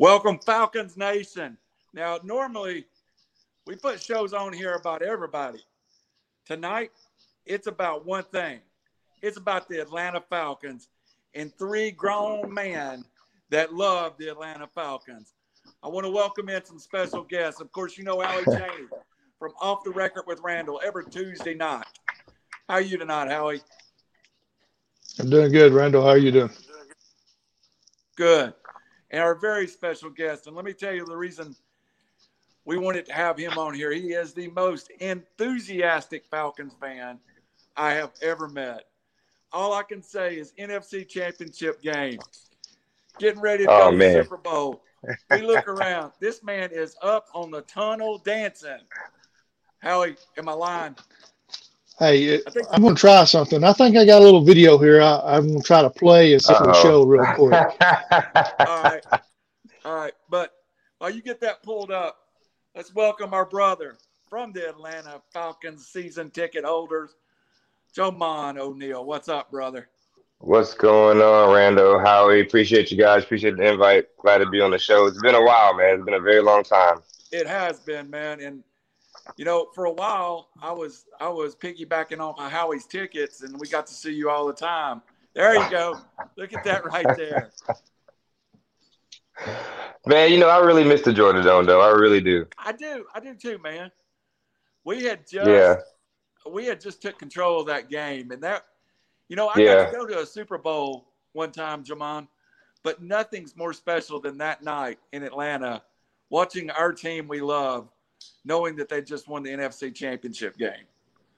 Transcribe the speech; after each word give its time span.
Welcome, 0.00 0.38
Falcons 0.38 0.96
Nation. 0.96 1.58
Now, 1.92 2.20
normally 2.22 2.86
we 3.66 3.74
put 3.74 4.00
shows 4.00 4.32
on 4.32 4.52
here 4.52 4.74
about 4.74 5.02
everybody. 5.02 5.58
Tonight, 6.46 6.92
it's 7.44 7.66
about 7.66 8.06
one 8.06 8.22
thing 8.22 8.60
it's 9.22 9.36
about 9.36 9.68
the 9.68 9.80
Atlanta 9.80 10.22
Falcons 10.30 10.88
and 11.34 11.52
three 11.58 11.90
grown 11.90 12.54
men 12.54 13.04
that 13.50 13.74
love 13.74 14.14
the 14.18 14.28
Atlanta 14.28 14.68
Falcons. 14.72 15.34
I 15.82 15.88
want 15.88 16.06
to 16.06 16.10
welcome 16.12 16.48
in 16.48 16.64
some 16.64 16.78
special 16.78 17.24
guests. 17.24 17.60
Of 17.60 17.72
course, 17.72 17.98
you 17.98 18.04
know 18.04 18.22
Allie 18.22 18.44
Cheney 18.56 18.86
from 19.40 19.50
Off 19.60 19.82
the 19.82 19.90
Record 19.90 20.24
with 20.28 20.38
Randall 20.44 20.80
every 20.86 21.06
Tuesday 21.06 21.54
night. 21.54 21.86
How 22.68 22.74
are 22.74 22.80
you 22.80 22.98
tonight, 22.98 23.32
Howie? 23.32 23.62
I'm 25.18 25.28
doing 25.28 25.50
good, 25.50 25.72
Randall. 25.72 26.02
How 26.02 26.10
are 26.10 26.18
you 26.18 26.30
doing? 26.30 26.50
Good. 28.14 28.54
And 29.10 29.22
our 29.22 29.34
very 29.34 29.66
special 29.66 30.10
guest, 30.10 30.46
and 30.46 30.54
let 30.54 30.64
me 30.64 30.72
tell 30.72 30.94
you 30.94 31.04
the 31.06 31.16
reason 31.16 31.56
we 32.64 32.76
wanted 32.76 33.06
to 33.06 33.12
have 33.14 33.38
him 33.38 33.56
on 33.56 33.72
here. 33.72 33.92
He 33.92 34.12
is 34.12 34.34
the 34.34 34.48
most 34.48 34.90
enthusiastic 35.00 36.26
Falcons 36.26 36.74
fan 36.78 37.18
I 37.76 37.94
have 37.94 38.12
ever 38.20 38.48
met. 38.48 38.84
All 39.52 39.72
I 39.72 39.82
can 39.82 40.02
say 40.02 40.36
is 40.36 40.52
NFC 40.58 41.08
Championship 41.08 41.80
game. 41.80 42.18
Getting 43.18 43.40
ready 43.40 43.64
to 43.64 43.70
oh, 43.70 43.90
go 43.90 43.98
to 43.98 44.22
Super 44.22 44.36
Bowl. 44.36 44.82
We 45.30 45.40
look 45.40 45.66
around. 45.66 46.12
This 46.20 46.42
man 46.42 46.70
is 46.70 46.94
up 47.00 47.28
on 47.34 47.50
the 47.50 47.62
tunnel 47.62 48.18
dancing. 48.18 48.80
Howie, 49.78 50.16
am 50.36 50.48
I 50.48 50.52
lying? 50.52 50.96
Hey, 51.98 52.40
I'm 52.70 52.82
going 52.82 52.94
to 52.94 53.00
try 53.00 53.24
something. 53.24 53.64
I 53.64 53.72
think 53.72 53.96
I 53.96 54.06
got 54.06 54.22
a 54.22 54.24
little 54.24 54.44
video 54.44 54.78
here. 54.78 55.02
I, 55.02 55.36
am 55.36 55.48
going 55.48 55.60
to 55.60 55.66
try 55.66 55.82
to 55.82 55.90
play 55.90 56.32
and 56.32 56.42
show 56.42 57.02
real 57.04 57.24
quick. 57.34 57.52
All 58.60 58.82
right. 58.84 59.04
All 59.84 59.96
right. 59.96 60.12
But 60.30 60.52
while 60.98 61.10
you 61.10 61.22
get 61.22 61.40
that 61.40 61.62
pulled 61.64 61.90
up, 61.90 62.16
let's 62.76 62.94
welcome 62.94 63.34
our 63.34 63.44
brother 63.44 63.98
from 64.28 64.52
the 64.52 64.68
Atlanta 64.68 65.20
Falcons 65.32 65.88
season 65.88 66.30
ticket 66.30 66.64
holders, 66.64 67.16
Jamon 67.96 68.58
O'Neill. 68.58 69.04
What's 69.04 69.28
up, 69.28 69.50
brother? 69.50 69.88
What's 70.38 70.74
going 70.74 71.18
on, 71.18 71.48
Rando? 71.48 72.00
Howie? 72.04 72.42
Appreciate 72.42 72.92
you 72.92 72.96
guys. 72.96 73.24
Appreciate 73.24 73.56
the 73.56 73.72
invite. 73.72 74.06
Glad 74.18 74.38
to 74.38 74.48
be 74.48 74.60
on 74.60 74.70
the 74.70 74.78
show. 74.78 75.06
It's 75.06 75.20
been 75.20 75.34
a 75.34 75.42
while, 75.42 75.74
man. 75.74 75.96
It's 75.96 76.04
been 76.04 76.14
a 76.14 76.20
very 76.20 76.42
long 76.42 76.62
time. 76.62 76.98
It 77.32 77.48
has 77.48 77.80
been, 77.80 78.08
man. 78.08 78.40
And 78.40 78.62
you 79.36 79.44
know, 79.44 79.68
for 79.74 79.84
a 79.84 79.92
while, 79.92 80.48
I 80.60 80.72
was 80.72 81.04
I 81.20 81.28
was 81.28 81.54
piggybacking 81.54 82.20
off 82.20 82.38
of 82.38 82.50
Howie's 82.50 82.86
tickets, 82.86 83.42
and 83.42 83.58
we 83.60 83.68
got 83.68 83.86
to 83.86 83.94
see 83.94 84.12
you 84.12 84.30
all 84.30 84.46
the 84.46 84.52
time. 84.52 85.02
There 85.34 85.54
you 85.54 85.70
go. 85.70 86.00
Look 86.36 86.52
at 86.52 86.64
that 86.64 86.84
right 86.84 87.06
there. 87.16 87.50
Man, 90.06 90.32
you 90.32 90.38
know, 90.38 90.48
I 90.48 90.58
really 90.58 90.84
miss 90.84 91.02
the 91.02 91.12
Georgia 91.12 91.42
Dome, 91.42 91.66
though. 91.66 91.80
I 91.80 91.90
really 91.90 92.20
do. 92.20 92.46
I 92.58 92.72
do. 92.72 93.04
I 93.14 93.20
do 93.20 93.34
too, 93.34 93.58
man. 93.58 93.90
We 94.84 95.04
had 95.04 95.28
just 95.28 95.48
yeah. 95.48 95.76
we 96.50 96.64
had 96.64 96.80
just 96.80 97.02
took 97.02 97.18
control 97.18 97.60
of 97.60 97.66
that 97.66 97.90
game, 97.90 98.30
and 98.30 98.42
that, 98.42 98.64
you 99.28 99.36
know, 99.36 99.48
I 99.48 99.60
yeah. 99.60 99.74
got 99.74 99.90
to 99.90 99.96
go 99.96 100.06
to 100.06 100.20
a 100.20 100.26
Super 100.26 100.58
Bowl 100.58 101.12
one 101.34 101.52
time, 101.52 101.84
Jamon, 101.84 102.26
but 102.82 103.02
nothing's 103.02 103.56
more 103.56 103.72
special 103.72 104.18
than 104.18 104.38
that 104.38 104.62
night 104.62 104.98
in 105.12 105.22
Atlanta, 105.22 105.82
watching 106.30 106.70
our 106.70 106.92
team 106.92 107.28
we 107.28 107.40
love 107.40 107.88
knowing 108.44 108.76
that 108.76 108.88
they 108.88 109.02
just 109.02 109.28
won 109.28 109.42
the 109.42 109.50
NFC 109.50 109.94
Championship 109.94 110.56
game. 110.56 110.86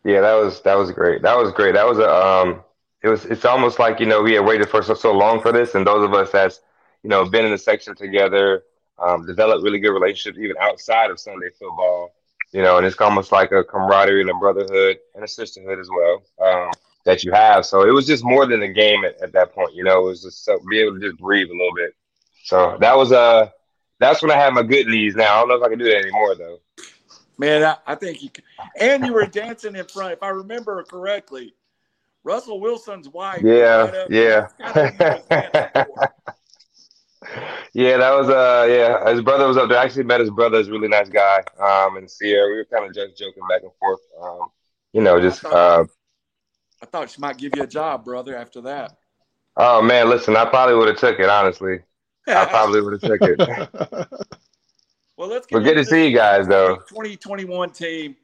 Yeah, 0.05 0.21
that 0.21 0.35
was 0.35 0.63
that 0.63 0.77
was 0.77 0.91
great. 0.93 1.23
That 1.23 1.37
was 1.37 1.53
great. 1.53 1.75
That 1.75 1.87
was 1.87 1.99
a 1.99 2.11
um, 2.11 2.63
it 3.03 3.09
was 3.09 3.25
it's 3.27 3.45
almost 3.45 3.79
like 3.79 4.01
you 4.01 4.07
know 4.07 4.23
we 4.23 4.35
had 4.35 4.45
waited 4.45 4.69
for 4.69 4.83
so, 4.83 4.95
so 4.95 5.13
long 5.13 5.41
for 5.41 5.53
this, 5.53 5.75
and 5.75 5.87
those 5.87 6.05
of 6.05 6.15
us 6.15 6.31
that's 6.31 6.61
you 7.03 7.11
know 7.11 7.25
been 7.29 7.45
in 7.45 7.51
the 7.51 7.59
section 7.59 7.95
together, 7.95 8.63
um, 8.99 9.27
developed 9.27 9.63
really 9.63 9.79
good 9.79 9.93
relationships 9.93 10.39
even 10.39 10.57
outside 10.61 11.11
of 11.11 11.21
Sunday 11.21 11.51
football. 11.51 12.13
You 12.53 12.63
know, 12.63 12.79
and 12.79 12.87
it's 12.87 13.01
almost 13.01 13.31
like 13.31 13.53
a 13.53 13.63
camaraderie 13.63 14.23
and 14.23 14.31
a 14.31 14.35
brotherhood 14.35 14.99
and 15.15 15.23
a 15.23 15.29
sisterhood 15.29 15.79
as 15.79 15.89
well 15.89 16.23
um, 16.43 16.71
that 17.05 17.23
you 17.23 17.31
have. 17.31 17.65
So 17.65 17.87
it 17.87 17.93
was 17.93 18.07
just 18.07 18.25
more 18.25 18.45
than 18.45 18.63
a 18.63 18.69
game 18.69 19.05
at, 19.05 19.23
at 19.23 19.33
that 19.33 19.53
point. 19.53 19.75
You 19.75 19.85
know, 19.85 20.01
it 20.01 20.05
was 20.05 20.23
just 20.23 20.45
so, 20.45 20.59
be 20.69 20.81
able 20.81 20.99
to 20.99 21.01
just 21.01 21.21
breathe 21.21 21.49
a 21.49 21.53
little 21.53 21.75
bit. 21.77 21.95
So 22.43 22.77
that 22.81 22.97
was 22.97 23.13
a 23.13 23.19
uh, 23.19 23.49
that's 24.01 24.23
when 24.23 24.33
I 24.33 24.37
had 24.37 24.53
my 24.55 24.63
good 24.65 24.89
knees. 24.89 25.15
Now 25.15 25.37
I 25.37 25.41
don't 25.41 25.49
know 25.49 25.55
if 25.57 25.63
I 25.63 25.69
can 25.69 25.79
do 25.79 25.85
that 25.85 25.99
anymore 25.99 26.35
though. 26.35 26.59
Man, 27.39 27.63
I, 27.63 27.77
I 27.87 27.95
think 27.95 28.23
you 28.23 28.31
can. 28.31 28.45
And 28.79 29.07
you 29.07 29.13
were 29.15 29.27
dancing 29.27 29.77
in 29.77 29.87
front, 29.87 30.13
if 30.13 30.23
I 30.23 30.29
remember 30.29 30.83
correctly. 30.83 31.55
Russell 32.23 32.61
Wilson's 32.61 33.09
wife. 33.09 33.43
Yeah, 33.43 34.05
yeah. 34.11 34.49
yeah, 37.73 37.97
that 37.97 38.11
was 38.11 38.29
uh 38.29 38.67
yeah. 38.69 39.11
His 39.11 39.23
brother 39.23 39.47
was 39.47 39.57
up 39.57 39.69
there. 39.69 39.79
I 39.79 39.85
actually 39.85 40.05
met 40.05 40.21
his 40.21 40.31
brother. 40.31 40.59
He's 40.59 40.69
a 40.69 40.73
really 40.73 40.89
nice 40.89 41.09
guy. 41.09 41.43
Um 41.59 41.97
and 41.97 42.11
Ciara. 42.11 42.51
We 42.51 42.57
were 42.57 42.67
kind 42.67 42.85
of 42.85 42.95
just 42.95 43.17
joking 43.17 43.43
back 43.49 43.63
and 43.63 43.73
forth. 43.79 44.01
Um, 44.23 44.49
you 44.93 45.01
know, 45.01 45.21
just 45.21 45.45
I 45.47 45.51
thought, 45.51 45.81
uh 45.81 45.85
I 46.83 46.87
thought 46.87 47.11
she 47.11 47.21
might 47.21 47.39
give 47.39 47.53
you 47.57 47.63
a 47.63 47.67
job, 47.67 48.05
brother, 48.05 48.37
after 48.37 48.61
that. 48.63 48.99
Oh 49.57 49.81
man, 49.83 50.09
listen, 50.09 50.37
I 50.37 50.45
probably 50.45 50.75
would 50.77 50.89
have 50.89 50.99
took 50.99 51.19
it, 51.19 51.29
honestly. 51.29 51.81
I 52.29 52.45
probably 52.49 52.81
would 52.81 52.93
have 52.95 53.03
took 53.03 53.21
it. 53.23 53.39
well, 55.17 55.29
let's 55.29 55.47
get. 55.47 55.57
We're 55.57 55.63
good 55.63 55.75
to 55.75 55.85
see 55.85 56.09
you 56.09 56.17
guys, 56.17 56.47
though. 56.47 56.77
2021 56.89 57.71
team. 57.71 58.17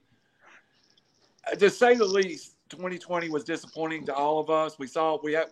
Uh, 1.51 1.57
to 1.57 1.71
say 1.71 1.95
the 1.95 2.05
least, 2.05 2.55
2020 2.71 3.29
was 3.29 3.45
disappointing 3.45 4.05
to 4.07 4.15
all 4.15 4.39
of 4.39 4.51
us. 4.51 4.79
We 4.79 4.87
saw 4.87 5.19
we 5.23 5.35
had, 5.35 5.47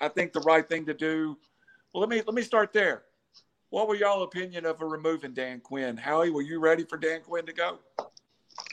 I 0.00 0.08
think, 0.08 0.32
the 0.32 0.40
right 0.40 0.68
thing 0.68 0.86
to 0.86 0.94
do. 0.94 1.36
Well, 1.92 2.00
let 2.00 2.08
me 2.08 2.22
let 2.26 2.34
me 2.34 2.42
start 2.42 2.72
there. 2.72 3.02
What 3.70 3.86
were 3.86 3.94
y'all 3.94 4.24
opinion 4.24 4.66
of 4.66 4.80
a 4.80 4.86
removing 4.86 5.32
Dan 5.32 5.60
Quinn? 5.60 5.96
Howie, 5.96 6.30
were 6.30 6.42
you 6.42 6.58
ready 6.58 6.84
for 6.84 6.96
Dan 6.96 7.20
Quinn 7.20 7.46
to 7.46 7.52
go? 7.52 7.78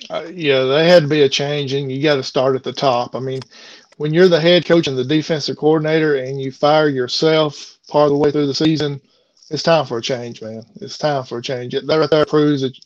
Uh, 0.10 0.28
yeah, 0.34 0.64
they 0.64 0.90
had 0.90 1.04
to 1.04 1.08
be 1.08 1.22
a 1.22 1.30
change, 1.30 1.74
and 1.74 1.92
you 1.92 2.02
got 2.02 2.16
to 2.16 2.24
start 2.24 2.56
at 2.56 2.64
the 2.64 2.74
top. 2.74 3.16
I 3.16 3.20
mean, 3.20 3.42
when 3.98 4.14
you're 4.14 4.28
the 4.28 4.40
head 4.40 4.66
coach 4.66 4.88
and 4.88 4.98
the 4.98 5.04
defensive 5.04 5.58
coordinator, 5.58 6.16
and 6.16 6.42
you 6.42 6.52
fire 6.52 6.90
yourself 6.90 7.77
part 7.88 8.06
of 8.06 8.12
the 8.12 8.18
way 8.18 8.32
through 8.32 8.48
the 8.48 8.54
season, 8.54 9.02
it's 9.50 9.64
time 9.64 9.86
for 9.86 9.98
a 9.98 10.02
change, 10.02 10.42
man. 10.42 10.64
It's 10.76 10.98
time 10.98 11.24
for 11.24 11.38
a 11.38 11.42
change. 11.42 11.74
That 11.74 11.88
right 11.88 12.10
there 12.10 12.26
proves 12.26 12.62
that 12.62 12.78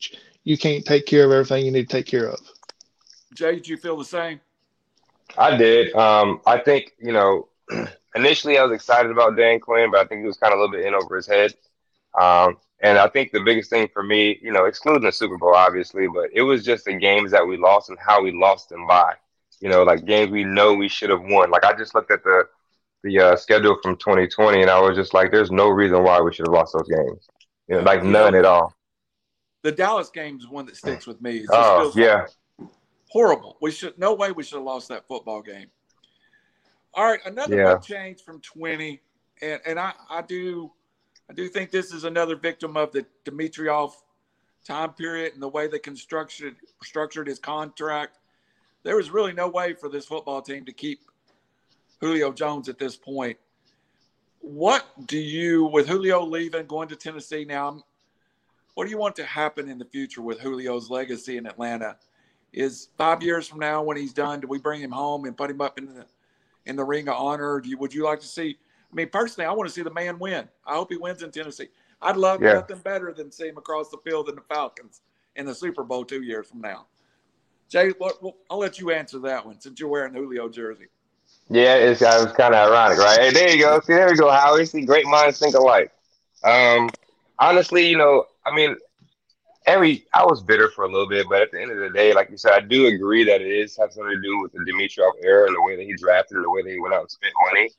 you 0.44 0.58
can't 0.58 0.86
take 0.86 1.06
care 1.06 1.26
of 1.26 1.32
everything 1.32 1.66
you 1.66 1.72
need 1.72 1.90
to 1.90 1.96
take 1.98 2.06
care 2.06 2.28
of. 2.28 2.40
Jay, 3.34 3.56
did 3.56 3.68
you 3.68 3.78
feel 3.78 3.98
the 3.98 4.06
same? 4.06 4.40
I 5.38 5.56
did. 5.56 5.94
Um, 5.96 6.42
I 6.46 6.58
think, 6.58 6.94
you 7.00 7.14
know, 7.14 7.48
initially 8.16 8.58
I 8.58 8.64
was 8.64 8.74
excited 8.74 9.12
about 9.12 9.38
Dan 9.38 9.60
Quinn, 9.60 9.92
but 9.92 10.02
I 10.02 10.06
think 10.06 10.22
he 10.22 10.28
was 10.28 10.38
kind 10.38 10.54
of 10.54 10.60
a 10.60 10.62
little 10.62 10.76
bit 10.76 10.86
in 10.86 10.94
over 10.94 11.16
his 11.16 11.28
head. 11.28 11.54
Um, 12.20 12.58
and 12.82 12.98
I 12.98 13.08
think 13.08 13.32
the 13.32 13.40
biggest 13.40 13.70
thing 13.70 13.88
for 13.94 14.04
me, 14.04 14.40
you 14.42 14.52
know, 14.52 14.66
excluding 14.66 15.04
the 15.04 15.12
Super 15.12 15.38
Bowl, 15.38 15.56
obviously, 15.56 16.08
but 16.08 16.30
it 16.34 16.42
was 16.42 16.66
just 16.66 16.86
the 16.86 16.94
games 16.94 17.32
that 17.32 17.48
we 17.48 17.58
lost 17.58 17.90
and 17.90 18.00
how 18.00 18.22
we 18.22 18.32
lost 18.32 18.70
them 18.70 18.88
by. 18.88 19.14
You 19.60 19.70
know, 19.70 19.84
like 19.84 20.06
games 20.06 20.32
we 20.32 20.44
know 20.44 20.74
we 20.74 20.88
should 20.88 21.12
have 21.12 21.22
won. 21.22 21.52
Like 21.52 21.64
I 21.64 21.74
just 21.74 21.94
looked 21.94 22.12
at 22.12 22.24
the 22.24 22.48
the 23.04 23.20
uh, 23.20 23.36
schedule 23.36 23.78
from 23.82 23.96
2020, 23.98 24.62
and 24.62 24.70
I 24.70 24.80
was 24.80 24.96
just 24.96 25.14
like, 25.14 25.32
"There's 25.32 25.52
no 25.52 25.70
reason 25.70 26.04
why 26.04 26.22
we 26.22 26.34
should 26.34 26.48
have 26.48 26.54
lost 26.54 26.74
those 26.74 26.88
games, 26.88 27.28
you 27.68 27.76
know, 27.76 27.82
like 27.82 28.04
none 28.04 28.36
at 28.36 28.46
all." 28.46 28.74
The 29.64 29.72
Dallas 29.72 30.10
game 30.10 30.38
is 30.38 30.48
one 30.48 30.66
that 30.66 30.76
sticks 30.76 31.08
with 31.08 31.22
me. 31.22 31.46
oh 31.52 31.92
yeah, 31.96 32.26
horrible. 33.10 33.58
We 33.62 33.72
should 33.72 33.98
no 33.98 34.14
way 34.14 34.32
we 34.32 34.44
should 34.44 34.56
have 34.56 34.64
lost 34.64 34.88
that 34.90 35.08
football 35.08 35.42
game. 35.42 35.68
All 36.94 37.06
right, 37.06 37.20
another 37.26 37.56
yeah. 37.56 37.78
change 37.78 38.22
from 38.22 38.42
20, 38.42 39.02
and 39.42 39.62
and 39.66 39.80
I 39.80 39.94
I 40.10 40.22
do 40.22 40.72
I 41.30 41.34
do 41.34 41.48
think 41.48 41.72
this 41.72 41.94
is 41.94 42.04
another 42.04 42.36
victim 42.36 42.76
of 42.76 42.92
the 42.92 43.06
Dimitroff 43.26 43.94
time 44.66 44.94
period 44.94 45.34
and 45.34 45.42
the 45.42 45.48
way 45.48 45.68
they 45.68 45.80
constructed 45.80 46.56
structured 46.84 47.28
his 47.28 47.40
contract. 47.40 48.20
There 48.84 48.96
was 48.96 49.12
really 49.12 49.34
no 49.34 49.48
way 49.48 49.74
for 49.74 49.90
this 49.90 50.06
football 50.06 50.42
team 50.42 50.66
to 50.66 50.74
keep 50.74 51.00
Julio 52.02 52.34
Jones 52.34 52.68
at 52.68 52.78
this 52.78 52.98
point. 52.98 53.38
What 54.40 54.86
do 55.08 55.20
you, 55.20 55.66
with 55.66 55.88
Julio 55.88 56.26
leaving, 56.26 56.66
going 56.66 56.88
to 56.90 56.96
Tennessee 56.96 57.46
now, 57.46 57.84
what 58.74 58.86
do 58.86 58.90
you 58.90 58.98
want 58.98 59.16
to 59.18 59.26
happen 59.26 59.70
in 59.70 59.78
the 59.78 59.86
future 59.86 60.22
with 60.22 60.42
Julio's 60.42 60.90
legacy 60.90 61.38
in 61.38 61.46
Atlanta? 61.46 61.98
Is 62.52 62.90
five 62.98 63.22
years 63.22 63.48
from 63.48 63.60
now 63.60 63.84
when 63.84 63.98
he's 63.98 64.14
done, 64.14 64.40
do 64.40 64.48
we 64.48 64.58
bring 64.58 64.82
him 64.82 64.92
home 64.92 65.26
and 65.26 65.38
put 65.38 65.50
him 65.50 65.62
up 65.62 65.78
in 65.78 65.86
the 65.86 66.06
in 66.66 66.76
the 66.76 66.84
ring 66.84 67.08
of 67.08 67.16
honor? 67.16 67.60
Do 67.60 67.70
you, 67.70 67.78
would 67.78 67.94
you 67.94 68.04
like 68.04 68.20
to 68.20 68.28
see? 68.28 68.58
I 68.92 68.96
mean, 68.96 69.10
personally, 69.10 69.48
I 69.48 69.52
want 69.52 69.70
to 69.70 69.74
see 69.74 69.84
the 69.84 69.94
man 69.94 70.20
win. 70.20 70.50
I 70.66 70.76
hope 70.76 70.92
he 70.92 70.98
wins 70.98 71.24
in 71.24 71.32
Tennessee. 71.32 71.70
I'd 72.02 72.18
love 72.18 72.42
yeah. 72.42 72.54
nothing 72.54 72.80
better 72.80 73.14
than 73.14 73.32
see 73.32 73.48
him 73.48 73.58
across 73.58 73.90
the 73.90 73.98
field 73.98 74.28
in 74.28 74.36
the 74.36 74.42
Falcons 74.42 75.02
in 75.36 75.46
the 75.46 75.56
Super 75.56 75.84
Bowl 75.84 76.04
two 76.04 76.24
years 76.24 76.50
from 76.50 76.62
now. 76.62 76.88
Jay, 77.70 77.94
I'll 78.50 78.58
let 78.58 78.80
you 78.80 78.92
answer 78.92 79.20
that 79.20 79.46
one 79.46 79.62
since 79.62 79.80
you're 79.80 79.88
wearing 79.88 80.14
the 80.14 80.20
Julio 80.20 80.50
jersey. 80.50 80.88
Yeah, 81.52 81.76
it's, 81.76 82.02
it 82.02 82.06
was 82.06 82.32
kind 82.32 82.56
of 82.56 82.70
ironic, 82.72 82.98
right? 82.98 83.20
Hey, 83.20 83.32
there 83.32 83.50
you 83.54 83.62
go. 83.62 83.80
See, 83.82 83.94
there 83.94 84.08
we 84.10 84.16
go, 84.16 84.30
Howie. 84.32 84.66
See, 84.66 84.86
great 84.86 85.06
minds 85.06 85.38
think 85.38 85.54
alike. 85.54 85.92
Um, 86.46 86.90
honestly, 87.40 87.90
you 87.90 87.98
know, 87.98 88.26
I 88.46 88.56
mean, 88.56 88.78
every 89.66 90.06
I 90.14 90.26
was 90.26 90.42
bitter 90.42 90.70
for 90.70 90.86
a 90.86 90.90
little 90.92 91.10
bit, 91.10 91.28
but 91.30 91.42
at 91.42 91.52
the 91.52 91.62
end 91.62 91.72
of 91.72 91.80
the 91.80 91.90
day, 91.90 92.14
like 92.14 92.30
you 92.30 92.38
said, 92.38 92.54
I 92.54 92.62
do 92.62 92.88
agree 92.88 93.26
that 93.26 93.42
it 93.42 93.52
is 93.52 93.76
has 93.78 93.96
something 93.96 94.16
to 94.16 94.22
do 94.22 94.42
with 94.42 94.54
the 94.54 94.60
Dimitroff 94.60 95.12
era 95.24 95.48
and 95.48 95.56
the 95.58 95.62
way 95.62 95.76
that 95.76 95.84
he 95.84 95.94
drafted 95.96 96.38
and 96.38 96.46
the 96.46 96.52
way 96.52 96.64
that 96.64 96.72
he 96.72 96.80
went 96.80 96.94
out 96.96 97.02
and 97.02 97.12
spent 97.12 97.34
money, 97.52 97.70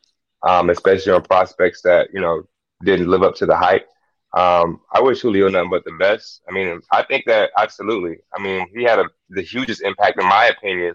um, 0.42 0.68
especially 0.68 1.12
on 1.12 1.22
prospects 1.22 1.80
that 1.82 2.08
you 2.12 2.20
know 2.20 2.42
didn't 2.84 3.08
live 3.08 3.22
up 3.22 3.36
to 3.36 3.46
the 3.46 3.56
hype. 3.56 3.88
Um, 4.36 4.82
I 4.92 5.00
wish 5.00 5.20
Julio 5.20 5.48
nothing 5.48 5.70
but 5.70 5.84
the 5.86 5.96
best. 5.98 6.42
I 6.48 6.52
mean, 6.52 6.82
I 6.92 7.04
think 7.04 7.24
that 7.26 7.50
absolutely. 7.56 8.18
I 8.36 8.42
mean, 8.42 8.66
he 8.74 8.84
had 8.84 8.98
a, 8.98 9.06
the 9.30 9.42
hugest 9.42 9.82
impact, 9.82 10.20
in 10.20 10.28
my 10.28 10.46
opinion. 10.46 10.94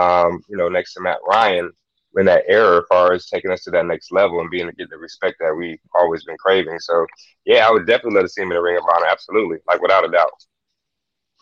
Um, 0.00 0.42
you 0.48 0.56
know, 0.56 0.68
next 0.68 0.94
to 0.94 1.00
Matt 1.00 1.18
Ryan 1.28 1.72
in 2.16 2.26
that 2.26 2.44
era, 2.46 2.78
as 2.78 2.84
far 2.88 3.12
as 3.12 3.26
taking 3.26 3.50
us 3.50 3.64
to 3.64 3.70
that 3.70 3.86
next 3.86 4.12
level 4.12 4.40
and 4.40 4.50
being 4.50 4.66
to 4.66 4.72
get 4.72 4.90
the 4.90 4.98
respect 4.98 5.36
that 5.40 5.54
we've 5.54 5.78
always 5.94 6.24
been 6.24 6.36
craving. 6.36 6.78
So, 6.78 7.06
yeah, 7.44 7.66
I 7.66 7.70
would 7.70 7.86
definitely 7.86 8.16
love 8.16 8.24
to 8.24 8.28
see 8.28 8.42
him 8.42 8.50
in 8.50 8.56
the 8.56 8.62
Ring 8.62 8.76
of 8.76 8.84
Honor. 8.94 9.06
Absolutely, 9.06 9.58
like 9.66 9.80
without 9.80 10.04
a 10.04 10.10
doubt. 10.10 10.30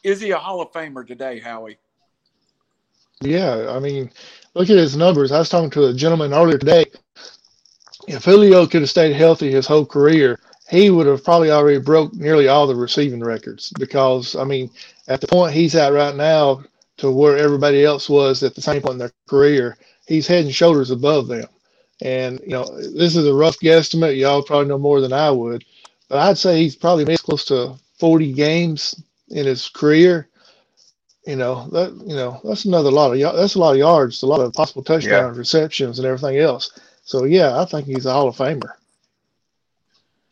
Is 0.04 0.20
he 0.20 0.30
a 0.30 0.38
Hall 0.38 0.62
of 0.62 0.72
Famer 0.72 1.06
today, 1.06 1.38
Howie? 1.40 1.78
Yeah, 3.20 3.66
I 3.70 3.80
mean, 3.80 4.10
look 4.54 4.70
at 4.70 4.76
his 4.76 4.96
numbers. 4.96 5.30
I 5.30 5.38
was 5.38 5.50
talking 5.50 5.70
to 5.70 5.86
a 5.86 5.94
gentleman 5.94 6.32
earlier 6.32 6.56
today. 6.56 6.86
If 8.08 8.24
Julio 8.24 8.66
could 8.66 8.80
have 8.80 8.90
stayed 8.90 9.14
healthy 9.14 9.50
his 9.50 9.66
whole 9.66 9.84
career, 9.84 10.40
he 10.70 10.88
would 10.88 11.06
have 11.06 11.22
probably 11.22 11.50
already 11.50 11.80
broke 11.80 12.14
nearly 12.14 12.48
all 12.48 12.66
the 12.66 12.74
receiving 12.74 13.20
records 13.20 13.72
because 13.78 14.36
I 14.36 14.44
mean, 14.44 14.70
at 15.08 15.20
the 15.20 15.26
point 15.26 15.52
he's 15.52 15.74
at 15.74 15.92
right 15.92 16.14
now 16.14 16.62
to 16.98 17.10
where 17.10 17.36
everybody 17.36 17.84
else 17.84 18.08
was 18.08 18.42
at 18.42 18.54
the 18.54 18.62
same 18.62 18.80
point 18.80 18.94
in 18.94 18.98
their 18.98 19.12
career, 19.28 19.76
he's 20.10 20.26
head 20.26 20.44
and 20.44 20.54
shoulders 20.54 20.90
above 20.90 21.28
them. 21.28 21.46
And 22.02 22.40
you 22.40 22.48
know, 22.48 22.64
this 22.64 23.16
is 23.16 23.26
a 23.26 23.32
rough 23.32 23.58
guesstimate. 23.60 24.18
Y'all 24.18 24.42
probably 24.42 24.68
know 24.68 24.78
more 24.78 25.00
than 25.00 25.12
I 25.12 25.30
would, 25.30 25.64
but 26.08 26.18
I'd 26.18 26.38
say 26.38 26.58
he's 26.58 26.76
probably 26.76 27.04
missed 27.04 27.24
close 27.24 27.44
to 27.46 27.74
40 27.98 28.32
games 28.32 29.02
in 29.28 29.46
his 29.46 29.68
career. 29.68 30.28
You 31.26 31.36
know 31.36 31.68
that 31.68 31.92
you 32.06 32.16
know 32.16 32.40
that's 32.42 32.64
another 32.64 32.90
lot 32.90 33.12
of 33.12 33.36
that's 33.36 33.54
a 33.54 33.58
lot 33.58 33.72
of 33.72 33.78
yards, 33.78 34.22
a 34.22 34.26
lot 34.26 34.40
of 34.40 34.52
possible 34.54 34.82
touchdowns, 34.82 35.36
yeah. 35.36 35.38
receptions, 35.38 35.98
and 35.98 36.06
everything 36.06 36.38
else. 36.38 36.72
So 37.04 37.24
yeah, 37.24 37.60
I 37.60 37.66
think 37.66 37.86
he's 37.86 38.06
a 38.06 38.12
Hall 38.12 38.28
of 38.28 38.36
Famer. 38.36 38.72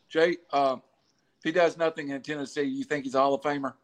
Jay, 0.08 0.38
um, 0.52 0.82
if 1.38 1.44
he 1.44 1.52
does 1.52 1.76
nothing 1.76 2.08
in 2.08 2.22
Tennessee, 2.22 2.62
you 2.62 2.84
think 2.84 3.04
he's 3.04 3.14
a 3.14 3.20
Hall 3.20 3.34
of 3.34 3.42
Famer? 3.42 3.74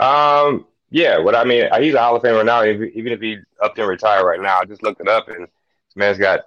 Um, 0.00 0.66
yeah. 0.92 1.18
What 1.18 1.34
I 1.34 1.44
mean, 1.44 1.68
he's 1.80 1.94
a 1.94 2.00
Hall 2.00 2.16
of 2.16 2.22
Famer 2.22 2.44
now. 2.44 2.64
Even 2.64 3.12
if 3.12 3.20
he 3.20 3.38
up 3.62 3.76
and 3.78 3.88
retire 3.88 4.24
right 4.24 4.40
now, 4.40 4.58
I 4.60 4.64
just 4.64 4.82
looked 4.82 5.00
it 5.00 5.08
up, 5.08 5.28
and 5.28 5.46
this 5.46 5.96
man's 5.96 6.18
got 6.18 6.40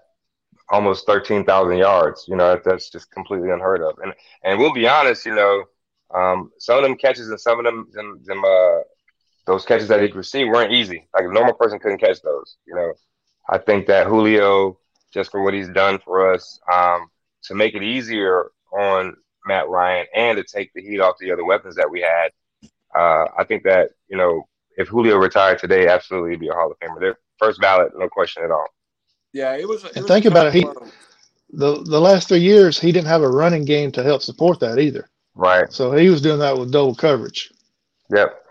almost 0.70 1.06
thirteen 1.06 1.44
thousand 1.44 1.78
yards. 1.78 2.26
You 2.28 2.36
know, 2.36 2.60
that's 2.64 2.90
just 2.90 3.12
completely 3.12 3.50
unheard 3.50 3.82
of. 3.82 3.98
And 4.00 4.14
and 4.44 4.60
we'll 4.60 4.74
be 4.74 4.88
honest, 4.88 5.26
you 5.26 5.36
know, 5.36 5.64
um, 6.14 6.52
some 6.60 6.78
of 6.78 6.84
them 6.84 6.96
catches 6.96 7.30
and 7.30 7.40
some 7.40 7.60
of 7.60 7.66
them 7.66 7.88
them, 7.94 8.22
them 8.24 8.44
uh, 8.46 8.80
those 9.48 9.66
catches 9.66 9.88
that 9.88 10.02
he 10.02 10.08
received 10.12 10.50
weren't 10.50 10.74
easy. 10.74 11.08
Like 11.14 11.26
a 11.26 11.34
normal 11.34 11.54
person 11.54 11.80
couldn't 11.80 12.00
catch 12.00 12.22
those. 12.22 12.58
You 12.68 12.76
know, 12.76 12.94
I 13.50 13.58
think 13.58 13.88
that 13.88 14.08
Julio, 14.08 14.78
just 15.12 15.32
for 15.32 15.44
what 15.44 15.54
he's 15.54 15.70
done 15.70 16.00
for 16.00 16.34
us, 16.34 16.60
um, 16.72 17.08
to 17.44 17.56
make 17.56 17.74
it 17.74 17.84
easier 17.84 18.52
on 18.72 19.16
Matt 19.48 19.70
Ryan 19.70 20.08
and 20.16 20.38
to 20.38 20.44
take 20.44 20.72
the 20.74 20.82
heat 20.82 21.00
off 21.00 21.16
the 21.20 21.32
other 21.32 21.46
weapons 21.46 21.76
that 21.76 21.90
we 21.90 22.02
had. 22.02 22.32
Uh, 22.98 23.26
I 23.38 23.44
think 23.44 23.64
that 23.64 23.92
you 24.08 24.18
know 24.18 24.48
if 24.78 24.88
Julio 24.88 25.18
retired 25.18 25.60
today, 25.60 25.88
absolutely 25.88 26.32
he'd 26.32 26.40
be 26.40 26.48
a 26.50 26.54
Hall 26.54 26.72
of 26.72 26.80
Famer. 26.80 27.00
They're 27.00 27.18
first 27.38 27.60
ballot, 27.60 27.92
no 27.96 28.10
question 28.10 28.44
at 28.44 28.52
all. 28.52 28.68
Yeah, 29.34 29.56
it 29.56 29.68
was. 29.68 29.84
It 29.84 29.96
and 29.96 30.04
was 30.04 30.08
think 30.08 30.26
about 30.26 30.48
it. 30.48 30.54
He 30.54 30.66
the 31.52 31.84
the 31.84 32.00
last 32.00 32.28
three 32.28 32.40
years 32.40 32.80
he 32.80 32.92
didn't 32.92 33.08
have 33.08 33.22
a 33.22 33.30
running 33.30 33.66
game 33.66 33.92
to 33.94 34.04
help 34.04 34.22
support 34.22 34.60
that 34.60 34.80
either. 34.80 35.10
Right. 35.36 35.72
So 35.72 35.92
he 35.92 36.10
was 36.10 36.22
doing 36.22 36.40
that 36.40 36.58
with 36.58 36.72
double 36.72 36.96
coverage. 36.96 37.52
Yep. 38.10 38.46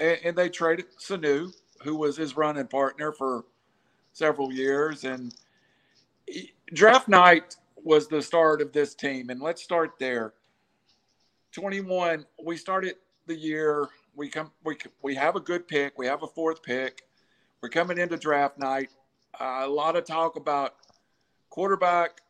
And, 0.00 0.18
and 0.24 0.36
they 0.36 0.48
traded 0.48 0.86
Sanu, 0.98 1.52
who 1.82 1.96
was 1.96 2.16
his 2.16 2.36
running 2.36 2.66
partner 2.66 3.12
for 3.12 3.44
several 4.12 4.52
years, 4.52 5.04
and 5.04 5.34
he, 6.26 6.52
draft 6.72 7.08
night 7.08 7.56
was 7.76 8.08
the 8.08 8.20
start 8.20 8.60
of 8.60 8.72
this 8.72 8.94
team. 8.94 9.30
And 9.30 9.40
let's 9.40 9.62
start 9.62 9.92
there. 10.00 10.34
21, 11.52 12.26
we 12.44 12.56
started 12.56 12.96
the 13.26 13.34
year. 13.34 13.88
We 14.14 14.28
come, 14.28 14.50
we, 14.64 14.76
we 15.02 15.14
have 15.14 15.36
a 15.36 15.40
good 15.40 15.68
pick. 15.68 15.98
We 15.98 16.06
have 16.06 16.22
a 16.22 16.26
fourth 16.26 16.62
pick. 16.62 17.02
We're 17.60 17.68
coming 17.68 17.98
into 17.98 18.16
draft 18.16 18.58
night. 18.58 18.90
Uh, 19.38 19.62
a 19.64 19.68
lot 19.68 19.96
of 19.96 20.04
talk 20.04 20.36
about 20.36 20.74
quarterback 21.50 22.20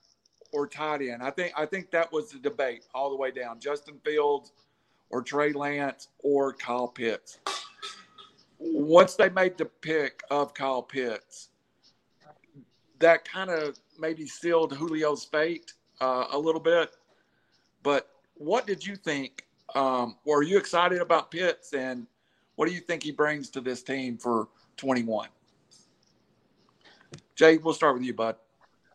or 0.52 0.66
tight 0.66 1.02
end. 1.02 1.22
I 1.22 1.30
think 1.30 1.52
I 1.56 1.66
think 1.66 1.90
that 1.90 2.12
was 2.12 2.30
the 2.30 2.38
debate 2.38 2.84
all 2.94 3.10
the 3.10 3.16
way 3.16 3.30
down. 3.30 3.60
Justin 3.60 3.98
Fields 4.04 4.52
or 5.10 5.22
Trey 5.22 5.52
Lance 5.52 6.08
or 6.20 6.52
Kyle 6.52 6.88
Pitts. 6.88 7.38
Once 8.58 9.14
they 9.14 9.28
made 9.28 9.58
the 9.58 9.66
pick 9.66 10.22
of 10.30 10.54
Kyle 10.54 10.82
Pitts, 10.82 11.50
that 12.98 13.24
kind 13.24 13.50
of 13.50 13.78
maybe 13.98 14.26
sealed 14.26 14.76
Julio's 14.76 15.24
fate 15.24 15.74
uh, 16.00 16.26
a 16.32 16.38
little 16.38 16.60
bit. 16.60 16.90
But 17.82 18.08
what 18.34 18.66
did 18.66 18.84
you 18.84 18.96
think? 18.96 19.45
Um, 19.74 20.16
were 20.24 20.42
you 20.42 20.58
excited 20.58 21.00
about 21.00 21.30
Pitts, 21.30 21.72
and 21.72 22.06
what 22.54 22.68
do 22.68 22.74
you 22.74 22.80
think 22.80 23.02
he 23.02 23.12
brings 23.12 23.50
to 23.50 23.60
this 23.60 23.82
team 23.82 24.16
for 24.16 24.48
21? 24.76 25.28
Jay, 27.34 27.58
we'll 27.58 27.74
start 27.74 27.94
with 27.94 28.02
you, 28.02 28.14
bud. 28.14 28.36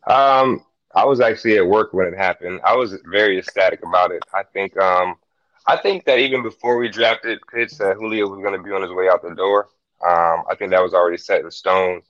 Um, 0.07 0.65
I 0.95 1.05
was 1.05 1.21
actually 1.21 1.57
at 1.57 1.65
work 1.65 1.93
when 1.93 2.07
it 2.07 2.17
happened. 2.17 2.59
I 2.63 2.75
was 2.75 2.97
very 3.05 3.37
ecstatic 3.37 3.85
about 3.85 4.11
it. 4.11 4.23
I 4.33 4.43
think, 4.43 4.77
um, 4.77 5.15
I 5.67 5.77
think 5.77 6.05
that 6.05 6.19
even 6.19 6.41
before 6.41 6.77
we 6.77 6.89
drafted 6.89 7.39
Pitts, 7.53 7.77
that 7.77 7.97
Julio 7.97 8.27
was 8.27 8.39
going 8.39 8.57
to 8.57 8.63
be 8.63 8.71
on 8.71 8.81
his 8.81 8.91
way 8.91 9.07
out 9.09 9.21
the 9.21 9.35
door. 9.35 9.69
Um, 10.05 10.43
I 10.49 10.55
think 10.57 10.71
that 10.71 10.81
was 10.81 10.93
already 10.93 11.17
set 11.17 11.41
in 11.41 11.51
stone. 11.51 12.01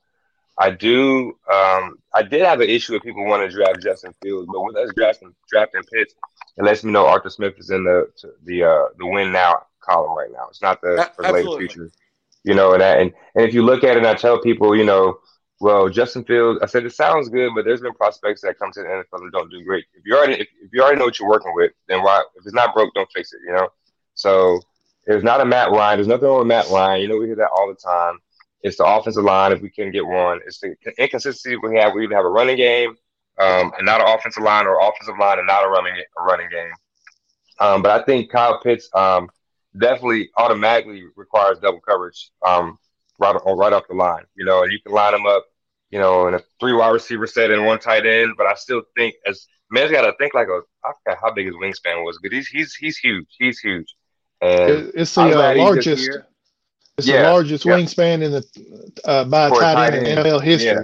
I 0.57 0.69
do. 0.69 1.38
Um, 1.51 1.98
I 2.13 2.24
did 2.24 2.42
have 2.42 2.59
an 2.62 2.69
issue 2.69 2.94
with 2.94 3.03
people 3.03 3.25
wanting 3.25 3.50
to 3.50 3.56
draft 3.56 3.81
Justin 3.81 4.13
Fields, 4.21 4.50
but 4.51 4.62
with 4.62 4.75
us 4.75 4.89
drafting 4.95 5.33
drafting 5.50 5.81
Pitts, 5.92 6.13
it 6.57 6.63
lets 6.63 6.83
me 6.83 6.92
know 6.92 7.07
Arthur 7.07 7.30
Smith 7.30 7.56
is 7.57 7.69
in 7.69 7.83
the 7.83 8.07
the 8.44 8.63
uh, 8.63 8.86
the 8.98 9.07
win 9.07 9.31
now 9.31 9.63
column 9.80 10.15
right 10.15 10.31
now. 10.31 10.48
It's 10.50 10.62
not 10.62 10.81
the 10.81 11.09
for 11.15 11.24
the 11.24 11.31
later 11.31 11.57
future, 11.57 11.92
you 12.44 12.53
know. 12.53 12.74
And 12.74 12.81
that, 12.81 13.00
and 13.00 13.12
and 13.36 13.45
if 13.45 13.53
you 13.53 13.63
look 13.63 13.83
at 13.83 13.92
it, 13.92 13.98
and 13.98 14.07
I 14.07 14.13
tell 14.13 14.42
people, 14.42 14.75
you 14.75 14.83
know, 14.86 15.19
well, 15.62 15.89
Justin 15.89 16.24
Fields. 16.25 16.59
I 16.62 16.65
said 16.65 16.86
it 16.86 16.94
sounds 16.94 17.30
good, 17.30 17.51
but 17.56 17.65
there's 17.65 17.81
been 17.81 17.94
prospects 17.94 18.42
that 18.42 18.59
come 18.59 18.71
to 18.74 18.81
the 18.81 18.88
NFL 18.88 19.21
and 19.21 19.31
don't 19.31 19.50
do 19.50 19.63
great. 19.63 19.86
If 19.94 20.04
you 20.06 20.15
already 20.15 20.33
if, 20.33 20.47
if 20.62 20.71
you 20.74 20.81
already 20.81 21.00
know 21.00 21.06
what 21.06 21.19
you're 21.19 21.30
working 21.30 21.54
with, 21.56 21.71
then 21.88 22.04
why? 22.04 22.24
If 22.36 22.45
it's 22.45 22.54
not 22.54 22.74
broke, 22.74 22.94
don't 22.94 23.09
fix 23.13 23.31
it. 23.31 23.39
You 23.45 23.54
know. 23.54 23.69
So 24.15 24.59
there's 25.06 25.24
not 25.24 25.42
a 25.42 25.45
Matt 25.45 25.71
Ryan. 25.71 25.97
There's 25.97 26.07
nothing 26.07 26.28
wrong 26.28 26.40
with 26.40 26.47
Matt 26.47 26.69
Ryan. 26.69 27.02
You 27.02 27.07
know, 27.07 27.18
we 27.18 27.26
hear 27.26 27.35
that 27.37 27.49
all 27.56 27.68
the 27.68 27.76
time. 27.76 28.19
It's 28.63 28.77
the 28.77 28.85
offensive 28.85 29.23
line 29.23 29.51
if 29.51 29.61
we 29.61 29.69
can 29.69 29.91
get 29.91 30.06
one. 30.06 30.39
It's 30.45 30.59
the 30.59 30.75
inconsistency 30.97 31.57
we 31.57 31.77
have. 31.77 31.94
We 31.94 32.06
either 32.06 32.15
have 32.15 32.25
a 32.25 32.30
running 32.30 32.57
game 32.57 32.95
um, 33.39 33.71
and 33.77 33.85
not 33.85 34.01
an 34.01 34.07
offensive 34.07 34.44
line, 34.44 34.68
or 34.68 34.80
offensive 34.80 35.15
line 35.19 35.39
and 35.39 35.47
not 35.47 35.65
a 35.65 35.69
running 35.69 35.94
a 35.95 36.23
running 36.23 36.49
game. 36.49 36.71
Um, 37.59 37.81
but 37.81 37.99
I 37.99 38.03
think 38.03 38.31
Kyle 38.31 38.59
Pitts 38.59 38.89
um, 38.94 39.30
definitely 39.77 40.30
automatically 40.37 41.03
requires 41.15 41.59
double 41.59 41.80
coverage 41.80 42.30
um, 42.45 42.77
right 43.19 43.35
right 43.45 43.73
off 43.73 43.87
the 43.87 43.95
line. 43.95 44.23
You 44.35 44.45
know, 44.45 44.63
and 44.63 44.71
you 44.71 44.80
can 44.81 44.94
line 44.94 45.13
them 45.13 45.25
up, 45.25 45.45
you 45.89 45.99
know, 45.99 46.27
in 46.27 46.35
a 46.35 46.41
three 46.59 46.73
wide 46.73 46.89
receiver 46.89 47.27
set 47.27 47.51
and 47.51 47.65
one 47.65 47.80
tight 47.80 48.06
end. 48.06 48.33
But 48.37 48.47
I 48.47 48.53
still 48.56 48.83
think 48.95 49.15
as 49.25 49.47
man's 49.69 49.91
got 49.91 50.01
to 50.01 50.13
think 50.18 50.33
like 50.33 50.47
a 50.47 50.61
I 50.85 50.91
forgot 51.03 51.19
how 51.21 51.33
big 51.33 51.47
his 51.47 51.56
wingspan 51.56 52.03
was, 52.03 52.19
but 52.21 52.31
he's 52.31 52.47
he's 52.47 52.75
he's 52.75 52.97
huge. 52.97 53.27
He's 53.39 53.59
huge. 53.59 53.95
And 54.41 54.91
it's 54.95 55.13
the 55.13 55.21
uh, 55.21 55.56
largest. 55.56 56.09
It's 56.98 57.07
yeah, 57.07 57.24
the 57.24 57.30
largest 57.30 57.66
yeah. 57.66 57.74
wingspan 57.74 58.21
in 58.21 58.31
the 58.31 58.92
uh, 59.06 59.26
by 59.26 59.48
a 59.48 59.50
tight 59.50 59.94
end 59.94 60.07
in 60.07 60.18
NFL 60.18 60.44
history. 60.44 60.71
Yeah. 60.71 60.81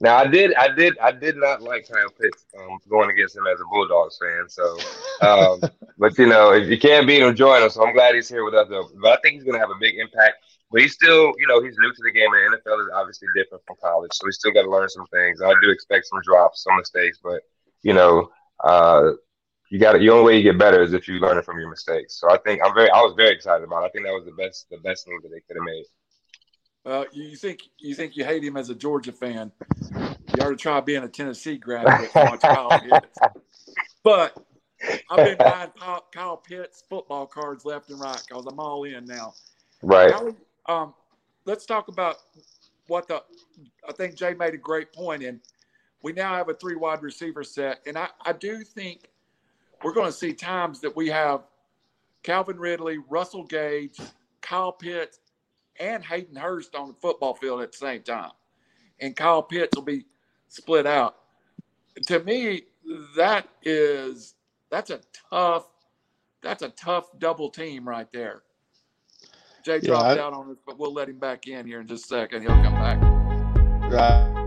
Now 0.00 0.16
I 0.16 0.26
did, 0.28 0.54
I 0.54 0.68
did, 0.68 0.96
I 0.98 1.10
did 1.10 1.36
not 1.36 1.60
like 1.60 1.88
Kyle 1.88 2.08
Pitts 2.20 2.44
um, 2.58 2.78
going 2.88 3.10
against 3.10 3.36
him 3.36 3.46
as 3.52 3.60
a 3.60 3.64
Bulldogs 3.64 4.18
fan. 4.18 4.48
So, 4.48 4.78
um, 5.22 5.60
but 5.98 6.16
you 6.18 6.26
know, 6.26 6.52
if 6.52 6.68
you 6.68 6.78
can't 6.78 7.06
beat 7.06 7.20
him, 7.20 7.34
join 7.34 7.62
him. 7.62 7.70
So 7.70 7.84
I'm 7.84 7.94
glad 7.94 8.14
he's 8.14 8.28
here 8.28 8.44
with 8.44 8.54
us. 8.54 8.68
Though. 8.68 8.88
But 9.02 9.18
I 9.18 9.20
think 9.22 9.34
he's 9.34 9.44
going 9.44 9.54
to 9.54 9.60
have 9.60 9.70
a 9.70 9.80
big 9.80 9.96
impact. 9.98 10.36
But 10.70 10.82
he's 10.82 10.92
still, 10.92 11.32
you 11.38 11.46
know, 11.48 11.62
he's 11.62 11.76
new 11.78 11.90
to 11.90 12.02
the 12.04 12.12
game, 12.12 12.28
and 12.32 12.52
the 12.52 12.58
NFL 12.58 12.82
is 12.82 12.90
obviously 12.94 13.28
different 13.34 13.64
from 13.66 13.76
college. 13.82 14.10
So 14.12 14.26
he's 14.26 14.36
still 14.36 14.52
got 14.52 14.62
to 14.62 14.70
learn 14.70 14.88
some 14.88 15.06
things. 15.06 15.40
I 15.42 15.52
do 15.62 15.70
expect 15.70 16.06
some 16.06 16.20
drops, 16.22 16.62
some 16.62 16.76
mistakes, 16.76 17.18
but 17.22 17.40
you 17.82 17.94
know, 17.94 18.30
uh, 18.62 19.12
you 19.70 19.78
got 19.78 19.96
it. 19.96 19.98
the 19.98 20.10
only 20.10 20.24
way 20.24 20.36
you 20.36 20.42
get 20.42 20.58
better 20.58 20.82
is 20.82 20.92
if 20.92 21.08
you 21.08 21.18
learn 21.18 21.38
it 21.38 21.44
from 21.44 21.58
your 21.58 21.70
mistakes. 21.70 22.14
So 22.14 22.30
I 22.30 22.38
think 22.38 22.60
I'm 22.64 22.74
very 22.74 22.90
I 22.90 23.00
was 23.00 23.14
very 23.16 23.34
excited 23.34 23.64
about. 23.64 23.82
It. 23.82 23.86
I 23.86 23.88
think 23.90 24.06
that 24.06 24.12
was 24.12 24.24
the 24.24 24.32
best 24.32 24.68
the 24.70 24.78
best 24.78 25.06
move 25.08 25.22
that 25.22 25.30
they 25.30 25.40
could 25.40 25.56
have 25.56 25.64
made. 25.64 25.84
Well, 26.84 27.04
you 27.12 27.36
think 27.36 27.60
you 27.78 27.94
think 27.94 28.16
you 28.16 28.24
hate 28.24 28.42
him 28.42 28.56
as 28.56 28.70
a 28.70 28.74
Georgia 28.74 29.12
fan. 29.12 29.52
You 29.90 30.42
ought 30.42 30.50
to 30.50 30.56
try 30.56 30.80
being 30.80 31.02
a 31.02 31.08
Tennessee 31.08 31.58
graduate 31.58 32.10
watch 32.14 32.40
Kyle 32.40 32.80
Pitts. 32.80 33.18
But 34.02 34.38
I've 35.10 35.26
been 35.26 35.36
buying 35.36 35.70
Kyle, 36.12 36.36
Pitts 36.36 36.84
football 36.88 37.26
cards 37.26 37.64
left 37.64 37.90
and 37.90 38.00
right 38.00 38.22
because 38.26 38.46
I'm 38.46 38.58
all 38.58 38.84
in 38.84 39.04
now. 39.04 39.34
Right. 39.82 40.12
um, 40.66 40.94
let's 41.44 41.66
talk 41.66 41.88
about 41.88 42.16
what 42.86 43.08
the. 43.08 43.22
I 43.86 43.92
think 43.92 44.14
Jay 44.14 44.34
made 44.34 44.54
a 44.54 44.58
great 44.58 44.92
point 44.92 45.22
in. 45.22 45.40
We 46.02 46.12
now 46.12 46.34
have 46.36 46.48
a 46.48 46.54
three 46.54 46.76
wide 46.76 47.02
receiver 47.02 47.42
set, 47.42 47.80
and 47.86 47.98
I, 47.98 48.08
I 48.24 48.32
do 48.32 48.62
think 48.62 49.08
we're 49.82 49.92
going 49.92 50.06
to 50.06 50.16
see 50.16 50.32
times 50.32 50.80
that 50.80 50.94
we 50.96 51.08
have 51.08 51.42
Calvin 52.22 52.58
Ridley, 52.58 52.98
Russell 53.08 53.44
Gage, 53.44 53.98
Kyle 54.40 54.72
Pitts, 54.72 55.20
and 55.78 56.04
Hayden 56.04 56.36
Hurst 56.36 56.74
on 56.74 56.88
the 56.88 56.94
football 56.94 57.34
field 57.34 57.60
at 57.60 57.72
the 57.72 57.78
same 57.78 58.02
time. 58.02 58.32
And 59.00 59.14
Kyle 59.14 59.42
Pitts 59.42 59.76
will 59.76 59.84
be 59.84 60.04
split 60.48 60.86
out. 60.86 61.16
To 62.06 62.20
me, 62.20 62.62
that 63.16 63.48
is 63.62 64.34
that's 64.70 64.90
a 64.90 65.00
tough 65.30 65.68
that's 66.42 66.62
a 66.62 66.68
tough 66.70 67.06
double 67.18 67.50
team 67.50 67.88
right 67.88 68.10
there. 68.12 68.42
Jay 69.64 69.74
yeah, 69.82 69.88
dropped 69.88 70.04
I, 70.04 70.18
out 70.18 70.32
on 70.32 70.50
us, 70.50 70.56
but 70.66 70.78
we'll 70.78 70.94
let 70.94 71.08
him 71.08 71.18
back 71.18 71.46
in 71.46 71.66
here 71.66 71.80
in 71.80 71.86
just 71.86 72.04
a 72.04 72.08
second. 72.08 72.42
He'll 72.42 72.62
come 72.62 72.74
back. 72.74 73.00
Right. 73.90 74.37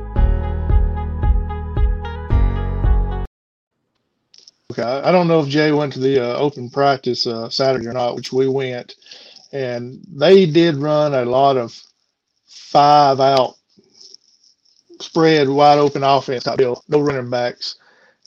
Okay, 4.72 4.84
I 4.84 5.12
don't 5.12 5.28
know 5.28 5.42
if 5.42 5.48
Jay 5.50 5.72
went 5.72 5.94
to 5.94 6.00
the 6.00 6.20
uh, 6.20 6.38
open 6.38 6.70
practice 6.70 7.28
uh, 7.28 7.50
Saturday 7.50 7.88
or 7.88 7.94
not, 7.94 8.16
which 8.16 8.34
we 8.34 8.48
went, 8.48 8.96
and 9.51 10.00
they 10.12 10.46
did 10.46 10.75
run 10.75 11.13
a 11.13 11.25
lot 11.25 11.58
of 11.58 11.80
five 12.48 13.20
out 13.20 13.56
spread 15.00 15.50
wide 15.50 15.80
open 15.80 16.04
offense 16.04 16.44
type 16.44 16.58
deal, 16.58 16.84
no 16.88 17.01
running 17.01 17.30
backs, 17.30 17.75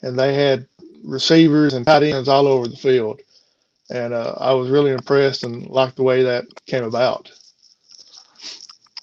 and 0.03 0.19
they 0.19 0.33
had 0.33 0.67
receivers 1.03 1.73
and 1.73 1.85
tight 1.85 2.03
ends 2.03 2.27
all 2.27 2.47
over 2.47 2.67
the 2.67 2.75
field 2.75 3.21
and 3.89 4.13
uh, 4.13 4.35
I 4.39 4.53
was 4.53 4.69
really 4.69 4.91
impressed 4.91 5.43
and 5.43 5.67
liked 5.67 5.97
the 5.97 6.03
way 6.03 6.23
that 6.23 6.45
came 6.65 6.83
about. 6.83 7.31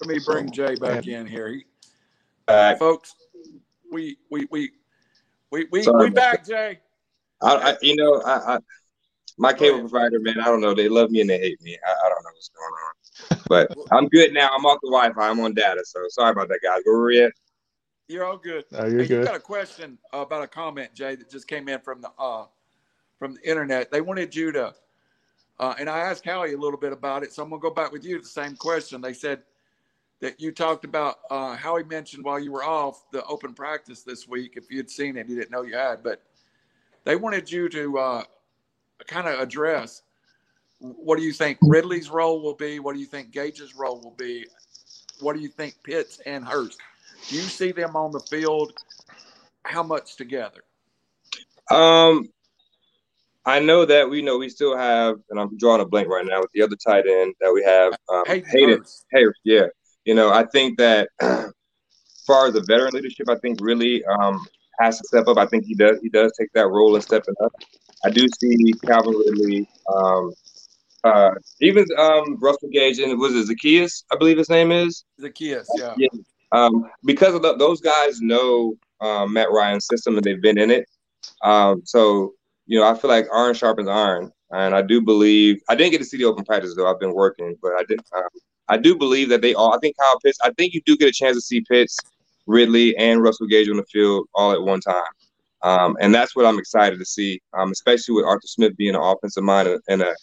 Let 0.01 0.09
me 0.09 0.19
bring 0.25 0.47
so, 0.47 0.53
Jay 0.53 0.75
back 0.75 1.07
in 1.07 1.25
here. 1.25 1.47
He, 1.49 1.65
uh, 2.47 2.75
folks, 2.75 3.15
we 3.91 4.17
we 4.29 4.47
we 4.51 4.71
we 5.51 5.67
we, 5.71 5.87
we 5.87 6.09
back, 6.09 6.45
Jay. 6.45 6.79
I, 7.43 7.71
I 7.71 7.77
you 7.81 7.95
know 7.95 8.21
I, 8.21 8.55
I, 8.55 8.59
my 9.37 9.53
cable 9.53 9.79
provider 9.79 10.19
man 10.19 10.39
I 10.39 10.45
don't 10.45 10.61
know 10.61 10.73
they 10.73 10.89
love 10.89 11.11
me 11.11 11.21
and 11.21 11.29
they 11.29 11.39
hate 11.39 11.61
me 11.61 11.77
I, 11.85 11.91
I 12.05 12.09
don't 12.09 12.23
know 12.23 12.31
what's 12.33 12.49
going 12.49 12.73
on 12.85 13.43
but 13.47 13.75
I'm 13.91 14.07
good 14.09 14.33
now 14.33 14.49
I'm 14.55 14.65
off 14.65 14.79
the 14.81 14.89
Wi-Fi 14.89 15.29
I'm 15.29 15.39
on 15.39 15.53
data 15.53 15.81
so 15.85 15.99
sorry 16.09 16.31
about 16.31 16.49
that 16.49 16.59
guys 16.63 16.81
where 16.85 16.97
were 16.97 17.07
we 17.07 17.23
at? 17.23 17.33
You're 18.07 18.25
all 18.25 18.37
good. 18.37 18.65
No, 18.71 18.85
you're 18.85 19.01
hey, 19.01 19.07
good. 19.07 19.19
You 19.19 19.25
got 19.25 19.35
a 19.35 19.39
question 19.39 19.97
about 20.11 20.43
a 20.43 20.47
comment, 20.47 20.93
Jay, 20.93 21.15
that 21.15 21.29
just 21.29 21.47
came 21.47 21.69
in 21.69 21.79
from 21.79 22.01
the 22.01 22.11
uh, 22.19 22.45
from 23.17 23.35
the 23.35 23.49
internet. 23.49 23.91
They 23.91 24.01
wanted 24.01 24.35
you 24.35 24.51
to, 24.51 24.73
uh, 25.59 25.75
and 25.79 25.89
I 25.89 25.99
asked 25.99 26.25
Howie 26.25 26.53
a 26.53 26.57
little 26.57 26.79
bit 26.79 26.91
about 26.91 27.23
it. 27.23 27.31
So 27.31 27.43
I'm 27.43 27.49
going 27.49 27.61
to 27.61 27.67
go 27.67 27.73
back 27.73 27.91
with 27.91 28.03
you 28.03 28.19
the 28.19 28.27
same 28.27 28.55
question. 28.55 29.01
They 29.01 29.13
said 29.13 29.43
that 30.19 30.39
you 30.39 30.51
talked 30.51 30.83
about 30.83 31.19
uh, 31.31 31.55
Howie 31.55 31.85
mentioned 31.85 32.25
while 32.25 32.39
you 32.39 32.51
were 32.51 32.63
off 32.63 33.09
the 33.11 33.23
open 33.25 33.53
practice 33.53 34.03
this 34.03 34.27
week. 34.27 34.57
If 34.57 34.69
you 34.69 34.77
had 34.77 34.89
seen 34.89 35.15
it, 35.15 35.29
you 35.29 35.35
didn't 35.35 35.51
know 35.51 35.63
you 35.63 35.75
had, 35.75 36.03
but 36.03 36.21
they 37.03 37.15
wanted 37.15 37.51
you 37.51 37.69
to 37.69 37.97
uh, 37.97 38.23
kind 39.07 39.27
of 39.27 39.39
address 39.39 40.01
what 40.83 41.17
do 41.17 41.23
you 41.23 41.31
think 41.31 41.57
Ridley's 41.61 42.09
role 42.09 42.41
will 42.41 42.55
be? 42.55 42.79
What 42.79 42.93
do 42.93 42.99
you 42.99 43.05
think 43.05 43.31
Gage's 43.31 43.73
role 43.75 44.01
will 44.01 44.15
be? 44.17 44.45
What 45.21 45.33
do 45.33 45.41
you 45.41 45.47
think 45.47 45.75
Pitts 45.83 46.19
and 46.25 46.43
Hurst? 46.45 46.79
Do 47.29 47.35
you 47.35 47.41
see 47.41 47.71
them 47.71 47.95
on 47.95 48.11
the 48.11 48.19
field? 48.19 48.73
How 49.63 49.81
much 49.81 50.17
together? 50.17 50.61
Um, 51.71 52.27
I 53.45 53.59
know 53.59 53.85
that 53.85 54.09
we 54.09 54.21
know 54.21 54.37
we 54.37 54.49
still 54.49 54.75
have, 54.75 55.19
and 55.29 55.39
I'm 55.39 55.57
drawing 55.57 55.79
a 55.79 55.85
blank 55.85 56.09
right 56.09 56.25
now 56.25 56.41
with 56.41 56.51
the 56.53 56.61
other 56.61 56.75
tight 56.75 57.07
end 57.07 57.33
that 57.39 57.51
we 57.53 57.63
have. 57.63 57.93
Um, 58.09 58.23
Hayden, 58.25 58.49
Hayden 58.49 58.83
Harris, 59.11 59.37
yeah. 59.45 59.67
You 60.03 60.15
know, 60.15 60.31
I 60.31 60.43
think 60.45 60.77
that 60.79 61.07
as 61.21 61.53
far 62.27 62.47
as 62.47 62.55
the 62.55 62.63
veteran 62.67 62.93
leadership, 62.93 63.29
I 63.29 63.35
think 63.35 63.59
really 63.61 64.03
um, 64.03 64.45
has 64.79 64.97
to 64.99 65.07
step 65.07 65.27
up. 65.27 65.37
I 65.37 65.45
think 65.45 65.65
he 65.65 65.75
does. 65.75 65.99
He 66.01 66.09
does 66.09 66.31
take 66.39 66.51
that 66.53 66.67
role 66.67 66.95
and 66.95 67.03
stepping 67.03 67.35
up. 67.43 67.51
I 68.05 68.09
do 68.09 68.27
see 68.39 68.73
Calvin 68.85 69.13
Ridley, 69.13 69.67
um, 69.93 70.33
uh, 71.03 71.31
even 71.61 71.85
um, 71.97 72.37
Russell 72.39 72.69
Gage, 72.71 72.99
and 72.99 73.17
was 73.19 73.33
it 73.35 73.55
Zaccheaus? 73.55 74.03
I 74.11 74.17
believe 74.17 74.37
his 74.37 74.49
name 74.49 74.71
is 74.71 75.05
Zaccheaus. 75.21 75.65
Yeah. 75.77 75.93
yeah. 75.97 76.09
Um, 76.51 76.89
because 77.03 77.33
of 77.33 77.41
the, 77.41 77.55
those 77.55 77.81
guys 77.81 78.21
know 78.21 78.75
um, 79.01 79.33
Matt 79.33 79.51
Ryan's 79.51 79.87
system 79.87 80.17
and 80.17 80.23
they've 80.23 80.41
been 80.41 80.57
in 80.57 80.69
it. 80.69 80.87
Um, 81.43 81.81
so 81.85 82.33
you 82.65 82.79
know, 82.79 82.87
I 82.87 82.95
feel 82.95 83.09
like 83.09 83.27
iron 83.33 83.53
sharpens 83.53 83.89
iron, 83.89 84.31
and 84.51 84.73
I 84.75 84.81
do 84.81 85.01
believe 85.01 85.61
I 85.69 85.75
didn't 85.75 85.91
get 85.91 85.97
to 85.99 86.05
see 86.05 86.17
the 86.17 86.25
open 86.25 86.45
practice 86.45 86.75
though. 86.75 86.89
I've 86.89 86.99
been 86.99 87.13
working, 87.13 87.57
but 87.61 87.73
I 87.73 87.83
did. 87.87 87.99
Um, 88.15 88.23
I 88.69 88.77
do 88.77 88.95
believe 88.95 89.29
that 89.29 89.41
they 89.41 89.53
all. 89.53 89.73
I 89.73 89.77
think 89.79 89.97
Kyle 89.97 90.19
Pitts. 90.19 90.39
I 90.43 90.51
think 90.51 90.73
you 90.73 90.81
do 90.85 90.95
get 90.95 91.09
a 91.09 91.11
chance 91.11 91.35
to 91.35 91.41
see 91.41 91.61
Pitts, 91.61 91.97
Ridley, 92.45 92.95
and 92.97 93.23
Russell 93.23 93.47
Gage 93.47 93.69
on 93.69 93.77
the 93.77 93.85
field 93.85 94.27
all 94.33 94.51
at 94.51 94.61
one 94.61 94.81
time, 94.81 95.03
um, 95.63 95.97
and 96.01 96.13
that's 96.13 96.35
what 96.35 96.45
I'm 96.45 96.59
excited 96.59 96.99
to 96.99 97.05
see. 97.05 97.41
Um, 97.53 97.71
especially 97.71 98.15
with 98.15 98.25
Arthur 98.25 98.47
Smith 98.47 98.75
being 98.77 98.95
an 98.95 99.01
offensive 99.01 99.43
mind 99.43 99.69
and 99.87 100.01
a, 100.01 100.13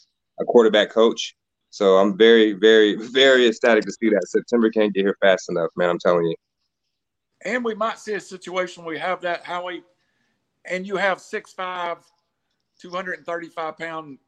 a 0.40 0.44
quarterback 0.44 0.90
coach. 0.90 1.34
So 1.70 1.98
I'm 1.98 2.18
very, 2.18 2.52
very, 2.52 2.96
very 2.96 3.46
ecstatic 3.46 3.84
to 3.84 3.92
see 3.92 4.10
that. 4.10 4.26
September 4.26 4.70
can't 4.70 4.92
get 4.92 5.02
here 5.02 5.16
fast 5.20 5.48
enough, 5.48 5.70
man. 5.76 5.88
I'm 5.88 6.00
telling 6.00 6.26
you. 6.26 6.34
And 7.44 7.64
we 7.64 7.74
might 7.74 7.98
see 7.98 8.14
a 8.14 8.20
situation 8.20 8.84
where 8.84 8.94
we 8.94 8.98
have 8.98 9.20
that 9.22 9.44
Howie, 9.44 9.82
and 10.64 10.86
you 10.86 10.96
have 10.96 11.20
six 11.20 11.52
five 11.52 11.98
235 12.80 13.78
pound 13.78 14.18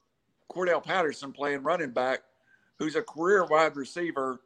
Cordarrelle 0.50 0.84
Patterson 0.84 1.32
playing 1.32 1.62
running 1.62 1.90
back, 1.90 2.20
who's 2.78 2.96
a 2.96 3.02
career 3.02 3.44
wide 3.44 3.76
receiver 3.76 4.40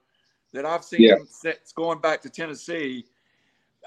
that 0.53 0.65
I've 0.65 0.85
seen 0.85 1.03
yeah. 1.03 1.17
since 1.29 1.73
going 1.73 2.01
back 2.01 2.23
to 2.23 2.31
Tennessee. 2.31 3.05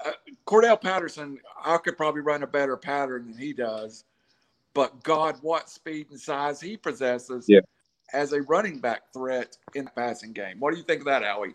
Uh, 0.04 0.12
Cordarrelle 0.46 0.80
Patterson, 0.80 1.38
I 1.64 1.76
could 1.78 1.96
probably 1.96 2.22
run 2.22 2.42
a 2.42 2.46
better 2.46 2.76
pattern 2.76 3.30
than 3.30 3.38
he 3.38 3.52
does, 3.52 4.04
but 4.74 5.02
God, 5.02 5.36
what 5.42 5.68
speed 5.68 6.06
and 6.10 6.20
size 6.20 6.60
he 6.60 6.76
possesses 6.76 7.46
yeah. 7.48 7.60
as 8.12 8.32
a 8.32 8.42
running 8.42 8.78
back 8.78 9.12
threat 9.12 9.56
in 9.74 9.84
the 9.84 9.90
passing 9.90 10.32
game. 10.32 10.58
What 10.58 10.72
do 10.72 10.78
you 10.78 10.84
think 10.84 11.00
of 11.00 11.06
that, 11.06 11.22
Howie? 11.22 11.54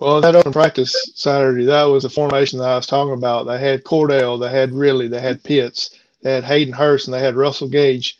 Well, 0.00 0.20
that 0.20 0.34
open 0.34 0.52
practice 0.52 1.12
Saturday, 1.14 1.64
that 1.66 1.84
was 1.84 2.02
the 2.02 2.10
formation 2.10 2.58
that 2.58 2.68
I 2.68 2.76
was 2.76 2.86
talking 2.86 3.14
about. 3.14 3.44
They 3.44 3.58
had 3.58 3.84
Cordarrelle, 3.84 4.40
they 4.40 4.50
had 4.50 4.72
Ridley, 4.72 5.08
they 5.08 5.20
had 5.20 5.42
Pitts 5.42 5.98
they 6.24 6.32
had 6.32 6.44
Hayden 6.44 6.72
Hurst 6.72 7.06
and 7.06 7.14
they 7.14 7.20
had 7.20 7.36
Russell 7.36 7.68
Gage. 7.68 8.18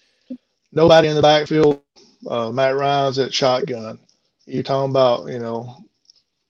Nobody 0.72 1.08
in 1.08 1.16
the 1.16 1.22
backfield. 1.22 1.80
Uh, 2.28 2.52
Matt 2.52 2.76
Ryan's 2.76 3.18
at 3.18 3.34
shotgun. 3.34 3.98
You're 4.46 4.62
talking 4.62 4.90
about, 4.90 5.26
you 5.28 5.38
know, 5.38 5.78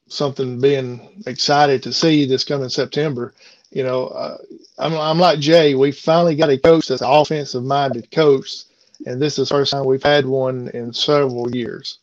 something 0.08 0.60
being 0.60 1.22
excited 1.26 1.82
to 1.82 1.92
see 1.92 2.26
this 2.26 2.44
coming 2.44 2.68
September. 2.68 3.34
You 3.70 3.84
know, 3.84 4.06
uh, 4.08 4.38
I'm, 4.78 4.94
I'm 4.94 5.18
like 5.18 5.40
Jay. 5.40 5.74
We 5.74 5.92
finally 5.92 6.36
got 6.36 6.50
a 6.50 6.58
coach 6.58 6.88
that's 6.88 7.02
an 7.02 7.10
offensive 7.10 7.64
minded 7.64 8.10
coach, 8.10 8.64
and 9.06 9.20
this 9.20 9.38
is 9.38 9.48
the 9.48 9.54
first 9.54 9.72
time 9.72 9.84
we've 9.84 10.02
had 10.02 10.26
one 10.26 10.68
in 10.68 10.92
several 10.92 11.54
years. 11.54 11.98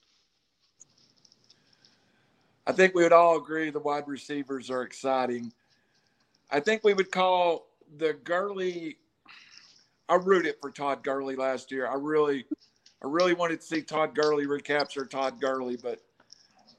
I 2.67 2.73
think 2.73 2.93
we 2.93 3.03
would 3.03 3.13
all 3.13 3.37
agree 3.37 3.69
the 3.69 3.79
wide 3.79 4.07
receivers 4.07 4.69
are 4.69 4.83
exciting. 4.83 5.51
I 6.51 6.59
think 6.59 6.83
we 6.83 6.93
would 6.93 7.11
call 7.11 7.67
the 7.97 8.13
Gurley 8.13 8.97
I 10.11 10.15
rooted 10.15 10.55
for 10.59 10.69
Todd 10.71 11.03
Gurley 11.03 11.37
last 11.37 11.71
year. 11.71 11.87
I 11.87 11.95
really, 11.95 12.45
I 13.01 13.07
really 13.07 13.33
wanted 13.33 13.61
to 13.61 13.65
see 13.65 13.81
Todd 13.81 14.13
Gurley 14.13 14.45
recapture 14.45 15.05
Todd 15.05 15.39
Gurley, 15.39 15.77
but 15.77 16.01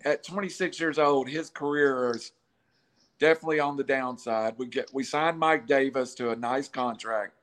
at 0.04 0.24
26 0.24 0.80
years 0.80 0.98
old, 0.98 1.28
his 1.28 1.50
career 1.50 2.12
is 2.14 2.32
definitely 3.18 3.60
on 3.60 3.76
the 3.76 3.84
downside. 3.84 4.54
We 4.58 4.66
get 4.66 4.90
we 4.92 5.04
signed 5.04 5.38
Mike 5.38 5.66
Davis 5.66 6.14
to 6.14 6.30
a 6.30 6.36
nice 6.36 6.68
contract. 6.68 7.34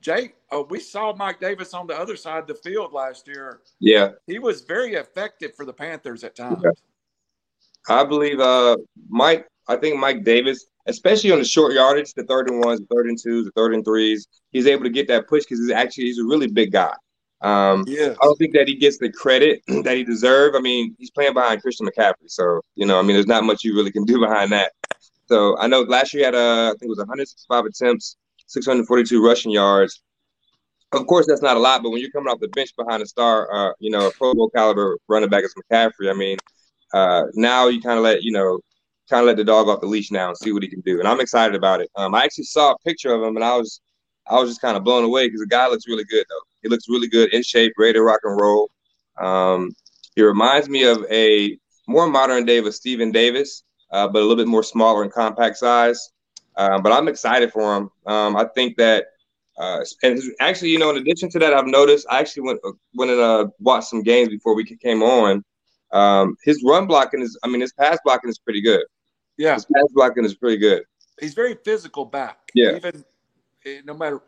Jake, 0.00 0.34
oh, 0.50 0.66
we 0.70 0.80
saw 0.80 1.14
Mike 1.14 1.40
Davis 1.40 1.74
on 1.74 1.86
the 1.86 1.98
other 1.98 2.16
side 2.16 2.38
of 2.38 2.46
the 2.46 2.54
field 2.54 2.92
last 2.92 3.26
year. 3.26 3.60
Yeah, 3.80 4.10
he 4.26 4.38
was 4.38 4.62
very 4.62 4.94
effective 4.94 5.54
for 5.54 5.64
the 5.64 5.72
Panthers 5.72 6.24
at 6.24 6.34
times. 6.36 6.62
I 7.88 8.04
believe 8.04 8.40
uh, 8.40 8.76
Mike. 9.08 9.46
I 9.68 9.76
think 9.76 9.98
Mike 9.98 10.24
Davis 10.24 10.66
especially 10.86 11.30
on 11.30 11.38
the 11.38 11.44
short 11.44 11.72
yardage, 11.72 12.12
the 12.14 12.24
third 12.24 12.48
and 12.48 12.62
ones, 12.64 12.80
the 12.80 12.86
third 12.94 13.06
and 13.06 13.18
twos, 13.18 13.46
the 13.46 13.52
third 13.52 13.74
and 13.74 13.84
threes. 13.84 14.26
He's 14.50 14.66
able 14.66 14.84
to 14.84 14.90
get 14.90 15.08
that 15.08 15.28
push 15.28 15.44
because 15.44 15.60
he's 15.60 15.70
actually 15.70 16.04
he's 16.04 16.18
a 16.18 16.24
really 16.24 16.48
big 16.48 16.72
guy. 16.72 16.94
Um, 17.42 17.84
yeah. 17.86 18.14
I 18.20 18.24
don't 18.24 18.36
think 18.36 18.52
that 18.54 18.68
he 18.68 18.76
gets 18.76 18.98
the 18.98 19.10
credit 19.10 19.62
that 19.84 19.96
he 19.96 20.04
deserves. 20.04 20.56
I 20.56 20.60
mean, 20.60 20.94
he's 20.98 21.10
playing 21.10 21.34
behind 21.34 21.62
Christian 21.62 21.86
McCaffrey, 21.86 22.28
so 22.28 22.60
you 22.74 22.86
know, 22.86 22.98
I 22.98 23.02
mean, 23.02 23.14
there's 23.14 23.26
not 23.26 23.44
much 23.44 23.64
you 23.64 23.74
really 23.74 23.92
can 23.92 24.04
do 24.04 24.20
behind 24.26 24.52
that. 24.52 24.72
So 25.26 25.56
I 25.58 25.66
know 25.66 25.82
last 25.82 26.12
year 26.12 26.22
he 26.22 26.24
had 26.24 26.34
a, 26.34 26.68
I 26.68 26.70
think 26.70 26.84
it 26.84 26.88
was 26.88 26.98
165 26.98 27.64
attempts, 27.64 28.16
642 28.48 29.24
rushing 29.24 29.52
yards. 29.52 30.02
Of 30.92 31.06
course, 31.06 31.26
that's 31.28 31.40
not 31.40 31.56
a 31.56 31.60
lot, 31.60 31.84
but 31.84 31.90
when 31.90 32.00
you're 32.00 32.10
coming 32.10 32.28
off 32.28 32.40
the 32.40 32.48
bench 32.48 32.74
behind 32.76 33.00
a 33.00 33.06
star, 33.06 33.48
uh, 33.52 33.72
you 33.78 33.92
know, 33.92 34.08
a 34.08 34.10
Pro 34.10 34.34
Bowl 34.34 34.50
caliber 34.50 34.98
running 35.08 35.28
back 35.28 35.44
as 35.44 35.54
McCaffrey, 35.54 36.10
I 36.10 36.14
mean, 36.14 36.36
uh, 36.92 37.22
now 37.34 37.68
you 37.68 37.80
kind 37.80 37.96
of 37.96 38.02
let 38.02 38.24
you 38.24 38.32
know 38.32 38.60
kind 39.08 39.20
of 39.20 39.26
let 39.26 39.36
the 39.36 39.44
dog 39.44 39.68
off 39.68 39.80
the 39.80 39.86
leash 39.86 40.10
now 40.10 40.28
and 40.28 40.36
see 40.36 40.52
what 40.52 40.62
he 40.62 40.68
can 40.68 40.80
do. 40.80 41.00
And 41.00 41.08
I'm 41.08 41.20
excited 41.20 41.54
about 41.54 41.80
it. 41.80 41.90
Um, 41.96 42.14
I 42.14 42.24
actually 42.24 42.44
saw 42.44 42.72
a 42.72 42.78
picture 42.78 43.12
of 43.12 43.22
him 43.22 43.36
and 43.36 43.44
I 43.44 43.56
was 43.56 43.80
I 44.28 44.38
was 44.38 44.48
just 44.48 44.60
kind 44.60 44.76
of 44.76 44.84
blown 44.84 45.02
away 45.04 45.26
because 45.26 45.40
the 45.40 45.46
guy 45.46 45.66
looks 45.66 45.88
really 45.88 46.04
good 46.04 46.24
though. 46.28 46.49
He 46.62 46.68
looks 46.68 46.88
really 46.88 47.08
good 47.08 47.32
in 47.32 47.42
shape, 47.42 47.72
ready 47.78 47.94
to 47.94 48.02
rock 48.02 48.20
and 48.24 48.40
roll. 48.40 48.70
Um, 49.20 49.70
he 50.14 50.22
reminds 50.22 50.68
me 50.68 50.84
of 50.84 51.04
a 51.10 51.58
more 51.86 52.08
modern 52.08 52.44
day 52.44 52.58
of 52.58 52.74
Stephen 52.74 53.10
Davis, 53.10 53.64
uh, 53.90 54.08
but 54.08 54.20
a 54.20 54.22
little 54.22 54.36
bit 54.36 54.48
more 54.48 54.62
smaller 54.62 55.02
and 55.02 55.12
compact 55.12 55.56
size. 55.56 56.10
Um, 56.56 56.82
but 56.82 56.92
I'm 56.92 57.08
excited 57.08 57.52
for 57.52 57.76
him. 57.76 57.90
Um, 58.06 58.36
I 58.36 58.44
think 58.54 58.76
that, 58.76 59.06
uh, 59.58 59.84
and 60.02 60.20
actually, 60.40 60.70
you 60.70 60.78
know, 60.78 60.90
in 60.90 60.96
addition 60.96 61.30
to 61.30 61.38
that, 61.38 61.54
I've 61.54 61.66
noticed 61.66 62.06
I 62.10 62.20
actually 62.20 62.42
went 62.42 62.60
went 62.94 63.10
and 63.10 63.20
uh, 63.20 63.46
watched 63.58 63.88
some 63.88 64.02
games 64.02 64.28
before 64.28 64.54
we 64.54 64.64
came 64.64 65.02
on. 65.02 65.44
Um, 65.92 66.36
his 66.44 66.62
run 66.64 66.86
blocking 66.86 67.20
is, 67.20 67.38
I 67.42 67.48
mean, 67.48 67.60
his 67.60 67.72
pass 67.72 67.98
blocking 68.04 68.30
is 68.30 68.38
pretty 68.38 68.62
good. 68.62 68.84
Yeah, 69.36 69.54
his 69.54 69.64
pass 69.64 69.84
blocking 69.92 70.24
is 70.24 70.34
pretty 70.34 70.58
good. 70.58 70.82
He's 71.20 71.34
very 71.34 71.56
physical 71.64 72.04
back. 72.04 72.50
Yeah, 72.54 72.76
even 72.76 73.04
eh, 73.64 73.80
no 73.84 73.94
matter 73.94 74.20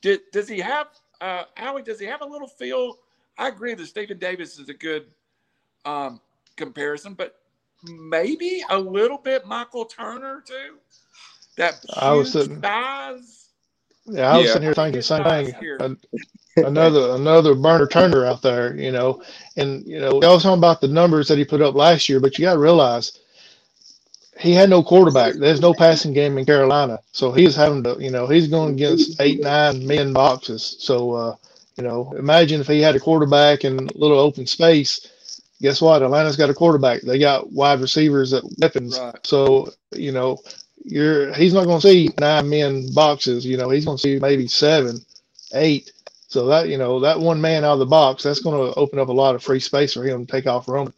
Did, 0.00 0.20
does 0.32 0.48
he 0.48 0.58
have 0.60 0.88
uh, 1.20 1.44
Howie? 1.54 1.82
Does 1.82 2.00
he 2.00 2.06
have 2.06 2.22
a 2.22 2.26
little 2.26 2.48
feel? 2.48 2.98
I 3.38 3.48
agree 3.48 3.74
that 3.74 3.86
Stephen 3.86 4.18
Davis 4.18 4.58
is 4.58 4.68
a 4.68 4.74
good 4.74 5.06
um, 5.84 6.20
comparison, 6.56 7.14
but 7.14 7.40
maybe 7.84 8.62
a 8.70 8.78
little 8.78 9.18
bit 9.18 9.46
Michael 9.46 9.84
Turner 9.84 10.42
too. 10.46 10.76
That 11.56 11.84
I 11.96 12.12
was 12.12 12.32
sitting, 12.32 12.60
size. 12.60 13.48
Yeah, 14.06 14.32
I 14.32 14.36
was 14.36 14.46
yeah. 14.46 14.52
sitting 14.52 14.66
here 14.66 14.74
thinking 14.74 14.98
the 14.98 15.02
same 15.02 15.24
thing. 15.24 15.96
another 16.56 17.14
another 17.14 17.54
Burner 17.54 17.86
Turner 17.86 18.26
out 18.26 18.42
there, 18.42 18.76
you 18.76 18.92
know, 18.92 19.22
and 19.56 19.86
you 19.86 20.00
know, 20.00 20.20
I 20.22 20.28
was 20.28 20.42
talking 20.42 20.58
about 20.58 20.80
the 20.80 20.88
numbers 20.88 21.28
that 21.28 21.38
he 21.38 21.44
put 21.44 21.62
up 21.62 21.74
last 21.74 22.08
year, 22.08 22.20
but 22.20 22.38
you 22.38 22.44
got 22.44 22.54
to 22.54 22.58
realize 22.58 23.20
he 24.38 24.52
had 24.52 24.70
no 24.70 24.82
quarterback. 24.82 25.34
There's 25.34 25.60
no 25.60 25.74
passing 25.74 26.12
game 26.12 26.38
in 26.38 26.46
Carolina, 26.46 27.00
so 27.12 27.32
he's 27.32 27.56
having 27.56 27.82
to, 27.84 27.96
you 28.00 28.10
know, 28.10 28.26
he's 28.26 28.48
going 28.48 28.74
against 28.74 29.20
eight, 29.20 29.40
nine 29.42 29.86
men 29.86 30.12
boxes. 30.12 30.76
So, 30.80 31.12
uh, 31.12 31.36
you 31.76 31.84
know, 31.84 32.12
imagine 32.18 32.60
if 32.60 32.66
he 32.68 32.80
had 32.80 32.96
a 32.96 33.00
quarterback 33.00 33.64
and 33.64 33.90
a 33.90 33.98
little 33.98 34.18
open 34.18 34.46
space. 34.46 35.08
Guess 35.62 35.80
what? 35.80 36.02
Atlanta's 36.02 36.36
got 36.36 36.50
a 36.50 36.54
quarterback. 36.54 37.02
They 37.02 37.18
got 37.18 37.52
wide 37.52 37.80
receivers 37.80 38.32
at 38.32 38.44
weapons. 38.58 38.98
Right. 38.98 39.16
So, 39.26 39.70
you 39.92 40.12
know, 40.12 40.38
you're 40.84 41.32
he's 41.34 41.54
not 41.54 41.66
going 41.66 41.80
to 41.80 41.88
see 41.88 42.10
nine 42.20 42.48
men 42.48 42.92
boxes. 42.94 43.46
You 43.46 43.56
know, 43.56 43.70
he's 43.70 43.84
going 43.84 43.96
to 43.96 44.02
see 44.02 44.18
maybe 44.18 44.48
seven, 44.48 44.98
eight. 45.54 45.92
So 46.28 46.46
that 46.46 46.68
you 46.68 46.78
know 46.78 47.00
that 47.00 47.20
one 47.20 47.40
man 47.40 47.64
out 47.64 47.74
of 47.74 47.78
the 47.78 47.86
box, 47.86 48.24
that's 48.24 48.40
going 48.40 48.72
to 48.72 48.78
open 48.78 48.98
up 48.98 49.08
a 49.08 49.12
lot 49.12 49.34
of 49.36 49.42
free 49.42 49.60
space 49.60 49.94
for 49.94 50.04
him 50.04 50.26
to 50.26 50.32
take 50.32 50.46
off 50.46 50.68
running. 50.68 50.92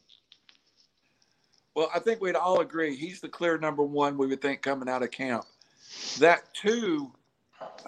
Well, 1.76 1.90
I 1.94 1.98
think 1.98 2.22
we'd 2.22 2.36
all 2.36 2.60
agree 2.60 2.96
he's 2.96 3.20
the 3.20 3.28
clear 3.28 3.58
number 3.58 3.82
one. 3.82 4.16
We 4.16 4.26
would 4.28 4.40
think 4.40 4.62
coming 4.62 4.88
out 4.88 5.02
of 5.02 5.10
camp. 5.10 5.44
That 6.18 6.44
two, 6.54 7.12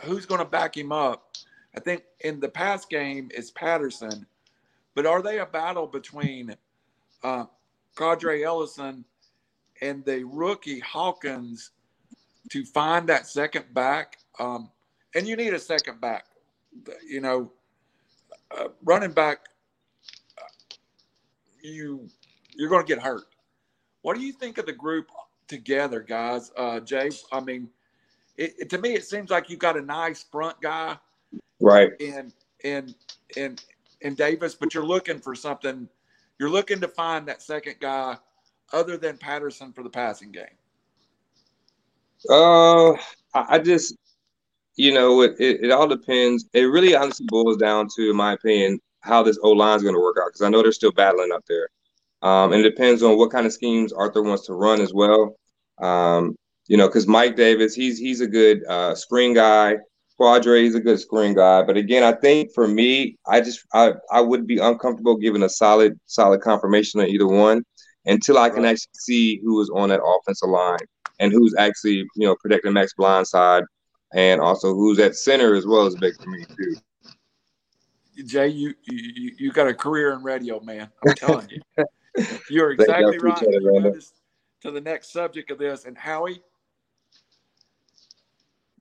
who's 0.04 0.26
going 0.26 0.40
to 0.40 0.44
back 0.44 0.76
him 0.76 0.92
up? 0.92 1.36
I 1.74 1.80
think 1.80 2.02
in 2.20 2.38
the 2.38 2.50
past 2.50 2.90
game 2.90 3.30
is 3.34 3.50
Patterson, 3.50 4.26
but 4.94 5.06
are 5.06 5.22
they 5.22 5.38
a 5.38 5.46
battle 5.46 5.86
between 5.86 6.54
uh, 7.24 7.46
Qadree 7.96 8.42
Ollison 8.42 9.04
and 9.80 10.04
the 10.04 10.22
rookie 10.24 10.80
Hawkins 10.80 11.70
to 12.50 12.66
find 12.66 13.08
that 13.08 13.26
second 13.26 13.72
back? 13.72 14.18
Um, 14.38 14.70
and 15.14 15.26
you 15.26 15.34
need 15.34 15.54
a 15.54 15.58
second 15.58 15.98
back. 15.98 16.26
You 17.08 17.22
know, 17.22 17.52
uh, 18.50 18.68
running 18.84 19.12
back, 19.12 19.38
uh, 20.36 20.76
you 21.62 22.06
you're 22.54 22.68
going 22.68 22.84
to 22.84 22.94
get 22.94 23.02
hurt. 23.02 23.24
What 24.02 24.16
do 24.16 24.22
you 24.22 24.32
think 24.32 24.58
of 24.58 24.66
the 24.66 24.72
group 24.72 25.10
together, 25.48 26.00
guys? 26.00 26.52
Uh, 26.56 26.80
Jay, 26.80 27.10
I 27.32 27.40
mean, 27.40 27.68
it, 28.36 28.54
it, 28.58 28.70
to 28.70 28.78
me, 28.78 28.94
it 28.94 29.04
seems 29.04 29.30
like 29.30 29.50
you've 29.50 29.58
got 29.58 29.76
a 29.76 29.82
nice 29.82 30.22
front 30.22 30.60
guy, 30.60 30.96
right? 31.60 31.92
And 32.00 32.32
and 32.64 32.94
and 33.36 33.62
and 34.02 34.16
Davis, 34.16 34.54
but 34.54 34.74
you're 34.74 34.86
looking 34.86 35.18
for 35.18 35.34
something. 35.34 35.88
You're 36.38 36.50
looking 36.50 36.80
to 36.80 36.88
find 36.88 37.26
that 37.26 37.42
second 37.42 37.76
guy, 37.80 38.16
other 38.72 38.96
than 38.96 39.18
Patterson, 39.18 39.72
for 39.72 39.82
the 39.82 39.90
passing 39.90 40.30
game. 40.30 40.44
Uh, 42.30 42.92
I 43.34 43.58
just, 43.58 43.96
you 44.76 44.92
know, 44.92 45.22
it, 45.22 45.34
it, 45.38 45.64
it 45.64 45.70
all 45.72 45.88
depends. 45.88 46.48
It 46.52 46.62
really 46.62 46.94
honestly 46.94 47.26
boils 47.28 47.56
down 47.56 47.88
to, 47.96 48.10
in 48.10 48.16
my 48.16 48.34
opinion, 48.34 48.80
how 49.00 49.22
this 49.22 49.38
O 49.42 49.50
line 49.50 49.76
is 49.76 49.82
going 49.82 49.94
to 49.94 50.00
work 50.00 50.16
out 50.20 50.28
because 50.28 50.42
I 50.42 50.48
know 50.48 50.62
they're 50.62 50.72
still 50.72 50.92
battling 50.92 51.32
up 51.32 51.44
there. 51.48 51.68
Um, 52.22 52.52
and 52.52 52.64
it 52.64 52.70
depends 52.70 53.02
on 53.02 53.16
what 53.16 53.30
kind 53.30 53.46
of 53.46 53.52
schemes 53.52 53.92
Arthur 53.92 54.22
wants 54.22 54.46
to 54.46 54.54
run 54.54 54.80
as 54.80 54.92
well. 54.92 55.36
Um, 55.78 56.36
you 56.66 56.76
know, 56.76 56.88
because 56.88 57.06
Mike 57.06 57.36
Davis, 57.36 57.74
he's 57.74 57.98
he's 57.98 58.20
a 58.20 58.26
good 58.26 58.64
uh, 58.68 58.94
screen 58.94 59.34
guy. 59.34 59.76
Qadree, 60.20 60.64
he's 60.64 60.74
a 60.74 60.80
good 60.80 60.98
screen 60.98 61.34
guy. 61.34 61.62
But 61.62 61.76
again, 61.76 62.02
I 62.02 62.12
think 62.12 62.52
for 62.52 62.66
me, 62.66 63.16
I 63.26 63.40
just 63.40 63.64
I, 63.72 63.92
I 64.10 64.20
would 64.20 64.46
be 64.46 64.58
uncomfortable 64.58 65.16
giving 65.16 65.42
a 65.42 65.48
solid 65.48 65.98
solid 66.06 66.40
confirmation 66.40 67.00
on 67.00 67.08
either 67.08 67.26
one 67.26 67.62
until 68.04 68.38
I 68.38 68.50
can 68.50 68.64
actually 68.64 68.90
see 68.94 69.40
who 69.42 69.60
is 69.60 69.70
on 69.70 69.90
that 69.90 70.02
offensive 70.02 70.48
line 70.48 70.78
and 71.20 71.32
who's 71.32 71.54
actually 71.56 72.06
you 72.16 72.26
know 72.26 72.36
protecting 72.36 72.72
Matt's 72.72 72.94
blind 72.94 73.26
side 73.28 73.62
and 74.14 74.40
also 74.40 74.74
who's 74.74 74.98
at 74.98 75.14
center 75.14 75.54
as 75.54 75.66
well 75.66 75.86
as 75.86 75.94
big 75.94 76.14
for 76.16 76.28
me 76.28 76.44
too. 76.44 76.76
Jay, 78.26 78.48
you, 78.48 78.74
you 78.82 79.32
you 79.38 79.52
got 79.52 79.68
a 79.68 79.74
career 79.74 80.12
in 80.12 80.22
radio, 80.24 80.58
man. 80.60 80.90
I'm 81.06 81.14
telling 81.14 81.48
you. 81.48 81.84
You're 82.50 82.72
exactly 82.72 83.18
right. 83.18 83.36
to 84.62 84.70
the 84.70 84.80
next 84.80 85.12
subject 85.12 85.50
of 85.50 85.58
this, 85.58 85.84
and 85.84 85.96
Howie, 85.96 86.42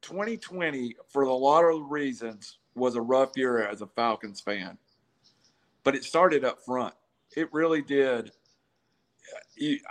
2020, 0.02 0.96
for 1.10 1.24
a 1.24 1.34
lot 1.34 1.64
of 1.64 1.92
reasons, 1.92 2.58
was 2.76 2.96
a 2.96 3.02
rough 3.02 3.32
year 3.36 3.68
as 3.68 3.82
a 3.82 3.88
Falcons 3.88 4.40
fan, 4.40 4.78
but 5.84 5.96
it 5.96 6.04
started 6.04 6.46
up 6.46 6.64
front. 6.64 6.94
It 7.36 7.52
really 7.52 7.82
did. 7.82 8.32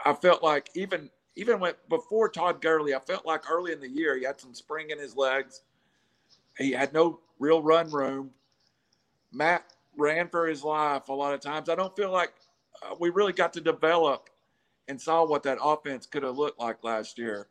I 0.05 0.15
felt 0.15 0.43
like 0.43 0.71
even 0.75 1.11
even 1.37 1.61
when 1.61 1.75
before 1.89 2.29
Todd 2.29 2.63
Gurley, 2.63 2.95
I 2.95 2.99
felt 3.01 3.27
like 3.27 3.51
early 3.51 3.73
in 3.73 3.81
the 3.81 3.89
year 3.89 4.17
he 4.17 4.25
had 4.25 4.41
some 4.41 4.55
spring 4.55 4.91
in 4.91 4.99
his 4.99 5.17
legs. 5.17 5.63
He 6.57 6.73
had 6.73 6.93
no 6.95 7.21
real 7.39 7.63
run 7.63 7.91
room. 7.91 8.31
Matt 9.33 9.65
ran 9.97 10.29
for 10.29 10.47
his 10.47 10.65
life 10.65 11.09
a 11.09 11.13
lot 11.13 11.35
of 11.35 11.41
times. 11.41 11.69
I 11.69 11.75
don't 11.75 11.95
feel 11.95 12.11
like 12.11 12.33
uh, 12.83 12.95
we 12.99 13.11
really 13.11 13.33
got 13.33 13.53
to 13.55 13.61
develop 13.61 14.31
and 14.89 15.01
saw 15.01 15.25
what 15.25 15.43
that 15.43 15.59
offense 15.63 16.07
could 16.07 16.23
have 16.23 16.37
looked 16.37 16.61
like 16.61 16.83
last 16.85 17.19
year. 17.19 17.49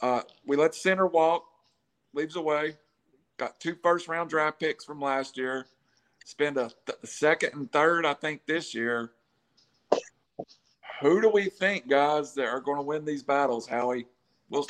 Uh, 0.00 0.22
we 0.46 0.56
let 0.56 0.74
center 0.74 1.06
walk, 1.06 1.44
leaves 2.14 2.36
away. 2.36 2.76
Got 3.36 3.60
two 3.60 3.76
first 3.82 4.08
round 4.08 4.30
draft 4.30 4.58
picks 4.60 4.84
from 4.84 5.00
last 5.00 5.36
year. 5.36 5.66
Spend 6.24 6.56
a 6.56 6.70
th- 6.86 6.98
second 7.04 7.54
and 7.54 7.70
third, 7.72 8.04
I 8.04 8.14
think, 8.14 8.42
this 8.46 8.74
year. 8.74 9.12
Who 11.00 11.20
do 11.20 11.28
we 11.28 11.44
think, 11.44 11.88
guys, 11.88 12.34
that 12.34 12.46
are 12.46 12.60
going 12.60 12.78
to 12.78 12.82
win 12.82 13.04
these 13.04 13.22
battles, 13.22 13.66
Howie? 13.66 14.06
We'll 14.50 14.66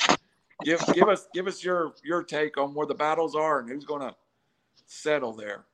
give 0.63 0.81
give 0.93 1.07
us 1.07 1.27
give 1.33 1.47
us 1.47 1.63
your 1.63 1.93
your 2.03 2.23
take 2.23 2.57
on 2.57 2.73
where 2.73 2.85
the 2.85 2.93
battles 2.93 3.35
are 3.35 3.59
and 3.59 3.69
who's 3.69 3.85
going 3.85 4.01
to 4.01 4.15
settle 4.85 5.33
there 5.33 5.65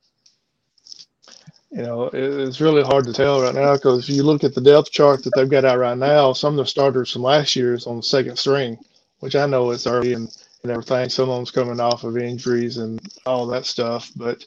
you 1.72 1.82
know, 1.82 2.10
it's 2.14 2.62
really 2.62 2.84
hard 2.84 3.06
to 3.06 3.14
tell 3.14 3.42
right 3.42 3.56
now 3.56 3.74
because 3.76 4.08
if 4.10 4.16
you 4.16 4.24
look 4.24 4.44
at 4.44 4.56
the 4.56 4.62
depth 4.62 4.92
chart 4.92 5.24
that 5.24 5.32
they've 5.36 5.50
got 5.50 5.66
out 5.66 5.80
right 5.80 5.98
now, 5.98 6.34
some 6.34 6.54
of 6.54 6.58
the 6.58 6.66
starters 6.70 7.12
from 7.12 7.24
last 7.24 7.56
year 7.56 7.74
is 7.74 7.88
on 7.88 7.98
the 7.98 8.04
second 8.04 8.38
string, 8.38 8.78
which 9.20 9.36
I 9.36 9.46
know 9.46 9.72
is 9.72 9.88
early 9.88 10.14
and, 10.14 10.30
and 10.64 10.72
everything. 10.72 11.10
Some 11.10 11.30
of 11.30 11.36
them's 11.38 11.52
coming 11.52 11.80
off 11.80 12.04
of 12.04 12.18
injuries 12.18 12.78
and 12.78 13.02
all 13.26 13.48
that 13.48 13.66
stuff. 13.66 14.12
But, 14.16 14.46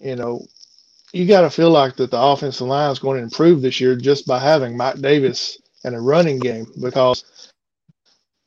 you 0.00 0.16
know, 0.16 0.46
you 1.12 1.26
got 1.26 1.42
to 1.42 1.50
feel 1.50 1.70
like 1.70 1.96
that 1.96 2.10
the 2.10 2.20
offensive 2.20 2.66
line 2.66 2.90
is 2.90 2.98
going 2.98 3.18
to 3.18 3.24
improve 3.24 3.60
this 3.62 3.80
year 3.80 3.96
just 3.96 4.26
by 4.26 4.38
having 4.38 4.76
Mike 4.76 5.00
Davis 5.00 5.58
and 5.84 5.94
a 5.94 6.00
running 6.00 6.38
game 6.38 6.66
because, 6.80 7.24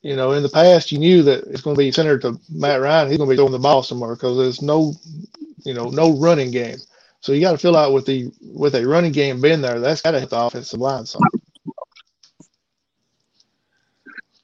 you 0.02 0.16
know, 0.16 0.32
in 0.34 0.44
the 0.44 0.50
past 0.50 0.92
you 0.92 1.00
knew 1.00 1.24
that 1.24 1.44
it's 1.46 1.62
going 1.62 1.76
to 1.76 1.80
be 1.80 1.92
centered 1.92 2.22
to 2.24 2.40
Matt 2.50 2.82
Ryan. 2.82 3.10
He's 3.10 3.18
going 3.18 3.30
to 3.30 3.34
be 3.34 3.38
throwing 3.38 3.52
the 3.52 3.60
ball 3.60 3.84
somewhere 3.84 4.16
because 4.16 4.38
there's 4.38 4.62
no, 4.62 4.94
you 5.66 5.74
know, 5.74 5.90
no 5.90 6.18
running 6.18 6.52
game. 6.52 6.78
So 7.24 7.32
you 7.32 7.40
got 7.40 7.54
to 7.54 7.58
fill 7.58 7.78
out 7.78 7.94
with 7.94 8.06
the 8.06 8.30
with 8.42 8.76
a 8.76 8.86
running 8.86 9.14
game 9.14 9.40
being 9.40 9.62
there. 9.62 9.80
That's 9.80 10.02
got 10.02 10.12
to 10.12 10.20
hit 10.20 10.30
the 10.30 10.38
offensive 10.38 10.82
line 10.82 11.06
some. 11.06 11.22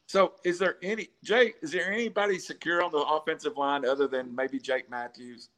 So 0.08 0.36
is 0.46 0.60
there 0.60 0.78
any 0.82 1.10
Jake? 1.22 1.56
Is 1.62 1.72
there 1.74 1.92
anybody 1.92 2.40
secure 2.40 2.82
on 2.82 2.92
the 2.92 3.00
offensive 3.00 3.58
line 3.58 3.86
other 3.86 4.08
than 4.08 4.34
maybe 4.34 4.60
Jake 4.60 4.90
Matthews? 4.90 5.50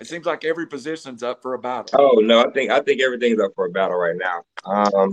It 0.00 0.08
seems 0.08 0.26
like 0.26 0.44
every 0.44 0.66
position's 0.66 1.22
up 1.22 1.42
for 1.42 1.54
a 1.54 1.60
battle. 1.60 1.96
Oh 1.96 2.18
no, 2.20 2.44
I 2.44 2.50
think 2.50 2.72
I 2.72 2.80
think 2.80 3.00
everything's 3.00 3.40
up 3.40 3.52
for 3.54 3.66
a 3.66 3.70
battle 3.70 3.96
right 3.96 4.16
now. 4.16 4.42
Um, 4.64 5.12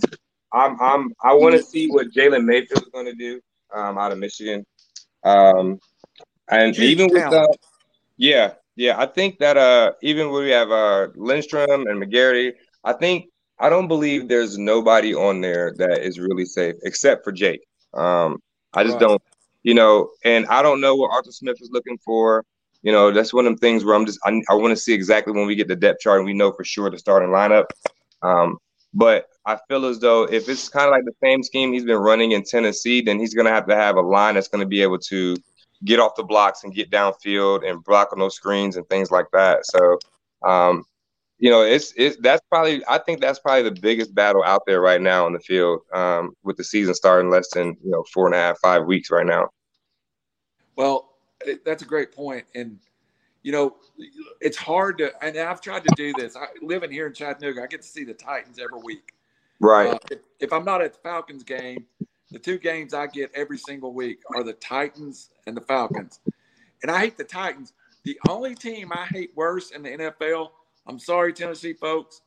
I'm 0.52 0.82
I'm 0.82 1.14
I 1.24 1.34
want 1.36 1.56
to 1.56 1.62
see 1.62 1.90
what 1.90 2.08
Jalen 2.10 2.44
Mayfield 2.44 2.82
is 2.82 2.90
going 2.92 3.06
to 3.06 3.14
do 3.14 3.40
um, 3.72 4.00
out 4.00 4.12
of 4.12 4.18
Michigan, 4.18 4.66
um, 5.24 5.80
and 6.50 6.76
Huge 6.76 6.90
even 6.90 7.10
with 7.10 7.30
the 7.30 7.56
yeah, 8.18 8.54
yeah, 8.82 9.00
I 9.00 9.06
think 9.06 9.38
that 9.38 9.58
uh, 9.58 9.92
even 10.02 10.32
when 10.32 10.44
we 10.44 10.50
have 10.50 10.72
uh, 10.72 11.10
Lindstrom 11.14 11.86
and 11.86 12.02
McGary, 12.02 12.54
I 12.84 12.94
think 12.94 13.28
I 13.60 13.70
don't 13.70 13.88
believe 13.88 14.28
there's 14.28 14.58
nobody 14.58 15.14
on 15.14 15.40
there 15.40 15.76
that 15.78 16.00
is 16.00 16.20
really 16.20 16.46
safe 16.46 16.74
except 16.82 17.24
for 17.24 17.32
Jake. 17.32 17.62
Um, 17.94 18.42
I 18.74 18.84
just 18.84 18.98
don't, 18.98 19.22
you 19.62 19.76
know, 19.76 20.10
and 20.26 20.48
I 20.48 20.64
don't 20.64 20.82
know 20.82 20.96
what 20.96 21.12
Arthur 21.12 21.32
Smith 21.32 21.58
is 21.62 21.70
looking 21.72 22.00
for. 22.04 22.44
You 22.82 22.92
know, 22.92 23.12
that's 23.12 23.36
one 23.36 23.46
of 23.46 23.52
them 23.52 23.60
things 23.60 23.86
where 23.86 23.94
I'm 23.94 24.08
just 24.08 24.18
I, 24.26 24.42
I 24.50 24.56
want 24.56 24.72
to 24.72 24.82
see 24.82 24.94
exactly 24.94 25.32
when 25.32 25.46
we 25.46 25.54
get 25.54 25.68
the 25.68 25.76
depth 25.76 26.00
chart 26.00 26.18
and 26.18 26.26
we 26.26 26.34
know 26.34 26.52
for 26.52 26.64
sure 26.64 26.90
the 26.90 26.98
starting 26.98 27.30
lineup. 27.30 27.66
Um, 28.24 28.58
but 28.96 29.28
I 29.46 29.60
feel 29.68 29.86
as 29.86 30.00
though 30.00 30.24
if 30.24 30.50
it's 30.50 30.70
kind 30.70 30.88
of 30.88 30.92
like 30.92 31.06
the 31.06 31.14
same 31.24 31.44
scheme 31.44 31.72
he's 31.72 31.86
been 31.86 31.98
running 31.98 32.32
in 32.32 32.44
Tennessee, 32.44 33.02
then 33.02 33.20
he's 33.20 33.36
going 33.36 33.46
to 33.46 33.54
have 33.54 33.68
to 33.68 33.76
have 33.76 33.98
a 33.98 34.02
line 34.02 34.34
that's 34.34 34.48
going 34.48 34.64
to 34.64 34.68
be 34.68 34.82
able 34.82 34.98
to 34.98 35.36
get 35.84 36.00
off 36.00 36.16
the 36.16 36.24
blocks 36.24 36.64
and 36.64 36.74
get 36.74 36.92
downfield 36.92 37.68
and 37.68 37.84
block 37.84 38.12
on 38.14 38.20
those 38.20 38.36
screens 38.36 38.78
and 38.78 38.88
things 38.88 39.12
like 39.12 39.28
that. 39.34 39.66
So, 39.66 40.00
um, 40.44 40.84
you 41.40 41.50
know, 41.50 41.62
it's 41.62 41.94
it's 41.98 42.18
that's 42.18 42.42
probably 42.50 42.84
I 42.88 43.00
think 43.00 43.20
that's 43.20 43.40
probably 43.40 43.64
the 43.64 43.82
biggest 43.82 44.14
battle 44.14 44.44
out 44.44 44.62
there 44.68 44.82
right 44.82 45.02
now 45.02 45.26
on 45.26 45.34
the 45.34 45.40
field 45.40 45.82
um, 45.94 46.36
with 46.44 46.58
the 46.58 46.64
season 46.64 46.94
starting 46.94 47.32
less 47.32 47.50
than 47.50 47.78
you 47.84 47.92
know 47.92 48.04
four 48.14 48.28
and 48.28 48.36
a 48.36 48.38
half 48.38 48.60
five 48.60 48.86
weeks 48.86 49.10
right 49.10 49.26
now. 49.26 49.50
Well, 50.76 51.10
that's 51.66 51.82
a 51.82 51.86
great 51.86 52.12
point, 52.12 52.46
and 52.54 52.80
you 53.44 53.52
know, 53.52 53.76
it's 54.40 54.58
hard 54.58 55.00
to, 55.00 55.12
and 55.24 55.38
I've 55.38 55.62
tried 55.62 55.84
to 55.84 55.94
do 55.96 56.14
this. 56.14 56.36
I 56.36 56.46
living 56.62 56.92
here 56.92 57.08
in 57.08 57.14
Chattanooga, 57.14 57.64
I 57.64 57.68
get 57.68 57.82
to 57.82 57.88
see 57.88 58.04
the 58.04 58.14
Titans 58.14 58.60
every 58.60 58.80
week. 58.80 59.14
Right. 59.60 59.94
Uh, 59.94 60.00
if, 60.12 60.20
if, 60.40 60.54
I'm 60.54 60.66
not 60.66 60.82
at 60.82 60.94
the 60.94 61.00
Falcons 61.00 61.44
game, 61.44 61.86
the 62.32 62.40
two 62.40 62.58
games 62.58 62.94
I 62.94 63.08
get 63.08 63.32
every 63.36 63.58
single 63.58 63.94
week 63.94 64.22
are 64.34 64.44
the 64.44 64.54
Titans 64.54 65.30
and 65.46 65.56
the 65.56 65.62
Falcons. 65.62 66.20
And 66.82 66.90
I 66.90 67.00
hate 67.00 67.18
the 67.18 67.24
Titans. 67.24 67.74
The 68.04 68.20
only 68.30 68.56
team 68.56 68.92
I 68.92 69.06
hate 69.06 69.32
worse 69.36 69.72
in 69.72 69.84
the 69.84 69.90
NFL, 69.90 70.50
I'm 70.88 70.98
sorry, 70.98 71.34
Tennessee 71.34 71.74
folks, 71.74 72.22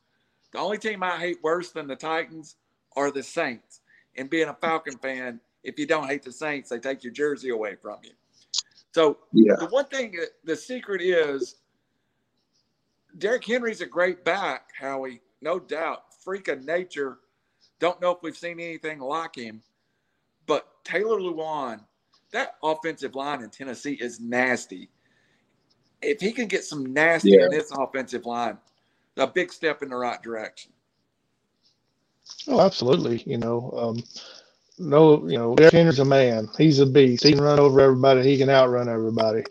the 0.53 0.59
only 0.59 0.79
team 0.79 1.03
I 1.03 1.19
hate 1.19 1.38
worse 1.43 1.73
than 1.73 1.88
the 1.88 1.97
Titans 1.97 2.57
are 2.97 3.11
the 3.11 3.23
Saints. 3.23 3.81
And 4.17 4.31
being 4.31 4.49
a 4.49 4.55
Falcon 4.55 4.97
fan, 4.99 5.40
if 5.64 5.79
you 5.79 5.87
don't 5.87 6.07
hate 6.07 6.23
the 6.23 6.31
Saints, 6.31 6.69
they 6.71 6.79
take 6.79 7.03
your 7.03 7.12
jersey 7.12 7.49
away 7.49 7.75
from 7.75 7.99
you. 8.05 8.12
So 8.93 9.19
yeah. 9.33 9.55
the 9.59 9.67
one 9.67 9.87
thing, 9.87 10.14
uh, 10.23 10.27
the 10.45 10.55
secret 10.55 11.03
is 11.03 11.57
Derrick 13.19 13.45
Henry's 13.45 13.81
a 13.81 13.87
great 13.87 14.25
back, 14.25 14.69
Howie, 14.79 15.21
no 15.40 15.59
doubt. 15.59 16.03
Freak 16.23 16.49
of 16.49 16.64
nature. 16.64 17.19
Don't 17.81 18.01
know 18.01 18.12
if 18.12 18.19
we've 18.23 18.37
seen 18.37 18.61
anything 18.61 19.01
like 19.01 19.35
him. 19.35 19.62
But 20.46 20.66
Taylor 20.85 21.18
Lewan, 21.18 21.80
that 22.33 22.57
offensive 22.62 23.14
line 23.14 23.42
in 23.42 23.50
Tennessee 23.50 23.98
is 24.00 24.20
nasty. 24.20 24.90
If 26.02 26.20
he 26.20 26.33
can 26.33 26.48
get 26.48 26.64
some 26.64 26.92
nasty 26.92 27.30
yeah. 27.30 27.44
in 27.44 27.50
this 27.50 27.70
offensive 27.70 28.26
line, 28.26 28.59
a 29.16 29.26
big 29.26 29.52
step 29.52 29.83
in 29.83 29.88
the 29.88 29.96
right 29.96 30.22
direction. 30.22 30.72
Oh, 32.48 32.61
absolutely. 32.61 33.22
You 33.26 33.38
know, 33.38 33.70
um, 33.76 34.04
no, 34.78 35.26
you 35.28 35.38
know, 35.38 35.54
Derrick 35.54 35.72
Henry's 35.72 35.98
a 35.98 36.04
man. 36.04 36.48
He's 36.59 36.80
a 36.80 36.87
beast. 36.87 37.22
He 37.22 37.33
can 37.33 37.42
run 37.42 37.61
over 37.61 37.80
everybody. 37.80 38.22
He 38.22 38.38
can 38.38 38.50
outrun 38.50 38.88
everybody. 38.88 39.44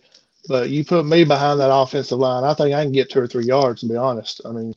But 0.47 0.69
you 0.69 0.83
put 0.83 1.05
me 1.05 1.23
behind 1.23 1.59
that 1.59 1.73
offensive 1.73 2.19
line, 2.19 2.43
I 2.43 2.53
think 2.53 2.75
I 2.75 2.83
can 2.83 2.91
get 2.91 3.09
two 3.09 3.21
or 3.21 3.27
three 3.27 3.45
yards. 3.45 3.81
To 3.81 3.87
be 3.87 3.95
honest, 3.95 4.41
I 4.45 4.51
mean, 4.51 4.73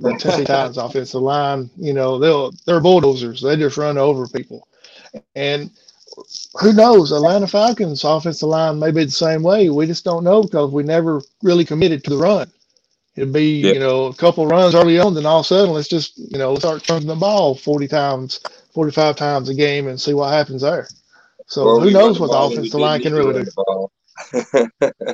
the 0.00 0.16
Tennessee 0.16 0.44
Titans 0.44 0.78
offensive 0.78 1.20
line, 1.20 1.68
you 1.76 1.92
know, 1.92 2.18
they'll 2.18 2.52
they're 2.64 2.80
bulldozers. 2.80 3.40
They 3.40 3.56
just 3.56 3.76
run 3.76 3.98
over 3.98 4.28
people. 4.28 4.68
And 5.34 5.70
who 6.60 6.72
knows? 6.72 7.12
Atlanta 7.12 7.46
Falcons 7.46 8.04
offensive 8.04 8.48
line 8.48 8.78
may 8.78 8.90
be 8.90 9.04
the 9.04 9.10
same 9.10 9.42
way. 9.42 9.68
We 9.70 9.86
just 9.86 10.04
don't 10.04 10.24
know 10.24 10.42
because 10.42 10.70
we 10.70 10.82
never 10.82 11.22
really 11.42 11.64
committed 11.64 12.04
to 12.04 12.10
the 12.10 12.16
run. 12.16 12.50
It'd 13.16 13.32
be, 13.32 13.60
yeah. 13.60 13.72
you 13.72 13.80
know, 13.80 14.06
a 14.06 14.14
couple 14.14 14.46
runs 14.46 14.74
early 14.74 14.98
on, 14.98 15.14
then 15.14 15.26
all 15.26 15.40
of 15.40 15.44
a 15.44 15.48
sudden 15.48 15.74
let's 15.74 15.88
just, 15.88 16.16
you 16.16 16.38
know, 16.38 16.54
start 16.56 16.84
turning 16.84 17.08
the 17.08 17.16
ball 17.16 17.54
40 17.54 17.88
times, 17.88 18.40
45 18.72 19.16
times 19.16 19.48
a 19.48 19.54
game 19.54 19.88
and 19.88 20.00
see 20.00 20.14
what 20.14 20.32
happens 20.32 20.62
there. 20.62 20.88
So 21.46 21.64
well, 21.64 21.80
who 21.80 21.90
knows 21.90 22.20
what 22.20 22.30
the 22.30 22.38
offensive 22.38 22.78
line 22.80 23.02
can 23.02 23.12
really 23.12 23.44
do. 23.44 23.90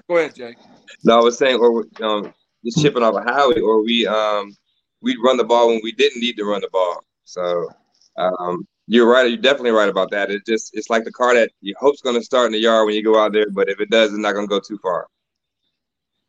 Go 0.09 0.17
ahead, 0.19 0.35
Jake. 0.35 0.57
No, 1.05 1.19
I 1.19 1.23
was 1.23 1.39
saying, 1.39 1.59
or 1.59 1.87
um, 2.03 2.35
just 2.65 2.83
chipping 2.83 3.03
off 3.03 3.15
of 3.15 3.25
Howie, 3.25 3.61
or 3.61 3.83
we 3.83 4.07
um, 4.07 4.55
we'd 5.01 5.17
run 5.25 5.37
the 5.37 5.45
ball 5.45 5.69
when 5.69 5.81
we 5.83 5.93
didn't 5.93 6.21
need 6.21 6.37
to 6.37 6.45
run 6.45 6.61
the 6.61 6.69
ball. 6.69 7.03
So 7.25 7.71
um, 8.19 8.67
you're 8.87 9.11
right. 9.11 9.29
You're 9.29 9.41
definitely 9.41 9.73
right 9.73 9.89
about 9.89 10.11
that. 10.13 10.31
It 10.31 10.47
just 10.47 10.77
it's 10.77 10.91
like 10.91 11.05
the 11.05 11.13
car 11.13 11.35
that 11.35 11.51
you 11.61 11.75
hope's 11.79 12.03
going 12.03 12.17
to 12.17 12.25
start 12.25 12.47
in 12.47 12.53
the 12.53 12.59
yard 12.59 12.87
when 12.87 12.95
you 12.95 13.03
go 13.03 13.19
out 13.19 13.33
there, 13.33 13.51
but 13.51 13.69
if 13.69 13.81
it 13.81 13.91
does, 13.91 14.11
it's 14.11 14.19
not 14.19 14.33
going 14.33 14.47
to 14.47 14.51
go 14.51 14.61
too 14.61 14.79
far. 14.79 15.09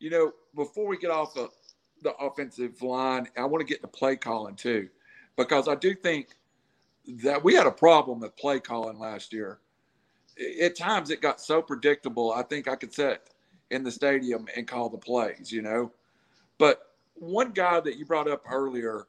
You 0.00 0.10
know, 0.10 0.32
before 0.54 0.86
we 0.86 0.98
get 0.98 1.10
off 1.10 1.34
the 1.34 1.48
the 2.02 2.14
offensive 2.16 2.80
line, 2.82 3.28
I 3.36 3.44
want 3.44 3.66
to 3.66 3.72
get 3.72 3.82
the 3.82 3.88
play 3.88 4.16
calling 4.16 4.56
too, 4.56 4.88
because 5.36 5.68
I 5.68 5.74
do 5.74 5.94
think 5.94 6.28
that 7.24 7.42
we 7.42 7.54
had 7.54 7.66
a 7.66 7.72
problem 7.72 8.20
with 8.20 8.36
play 8.36 8.60
calling 8.60 8.98
last 8.98 9.32
year. 9.32 9.58
At 10.62 10.76
times, 10.76 11.10
it 11.10 11.20
got 11.20 11.40
so 11.40 11.60
predictable. 11.60 12.32
I 12.32 12.42
think 12.42 12.68
I 12.68 12.76
could 12.76 12.94
sit 12.94 13.30
in 13.70 13.82
the 13.82 13.90
stadium 13.90 14.46
and 14.56 14.68
call 14.68 14.88
the 14.88 14.98
plays, 14.98 15.50
you 15.50 15.62
know. 15.62 15.92
But 16.58 16.82
one 17.14 17.50
guy 17.50 17.80
that 17.80 17.96
you 17.96 18.04
brought 18.04 18.28
up 18.28 18.42
earlier, 18.48 19.06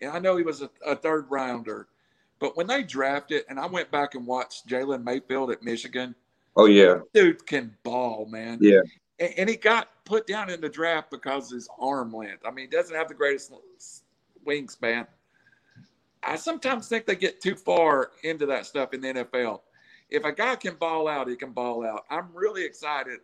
and 0.00 0.10
I 0.10 0.18
know 0.18 0.36
he 0.36 0.42
was 0.42 0.62
a, 0.62 0.70
a 0.84 0.94
third 0.94 1.26
rounder 1.30 1.88
but 2.38 2.56
when 2.56 2.66
they 2.66 2.82
drafted, 2.82 3.38
it 3.38 3.46
and 3.48 3.58
I 3.58 3.66
went 3.66 3.90
back 3.90 4.14
and 4.14 4.26
watched 4.26 4.66
Jalen 4.66 5.04
Mayfield 5.04 5.50
at 5.50 5.62
Michigan. 5.62 6.14
Oh 6.56 6.66
yeah, 6.66 6.98
dude 7.14 7.46
can 7.46 7.74
ball, 7.82 8.26
man. 8.26 8.58
Yeah, 8.60 8.80
and, 9.18 9.34
and, 9.38 9.48
he 9.48 9.56
got 9.56 9.88
put 10.04 10.26
down 10.26 10.50
in 10.50 10.60
the 10.60 10.68
draft 10.68 11.10
because 11.10 11.50
his 11.50 11.68
arm 11.78 12.12
length. 12.12 12.42
I 12.46 12.50
mean, 12.50 12.66
he 12.66 12.76
doesn't 12.76 12.94
have 12.94 13.08
the 13.08 13.14
greatest 13.14 13.52
wingspan. 14.46 15.06
I 16.22 16.36
sometimes 16.36 16.88
think 16.88 17.06
they 17.06 17.16
get 17.16 17.40
too 17.40 17.54
far 17.54 18.10
into 18.22 18.46
that 18.46 18.66
stuff 18.66 18.92
in 18.92 19.00
the 19.00 19.08
NFL. 19.08 19.60
If 20.10 20.24
a 20.24 20.32
guy 20.32 20.56
can 20.56 20.74
ball 20.74 21.08
out, 21.08 21.28
he 21.28 21.36
can 21.36 21.52
ball 21.52 21.84
out. 21.84 22.04
I'm 22.10 22.28
really 22.34 22.64
excited, 22.64 23.20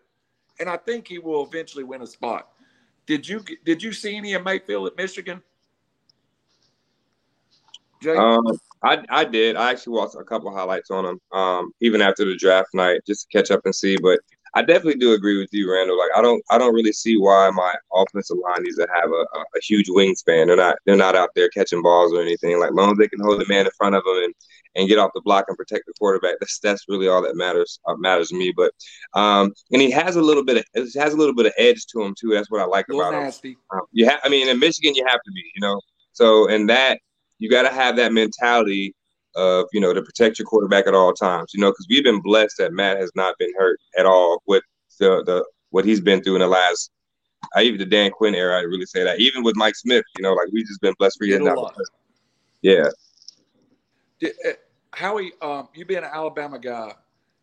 and 0.59 0.69
I 0.69 0.77
think 0.77 1.09
he 1.09 1.19
will 1.19 1.45
eventually 1.45 1.85
win 1.85 2.03
a 2.03 2.07
spot. 2.07 2.49
Did 3.07 3.29
you 3.29 3.45
did 3.65 3.83
you 3.83 3.93
see 3.93 4.17
any 4.17 4.35
of 4.35 4.45
Mayfield 4.45 4.87
at 4.87 4.97
Michigan? 4.97 5.43
Jay? 8.01 8.17
Um, 8.17 8.59
I 8.85 9.05
I 9.09 9.25
did. 9.25 9.57
I 9.57 9.71
actually 9.71 9.97
watched 9.97 10.17
a 10.19 10.25
couple 10.25 10.55
highlights 10.55 10.91
on 10.91 11.05
him, 11.05 11.21
um, 11.33 11.73
even 11.81 12.03
after 12.03 12.25
the 12.25 12.37
draft 12.37 12.69
night, 12.75 13.01
just 13.07 13.29
to 13.31 13.39
catch 13.39 13.51
up 13.51 13.61
and 13.65 13.75
see. 13.75 13.97
But 13.97 14.21
I 14.55 14.63
definitely 14.63 14.99
do 14.99 15.13
agree 15.13 15.39
with 15.39 15.49
you, 15.53 15.73
Randall. 15.73 15.99
Like 15.99 16.11
I 16.17 16.21
don't 16.21 16.43
I 16.51 16.59
don't 16.59 16.75
really 16.75 16.93
see 16.93 17.17
why 17.17 17.51
my 17.51 17.75
offensive 17.95 18.37
line 18.43 18.63
needs 18.63 18.77
to 18.77 18.87
have 18.95 19.11
a, 19.11 19.39
a, 19.39 19.41
a 19.41 19.61
huge 19.63 19.89
wingspan. 19.89 20.47
They're 20.47 20.57
not 20.57 20.77
they're 20.85 20.97
not 20.97 21.17
out 21.17 21.31
there 21.35 21.49
catching 21.51 21.83
balls 21.83 22.13
or 22.13 22.21
anything. 22.21 22.59
Like 22.59 22.73
long 22.73 22.93
as 22.93 22.99
they 22.99 23.09
can 23.09 23.21
hold 23.21 23.41
the 23.41 23.47
man 23.49 23.67
in 23.67 23.73
front 23.79 23.95
of 23.95 24.05
them 24.05 24.17
and 24.25 24.35
and 24.75 24.89
get 24.89 24.99
off 24.99 25.11
the 25.15 25.23
block 25.23 25.47
and 25.49 25.57
protect 25.57 25.87
the 25.87 25.95
quarterback. 25.99 26.37
That's 26.41 26.59
that's 26.59 26.85
really 26.89 27.09
all 27.09 27.23
that 27.23 27.37
matters 27.37 27.81
uh, 27.87 27.97
matters 27.97 28.29
to 28.29 28.37
me. 28.37 28.53
But 28.55 28.73
um, 29.15 29.53
and 29.71 29.81
he 29.81 29.91
has 29.91 30.17
a 30.17 30.23
little 30.23 30.45
bit 30.45 30.59
of 30.59 30.65
it 30.75 30.95
has 30.99 31.15
a 31.15 31.17
little 31.17 31.35
bit 31.35 31.47
of 31.47 31.53
edge 31.57 31.87
to 31.87 32.03
him 32.03 32.15
too. 32.19 32.31
That's 32.31 32.51
what 32.51 32.61
I 32.61 32.67
like 32.67 32.87
about 32.91 33.13
nasty. 33.13 33.51
him. 33.51 33.57
Um, 33.73 33.81
you 33.93 34.07
have 34.07 34.21
I 34.23 34.29
mean 34.29 34.49
in 34.49 34.59
Michigan 34.59 34.95
you 34.95 35.05
have 35.07 35.21
to 35.23 35.33
be, 35.33 35.43
you 35.55 35.63
know. 35.63 35.81
So 36.13 36.49
and 36.49 36.69
that 36.69 36.99
you 37.43 37.51
got 37.51 37.63
to 37.63 37.75
have 37.75 37.97
that 37.97 38.13
mentality 38.13 38.95
of 39.35 39.67
you 39.73 39.81
know 39.81 39.93
to 39.93 40.01
protect 40.01 40.39
your 40.39 40.47
quarterback 40.47 40.87
at 40.87 40.95
all 40.95 41.13
times. 41.13 41.53
You 41.53 41.61
know, 41.61 41.71
because 41.71 41.87
we've 41.91 42.05
been 42.05 42.21
blessed 42.23 42.59
that 42.59 42.73
Matt 42.73 42.99
has 42.99 43.11
not 43.17 43.37
been 43.37 43.53
hurt 43.59 43.81
at 43.99 44.07
all 44.07 44.41
with 44.47 44.63
the 45.01 45.25
the 45.25 45.45
what 45.71 45.85
he's 45.85 46.01
been 46.01 46.23
through 46.23 46.37
in 46.37 46.41
the 46.41 46.47
last. 46.47 46.93
I 47.57 47.63
even 47.63 47.81
the 47.81 47.87
Dan 47.87 48.13
Quinn 48.13 48.37
era, 48.37 48.57
I 48.57 48.63
really 48.63 48.87
say 48.87 49.03
that. 49.03 49.19
Even 49.19 49.43
with 49.43 49.57
Mike 49.57 49.75
Smith, 49.75 50.05
you 50.17 50.23
know, 50.23 50.35
like 50.35 50.47
we've 50.53 50.67
just 50.67 50.81
been 50.81 50.95
blessed 51.01 51.19
for 51.19 51.25
years 51.25 51.41
now. 51.41 51.69
Yeah. 52.61 52.89
Did, 54.21 54.35
uh, 54.49 54.53
Howie, 54.93 55.33
um, 55.43 55.69
you 55.75 55.85
being 55.85 56.05
an 56.05 56.11
Alabama 56.13 56.61
guy, 56.61 56.95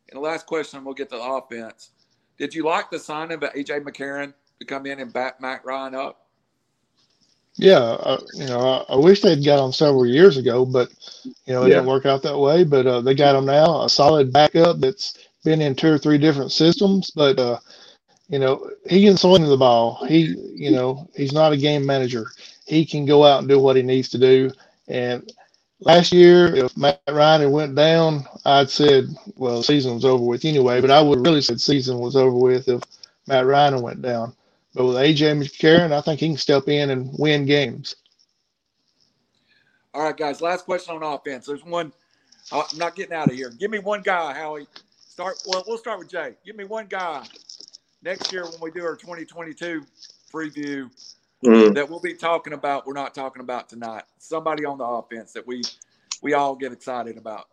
and 0.09 0.15
the 0.15 0.21
last 0.21 0.45
question, 0.45 0.85
we'll 0.85 0.93
get 0.93 1.09
to 1.09 1.17
the 1.17 1.21
offense. 1.21 1.91
Did 2.37 2.55
you 2.55 2.63
like 2.63 2.89
the 2.89 2.99
signing 2.99 3.33
of 3.33 3.41
AJ 3.41 3.81
McCarron 3.81 4.33
to 4.61 4.65
come 4.65 4.85
in 4.85 5.01
and 5.01 5.11
back 5.11 5.41
Matt 5.41 5.65
Ryan 5.65 5.95
up? 5.95 6.28
Yeah, 7.59 7.79
uh, 7.79 8.21
you 8.35 8.45
know, 8.45 8.85
I, 8.89 8.93
I, 8.93 8.95
wish 8.95 9.19
they'd 9.19 9.43
got 9.43 9.63
him 9.63 9.73
several 9.73 10.05
years 10.05 10.37
ago, 10.37 10.65
but 10.65 10.89
you 11.25 11.53
know, 11.53 11.63
it 11.63 11.69
yeah. 11.69 11.75
didn't 11.75 11.89
work 11.89 12.05
out 12.05 12.23
that 12.23 12.37
way. 12.37 12.63
But 12.63 12.87
uh, 12.87 13.01
they 13.01 13.13
got 13.13 13.35
him 13.35 13.45
now, 13.45 13.83
a 13.83 13.89
solid 13.89 14.31
backup 14.31 14.79
that's 14.79 15.17
been 15.43 15.59
in 15.59 15.75
two 15.75 15.91
or 15.91 15.97
three 15.97 16.17
different 16.17 16.53
systems. 16.53 17.11
But 17.11 17.37
uh, 17.37 17.59
you 18.29 18.39
know, 18.39 18.65
he 18.89 19.03
can 19.03 19.17
swing 19.17 19.43
the 19.43 19.57
ball. 19.57 20.05
He, 20.05 20.35
you 20.53 20.71
know, 20.71 21.09
he's 21.13 21.33
not 21.33 21.51
a 21.51 21.57
game 21.57 21.85
manager. 21.85 22.27
He 22.65 22.85
can 22.85 23.05
go 23.05 23.25
out 23.25 23.39
and 23.39 23.49
do 23.49 23.59
what 23.59 23.75
he 23.75 23.81
needs 23.81 24.07
to 24.09 24.17
do. 24.17 24.51
And 24.87 25.29
last 25.81 26.13
year, 26.13 26.55
if 26.55 26.77
Matt 26.77 27.01
Ryan 27.09 27.41
had 27.41 27.51
went 27.51 27.75
down, 27.75 28.25
I'd 28.45 28.69
said, 28.69 29.09
well, 29.35 29.57
the 29.57 29.63
season 29.65 29.95
was 29.95 30.05
over 30.05 30.23
with 30.23 30.45
anyway. 30.45 30.79
But 30.79 30.91
I 30.91 31.01
would 31.01 31.25
really 31.25 31.41
said 31.41 31.59
season 31.59 31.99
was 31.99 32.15
over 32.15 32.37
with 32.37 32.69
if 32.69 32.81
Matt 33.27 33.45
Ryan 33.45 33.81
went 33.81 34.01
down. 34.01 34.33
But 34.73 34.85
with 34.85 34.95
AJ 34.95 35.41
McCarron, 35.41 35.91
I 35.91 36.01
think 36.01 36.19
he 36.19 36.27
can 36.27 36.37
step 36.37 36.67
in 36.67 36.91
and 36.91 37.09
win 37.17 37.45
games. 37.45 37.95
All 39.93 40.03
right, 40.03 40.15
guys. 40.15 40.41
Last 40.41 40.65
question 40.65 40.95
on 40.95 41.03
offense. 41.03 41.47
There's 41.47 41.65
one. 41.65 41.91
I'm 42.51 42.65
not 42.77 42.95
getting 42.95 43.13
out 43.13 43.29
of 43.29 43.35
here. 43.35 43.49
Give 43.49 43.71
me 43.71 43.79
one 43.79 44.01
guy, 44.01 44.33
Howie. 44.33 44.67
Start. 44.99 45.35
Well, 45.47 45.63
we'll 45.67 45.77
start 45.77 45.99
with 45.99 46.09
Jay. 46.09 46.35
Give 46.45 46.55
me 46.55 46.65
one 46.65 46.85
guy 46.85 47.25
next 48.03 48.31
year 48.31 48.43
when 48.43 48.59
we 48.61 48.71
do 48.71 48.85
our 48.85 48.95
2022 48.95 49.83
preview 50.31 50.89
mm-hmm. 51.43 51.73
that 51.73 51.89
we'll 51.89 51.99
be 51.99 52.13
talking 52.13 52.53
about. 52.53 52.85
We're 52.85 52.93
not 52.93 53.13
talking 53.13 53.41
about 53.41 53.69
tonight. 53.69 54.03
Somebody 54.19 54.65
on 54.65 54.77
the 54.77 54.85
offense 54.85 55.33
that 55.33 55.45
we 55.45 55.61
we 56.21 56.33
all 56.33 56.55
get 56.55 56.71
excited 56.71 57.17
about. 57.17 57.47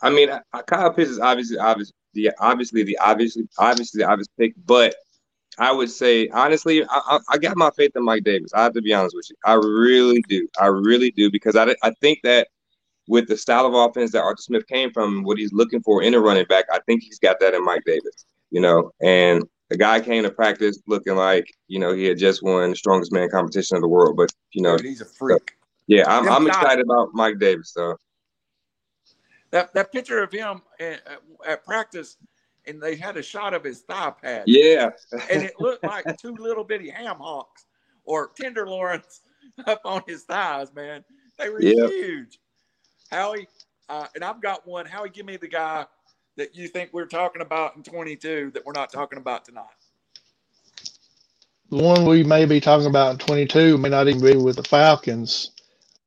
I 0.00 0.10
mean, 0.10 0.28
Kyle 0.66 0.92
Pitts 0.92 1.10
is 1.10 1.20
obviously 1.20 1.58
obviously 1.58 1.94
the 2.14 2.30
obviously 2.38 2.82
the 2.82 2.98
obviously 2.98 3.48
obviously 3.58 4.02
the 4.02 4.08
obvious 4.08 4.28
pick, 4.38 4.54
but 4.64 4.94
I 5.58 5.72
would 5.72 5.90
say 5.90 6.28
honestly, 6.28 6.84
I, 6.88 7.18
I, 7.30 7.38
got 7.38 7.56
my 7.56 7.70
faith 7.70 7.92
in 7.96 8.04
Mike 8.04 8.24
Davis. 8.24 8.52
I 8.54 8.62
have 8.62 8.74
to 8.74 8.82
be 8.82 8.92
honest 8.92 9.16
with 9.16 9.30
you. 9.30 9.36
I 9.44 9.54
really 9.54 10.22
do. 10.28 10.46
I 10.60 10.66
really 10.66 11.10
do 11.10 11.30
because 11.30 11.56
I, 11.56 11.74
I 11.82 11.92
think 12.00 12.20
that 12.24 12.48
with 13.08 13.28
the 13.28 13.36
style 13.36 13.66
of 13.66 13.74
offense 13.74 14.12
that 14.12 14.22
Arthur 14.22 14.42
Smith 14.42 14.66
came 14.66 14.92
from, 14.92 15.22
what 15.22 15.38
he's 15.38 15.52
looking 15.52 15.82
for 15.82 16.02
in 16.02 16.14
a 16.14 16.20
running 16.20 16.46
back, 16.46 16.66
I 16.72 16.80
think 16.86 17.02
he's 17.02 17.18
got 17.18 17.40
that 17.40 17.54
in 17.54 17.64
Mike 17.64 17.82
Davis. 17.86 18.26
You 18.50 18.60
know, 18.60 18.92
and 19.00 19.44
the 19.70 19.76
guy 19.76 20.00
came 20.00 20.22
to 20.22 20.30
practice 20.30 20.80
looking 20.86 21.16
like 21.16 21.46
you 21.68 21.78
know 21.78 21.92
he 21.94 22.04
had 22.04 22.18
just 22.18 22.42
won 22.42 22.70
the 22.70 22.76
strongest 22.76 23.12
man 23.12 23.28
competition 23.30 23.76
of 23.76 23.82
the 23.82 23.88
world. 23.88 24.16
But 24.16 24.30
you 24.52 24.62
know, 24.62 24.76
Dude, 24.76 24.86
he's 24.86 25.00
a 25.00 25.06
freak. 25.06 25.38
So, 25.38 25.66
yeah, 25.88 26.04
I'm, 26.06 26.28
I'm 26.28 26.46
excited 26.46 26.84
about 26.84 27.10
Mike 27.14 27.38
Davis. 27.38 27.72
So 27.72 27.96
that 29.50 29.72
that 29.74 29.92
picture 29.92 30.22
of 30.22 30.32
him 30.32 30.62
at, 30.80 31.00
at 31.46 31.64
practice 31.64 32.16
and 32.66 32.82
they 32.82 32.96
had 32.96 33.16
a 33.16 33.22
shot 33.22 33.54
of 33.54 33.64
his 33.64 33.80
thigh 33.80 34.12
pad. 34.20 34.44
Yeah, 34.46 34.90
and 35.30 35.42
it 35.42 35.54
looked 35.60 35.84
like 35.84 36.04
two 36.18 36.34
little 36.34 36.64
bitty 36.64 36.90
ham 36.90 37.16
hocks 37.18 37.66
or 38.04 38.30
tenderloins 38.40 39.20
up 39.66 39.80
on 39.84 40.02
his 40.06 40.24
thighs. 40.24 40.72
Man, 40.74 41.04
they 41.38 41.48
were 41.48 41.62
yep. 41.62 41.90
huge. 41.90 42.38
Howie, 43.10 43.48
uh, 43.88 44.06
and 44.14 44.24
I've 44.24 44.42
got 44.42 44.66
one. 44.66 44.86
Howie, 44.86 45.10
give 45.10 45.26
me 45.26 45.36
the 45.36 45.48
guy 45.48 45.86
that 46.36 46.54
you 46.54 46.68
think 46.68 46.90
we're 46.92 47.06
talking 47.06 47.42
about 47.42 47.76
in 47.76 47.82
22 47.82 48.50
that 48.54 48.64
we're 48.64 48.72
not 48.72 48.92
talking 48.92 49.18
about 49.18 49.44
tonight. 49.44 49.64
The 51.70 51.76
one 51.76 52.04
we 52.04 52.22
may 52.22 52.44
be 52.44 52.60
talking 52.60 52.86
about 52.86 53.12
in 53.12 53.18
22 53.18 53.78
may 53.78 53.88
not 53.88 54.06
even 54.06 54.20
be 54.20 54.36
with 54.36 54.56
the 54.56 54.62
Falcons 54.62 55.50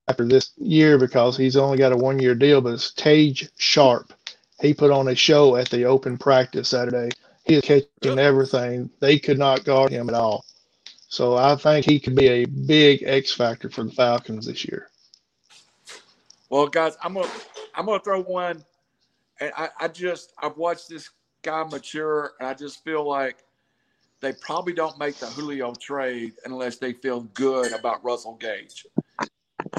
after 0.08 0.26
this 0.26 0.52
year 0.58 0.98
because 0.98 1.36
he's 1.36 1.58
only 1.58 1.78
got 1.78 1.92
a 1.92 1.98
one 1.98 2.20
year 2.20 2.34
deal, 2.34 2.62
but 2.62 2.74
it's 2.74 2.94
Tajae 2.94 3.50
Sharpe. 3.58 4.14
He 4.62 4.74
put 4.74 4.92
on 4.92 5.08
a 5.08 5.16
show 5.16 5.56
at 5.56 5.70
the 5.70 5.86
open 5.86 6.18
practice 6.18 6.70
Saturday. 6.70 7.10
He 7.46 7.56
is 7.56 7.62
catching 7.62 8.20
everything. 8.20 8.90
They 9.00 9.18
could 9.18 9.40
not 9.40 9.64
guard 9.64 9.92
him 9.92 10.10
at 10.10 10.16
all. 10.16 10.46
So 11.08 11.38
I 11.38 11.56
think 11.56 11.86
he 11.86 12.00
could 12.00 12.16
be 12.16 12.28
a 12.28 12.46
big 12.46 13.04
X 13.04 13.34
factor 13.34 13.70
for 13.70 13.84
the 13.84 13.92
Falcons 13.92 14.46
this 14.46 14.66
year. 14.66 14.90
Well, 16.50 16.68
guys, 16.68 16.98
I'm 17.04 17.14
gonna 17.14 17.30
I'm 17.74 17.86
gonna 17.86 18.00
throw 18.00 18.22
one, 18.22 18.64
and 19.40 19.52
I, 19.58 19.70
I 19.80 19.88
just 19.88 20.34
I've 20.38 20.58
watched 20.58 20.90
this 20.90 21.10
guy 21.42 21.64
mature, 21.64 22.34
and 22.40 22.50
I 22.50 22.54
just 22.54 22.84
feel 22.84 23.08
like 23.08 23.38
they 24.22 24.34
probably 24.34 24.74
don't 24.74 24.98
make 25.00 25.16
the 25.16 25.28
Julio 25.28 25.74
trade 25.74 26.34
unless 26.46 26.78
they 26.78 26.94
feel 26.94 27.22
good 27.34 27.72
about 27.72 28.04
Russell 28.04 28.36
Gage. 28.36 28.86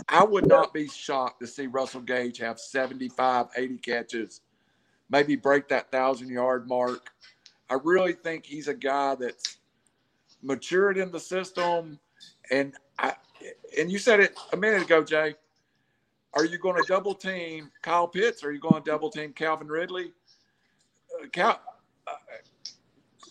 I 0.09 0.25
would 0.25 0.47
not 0.47 0.73
be 0.73 0.88
shocked 0.88 1.40
to 1.40 1.47
see 1.47 1.66
Russell 1.66 2.01
Gage 2.01 2.38
have 2.38 2.59
75, 2.59 3.47
80 3.57 3.77
catches, 3.79 4.40
maybe 5.11 5.37
break 5.37 5.68
that 5.68 5.90
thousand 5.90 6.29
yard 6.29 6.68
mark. 6.68 7.11
I 7.68 7.75
really 7.83 8.12
think 8.12 8.46
he's 8.46 8.68
a 8.68 8.75
guy 8.75 9.14
that's 9.16 9.59
matured 10.42 10.99
in 10.99 11.11
the 11.11 11.20
system. 11.20 11.99
And 12.51 12.75
I, 12.99 13.14
and 13.79 13.90
you 13.90 13.99
said 13.99 14.20
it 14.20 14.38
a 14.53 14.57
minute 14.57 14.83
ago, 14.83 15.05
Jay. 15.05 15.35
Are 16.35 16.44
you 16.44 16.59
going 16.59 16.81
to 16.81 16.87
double 16.87 17.14
team 17.14 17.70
Kyle 17.83 18.07
Pitts? 18.07 18.44
Or 18.44 18.49
are 18.49 18.53
you 18.53 18.61
going 18.61 18.83
to 18.83 18.90
double 18.90 19.11
team 19.11 19.33
Calvin 19.33 19.66
Ridley? 19.66 20.12
Uh, 21.20 21.27
Cal, 21.33 21.61
uh, 22.07 22.12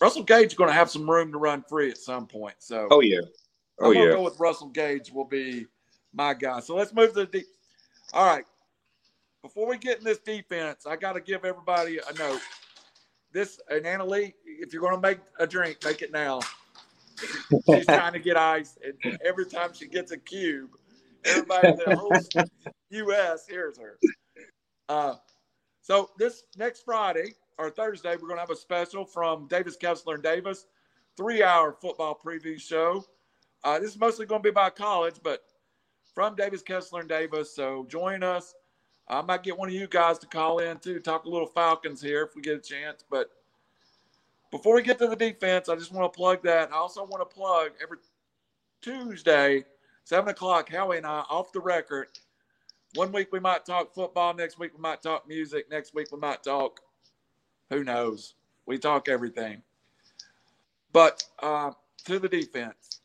Russell 0.00 0.22
Gage 0.22 0.48
is 0.48 0.54
going 0.54 0.68
to 0.68 0.74
have 0.74 0.90
some 0.90 1.08
room 1.08 1.32
to 1.32 1.38
run 1.38 1.62
free 1.62 1.90
at 1.90 1.96
some 1.96 2.26
point. 2.26 2.56
So, 2.58 2.88
oh 2.90 3.00
yeah, 3.00 3.20
oh 3.80 3.90
I'm 3.90 3.96
yeah. 3.96 4.12
Go 4.12 4.22
with 4.22 4.38
Russell 4.38 4.68
Gage 4.68 5.10
will 5.12 5.24
be 5.24 5.66
my 6.12 6.34
guy. 6.34 6.60
So 6.60 6.76
let's 6.76 6.92
move 6.92 7.14
to 7.14 7.20
the 7.20 7.26
deep. 7.26 7.46
All 8.12 8.26
right. 8.26 8.44
Before 9.42 9.66
we 9.66 9.78
get 9.78 9.98
in 9.98 10.04
this 10.04 10.18
defense, 10.18 10.86
I 10.86 10.96
got 10.96 11.14
to 11.14 11.20
give 11.20 11.44
everybody 11.44 11.98
a 11.98 12.18
note. 12.18 12.40
This 13.32 13.60
and 13.68 13.84
Annalie, 13.84 14.34
if 14.44 14.72
you're 14.72 14.82
going 14.82 14.94
to 14.94 15.00
make 15.00 15.18
a 15.38 15.46
drink, 15.46 15.78
make 15.84 16.02
it 16.02 16.12
now. 16.12 16.40
She's 17.66 17.86
trying 17.86 18.12
to 18.12 18.18
get 18.18 18.36
ice, 18.36 18.78
and 18.84 19.18
every 19.24 19.46
time 19.46 19.72
she 19.72 19.86
gets 19.86 20.10
a 20.10 20.18
cube, 20.18 20.70
everybody 21.24 21.68
in 21.68 21.76
the 21.76 21.96
whole 21.96 22.44
U.S. 22.90 23.46
hears 23.46 23.78
her. 23.78 23.98
Uh, 24.88 25.14
so 25.80 26.10
this 26.18 26.42
next 26.56 26.84
Friday 26.84 27.34
or 27.56 27.70
Thursday, 27.70 28.12
we're 28.16 28.28
going 28.28 28.36
to 28.36 28.40
have 28.40 28.50
a 28.50 28.56
special 28.56 29.04
from 29.04 29.46
Davis 29.48 29.76
Kessler 29.76 30.14
and 30.14 30.22
Davis, 30.22 30.66
three-hour 31.16 31.76
football 31.80 32.18
preview 32.22 32.60
show. 32.60 33.04
Uh, 33.64 33.78
this 33.78 33.90
is 33.90 33.98
mostly 33.98 34.26
going 34.26 34.40
to 34.40 34.42
be 34.42 34.50
about 34.50 34.76
college, 34.76 35.16
but 35.22 35.42
from 36.14 36.34
Davis 36.34 36.62
Kessler 36.62 37.00
and 37.00 37.08
Davis. 37.08 37.54
So 37.54 37.86
join 37.88 38.22
us. 38.22 38.54
I 39.10 39.22
might 39.22 39.42
get 39.42 39.58
one 39.58 39.68
of 39.68 39.74
you 39.74 39.88
guys 39.88 40.18
to 40.20 40.26
call 40.28 40.60
in 40.60 40.78
too, 40.78 41.00
talk 41.00 41.24
a 41.24 41.28
little 41.28 41.48
Falcons 41.48 42.00
here 42.00 42.22
if 42.22 42.36
we 42.36 42.42
get 42.42 42.56
a 42.56 42.60
chance. 42.60 43.04
But 43.10 43.30
before 44.52 44.76
we 44.76 44.82
get 44.82 45.00
to 45.00 45.08
the 45.08 45.16
defense, 45.16 45.68
I 45.68 45.74
just 45.74 45.92
want 45.92 46.10
to 46.10 46.16
plug 46.16 46.44
that. 46.44 46.72
I 46.72 46.76
also 46.76 47.04
want 47.04 47.28
to 47.28 47.34
plug 47.34 47.72
every 47.82 47.98
Tuesday, 48.80 49.64
seven 50.04 50.30
o'clock, 50.30 50.70
Howie 50.70 50.98
and 50.98 51.06
I 51.06 51.24
off 51.28 51.50
the 51.50 51.60
record. 51.60 52.06
One 52.94 53.10
week 53.10 53.32
we 53.32 53.40
might 53.40 53.64
talk 53.66 53.92
football, 53.92 54.32
next 54.32 54.60
week 54.60 54.72
we 54.76 54.80
might 54.80 55.02
talk 55.02 55.28
music, 55.28 55.68
next 55.70 55.92
week 55.92 56.12
we 56.12 56.18
might 56.18 56.44
talk 56.44 56.80
who 57.68 57.82
knows. 57.82 58.34
We 58.66 58.78
talk 58.78 59.08
everything. 59.08 59.62
But 60.92 61.24
uh, 61.40 61.72
to 62.04 62.18
the 62.20 62.28
defense. 62.28 63.00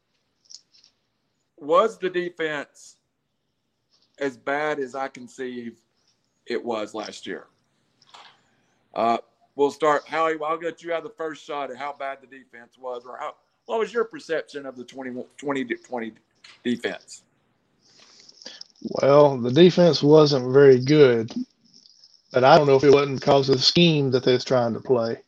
Was 1.58 1.98
the 1.98 2.10
defense 2.10 2.98
as 4.20 4.38
bad 4.38 4.80
as 4.80 4.94
I 4.94 5.08
conceive 5.08 5.80
it 6.48 6.64
was 6.64 6.94
last 6.94 7.26
year? 7.28 7.48
Uh, 8.94 9.18
we'll 9.56 9.72
start. 9.72 10.08
Howie, 10.08 10.38
I'll 10.46 10.58
get 10.58 10.84
you 10.84 10.92
have 10.92 11.04
the 11.04 11.10
first 11.10 11.44
shot 11.46 11.72
at 11.72 11.78
how 11.78 11.94
bad 11.98 12.20
the 12.22 12.28
defense 12.28 12.78
was, 12.80 13.04
or 13.06 13.18
how 13.18 13.36
what 13.66 13.80
was 13.80 13.94
your 13.94 14.06
perception 14.06 14.66
of 14.66 14.76
the 14.76 14.84
20, 14.84 15.24
20, 15.38 15.64
20 15.66 16.12
defense? 16.64 17.24
Well, 19.02 19.38
the 19.38 19.52
defense 19.52 20.04
wasn't 20.04 20.54
very 20.54 20.80
good, 20.80 21.34
but 22.32 22.44
I 22.44 22.58
don't 22.58 22.68
know 22.68 22.76
if 22.76 22.84
it 22.84 22.94
wasn't 22.94 23.20
because 23.20 23.50
of 23.50 23.58
the 23.58 23.64
scheme 23.64 24.12
that 24.12 24.24
they 24.24 24.34
was 24.34 24.46
trying 24.46 24.74
to 24.74 24.80
play. 24.80 25.24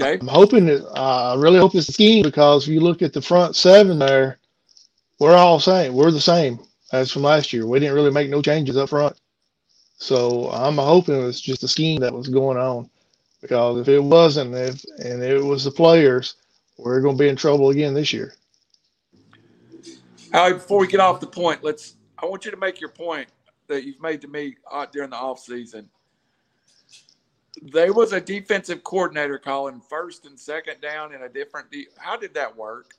Okay. 0.00 0.18
I'm 0.20 0.26
hoping 0.26 0.68
uh, 0.68 0.90
I 0.96 1.36
really 1.36 1.60
hope 1.60 1.74
it's 1.76 1.86
the 1.86 1.92
scheme 1.92 2.24
because 2.24 2.66
if 2.66 2.74
you 2.74 2.80
look 2.80 3.00
at 3.02 3.12
the 3.12 3.22
front 3.22 3.54
seven 3.54 4.00
there, 4.00 4.38
we're 5.20 5.36
all 5.36 5.60
same. 5.60 5.94
We're 5.94 6.10
the 6.10 6.20
same 6.20 6.58
as 6.92 7.12
from 7.12 7.22
last 7.22 7.52
year. 7.52 7.66
We 7.66 7.78
didn't 7.78 7.94
really 7.94 8.10
make 8.10 8.28
no 8.28 8.42
changes 8.42 8.76
up 8.76 8.88
front. 8.88 9.16
So 9.96 10.50
I'm 10.50 10.76
hoping 10.76 11.26
it's 11.26 11.40
just 11.40 11.62
a 11.62 11.68
scheme 11.68 12.00
that 12.00 12.12
was 12.12 12.28
going 12.28 12.58
on. 12.58 12.90
Because 13.40 13.80
if 13.80 13.88
it 13.88 14.00
wasn't, 14.00 14.54
if 14.54 14.84
and 14.98 15.22
it 15.22 15.42
was 15.42 15.64
the 15.64 15.70
players, 15.70 16.36
we're 16.78 17.00
going 17.00 17.16
to 17.16 17.22
be 17.22 17.28
in 17.28 17.36
trouble 17.36 17.70
again 17.70 17.94
this 17.94 18.12
year. 18.12 18.34
Howie, 20.32 20.54
before 20.54 20.80
we 20.80 20.86
get 20.86 21.00
off 21.00 21.20
the 21.20 21.26
point, 21.26 21.62
let's. 21.62 21.96
I 22.18 22.26
want 22.26 22.44
you 22.44 22.50
to 22.50 22.56
make 22.56 22.80
your 22.80 22.90
point 22.90 23.28
that 23.68 23.84
you've 23.84 24.00
made 24.00 24.20
to 24.22 24.28
me 24.28 24.56
uh, 24.70 24.86
during 24.90 25.10
the 25.10 25.16
off 25.16 25.40
season. 25.40 25.88
There 27.62 27.92
was 27.92 28.12
a 28.12 28.20
defensive 28.20 28.82
coordinator 28.82 29.38
calling 29.38 29.80
first 29.88 30.26
and 30.26 30.38
second 30.38 30.80
down 30.80 31.14
in 31.14 31.22
a 31.22 31.28
different. 31.28 31.70
De- 31.70 31.88
How 31.98 32.16
did 32.16 32.34
that 32.34 32.56
work? 32.56 32.94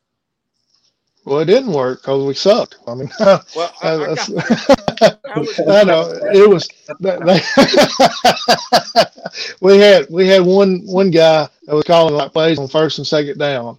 Well, 1.25 1.39
it 1.39 1.45
didn't 1.45 1.73
work 1.73 2.01
because 2.03 2.25
we 2.25 2.35
sucked. 2.35 2.77
I 2.87 2.95
mean, 2.95 3.09
well, 3.19 3.43
I, 3.83 3.91
I, 3.93 4.15
I 5.69 5.85
know 5.85 6.11
it 6.33 6.49
was. 6.49 6.69
we 9.61 9.77
had 9.79 10.07
we 10.09 10.27
had 10.27 10.43
one 10.43 10.81
one 10.85 11.11
guy 11.11 11.47
that 11.65 11.75
was 11.75 11.83
calling 11.85 12.15
like 12.15 12.33
plays 12.33 12.59
on 12.59 12.67
first 12.69 12.99
and 12.99 13.07
second 13.07 13.39
down 13.39 13.77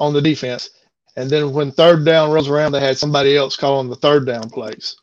on 0.00 0.14
the 0.14 0.22
defense, 0.22 0.70
and 1.16 1.30
then 1.30 1.52
when 1.52 1.70
third 1.72 2.04
down 2.04 2.30
rolls 2.32 2.48
around, 2.48 2.72
they 2.72 2.80
had 2.80 2.98
somebody 2.98 3.36
else 3.36 3.56
calling 3.56 3.88
the 3.90 3.96
third 3.96 4.26
down 4.26 4.50
plays. 4.50 4.96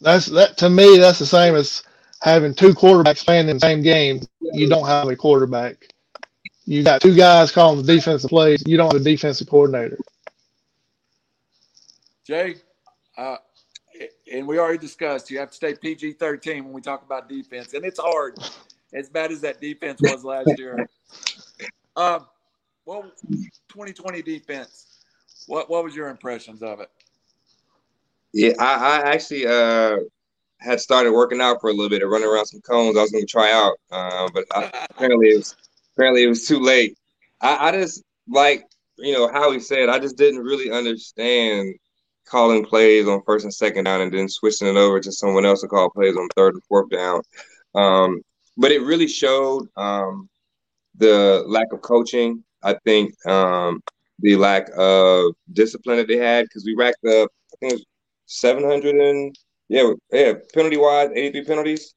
That's 0.00 0.26
that 0.26 0.56
to 0.58 0.70
me. 0.70 0.98
That's 0.98 1.18
the 1.18 1.26
same 1.26 1.54
as 1.56 1.82
having 2.22 2.54
two 2.54 2.72
quarterbacks 2.74 3.24
playing 3.24 3.48
in 3.48 3.56
the 3.56 3.60
same 3.60 3.82
game. 3.82 4.20
You 4.40 4.68
don't 4.68 4.86
have 4.86 5.08
a 5.08 5.16
quarterback. 5.16 5.88
You 6.66 6.82
got 6.84 7.00
two 7.02 7.14
guys 7.16 7.50
calling 7.52 7.82
the 7.82 7.94
defensive 7.94 8.30
plays. 8.30 8.62
You 8.66 8.76
don't 8.76 8.92
have 8.92 9.00
a 9.00 9.04
defensive 9.04 9.48
coordinator. 9.48 9.98
Jay, 12.26 12.56
uh, 13.16 13.36
and 14.32 14.46
we 14.46 14.58
already 14.58 14.78
discussed 14.78 15.30
you 15.30 15.38
have 15.38 15.50
to 15.50 15.54
stay 15.54 15.74
PG 15.74 16.14
13 16.14 16.64
when 16.64 16.72
we 16.72 16.80
talk 16.80 17.04
about 17.04 17.28
defense, 17.28 17.74
and 17.74 17.84
it's 17.84 18.00
hard, 18.00 18.36
as 18.92 19.08
bad 19.08 19.30
as 19.30 19.40
that 19.42 19.60
defense 19.60 20.00
was 20.02 20.24
last 20.24 20.52
year. 20.58 20.88
Um, 21.98 22.26
well, 22.84 23.10
2020 23.70 24.20
defense, 24.20 24.98
what, 25.46 25.70
what 25.70 25.82
was 25.82 25.96
your 25.96 26.08
impressions 26.08 26.62
of 26.62 26.80
it? 26.80 26.90
Yeah, 28.34 28.52
I, 28.58 28.74
I 28.74 29.14
actually 29.14 29.46
uh, 29.46 30.00
had 30.58 30.78
started 30.78 31.12
working 31.12 31.40
out 31.40 31.62
for 31.62 31.70
a 31.70 31.72
little 31.72 31.88
bit 31.88 32.02
and 32.02 32.10
running 32.10 32.28
around 32.28 32.44
some 32.44 32.60
cones. 32.60 32.98
I 32.98 33.00
was 33.00 33.12
going 33.12 33.24
to 33.24 33.30
try 33.30 33.50
out, 33.50 33.78
uh, 33.90 34.28
but 34.34 34.44
I, 34.52 34.86
apparently 34.90 35.28
it 35.28 35.38
was 35.38 35.56
apparently 35.94 36.24
it 36.24 36.28
was 36.28 36.46
too 36.46 36.60
late. 36.60 36.98
I, 37.40 37.68
I 37.68 37.72
just 37.72 38.02
like 38.28 38.66
you 38.98 39.14
know 39.14 39.28
how 39.32 39.52
he 39.52 39.58
said. 39.58 39.88
I 39.88 39.98
just 39.98 40.18
didn't 40.18 40.44
really 40.44 40.70
understand 40.70 41.76
calling 42.26 42.64
plays 42.64 43.06
on 43.06 43.22
first 43.22 43.44
and 43.44 43.54
second 43.54 43.84
down 43.84 44.00
and 44.00 44.12
then 44.12 44.28
switching 44.28 44.68
it 44.68 44.76
over 44.76 45.00
to 45.00 45.12
someone 45.12 45.46
else 45.46 45.62
to 45.62 45.68
call 45.68 45.90
plays 45.90 46.16
on 46.16 46.28
third 46.36 46.54
and 46.54 46.64
fourth 46.64 46.90
down. 46.90 47.22
Um, 47.74 48.22
but 48.56 48.72
it 48.72 48.80
really 48.80 49.08
showed 49.08 49.68
um, 49.76 50.28
the 50.96 51.44
lack 51.46 51.72
of 51.72 51.82
coaching. 51.82 52.42
I 52.62 52.74
think 52.84 53.14
um, 53.26 53.80
the 54.20 54.36
lack 54.36 54.68
of 54.76 55.32
discipline 55.52 55.98
that 55.98 56.08
they 56.08 56.16
had 56.16 56.46
because 56.46 56.64
we 56.64 56.74
racked 56.74 57.04
up, 57.04 57.30
I 57.52 57.56
think 57.60 57.72
it 57.72 57.76
was 57.76 57.84
700 58.26 58.96
and 58.96 59.36
yeah, 59.68 59.92
yeah, 60.12 60.34
penalty 60.54 60.76
wise, 60.76 61.10
83 61.14 61.44
penalties, 61.44 61.94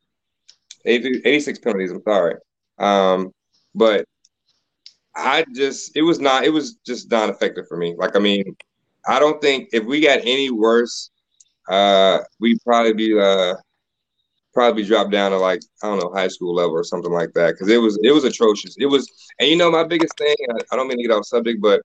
86 0.86 1.60
penalties. 1.60 1.92
I'm 1.92 2.02
sorry. 2.04 2.36
Um, 2.78 3.32
but 3.76 4.06
I 5.16 5.46
just, 5.54 5.96
it 5.96 6.02
was 6.02 6.20
not, 6.20 6.46
it 6.46 6.50
was 6.50 6.76
just 6.86 7.12
not 7.12 7.30
effective 7.30 7.68
for 7.68 7.78
me. 7.78 7.96
Like, 7.98 8.16
I 8.16 8.20
mean, 8.20 8.56
I 9.08 9.20
don't 9.20 9.42
think 9.42 9.70
if 9.74 9.86
we 9.86 10.02
got 10.02 10.20
any 10.20 10.50
worse, 10.50 11.10
uh, 11.70 12.20
we'd 12.40 12.62
probably 12.64 12.94
be 12.94 13.20
uh, 13.20 13.56
probably 14.54 14.84
dropped 14.84 15.12
down 15.12 15.32
to 15.32 15.38
like 15.38 15.62
I 15.84 15.88
don't 15.88 16.00
know 16.00 16.12
high 16.14 16.28
school 16.28 16.54
level 16.54 16.74
or 16.74 16.84
something 16.84 17.12
like 17.12 17.34
that 17.34 17.52
because 17.52 17.70
it 17.70 17.78
was 17.78 18.00
it 18.04 18.12
was 18.12 18.24
atrocious. 18.24 18.76
It 18.78 18.88
was, 18.88 19.10
and 19.40 19.50
you 19.50 19.56
know 19.56 19.72
my 19.72 19.84
biggest 19.84 20.18
thing. 20.18 20.36
I, 20.50 20.56
I 20.72 20.76
don't 20.76 20.88
mean 20.88 20.98
to 20.98 21.04
get 21.08 21.14
off 21.14 21.26
subject, 21.26 21.62
but 21.62 21.82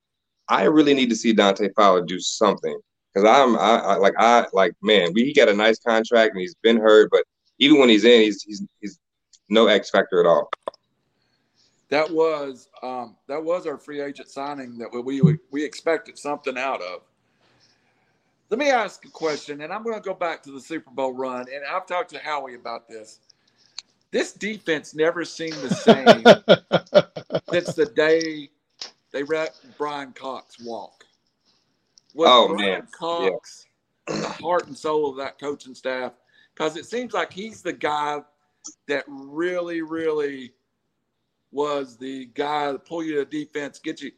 I 0.48 0.64
really 0.64 0.94
need 0.94 1.10
to 1.10 1.16
see 1.16 1.32
Dante 1.32 1.68
Fowler 1.76 2.02
do 2.04 2.18
something 2.18 2.78
because 3.12 3.28
I'm 3.28 3.56
I, 3.56 3.78
I, 3.78 3.96
like 3.96 4.14
I 4.18 4.46
like 4.52 4.72
man, 4.82 5.12
we, 5.14 5.24
he 5.24 5.34
got 5.34 5.48
a 5.48 5.54
nice 5.54 5.78
contract 5.78 6.32
and 6.32 6.40
he's 6.40 6.54
been 6.62 6.78
hurt, 6.78 7.10
but 7.10 7.24
even 7.58 7.78
when 7.78 7.88
he's 7.88 8.04
in, 8.04 8.22
he's 8.22 8.42
he's 8.42 8.62
he's 8.80 8.98
no 9.48 9.66
X 9.66 9.90
factor 9.90 10.20
at 10.20 10.26
all. 10.26 10.50
That 11.90 12.10
was 12.10 12.68
um, 12.82 13.16
that 13.28 13.42
was 13.42 13.66
our 13.66 13.78
free 13.78 14.00
agent 14.00 14.28
signing 14.28 14.78
that 14.78 14.88
we 14.92 15.20
we, 15.20 15.38
we 15.50 15.64
expected 15.64 16.18
something 16.18 16.56
out 16.56 16.82
of. 16.82 17.02
Let 18.50 18.58
me 18.58 18.70
ask 18.70 19.04
a 19.04 19.10
question, 19.10 19.62
and 19.62 19.72
I'm 19.72 19.82
going 19.82 19.96
to 19.96 20.00
go 20.00 20.14
back 20.14 20.42
to 20.44 20.52
the 20.52 20.60
Super 20.60 20.90
Bowl 20.90 21.12
run. 21.12 21.46
And 21.52 21.64
I've 21.64 21.86
talked 21.86 22.10
to 22.10 22.18
Howie 22.18 22.54
about 22.54 22.88
this. 22.88 23.18
This 24.10 24.32
defense 24.32 24.94
never 24.94 25.24
seemed 25.24 25.54
the 25.54 25.74
same 25.74 26.22
since 27.50 27.74
the 27.74 27.86
day 27.86 28.50
they 29.10 29.24
let 29.24 29.56
Bryan 29.76 30.12
Cox 30.12 30.60
walk. 30.60 31.04
Was 32.14 32.28
oh 32.30 32.54
Bryan 32.54 32.70
man, 32.70 32.88
Cox, 32.96 33.66
yeah. 34.08 34.20
the 34.20 34.28
heart 34.28 34.68
and 34.68 34.76
soul 34.76 35.10
of 35.10 35.16
that 35.16 35.40
coaching 35.40 35.74
staff, 35.74 36.12
because 36.54 36.76
it 36.76 36.86
seems 36.86 37.12
like 37.12 37.32
he's 37.32 37.60
the 37.60 37.72
guy 37.72 38.20
that 38.86 39.04
really, 39.08 39.82
really 39.82 40.52
was 41.54 41.96
the 41.96 42.26
guy 42.34 42.72
that 42.72 42.84
pull 42.84 43.02
you 43.02 43.14
to 43.14 43.24
defense, 43.24 43.78
get 43.78 44.02
you, 44.02 44.10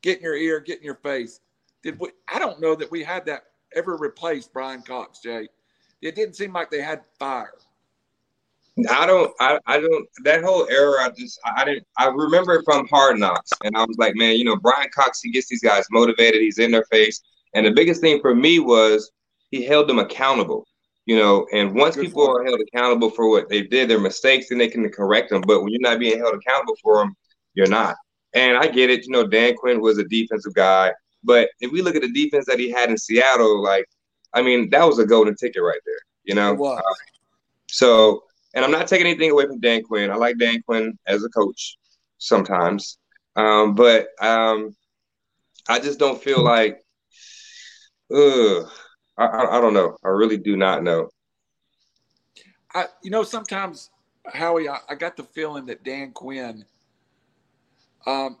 get 0.00 0.18
in 0.18 0.24
your 0.24 0.36
ear, 0.36 0.58
get 0.58 0.78
in 0.78 0.84
your 0.84 0.96
face. 0.96 1.40
Did 1.82 2.00
we? 2.00 2.10
I 2.32 2.38
don't 2.38 2.60
know 2.60 2.74
that 2.74 2.90
we 2.90 3.04
had 3.04 3.26
that 3.26 3.42
ever 3.74 3.96
replaced 3.96 4.52
Bryan 4.52 4.82
Cox, 4.82 5.20
Jay. 5.20 5.48
It 6.00 6.14
didn't 6.14 6.34
seem 6.34 6.52
like 6.52 6.70
they 6.70 6.82
had 6.82 7.02
fire. 7.18 7.54
I 8.90 9.06
don't, 9.06 9.30
I, 9.38 9.58
I 9.66 9.80
don't, 9.80 10.08
that 10.24 10.42
whole 10.42 10.66
era, 10.68 11.04
I 11.04 11.10
just, 11.10 11.38
I 11.44 11.64
didn't, 11.64 11.86
I 11.98 12.06
remember 12.06 12.54
it 12.54 12.64
from 12.64 12.88
Hard 12.88 13.18
Knocks. 13.18 13.50
And 13.64 13.76
I 13.76 13.84
was 13.84 13.98
like, 13.98 14.14
man, 14.16 14.36
you 14.36 14.44
know, 14.44 14.56
Bryan 14.56 14.88
Cox, 14.94 15.20
he 15.20 15.30
gets 15.30 15.48
these 15.48 15.62
guys 15.62 15.84
motivated. 15.90 16.40
He's 16.40 16.58
in 16.58 16.70
their 16.70 16.86
face. 16.90 17.20
And 17.54 17.66
the 17.66 17.70
biggest 17.72 18.00
thing 18.00 18.20
for 18.22 18.34
me 18.34 18.60
was 18.60 19.12
he 19.50 19.62
held 19.62 19.88
them 19.88 19.98
accountable, 19.98 20.66
you 21.06 21.16
know, 21.16 21.46
and 21.52 21.74
once 21.74 21.96
Good 21.96 22.06
people 22.06 22.26
point. 22.26 22.40
are 22.40 22.44
held 22.44 22.60
accountable 22.60 23.10
for 23.10 23.28
what 23.28 23.48
they 23.48 23.62
did, 23.62 23.88
their 23.88 23.98
mistakes, 23.98 24.48
then 24.48 24.58
they 24.58 24.68
can 24.68 24.88
correct 24.90 25.30
them. 25.30 25.42
But 25.46 25.62
when 25.62 25.72
you're 25.72 25.80
not 25.80 25.98
being 25.98 26.18
held 26.18 26.34
accountable 26.34 26.76
for 26.82 26.98
them, 26.98 27.16
you're 27.54 27.68
not. 27.68 27.96
And 28.34 28.56
I 28.56 28.68
get 28.68 28.90
it. 28.90 29.04
You 29.04 29.12
know, 29.12 29.26
Dan 29.26 29.54
Quinn 29.56 29.80
was 29.80 29.98
a 29.98 30.04
defensive 30.04 30.54
guy. 30.54 30.92
But 31.24 31.50
if 31.60 31.70
we 31.70 31.82
look 31.82 31.96
at 31.96 32.02
the 32.02 32.12
defense 32.12 32.46
that 32.46 32.58
he 32.58 32.70
had 32.70 32.90
in 32.90 32.96
Seattle, 32.96 33.62
like, 33.62 33.84
I 34.32 34.42
mean, 34.42 34.70
that 34.70 34.84
was 34.84 34.98
a 34.98 35.06
golden 35.06 35.36
ticket 35.36 35.62
right 35.62 35.80
there, 35.84 36.00
you 36.24 36.34
know? 36.34 36.62
Uh, 36.64 36.80
so, 37.68 38.24
and 38.54 38.64
I'm 38.64 38.70
not 38.70 38.88
taking 38.88 39.06
anything 39.06 39.30
away 39.30 39.46
from 39.46 39.60
Dan 39.60 39.82
Quinn. 39.82 40.10
I 40.10 40.16
like 40.16 40.38
Dan 40.38 40.62
Quinn 40.62 40.98
as 41.06 41.24
a 41.24 41.28
coach 41.28 41.76
sometimes. 42.18 42.98
Um, 43.36 43.74
but 43.74 44.08
um, 44.20 44.74
I 45.68 45.78
just 45.78 45.98
don't 45.98 46.22
feel 46.22 46.42
like, 46.42 46.80
ugh, 48.14 48.70
I, 49.18 49.26
I, 49.26 49.60
don't 49.60 49.74
know. 49.74 49.96
I 50.04 50.08
really 50.08 50.38
do 50.38 50.56
not 50.56 50.82
know. 50.82 51.08
I, 52.74 52.86
you 53.02 53.10
know, 53.10 53.22
sometimes 53.22 53.90
Howie, 54.26 54.68
I, 54.68 54.78
I 54.88 54.94
got 54.94 55.16
the 55.16 55.24
feeling 55.24 55.66
that 55.66 55.84
Dan 55.84 56.12
Quinn, 56.12 56.64
um, 58.06 58.38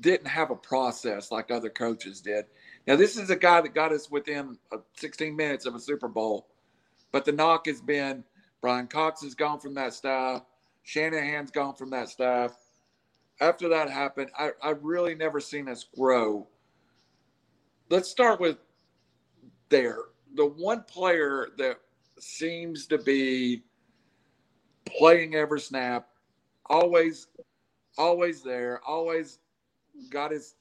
didn't 0.00 0.26
have 0.26 0.50
a 0.50 0.56
process 0.56 1.30
like 1.30 1.50
other 1.50 1.68
coaches 1.68 2.20
did. 2.20 2.46
Now, 2.86 2.96
this 2.96 3.16
is 3.16 3.30
a 3.30 3.36
guy 3.36 3.60
that 3.60 3.74
got 3.74 3.92
us 3.92 4.10
within 4.10 4.58
uh, 4.72 4.78
16 4.94 5.36
minutes 5.36 5.66
of 5.66 5.74
a 5.74 5.80
Super 5.80 6.08
Bowl, 6.08 6.48
but 7.10 7.24
the 7.24 7.32
knock 7.32 7.66
has 7.66 7.80
been 7.80 8.24
Bryan 8.60 8.86
Cox 8.86 9.22
has 9.22 9.34
gone 9.34 9.60
from 9.60 9.74
that 9.74 9.92
staff, 9.92 10.42
Shanahan's 10.82 11.50
gone 11.50 11.74
from 11.74 11.90
that 11.90 12.08
staff. 12.08 12.56
After 13.40 13.68
that 13.68 13.90
happened, 13.90 14.30
I, 14.38 14.50
I 14.62 14.70
really 14.70 15.14
never 15.14 15.40
seen 15.40 15.68
us 15.68 15.84
grow. 15.96 16.46
Let's 17.88 18.08
start 18.08 18.40
with 18.40 18.58
there. 19.68 19.98
The 20.34 20.46
one 20.46 20.82
player 20.84 21.48
that 21.58 21.78
seems 22.18 22.86
to 22.86 22.98
be 22.98 23.62
playing 24.98 25.34
every 25.34 25.60
snap, 25.60 26.08
always, 26.66 27.28
always 27.98 28.42
there, 28.42 28.80
always 28.86 29.38
got 30.10 30.30
his 30.30 30.54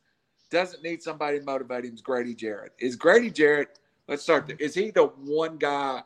doesn't 0.52 0.84
need 0.84 1.02
somebody 1.02 1.40
to 1.40 1.46
motivate 1.46 1.86
him 1.86 1.94
is 1.96 2.02
Grady 2.02 2.36
Jarrett. 2.36 2.74
Is 2.78 2.96
Grady 2.96 3.32
Jarrett, 3.32 3.80
let's 4.08 4.22
start 4.22 4.48
there. 4.48 4.58
Is 4.60 4.76
he 4.76 4.92
the 4.92 5.06
one 5.06 5.58
guy 5.58 6.04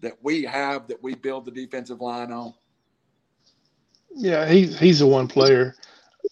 that 0.00 0.16
we 0.22 0.42
have 0.44 0.88
that 0.88 1.00
we 1.02 1.14
build 1.14 1.44
the 1.44 1.50
defensive 1.50 2.00
line 2.00 2.32
on? 2.32 2.54
Yeah, 4.14 4.48
he's 4.48 4.78
he's 4.78 4.98
the 4.98 5.06
one 5.06 5.28
player. 5.28 5.76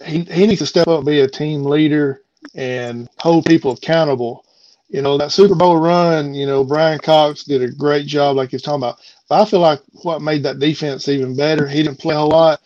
He 0.04 0.24
he 0.24 0.46
needs 0.46 0.60
to 0.60 0.66
step 0.66 0.88
up, 0.88 1.04
be 1.04 1.20
a 1.20 1.28
team 1.28 1.64
leader, 1.64 2.22
and 2.54 3.08
hold 3.18 3.46
people 3.46 3.72
accountable. 3.72 4.44
You 4.90 5.02
know 5.02 5.18
that 5.18 5.32
Super 5.32 5.54
Bowl 5.54 5.78
run. 5.78 6.34
You 6.34 6.46
know 6.46 6.64
Bryan 6.64 6.98
Cox 6.98 7.44
did 7.44 7.62
a 7.62 7.70
great 7.70 8.06
job, 8.06 8.36
like 8.36 8.50
he's 8.50 8.62
talking 8.62 8.82
about. 8.82 8.98
But 9.28 9.42
I 9.42 9.44
feel 9.44 9.60
like 9.60 9.80
what 10.02 10.22
made 10.22 10.42
that 10.44 10.58
defense 10.58 11.08
even 11.08 11.36
better. 11.36 11.68
He 11.68 11.82
didn't 11.82 12.00
play 12.00 12.16
a 12.16 12.20
lot, 12.20 12.60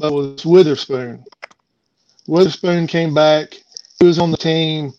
but 0.00 0.12
was 0.12 0.44
Witherspoon. 0.44 1.24
Witherspoon 2.26 2.86
came 2.88 3.14
back. 3.14 3.54
He 4.00 4.06
was 4.06 4.18
on 4.18 4.30
the 4.32 4.36
team. 4.36 4.92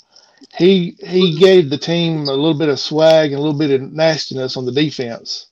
He 0.57 0.95
he 1.05 1.37
gave 1.37 1.69
the 1.69 1.77
team 1.77 2.21
a 2.27 2.33
little 2.33 2.57
bit 2.57 2.69
of 2.69 2.79
swag 2.79 3.31
and 3.31 3.39
a 3.39 3.43
little 3.43 3.57
bit 3.59 3.71
of 3.71 3.91
nastiness 3.93 4.57
on 4.57 4.65
the 4.65 4.71
defense, 4.71 5.47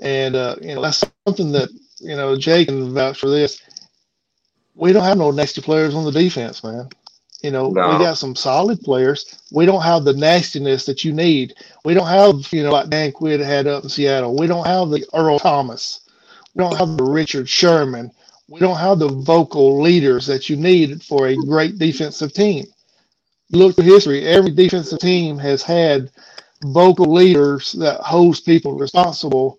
and 0.00 0.34
uh, 0.36 0.56
you 0.60 0.74
know 0.74 0.82
that's 0.82 1.04
something 1.26 1.52
that 1.52 1.70
you 2.00 2.16
know 2.16 2.36
Jake 2.36 2.68
can 2.68 2.92
vouch 2.92 3.18
for 3.20 3.30
this. 3.30 3.62
We 4.74 4.92
don't 4.92 5.04
have 5.04 5.18
no 5.18 5.30
nasty 5.30 5.62
players 5.62 5.94
on 5.94 6.04
the 6.04 6.12
defense, 6.12 6.64
man. 6.64 6.88
You 7.42 7.50
know, 7.50 7.70
no. 7.70 7.90
we 7.90 8.04
got 8.04 8.18
some 8.18 8.36
solid 8.36 8.80
players. 8.82 9.40
We 9.50 9.66
don't 9.66 9.82
have 9.82 10.04
the 10.04 10.12
nastiness 10.12 10.84
that 10.86 11.04
you 11.04 11.12
need. 11.12 11.54
We 11.84 11.94
don't 11.94 12.06
have, 12.06 12.52
you 12.52 12.62
know, 12.62 12.70
like 12.70 12.88
Dan 12.88 13.10
Quinn 13.12 13.40
had 13.40 13.66
up 13.66 13.82
in 13.82 13.88
Seattle. 13.88 14.36
We 14.36 14.46
don't 14.46 14.66
have 14.66 14.90
the 14.90 15.04
Earl 15.12 15.40
Thomas. 15.40 16.08
We 16.54 16.62
don't 16.62 16.76
have 16.76 16.96
the 16.96 17.04
Richard 17.04 17.48
Sherman 17.48 18.12
we 18.52 18.60
don't 18.60 18.76
have 18.76 18.98
the 18.98 19.08
vocal 19.08 19.80
leaders 19.80 20.26
that 20.26 20.50
you 20.50 20.56
need 20.56 21.02
for 21.02 21.26
a 21.26 21.36
great 21.36 21.78
defensive 21.78 22.34
team. 22.34 22.66
Look 23.50 23.78
at 23.78 23.86
history, 23.86 24.26
every 24.26 24.50
defensive 24.50 24.98
team 24.98 25.38
has 25.38 25.62
had 25.62 26.10
vocal 26.62 27.10
leaders 27.10 27.72
that 27.72 28.00
holds 28.00 28.40
people 28.40 28.74
responsible. 28.74 29.58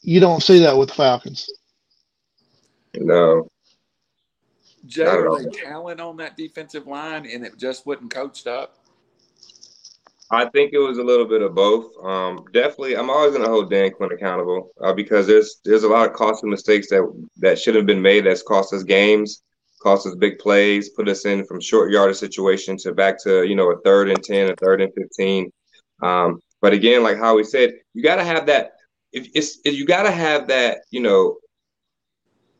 You 0.00 0.20
don't 0.20 0.42
see 0.42 0.60
that 0.60 0.78
with 0.78 0.88
the 0.88 0.94
Falcons. 0.94 1.46
No. 2.94 3.50
Jay, 4.86 5.04
they 5.04 5.50
talent 5.50 6.00
on 6.00 6.16
that 6.18 6.36
defensive 6.36 6.86
line 6.86 7.26
and 7.26 7.44
it 7.44 7.58
just 7.58 7.86
wasn't 7.86 8.10
coached 8.10 8.46
up? 8.46 8.78
I 10.30 10.46
think 10.46 10.72
it 10.72 10.78
was 10.78 10.98
a 10.98 11.04
little 11.04 11.26
bit 11.26 11.42
of 11.42 11.54
both. 11.54 11.92
Um, 12.02 12.44
definitely, 12.52 12.96
I'm 12.96 13.10
always 13.10 13.32
going 13.32 13.44
to 13.44 13.50
hold 13.50 13.70
Dan 13.70 13.92
Quinn 13.92 14.10
accountable 14.10 14.70
uh, 14.80 14.92
because 14.92 15.26
there's 15.26 15.60
there's 15.64 15.84
a 15.84 15.88
lot 15.88 16.08
of 16.08 16.14
costly 16.14 16.50
mistakes 16.50 16.88
that 16.90 17.08
that 17.36 17.58
should 17.58 17.76
have 17.76 17.86
been 17.86 18.02
made 18.02 18.26
that's 18.26 18.42
cost 18.42 18.72
us 18.72 18.82
games, 18.82 19.42
cost 19.80 20.06
us 20.06 20.16
big 20.16 20.38
plays, 20.38 20.88
put 20.90 21.08
us 21.08 21.26
in 21.26 21.44
from 21.46 21.60
short 21.60 21.92
yardage 21.92 22.16
situation 22.16 22.76
to 22.78 22.92
back 22.92 23.22
to 23.22 23.44
you 23.44 23.54
know 23.54 23.70
a 23.70 23.80
third 23.82 24.08
and 24.08 24.22
ten, 24.22 24.50
a 24.50 24.56
third 24.56 24.80
and 24.80 24.92
fifteen. 24.94 25.52
Um, 26.02 26.40
but 26.60 26.72
again, 26.72 27.04
like 27.04 27.18
how 27.18 27.36
we 27.36 27.44
said, 27.44 27.74
you 27.94 28.02
got 28.02 28.16
to 28.16 28.24
have 28.24 28.46
that. 28.46 28.72
If 29.12 29.28
it's 29.34 29.60
if 29.64 29.74
you 29.74 29.86
got 29.86 30.02
to 30.02 30.10
have 30.10 30.48
that, 30.48 30.78
you 30.90 31.00
know, 31.00 31.36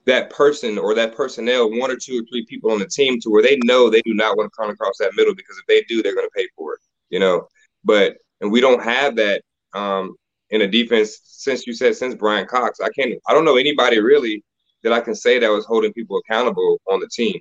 that 0.06 0.30
person 0.30 0.78
or 0.78 0.94
that 0.94 1.14
personnel, 1.14 1.70
one 1.70 1.90
or 1.90 1.96
two 1.96 2.20
or 2.20 2.24
three 2.30 2.46
people 2.46 2.70
on 2.70 2.78
the 2.78 2.86
team, 2.86 3.20
to 3.20 3.30
where 3.30 3.42
they 3.42 3.58
know 3.64 3.90
they 3.90 4.02
do 4.02 4.14
not 4.14 4.36
want 4.36 4.50
to 4.50 4.56
come 4.56 4.70
across 4.70 4.96
that 4.98 5.14
middle 5.16 5.34
because 5.34 5.58
if 5.58 5.66
they 5.66 5.82
do, 5.82 6.02
they're 6.02 6.14
going 6.14 6.26
to 6.26 6.34
pay 6.34 6.48
for 6.56 6.74
it. 6.74 6.80
You 7.10 7.20
know, 7.20 7.48
but 7.84 8.16
and 8.40 8.50
we 8.50 8.60
don't 8.60 8.82
have 8.82 9.16
that 9.16 9.42
um, 9.74 10.14
in 10.50 10.62
a 10.62 10.66
defense 10.66 11.20
since 11.24 11.66
you 11.66 11.72
said 11.72 11.96
since 11.96 12.14
Bryan 12.14 12.46
Cox. 12.46 12.80
I 12.80 12.88
can't. 12.90 13.14
I 13.28 13.32
don't 13.32 13.44
know 13.44 13.56
anybody 13.56 14.00
really 14.00 14.42
that 14.82 14.92
I 14.92 15.00
can 15.00 15.14
say 15.14 15.38
that 15.38 15.48
was 15.48 15.66
holding 15.66 15.92
people 15.92 16.18
accountable 16.18 16.80
on 16.90 17.00
the 17.00 17.08
team. 17.08 17.40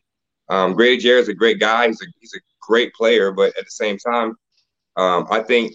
Um, 0.49 0.73
Grady 0.73 1.07
is 1.07 1.27
a 1.27 1.33
great 1.33 1.59
guy. 1.59 1.87
He's 1.87 2.01
a 2.01 2.05
he's 2.19 2.33
a 2.35 2.39
great 2.61 2.93
player, 2.93 3.31
but 3.31 3.49
at 3.57 3.65
the 3.65 3.71
same 3.71 3.97
time, 3.97 4.35
um, 4.95 5.27
I 5.29 5.41
think 5.41 5.73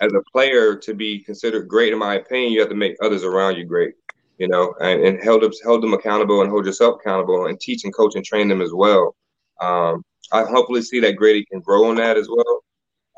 as 0.00 0.12
a 0.12 0.22
player 0.32 0.76
to 0.76 0.94
be 0.94 1.20
considered 1.20 1.68
great, 1.68 1.92
in 1.92 1.98
my 1.98 2.16
opinion, 2.16 2.52
you 2.52 2.60
have 2.60 2.68
to 2.70 2.74
make 2.74 2.96
others 3.00 3.22
around 3.22 3.56
you 3.56 3.64
great. 3.64 3.94
You 4.42 4.48
know, 4.48 4.74
and, 4.80 5.04
and 5.06 5.22
held 5.22 5.42
them 5.42 5.52
held 5.62 5.84
them 5.84 5.94
accountable 5.94 6.40
and 6.40 6.50
hold 6.50 6.66
yourself 6.66 6.96
accountable 7.00 7.46
and 7.46 7.60
teach 7.60 7.84
and 7.84 7.94
coach 7.94 8.16
and 8.16 8.24
train 8.24 8.48
them 8.48 8.60
as 8.60 8.72
well. 8.72 9.14
Um, 9.60 10.02
I 10.32 10.42
hopefully 10.42 10.82
see 10.82 10.98
that 10.98 11.14
Grady 11.14 11.44
can 11.44 11.60
grow 11.60 11.88
on 11.88 11.94
that 11.96 12.16
as 12.16 12.28
well. 12.28 12.64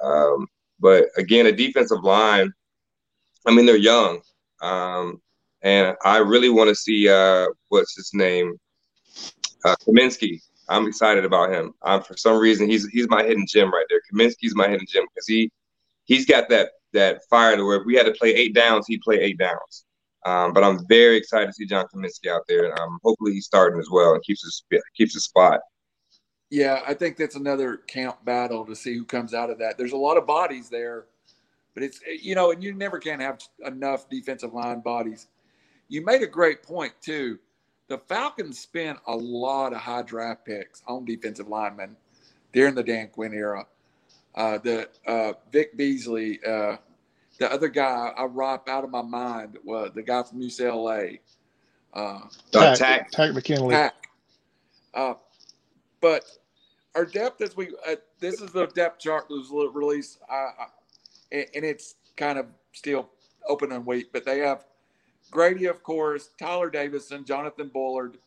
Um, 0.03 0.47
but 0.81 1.07
again, 1.16 1.47
a 1.47 1.53
defensive 1.53 2.05
line, 2.05 2.53
I 3.47 3.55
mean, 3.55 3.64
they're 3.64 3.77
young. 3.77 4.20
Um, 4.61 5.22
and 5.62 5.97
I 6.05 6.18
really 6.18 6.51
want 6.51 6.68
to 6.68 6.75
see 6.75 7.09
uh, 7.09 7.47
what's 7.68 7.97
his 7.97 8.11
name, 8.12 8.61
uh, 9.64 9.77
Cominsky. 9.77 10.43
I'm 10.68 10.87
excited 10.87 11.25
about 11.25 11.51
him. 11.51 11.72
I'm, 11.83 12.03
for 12.03 12.18
some 12.18 12.37
reason, 12.39 12.68
he's 12.68 12.87
he's 12.89 13.09
my 13.09 13.22
hidden 13.22 13.47
gem 13.49 13.72
right 13.72 13.87
there. 13.89 14.01
Cominsky's 14.12 14.55
my 14.55 14.68
hidden 14.68 14.87
gem 14.87 15.05
because 15.14 15.27
he 15.27 15.51
he's 16.05 16.27
got 16.27 16.51
that 16.51 16.72
that 16.93 17.22
fire 17.31 17.57
to 17.57 17.64
where 17.64 17.81
if 17.81 17.87
we 17.87 17.95
had 17.95 18.05
to 18.05 18.12
play 18.12 18.35
eight 18.35 18.55
downs, 18.55 18.85
he'd 18.87 19.01
play 19.01 19.20
eight 19.20 19.39
downs. 19.39 19.87
Um, 20.25 20.53
but 20.53 20.64
I'm 20.64 20.87
very 20.87 21.16
excited 21.16 21.47
to 21.47 21.53
see 21.53 21.66
John 21.66 21.87
Cominsky 21.95 22.31
out 22.31 22.43
there. 22.49 22.72
Um, 22.81 22.99
hopefully 23.05 23.33
he's 23.33 23.45
starting 23.45 23.79
as 23.79 23.89
well 23.91 24.14
and 24.14 24.22
keeps 24.22 24.43
his 24.43 24.64
keeps 24.97 25.14
his 25.14 25.25
spot. 25.25 25.61
Yeah, 26.51 26.81
I 26.87 26.95
think 26.95 27.16
that's 27.16 27.37
another 27.37 27.79
camp 27.79 28.25
battle 28.25 28.64
to 28.66 28.77
see 28.77 28.95
who 28.95 29.05
comes 29.05 29.35
out 29.35 29.51
of 29.51 29.59
that. 29.59 29.77
There's 29.77 29.93
a 29.93 29.97
lot 29.97 30.16
of 30.16 30.27
bodies 30.27 30.70
there, 30.70 31.07
but 31.75 31.83
it's 31.83 32.01
you 32.22 32.35
know, 32.35 32.53
and 32.53 32.62
you 32.62 32.72
never 32.72 32.99
can 32.99 33.20
have 33.20 33.41
enough 33.66 34.09
defensive 34.09 34.55
line 34.55 34.81
bodies. 34.81 35.29
You 35.89 36.05
made 36.05 36.22
a 36.22 36.27
great 36.27 36.62
point 36.62 36.93
too. 37.03 37.39
The 37.89 37.99
Falcons 37.99 38.59
spent 38.59 38.99
a 39.07 39.14
lot 39.14 39.75
of 39.75 39.81
high 39.81 40.03
draft 40.03 40.47
picks 40.47 40.83
on 40.87 41.05
defensive 41.05 41.49
linemen 41.49 41.97
during 42.53 42.75
the 42.75 42.83
Dan 42.83 43.09
Quinn 43.09 43.35
era. 43.35 43.66
Uh, 44.35 44.59
the 44.59 44.89
uh, 45.07 45.35
Vic 45.53 45.77
Beasley, 45.77 46.41
uh, 46.45 46.77
the 47.39 47.53
other 47.53 47.68
guy 47.68 48.12
I 48.16 48.24
rop 48.24 48.68
out 48.68 48.85
of 48.85 48.91
my 48.91 49.03
mind 49.03 49.59
was 49.64 49.91
the 49.95 50.03
guy 50.03 50.22
from 50.22 50.41
UCLA. 50.41 51.20
Uh, 51.93 52.20
Takk, 52.53 52.78
Takk, 52.78 53.11
Takk 53.11 53.35
McKinley. 53.35 53.74
Takk. 53.74 53.95
Uh, 54.93 55.14
but 56.01 56.24
our 56.95 57.05
depth 57.05 57.41
as 57.41 57.57
we 57.57 57.68
uh, 57.89 57.97
this 58.20 58.41
is 58.41 58.53
the 58.53 58.66
depth 58.66 59.01
chart 59.01 59.28
that 59.28 59.35
was 59.35 59.72
released, 59.74 60.18
uh, 60.30 60.51
and, 61.32 61.47
and 61.55 61.64
it's 61.64 61.97
kind 62.16 62.39
of 62.39 62.47
still 62.72 63.11
open 63.49 63.72
and 63.72 63.85
weak. 63.85 64.12
But 64.12 64.24
they 64.24 64.39
have 64.39 64.64
Grady, 65.30 65.66
of 65.66 65.82
course, 65.82 66.30
Tyler 66.39 66.70
Davison, 66.70 67.24
Jonathan 67.24 67.68
Bullard, 67.72 68.18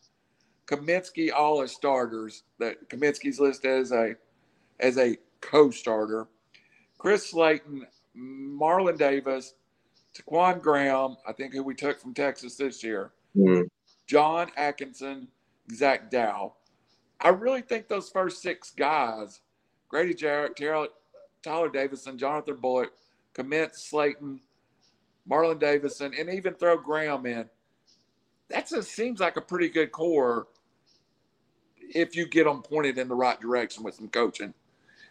Cominsky, 0.66 1.32
all 1.32 1.62
as 1.62 1.72
starters. 1.72 2.42
That 2.58 2.88
Cominsky's 2.90 3.40
listed 3.40 3.70
as 3.70 3.92
a 3.92 4.14
as 4.80 4.98
a 4.98 5.16
co-starter. 5.40 6.28
Chris 6.98 7.30
Slayton, 7.30 7.86
Marlon 8.18 8.98
Davidson, 8.98 9.54
Ta'Quon 10.14 10.60
Graham, 10.60 11.16
I 11.26 11.32
think 11.32 11.54
who 11.54 11.62
we 11.62 11.74
took 11.74 12.00
from 12.00 12.14
Texas 12.14 12.56
this 12.56 12.82
year, 12.82 13.12
mm-hmm. 13.36 13.62
John 14.06 14.50
Atkinson, 14.56 15.28
Zach 15.72 16.10
Dow. 16.10 16.54
I 17.20 17.28
really 17.28 17.62
think 17.62 17.88
those 17.88 18.08
first 18.08 18.42
six 18.42 18.70
guys, 18.70 19.40
Grady 19.88 20.14
Jarrett, 20.14 20.56
Tyler, 20.56 20.88
Tyler 21.42 21.68
Davison, 21.68 22.18
Jonathan 22.18 22.56
Bullock, 22.56 22.92
Commit 23.34 23.74
Slayton, 23.74 24.40
Marlon 25.28 25.58
Davidson, 25.58 26.12
and 26.18 26.30
even 26.30 26.54
throw 26.54 26.76
Graham 26.76 27.26
in. 27.26 27.48
That 28.48 28.68
just 28.68 28.92
seems 28.92 29.20
like 29.20 29.36
a 29.36 29.42
pretty 29.42 29.68
good 29.68 29.92
core 29.92 30.46
if 31.94 32.16
you 32.16 32.26
get 32.26 32.44
them 32.44 32.62
pointed 32.62 32.98
in 32.98 33.08
the 33.08 33.14
right 33.14 33.40
direction 33.40 33.82
with 33.82 33.94
some 33.94 34.08
coaching. 34.08 34.54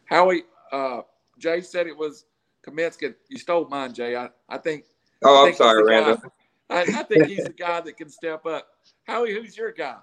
Howie, 0.05 0.43
uh, 0.71 1.01
Jay 1.37 1.61
said 1.61 1.87
it 1.87 1.95
was 1.95 2.25
Cominsky. 2.67 3.15
You 3.29 3.37
stole 3.37 3.67
mine, 3.67 3.93
Jay. 3.93 4.15
I, 4.15 4.29
I 4.49 4.57
think. 4.57 4.85
Oh, 5.23 5.43
I 5.43 5.45
think 5.45 5.55
I'm 5.55 5.57
sorry, 5.57 5.83
Randall. 5.83 6.21
I, 6.69 6.81
I, 6.81 7.03
think 7.03 7.27
he's 7.27 7.45
the 7.45 7.53
guy 7.53 7.79
that 7.79 7.97
can 7.97 8.09
step 8.09 8.45
up. 8.45 8.67
Howie, 9.05 9.33
who's 9.33 9.57
your 9.57 9.71
guy? 9.71 9.95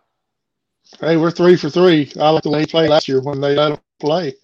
Hey, 1.01 1.17
we're 1.17 1.31
three 1.31 1.57
for 1.57 1.69
three. 1.69 2.11
I 2.19 2.31
like 2.31 2.43
the 2.43 2.51
way 2.51 2.61
he 2.61 2.67
played 2.67 2.91
last 2.91 3.07
year 3.07 3.21
when 3.21 3.41
they 3.41 3.55
let 3.55 3.73
him 3.73 3.79
play. 4.01 4.35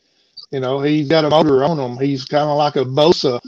You 0.51 0.61
know, 0.61 0.81
he's 0.81 1.09
got 1.09 1.25
a 1.25 1.31
motor 1.31 1.65
on 1.65 1.79
him. 1.79 1.97
He's 1.99 2.25
kind 2.25 2.49
of 2.49 2.57
like 2.57 2.77
a 2.77 2.85
Bosa. 2.85 3.41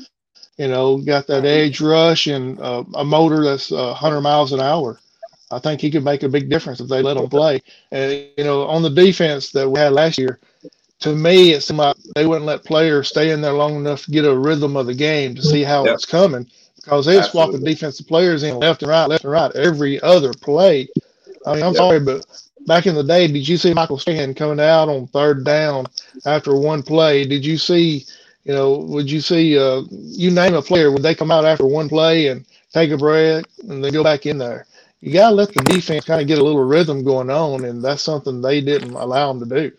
You 0.58 0.68
know, 0.68 0.98
got 0.98 1.26
that 1.26 1.44
edge 1.44 1.80
rush 1.80 2.26
and 2.26 2.58
uh, 2.60 2.84
a 2.94 3.04
motor 3.04 3.42
that's 3.44 3.72
uh, 3.72 3.88
100 3.88 4.20
miles 4.20 4.52
an 4.52 4.60
hour. 4.60 4.98
I 5.50 5.58
think 5.58 5.80
he 5.80 5.90
could 5.90 6.04
make 6.04 6.22
a 6.22 6.28
big 6.28 6.48
difference 6.48 6.80
if 6.80 6.88
they 6.88 7.02
let 7.02 7.16
him 7.16 7.28
play. 7.28 7.60
And 7.90 8.26
you 8.36 8.44
know, 8.44 8.66
on 8.66 8.82
the 8.82 8.90
defense 8.90 9.50
that 9.52 9.68
we 9.68 9.78
had 9.78 9.92
last 9.92 10.18
year, 10.18 10.38
to 11.02 11.14
me, 11.14 11.52
it 11.52 11.62
seemed 11.62 11.78
like 11.78 11.96
they 12.14 12.26
wouldn't 12.26 12.46
let 12.46 12.64
players 12.64 13.08
stay 13.08 13.30
in 13.30 13.40
there 13.40 13.52
long 13.52 13.76
enough 13.76 14.04
to 14.04 14.10
get 14.10 14.24
a 14.24 14.36
rhythm 14.36 14.76
of 14.76 14.86
the 14.86 14.94
game 14.94 15.34
to 15.34 15.42
see 15.42 15.62
how 15.62 15.84
yep. 15.84 15.94
it's 15.94 16.04
coming 16.04 16.46
because 16.76 17.06
they 17.06 17.16
were 17.16 17.22
swapping 17.22 17.62
defensive 17.62 18.06
players 18.06 18.42
in 18.42 18.58
left 18.58 18.82
and 18.82 18.90
right, 18.90 19.06
left 19.06 19.24
and 19.24 19.32
right 19.32 19.54
every 19.54 20.00
other 20.00 20.32
play. 20.32 20.88
I 21.46 21.54
mean, 21.54 21.62
I'm 21.62 21.72
yep. 21.72 21.76
sorry, 21.76 22.00
but 22.00 22.26
back 22.66 22.86
in 22.86 22.94
the 22.94 23.04
day, 23.04 23.26
did 23.26 23.46
you 23.46 23.56
see 23.56 23.74
Michael 23.74 23.98
Strahan 23.98 24.34
coming 24.34 24.60
out 24.60 24.88
on 24.88 25.06
third 25.08 25.44
down 25.44 25.86
after 26.24 26.56
one 26.56 26.82
play? 26.82 27.24
Did 27.24 27.44
you 27.44 27.58
see, 27.58 28.04
you 28.44 28.52
know, 28.52 28.78
would 28.78 29.10
you 29.10 29.20
see, 29.20 29.58
uh, 29.58 29.82
you 29.90 30.30
name 30.30 30.54
a 30.54 30.62
player, 30.62 30.90
would 30.90 31.02
they 31.02 31.14
come 31.14 31.30
out 31.30 31.44
after 31.44 31.66
one 31.66 31.88
play 31.88 32.28
and 32.28 32.44
take 32.72 32.90
a 32.90 32.96
break 32.96 33.44
and 33.68 33.84
then 33.84 33.92
go 33.92 34.04
back 34.04 34.26
in 34.26 34.38
there? 34.38 34.66
You 35.00 35.12
got 35.12 35.30
to 35.30 35.34
let 35.34 35.52
the 35.52 35.62
defense 35.64 36.04
kind 36.04 36.20
of 36.20 36.28
get 36.28 36.38
a 36.38 36.44
little 36.44 36.62
rhythm 36.62 37.02
going 37.02 37.28
on, 37.28 37.64
and 37.64 37.82
that's 37.82 38.02
something 38.02 38.40
they 38.40 38.60
didn't 38.60 38.92
allow 38.92 39.32
them 39.32 39.48
to 39.48 39.62
do. 39.62 39.76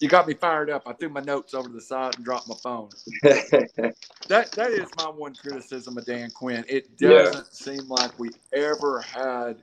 You 0.00 0.08
got 0.08 0.28
me 0.28 0.34
fired 0.34 0.68
up. 0.68 0.82
I 0.86 0.92
threw 0.92 1.08
my 1.08 1.20
notes 1.20 1.54
over 1.54 1.68
to 1.68 1.74
the 1.74 1.80
side 1.80 2.16
and 2.16 2.24
dropped 2.24 2.48
my 2.48 2.54
phone. 2.62 2.90
that 3.22 3.94
that 4.28 4.70
is 4.70 4.88
my 4.98 5.08
one 5.08 5.34
criticism 5.34 5.96
of 5.96 6.04
Dan 6.04 6.30
Quinn. 6.30 6.64
It 6.68 6.98
doesn't 6.98 7.34
yeah. 7.34 7.42
seem 7.50 7.88
like 7.88 8.18
we 8.18 8.30
ever 8.52 9.00
had 9.00 9.62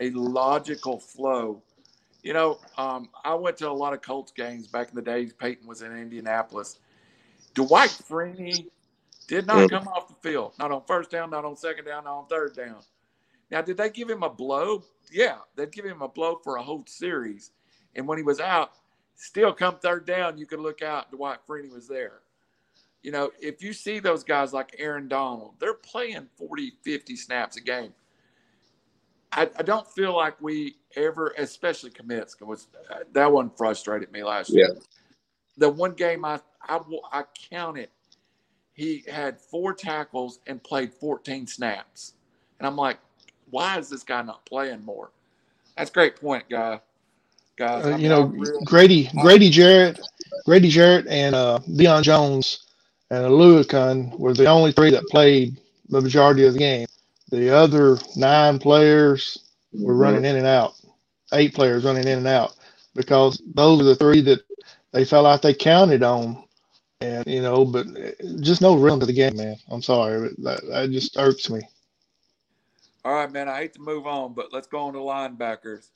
a 0.00 0.10
logical 0.10 0.98
flow. 0.98 1.62
You 2.22 2.32
know, 2.32 2.58
um, 2.78 3.10
I 3.24 3.34
went 3.34 3.58
to 3.58 3.68
a 3.68 3.72
lot 3.72 3.92
of 3.92 4.00
Colts 4.00 4.32
games 4.32 4.66
back 4.66 4.88
in 4.88 4.94
the 4.94 5.02
days. 5.02 5.34
Peyton 5.34 5.66
was 5.66 5.82
in 5.82 5.92
Indianapolis. 5.96 6.78
Dwight 7.54 7.90
Freeney 7.90 8.68
did 9.28 9.46
not 9.46 9.58
mm. 9.58 9.70
come 9.70 9.88
off 9.88 10.08
the 10.08 10.28
field, 10.28 10.54
not 10.58 10.70
on 10.70 10.82
first 10.86 11.10
down, 11.10 11.30
not 11.30 11.44
on 11.44 11.56
second 11.56 11.84
down, 11.84 12.04
not 12.04 12.18
on 12.18 12.26
third 12.28 12.54
down. 12.56 12.80
Now, 13.50 13.60
did 13.62 13.76
they 13.76 13.90
give 13.90 14.08
him 14.08 14.22
a 14.22 14.30
blow? 14.30 14.84
Yeah, 15.12 15.36
they'd 15.56 15.72
give 15.72 15.84
him 15.84 16.02
a 16.02 16.08
blow 16.08 16.40
for 16.42 16.56
a 16.56 16.62
whole 16.62 16.84
series. 16.86 17.50
And 17.96 18.06
when 18.06 18.16
he 18.16 18.24
was 18.24 18.40
out, 18.40 18.72
still 19.20 19.52
come 19.52 19.76
third 19.76 20.06
down, 20.06 20.38
you 20.38 20.46
could 20.46 20.60
look 20.60 20.82
out. 20.82 21.10
Dwight 21.10 21.38
Freeney 21.46 21.70
was 21.70 21.86
there. 21.86 22.20
You 23.02 23.12
know, 23.12 23.30
if 23.40 23.62
you 23.62 23.72
see 23.72 23.98
those 23.98 24.24
guys 24.24 24.52
like 24.52 24.74
Aaron 24.78 25.08
Donald, 25.08 25.54
they're 25.58 25.74
playing 25.74 26.28
40, 26.36 26.72
50 26.82 27.16
snaps 27.16 27.56
a 27.56 27.60
game. 27.60 27.92
I, 29.32 29.48
I 29.58 29.62
don't 29.62 29.86
feel 29.86 30.16
like 30.16 30.40
we 30.40 30.76
ever, 30.96 31.34
especially 31.38 31.90
commits, 31.90 32.38
was 32.40 32.68
that 33.12 33.30
one 33.30 33.50
frustrated 33.50 34.10
me 34.10 34.24
last 34.24 34.50
yeah. 34.50 34.66
year. 34.66 34.76
The 35.56 35.68
one 35.68 35.92
game 35.92 36.24
I, 36.24 36.40
I 36.62 36.80
I 37.12 37.24
counted, 37.50 37.90
he 38.72 39.04
had 39.06 39.38
four 39.38 39.72
tackles 39.74 40.40
and 40.46 40.62
played 40.62 40.92
14 40.94 41.46
snaps, 41.46 42.14
and 42.58 42.66
I'm 42.66 42.76
like, 42.76 42.98
why 43.50 43.78
is 43.78 43.88
this 43.88 44.02
guy 44.02 44.22
not 44.22 44.44
playing 44.46 44.84
more? 44.84 45.10
That's 45.76 45.90
a 45.90 45.92
great 45.92 46.16
point, 46.16 46.48
guy. 46.48 46.80
Guys, 47.60 47.84
uh, 47.84 47.96
you 47.96 48.08
know, 48.08 48.34
Grady 48.64 49.10
Grady 49.20 49.50
Jarrett, 49.50 50.00
Grady 50.46 50.70
Jarrett, 50.70 51.06
and 51.08 51.34
uh, 51.34 51.58
Deion 51.68 52.02
Jones 52.02 52.64
and 53.10 53.22
Oluokun 53.22 54.18
were 54.18 54.32
the 54.32 54.46
only 54.46 54.72
three 54.72 54.90
that 54.92 55.06
played 55.08 55.60
the 55.90 56.00
majority 56.00 56.46
of 56.46 56.54
the 56.54 56.58
game. 56.58 56.86
The 57.30 57.54
other 57.54 57.98
nine 58.16 58.58
players 58.58 59.50
were 59.74 59.92
mm-hmm. 59.92 60.00
running 60.00 60.24
in 60.24 60.36
and 60.36 60.46
out, 60.46 60.72
eight 61.34 61.52
players 61.52 61.84
running 61.84 62.08
in 62.08 62.16
and 62.16 62.26
out, 62.26 62.56
because 62.94 63.42
those 63.54 63.78
are 63.82 63.84
the 63.84 63.94
three 63.94 64.22
that 64.22 64.40
they 64.92 65.04
felt 65.04 65.24
like 65.24 65.42
they 65.42 65.52
counted 65.52 66.02
on. 66.02 66.42
And, 67.02 67.26
you 67.26 67.42
know, 67.42 67.66
but 67.66 67.86
just 68.40 68.62
no 68.62 68.74
rhythm 68.74 69.00
to 69.00 69.06
the 69.06 69.12
game, 69.12 69.36
man. 69.36 69.56
I'm 69.70 69.82
sorry. 69.82 70.30
But 70.30 70.44
that, 70.44 70.70
that 70.70 70.90
just 70.92 71.18
irks 71.18 71.50
me. 71.50 71.60
All 73.04 73.12
right, 73.12 73.30
man. 73.30 73.50
I 73.50 73.58
hate 73.58 73.74
to 73.74 73.80
move 73.80 74.06
on, 74.06 74.32
but 74.32 74.50
let's 74.50 74.66
go 74.66 74.80
on 74.80 74.94
to 74.94 74.98
linebackers. 75.00 75.88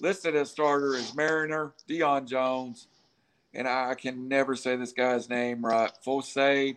Listed 0.00 0.34
as 0.34 0.50
starter 0.50 0.94
is 0.94 1.14
Mariner, 1.14 1.72
Deion 1.88 2.26
Jones, 2.26 2.88
and 3.54 3.68
I 3.68 3.94
can 3.94 4.28
never 4.28 4.56
say 4.56 4.76
this 4.76 4.92
guy's 4.92 5.28
name 5.28 5.64
right. 5.64 5.90
Foyesade. 6.04 6.76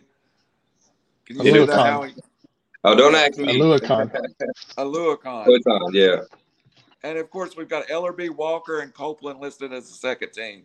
Can 1.26 1.36
you 1.36 1.52
say 1.52 1.66
that 1.66 1.74
how 1.74 2.02
he, 2.02 2.14
Oh, 2.84 2.94
don't 2.94 3.14
ask 3.14 3.38
me. 3.38 3.58
Oluokun. 3.58 4.10
Oluokun. 4.76 5.46
Oluokun, 5.66 5.92
yeah. 5.92 6.20
And 7.02 7.18
of 7.18 7.30
course, 7.30 7.56
we've 7.56 7.68
got 7.68 7.86
Ellerbe, 7.88 8.30
Walker, 8.30 8.80
and 8.80 8.94
Copeland 8.94 9.40
listed 9.40 9.72
as 9.72 9.88
the 9.88 9.94
second 9.94 10.32
team. 10.32 10.62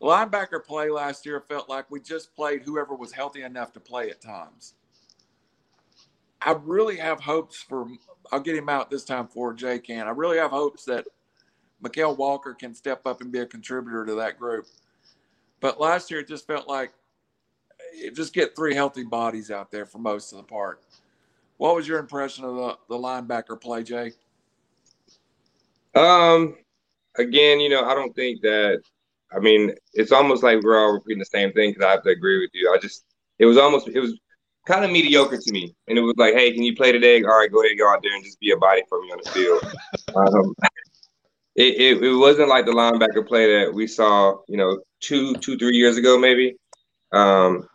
Linebacker 0.00 0.64
play 0.64 0.90
last 0.90 1.26
year 1.26 1.40
felt 1.40 1.68
like 1.68 1.90
we 1.90 2.00
just 2.00 2.34
played 2.34 2.62
whoever 2.62 2.94
was 2.94 3.12
healthy 3.12 3.42
enough 3.42 3.72
to 3.72 3.80
play 3.80 4.10
at 4.10 4.20
times. 4.20 4.74
I 6.44 6.52
really 6.62 6.96
have 6.96 7.20
hopes 7.20 7.62
for. 7.62 7.88
I'll 8.30 8.40
get 8.40 8.56
him 8.56 8.68
out 8.68 8.90
this 8.90 9.04
time 9.04 9.26
for 9.26 9.52
Jay 9.52 9.78
can. 9.78 10.06
I 10.06 10.10
really 10.10 10.38
have 10.38 10.50
hopes 10.50 10.84
that 10.84 11.06
Mykal 11.82 12.16
Walker 12.16 12.54
can 12.54 12.74
step 12.74 13.06
up 13.06 13.20
and 13.20 13.32
be 13.32 13.40
a 13.40 13.46
contributor 13.46 14.04
to 14.06 14.14
that 14.16 14.38
group. 14.38 14.66
But 15.60 15.80
last 15.80 16.10
year, 16.10 16.20
it 16.20 16.28
just 16.28 16.46
felt 16.46 16.68
like 16.68 16.92
just 18.14 18.34
get 18.34 18.56
three 18.56 18.74
healthy 18.74 19.04
bodies 19.04 19.50
out 19.50 19.70
there 19.70 19.86
for 19.86 19.98
most 19.98 20.32
of 20.32 20.38
the 20.38 20.44
part. 20.44 20.82
What 21.56 21.76
was 21.76 21.86
your 21.86 21.98
impression 21.98 22.44
of 22.44 22.56
the, 22.56 22.78
the 22.88 22.96
linebacker 22.96 23.60
play, 23.60 23.82
Jay? 23.82 24.12
Um, 25.94 26.56
again, 27.16 27.60
you 27.60 27.68
know, 27.68 27.84
I 27.84 27.94
don't 27.94 28.14
think 28.14 28.40
that. 28.42 28.82
I 29.34 29.40
mean, 29.40 29.72
it's 29.94 30.12
almost 30.12 30.44
like 30.44 30.62
we're 30.62 30.78
all 30.78 30.92
repeating 30.92 31.18
the 31.18 31.24
same 31.24 31.52
thing 31.52 31.70
because 31.70 31.84
I 31.84 31.90
have 31.90 32.04
to 32.04 32.10
agree 32.10 32.38
with 32.38 32.50
you. 32.52 32.72
I 32.72 32.78
just, 32.78 33.04
it 33.40 33.46
was 33.46 33.58
almost, 33.58 33.88
it 33.88 33.98
was 33.98 34.16
kind 34.66 34.84
of 34.84 34.90
mediocre 34.90 35.38
to 35.38 35.52
me, 35.52 35.74
and 35.88 35.98
it 35.98 36.00
was 36.00 36.14
like, 36.16 36.34
hey, 36.34 36.52
can 36.52 36.62
you 36.62 36.74
play 36.74 36.92
today? 36.92 37.22
All 37.22 37.38
right, 37.38 37.50
go 37.50 37.62
ahead, 37.62 37.78
go 37.78 37.90
out 37.92 38.02
there 38.02 38.14
and 38.14 38.24
just 38.24 38.40
be 38.40 38.52
a 38.52 38.56
body 38.56 38.82
for 38.88 39.00
me 39.00 39.12
on 39.12 39.18
the 39.22 39.30
field. 39.30 39.62
um, 40.16 40.54
it, 41.56 41.98
it, 41.98 42.02
it 42.02 42.16
wasn't 42.16 42.48
like 42.48 42.66
the 42.66 42.72
linebacker 42.72 43.26
play 43.26 43.60
that 43.60 43.72
we 43.72 43.86
saw, 43.86 44.36
you 44.48 44.56
know, 44.56 44.80
two, 45.00 45.34
two, 45.36 45.56
three 45.56 45.76
years 45.76 45.96
ago, 45.96 46.18
maybe. 46.18 46.56
Um, 47.12 47.68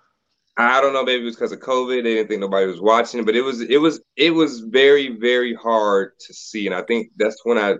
I 0.57 0.81
don't 0.81 0.91
know, 0.91 1.05
maybe 1.05 1.21
it 1.21 1.25
was 1.25 1.35
because 1.35 1.53
of 1.53 1.59
COVID. 1.59 2.03
They 2.03 2.15
didn't 2.15 2.27
think 2.27 2.41
nobody 2.41 2.67
was 2.67 2.81
watching, 2.81 3.23
but 3.23 3.35
it 3.35 3.41
was 3.41 3.61
it 3.61 3.77
was 3.77 4.01
it 4.17 4.31
was 4.31 4.59
very 4.59 5.15
very 5.15 5.53
hard 5.53 6.19
to 6.19 6.33
see, 6.33 6.65
and 6.65 6.75
I 6.75 6.81
think 6.81 7.11
that's 7.15 7.45
when 7.45 7.57
I 7.57 7.75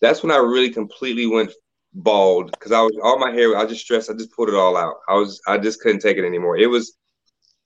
that's 0.00 0.22
when 0.22 0.32
I 0.32 0.36
really 0.36 0.70
completely 0.70 1.26
went 1.26 1.52
bald 1.92 2.50
because 2.52 2.72
I 2.72 2.80
was 2.80 2.96
all 3.02 3.18
my 3.18 3.30
hair. 3.30 3.54
I 3.58 3.66
just 3.66 3.82
stressed. 3.82 4.10
I 4.10 4.14
just 4.14 4.32
pulled 4.32 4.48
it 4.48 4.54
all 4.54 4.78
out. 4.78 4.96
I 5.08 5.14
was 5.14 5.42
I 5.46 5.58
just 5.58 5.80
couldn't 5.80 6.00
take 6.00 6.16
it 6.16 6.24
anymore. 6.24 6.56
It 6.56 6.68
was 6.68 6.96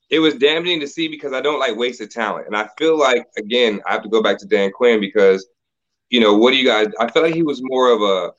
it 0.08 0.20
was 0.20 0.34
damaging 0.34 0.80
to 0.80 0.86
see 0.86 1.08
because 1.08 1.32
I 1.32 1.40
don't 1.40 1.58
like 1.58 1.76
wasted 1.76 2.10
talent, 2.10 2.46
and 2.46 2.56
I 2.56 2.68
feel 2.78 2.98
like 2.98 3.26
again 3.36 3.80
I 3.86 3.92
have 3.92 4.02
to 4.02 4.08
go 4.08 4.22
back 4.22 4.38
to 4.38 4.46
Dan 4.46 4.70
Quinn 4.70 5.00
because 5.00 5.46
you 6.10 6.20
know 6.20 6.36
what 6.36 6.52
do 6.52 6.56
you 6.56 6.66
guys? 6.66 6.88
I 7.00 7.10
feel 7.10 7.22
like 7.22 7.34
he 7.34 7.42
was 7.42 7.60
more 7.62 7.90
of 7.90 8.02
a 8.02 8.32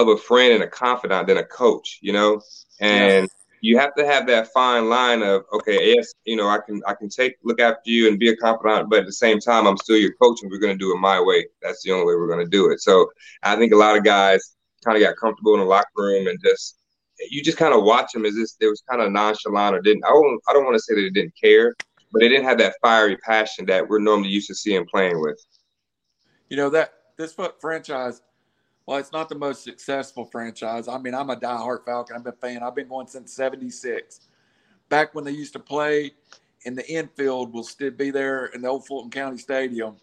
of 0.00 0.08
a 0.08 0.16
friend 0.16 0.54
and 0.54 0.62
a 0.62 0.68
confidant 0.68 1.26
than 1.26 1.38
a 1.38 1.44
coach, 1.44 1.98
you 2.00 2.12
know, 2.12 2.40
and 2.80 3.28
you 3.60 3.76
have 3.78 3.94
to 3.96 4.06
have 4.06 4.26
that 4.28 4.48
fine 4.52 4.88
line 4.88 5.22
of 5.22 5.44
okay, 5.52 5.94
yes, 5.94 6.12
you 6.24 6.36
know, 6.36 6.48
I 6.48 6.58
can 6.64 6.80
I 6.86 6.94
can 6.94 7.08
take 7.08 7.36
look 7.42 7.60
after 7.60 7.90
you 7.90 8.08
and 8.08 8.18
be 8.18 8.30
a 8.30 8.36
confidant, 8.36 8.88
but 8.88 9.00
at 9.00 9.06
the 9.06 9.12
same 9.12 9.40
time, 9.40 9.66
I'm 9.66 9.76
still 9.76 9.96
your 9.96 10.14
coach, 10.14 10.38
and 10.42 10.50
we're 10.50 10.58
going 10.58 10.76
to 10.76 10.78
do 10.78 10.94
it 10.94 10.98
my 10.98 11.20
way. 11.20 11.46
That's 11.60 11.82
the 11.82 11.92
only 11.92 12.06
way 12.06 12.14
we're 12.14 12.28
going 12.28 12.44
to 12.44 12.50
do 12.50 12.70
it. 12.70 12.80
So 12.80 13.10
I 13.42 13.56
think 13.56 13.72
a 13.72 13.76
lot 13.76 13.96
of 13.96 14.04
guys 14.04 14.54
kind 14.84 14.96
of 14.96 15.02
got 15.02 15.16
comfortable 15.16 15.54
in 15.54 15.60
the 15.60 15.66
locker 15.66 15.88
room 15.96 16.28
and 16.28 16.38
just 16.42 16.77
you 17.30 17.42
just 17.42 17.58
kind 17.58 17.74
of 17.74 17.84
watch 17.84 18.12
them 18.12 18.24
as 18.24 18.34
this 18.34 18.54
they 18.54 18.66
was 18.66 18.82
kind 18.88 19.02
of 19.02 19.12
nonchalant 19.12 19.74
or 19.74 19.80
didn't 19.80 20.04
I 20.04 20.10
don't 20.10 20.40
I 20.48 20.52
don't 20.52 20.64
want 20.64 20.76
to 20.76 20.82
say 20.82 20.94
that 20.94 21.00
they 21.00 21.10
didn't 21.10 21.34
care, 21.40 21.74
but 22.12 22.20
they 22.20 22.28
didn't 22.28 22.44
have 22.44 22.58
that 22.58 22.74
fiery 22.82 23.16
passion 23.18 23.66
that 23.66 23.88
we're 23.88 23.98
normally 23.98 24.30
used 24.30 24.48
to 24.48 24.54
seeing 24.54 24.86
playing 24.86 25.20
with. 25.20 25.38
You 26.48 26.56
know 26.56 26.70
that 26.70 26.94
this 27.16 27.32
foot 27.32 27.60
franchise 27.60 28.22
well, 28.88 28.96
it's 28.96 29.12
not 29.12 29.28
the 29.28 29.34
most 29.34 29.64
successful 29.64 30.24
franchise. 30.24 30.88
I 30.88 30.96
mean, 30.96 31.14
I'm 31.14 31.28
a 31.28 31.36
diehard 31.36 31.84
Falcon. 31.84 32.16
I'm 32.16 32.26
a 32.26 32.32
fan. 32.32 32.62
I've 32.62 32.74
been 32.74 32.88
going 32.88 33.06
since 33.06 33.34
'76. 33.34 34.20
Back 34.88 35.14
when 35.14 35.24
they 35.24 35.30
used 35.30 35.52
to 35.52 35.58
play 35.58 36.12
in 36.62 36.74
the 36.74 36.90
infield, 36.90 37.52
will 37.52 37.64
still 37.64 37.90
be 37.90 38.10
there 38.10 38.46
in 38.46 38.62
the 38.62 38.68
old 38.68 38.86
Fulton 38.86 39.10
County 39.10 39.36
Stadium. 39.36 39.96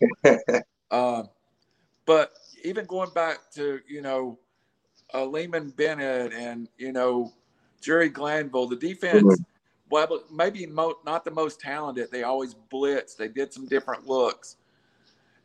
uh, 0.91 1.24
but 2.05 2.34
even 2.63 2.86
going 2.86 3.09
back 3.16 3.39
to 3.55 3.80
you 3.88 4.03
know 4.03 4.38
uh, 5.14 5.20
Leeman 5.20 5.76
Bennett 5.76 6.34
and 6.34 6.68
you 6.78 6.91
know 6.91 7.32
Jerry 7.82 8.10
Glanville, 8.10 8.68
the 8.68 8.76
defense. 8.76 9.24
Mm-hmm. 9.24 9.43
Well, 9.89 10.24
maybe 10.32 10.66
mo- 10.66 10.97
not 11.06 11.24
the 11.24 11.32
most 11.32 11.60
talented. 11.60 12.10
They 12.12 12.24
always 12.24 12.56
blitz. 12.56 13.14
They 13.14 13.28
did 13.28 13.53
some 13.53 13.68
different 13.68 14.08
looks 14.08 14.58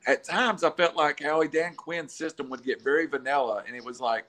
at 0.06 0.24
times 0.24 0.64
I 0.64 0.70
felt 0.70 0.96
like 0.96 1.22
Howie 1.22 1.48
Dan 1.48 1.74
Quinn's 1.74 2.14
system 2.14 2.48
would 2.50 2.62
get 2.62 2.82
very 2.82 3.06
vanilla, 3.06 3.64
and 3.66 3.76
it 3.76 3.84
was 3.84 4.00
like, 4.00 4.24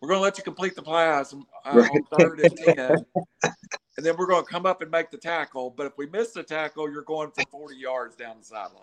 we're 0.00 0.08
going 0.08 0.18
to 0.18 0.22
let 0.22 0.36
you 0.36 0.44
complete 0.44 0.74
the 0.74 0.82
pass 0.82 1.34
uh, 1.64 1.68
on 1.68 2.02
third 2.18 2.40
and 2.40 2.56
ten, 2.56 2.96
and 3.42 4.06
then 4.06 4.16
we're 4.16 4.26
going 4.26 4.44
to 4.44 4.50
come 4.50 4.66
up 4.66 4.82
and 4.82 4.90
make 4.90 5.10
the 5.10 5.16
tackle. 5.16 5.70
But 5.70 5.86
if 5.86 5.96
we 5.96 6.06
miss 6.06 6.32
the 6.32 6.42
tackle, 6.42 6.90
you're 6.90 7.02
going 7.02 7.30
for 7.30 7.44
40 7.50 7.76
yards 7.76 8.16
down 8.16 8.36
the 8.38 8.44
sideline. 8.44 8.82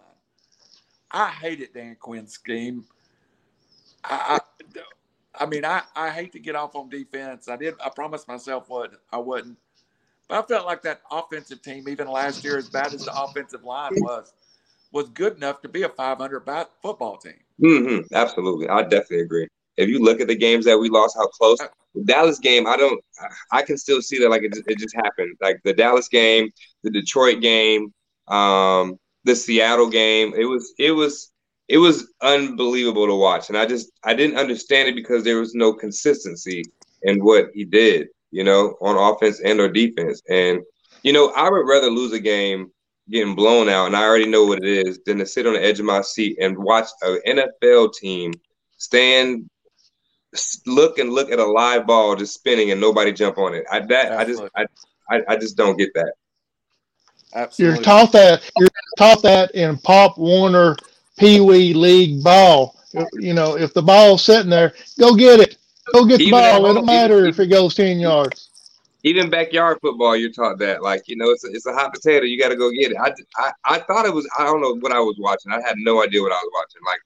I 1.11 1.30
hated 1.30 1.74
Dan 1.74 1.97
Quinn's 1.99 2.34
scheme. 2.34 2.86
I, 4.03 4.39
I, 4.39 4.80
I 5.36 5.45
mean, 5.45 5.65
I, 5.65 5.84
I 5.95 6.09
hate 6.09 6.32
to 6.34 6.39
get 6.39 6.55
off 6.55 6.75
on 6.75 6.89
defense. 6.89 7.47
I 7.47 7.55
did. 7.55 7.75
I 7.84 7.89
promised 7.89 8.27
myself 8.27 8.69
what 8.69 8.93
I 9.11 9.17
wouldn't. 9.17 9.57
But 10.27 10.43
I 10.43 10.47
felt 10.47 10.65
like 10.65 10.82
that 10.84 11.01
offensive 11.11 11.61
team, 11.61 11.89
even 11.89 12.07
last 12.07 12.43
year, 12.43 12.57
as 12.57 12.69
bad 12.69 12.93
as 12.93 13.05
the 13.05 13.21
offensive 13.21 13.63
line 13.63 13.93
was, 13.97 14.34
was 14.91 15.09
good 15.09 15.36
enough 15.38 15.61
to 15.61 15.69
be 15.69 15.84
a 15.84 15.89
500 15.89 16.41
bat 16.41 16.69
football 16.82 17.17
team. 17.17 17.39
Mm-hmm. 17.61 18.13
Absolutely, 18.13 18.69
I 18.69 18.84
definitely 18.84 19.21
agree. 19.21 19.47
If 19.77 19.89
you 19.89 19.99
look 19.99 20.19
at 20.19 20.27
the 20.27 20.36
games 20.36 20.65
that 20.65 20.77
we 20.77 20.89
lost, 20.89 21.15
how 21.15 21.27
close 21.27 21.59
the 21.95 22.03
Dallas 22.03 22.39
game, 22.39 22.67
I 22.67 22.75
don't, 22.77 23.01
I 23.51 23.61
can 23.63 23.77
still 23.77 24.01
see 24.01 24.19
that 24.19 24.30
like 24.30 24.43
it, 24.43 24.55
it 24.67 24.77
just 24.77 24.95
happened. 24.95 25.36
Like 25.41 25.59
the 25.63 25.73
Dallas 25.73 26.07
game, 26.09 26.49
the 26.84 26.91
Detroit 26.91 27.41
game, 27.41 27.93
um, 28.27 28.97
the 29.23 29.36
Seattle 29.36 29.89
game. 29.89 30.34
It 30.36 30.45
was, 30.45 30.73
it 30.77 30.91
was, 30.91 31.32
it 31.70 31.78
was 31.78 32.11
unbelievable 32.22 33.05
to 33.05 33.15
watch, 33.15 33.49
and 33.49 33.57
I 33.57 33.65
just, 33.67 33.91
I 34.03 34.15
didn't 34.15 34.38
understand 34.38 34.89
it 34.89 34.95
because 34.95 35.24
there 35.24 35.39
was 35.39 35.53
no 35.53 35.72
consistency 35.72 36.65
in 37.03 37.24
what 37.24 37.49
he 37.53 37.63
did, 37.63 38.07
you 38.32 38.43
know, 38.43 38.76
on 38.82 38.97
offense 38.97 39.39
and 39.39 39.59
or 39.59 39.70
defense. 39.70 40.22
And 40.30 40.61
you 41.03 41.13
know, 41.13 41.32
I 41.36 41.49
would 41.49 41.67
rather 41.67 41.89
lose 41.89 42.11
a 42.11 42.20
game 42.20 42.72
getting 43.09 43.36
blown 43.36 43.70
out, 43.70 43.86
and 43.86 43.95
I 43.95 44.03
already 44.03 44.26
know 44.26 44.45
what 44.45 44.63
it 44.63 44.88
is, 44.88 44.99
than 45.05 45.20
to 45.20 45.26
sit 45.26 45.45
on 45.45 45.53
the 45.53 45.63
edge 45.63 45.80
of 45.80 45.86
my 45.86 46.01
seat 46.01 46.38
and 46.41 46.57
watch 46.57 46.88
an 47.03 47.20
NFL 47.28 47.93
team 47.93 48.34
stand, 48.78 49.47
look 50.65 50.97
and 50.97 51.13
look 51.13 51.32
at 51.32 51.39
a 51.39 51.45
live 51.45 51.86
ball 51.86 52.15
just 52.15 52.34
spinning 52.34 52.72
and 52.72 52.82
nobody 52.82 53.11
jump 53.11 53.38
on 53.38 53.53
it. 53.53 53.65
I 53.72 53.80
that 53.82 54.11
Absolutely. 54.11 54.49
I 54.55 54.63
just 54.63 54.88
I, 55.09 55.15
I, 55.15 55.22
I 55.30 55.36
just 55.38 55.55
don't 55.55 55.78
get 55.78 55.93
that. 55.93 56.13
Absolutely. 57.36 57.76
You're 57.76 57.84
taught 57.84 58.11
that 58.13 58.51
you're 58.57 58.70
taught 58.97 59.22
that 59.22 59.51
in 59.53 59.78
Pop 59.78 60.17
Warner 60.17 60.76
Pee 61.20 61.41
Wee 61.41 61.74
League 61.74 62.24
ball. 62.24 62.76
You 63.13 63.34
know, 63.34 63.55
if 63.55 63.74
the 63.74 63.84
ball's 63.84 64.24
sitting 64.24 64.49
there, 64.49 64.74
go 64.97 65.13
get 65.13 65.39
it. 65.39 65.57
Go 65.93 66.05
get 66.05 66.17
the 66.17 66.24
even 66.24 66.39
ball. 66.39 66.65
It 66.65 66.74
don't 66.74 66.86
matter 66.86 67.20
even, 67.20 67.30
if 67.30 67.39
it 67.39 67.47
goes 67.47 67.76
ten 67.76 67.99
yards 67.99 68.49
even 69.03 69.30
backyard 69.30 69.78
football, 69.82 70.15
you're 70.15 70.32
taught 70.32 70.59
that. 70.59 70.84
Like, 70.84 71.07
you 71.07 71.15
know, 71.15 71.30
it's 71.30 71.45
a, 71.45 71.47
it's 71.51 71.65
a 71.65 71.74
hot 71.74 71.93
potato. 71.93 72.26
You 72.26 72.38
got 72.38 72.49
to 72.49 72.55
go 72.55 72.70
get 72.70 72.91
it. 72.91 72.97
I, 72.99 73.13
I, 73.38 73.51
I 73.63 73.80
thought 73.80 74.05
it 74.05 74.13
was, 74.13 74.28
I 74.38 74.43
don't 74.43 74.61
know 74.61 74.76
what 74.76 74.91
I 74.91 74.99
was 74.99 75.15
watching. 75.20 75.51
I 75.51 75.61
had 75.61 75.76
no 75.78 76.03
idea 76.03 76.22
what 76.22 76.34
I 76.34 76.36
was 76.36 76.51
watching. 76.53 76.82
Like, 76.86 77.01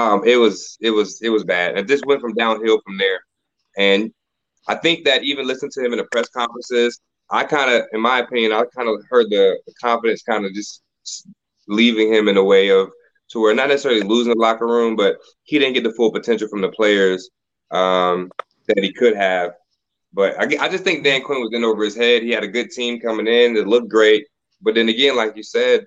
um, 0.00 0.22
it 0.24 0.36
was, 0.36 0.78
it 0.80 0.90
was, 0.90 1.20
it 1.20 1.30
was 1.30 1.44
bad. 1.44 1.76
And 1.76 1.88
this 1.88 2.00
went 2.06 2.20
from 2.20 2.34
downhill 2.34 2.80
from 2.84 2.96
there. 2.96 3.20
And 3.76 4.12
I 4.68 4.76
think 4.76 5.04
that 5.06 5.24
even 5.24 5.46
listening 5.46 5.72
to 5.72 5.84
him 5.84 5.92
in 5.92 5.98
the 5.98 6.06
press 6.12 6.28
conferences, 6.28 7.00
I 7.30 7.42
kind 7.42 7.72
of, 7.72 7.86
in 7.92 8.00
my 8.00 8.20
opinion, 8.20 8.52
I 8.52 8.62
kind 8.74 8.88
of 8.88 9.02
heard 9.10 9.26
the, 9.30 9.58
the 9.66 9.74
confidence 9.82 10.22
kind 10.22 10.46
of 10.46 10.52
just 10.54 10.82
leaving 11.68 12.12
him 12.12 12.28
in 12.28 12.36
a 12.36 12.44
way 12.44 12.70
of 12.70 12.90
to 13.30 13.40
where 13.40 13.54
not 13.54 13.68
necessarily 13.68 14.02
losing 14.02 14.32
the 14.32 14.38
locker 14.38 14.66
room, 14.66 14.96
but 14.96 15.18
he 15.44 15.58
didn't 15.58 15.74
get 15.74 15.84
the 15.84 15.92
full 15.92 16.10
potential 16.10 16.48
from 16.48 16.62
the 16.62 16.70
players 16.70 17.28
um, 17.70 18.30
that 18.66 18.82
he 18.82 18.92
could 18.92 19.14
have. 19.14 19.52
But 20.12 20.36
I, 20.40 20.64
I 20.64 20.68
just 20.68 20.84
think 20.84 21.04
Dan 21.04 21.22
Quinn 21.22 21.40
was 21.40 21.52
in 21.52 21.64
over 21.64 21.84
his 21.84 21.96
head. 21.96 22.22
He 22.22 22.30
had 22.30 22.44
a 22.44 22.48
good 22.48 22.70
team 22.70 23.00
coming 23.00 23.26
in 23.26 23.54
that 23.54 23.68
looked 23.68 23.88
great. 23.88 24.26
But 24.62 24.74
then 24.74 24.88
again, 24.88 25.16
like 25.16 25.36
you 25.36 25.42
said, 25.42 25.86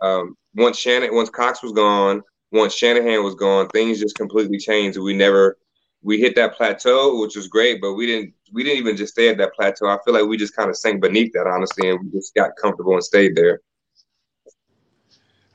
um, 0.00 0.36
once 0.54 0.78
Shannon, 0.78 1.14
once 1.14 1.28
Cox 1.28 1.62
was 1.62 1.72
gone, 1.72 2.22
once 2.52 2.74
Shanahan 2.74 3.24
was 3.24 3.34
gone, 3.34 3.68
things 3.68 4.00
just 4.00 4.16
completely 4.16 4.58
changed. 4.58 4.98
We 4.98 5.14
never 5.14 5.58
we 6.02 6.20
hit 6.20 6.36
that 6.36 6.54
plateau, 6.54 7.20
which 7.20 7.34
was 7.34 7.48
great, 7.48 7.80
but 7.80 7.94
we 7.94 8.06
didn't 8.06 8.32
we 8.52 8.62
didn't 8.62 8.78
even 8.78 8.96
just 8.96 9.12
stay 9.12 9.28
at 9.28 9.38
that 9.38 9.54
plateau. 9.54 9.88
I 9.88 9.98
feel 10.04 10.14
like 10.14 10.26
we 10.26 10.36
just 10.36 10.54
kind 10.54 10.70
of 10.70 10.76
sank 10.76 11.02
beneath 11.02 11.32
that, 11.32 11.46
honestly, 11.46 11.90
and 11.90 12.00
we 12.00 12.10
just 12.10 12.34
got 12.34 12.52
comfortable 12.60 12.94
and 12.94 13.02
stayed 13.04 13.34
there. 13.34 13.60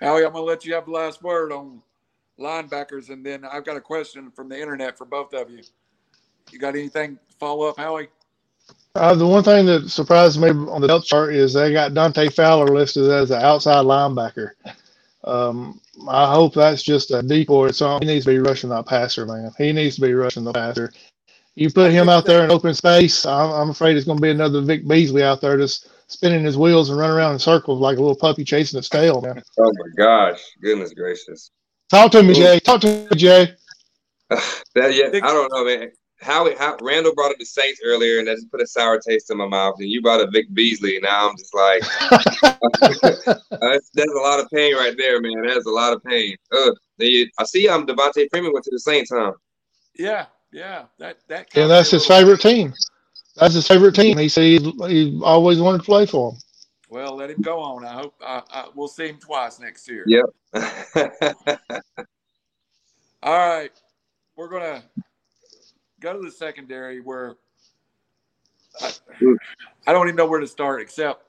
Howie, 0.01 0.25
I'm 0.25 0.33
gonna 0.33 0.45
let 0.45 0.65
you 0.65 0.73
have 0.73 0.85
the 0.85 0.91
last 0.91 1.23
word 1.23 1.51
on 1.51 1.81
linebackers, 2.39 3.09
and 3.09 3.25
then 3.25 3.45
I've 3.45 3.65
got 3.65 3.77
a 3.77 3.81
question 3.81 4.31
from 4.31 4.49
the 4.49 4.59
internet 4.59 4.97
for 4.97 5.05
both 5.05 5.33
of 5.33 5.49
you. 5.51 5.61
You 6.51 6.59
got 6.59 6.75
anything 6.75 7.15
to 7.29 7.35
follow 7.39 7.67
up, 7.67 7.77
Howie? 7.77 8.09
Uh, 8.95 9.15
the 9.15 9.25
one 9.27 9.43
thing 9.43 9.65
that 9.67 9.89
surprised 9.89 10.39
me 10.41 10.49
on 10.49 10.81
the 10.81 10.87
depth 10.87 11.05
chart 11.05 11.33
is 11.33 11.53
they 11.53 11.71
got 11.71 11.93
Dante 11.93 12.29
Fowler 12.29 12.67
listed 12.67 13.09
as 13.09 13.31
an 13.31 13.41
outside 13.41 13.85
linebacker. 13.85 14.51
Um, 15.23 15.79
I 16.09 16.33
hope 16.33 16.53
that's 16.53 16.83
just 16.83 17.11
a 17.11 17.21
decoy. 17.21 17.71
So 17.71 17.99
he 17.99 18.05
needs 18.07 18.25
to 18.25 18.31
be 18.31 18.39
rushing 18.39 18.69
that 18.71 18.87
passer, 18.87 19.25
man. 19.25 19.51
He 19.57 19.71
needs 19.71 19.95
to 19.95 20.01
be 20.01 20.13
rushing 20.13 20.43
the 20.43 20.53
passer. 20.53 20.91
You 21.55 21.69
put 21.69 21.91
him 21.91 22.09
out 22.09 22.25
there 22.25 22.43
in 22.45 22.51
open 22.51 22.73
space, 22.73 23.25
I'm, 23.25 23.51
I'm 23.51 23.69
afraid 23.69 23.97
it's 23.97 24.05
going 24.05 24.17
to 24.17 24.21
be 24.21 24.31
another 24.31 24.61
Vic 24.61 24.87
Beasley 24.87 25.23
out 25.23 25.41
there 25.41 25.57
just 25.57 25.89
spinning 26.11 26.43
his 26.43 26.57
wheels 26.57 26.89
and 26.89 26.99
running 26.99 27.15
around 27.15 27.33
in 27.33 27.39
circles 27.39 27.79
like 27.79 27.97
a 27.97 28.01
little 28.01 28.15
puppy 28.15 28.43
chasing 28.43 28.77
its 28.77 28.89
tail, 28.89 29.21
man. 29.21 29.41
Oh 29.59 29.71
my 29.73 30.03
gosh, 30.03 30.41
goodness 30.61 30.93
gracious! 30.93 31.51
Talk 31.89 32.11
to 32.11 32.23
me, 32.23 32.33
Jay. 32.33 32.59
Talk 32.59 32.81
to 32.81 32.87
me, 32.87 33.15
Jay. 33.15 33.53
that, 34.29 34.93
yeah, 34.95 35.07
I 35.13 35.33
don't 35.33 35.51
know, 35.51 35.65
man. 35.65 35.91
How, 36.21 36.55
how 36.57 36.77
Randall 36.81 37.15
brought 37.15 37.31
up 37.31 37.39
the 37.39 37.45
Saints 37.45 37.81
earlier, 37.83 38.19
and 38.19 38.27
that 38.27 38.35
just 38.35 38.51
put 38.51 38.61
a 38.61 38.67
sour 38.67 38.99
taste 38.99 39.31
in 39.31 39.37
my 39.37 39.47
mouth. 39.47 39.75
And 39.79 39.89
you 39.89 40.03
brought 40.03 40.21
up 40.21 40.29
Vic 40.31 40.45
Beasley, 40.53 40.95
and 40.97 41.03
now 41.03 41.29
I'm 41.29 41.35
just 41.35 41.53
like, 41.53 41.81
that's, 43.59 43.89
that's, 43.93 44.13
a 44.13 44.21
lot 44.21 44.39
of 44.39 44.47
pain 44.53 44.75
right 44.75 44.95
there, 44.97 45.19
man. 45.19 45.41
That's 45.47 45.65
a 45.65 45.71
lot 45.71 45.93
of 45.93 46.03
pain. 46.03 46.37
Ugh. 46.53 46.73
I 47.01 47.43
see. 47.45 47.67
I'm 47.67 47.81
um, 47.81 47.87
Devonta 47.87 48.27
Freeman 48.29 48.53
went 48.53 48.63
to 48.65 48.71
the 48.71 48.79
Saints, 48.79 49.11
huh? 49.13 49.33
Yeah, 49.97 50.27
yeah. 50.51 50.83
That 50.99 51.17
that. 51.27 51.47
Yeah, 51.55 51.67
that's 51.67 51.91
his 51.91 52.05
favorite 52.05 52.41
team. 52.41 52.73
That's 53.35 53.53
his 53.53 53.67
favorite 53.67 53.95
team. 53.95 54.17
He 54.17 54.29
said 54.29 54.43
he, 54.43 54.59
he 54.87 55.21
always 55.23 55.59
wanted 55.59 55.79
to 55.79 55.83
play 55.83 56.05
for 56.05 56.31
him. 56.31 56.37
Well, 56.89 57.15
let 57.15 57.29
him 57.29 57.41
go 57.41 57.59
on. 57.59 57.85
I 57.85 57.93
hope 57.93 58.15
uh, 58.21 58.41
uh, 58.51 58.65
we'll 58.75 58.89
see 58.89 59.07
him 59.07 59.17
twice 59.17 59.59
next 59.59 59.87
year. 59.87 60.03
Yep. 60.05 60.25
All 63.23 63.37
right, 63.37 63.71
we're 64.35 64.49
gonna 64.49 64.83
go 65.99 66.13
to 66.13 66.19
the 66.19 66.31
secondary 66.31 66.99
where 66.99 67.35
I, 68.81 68.91
I 69.87 69.93
don't 69.93 70.07
even 70.07 70.17
know 70.17 70.25
where 70.25 70.39
to 70.39 70.47
start 70.47 70.81
except 70.81 71.23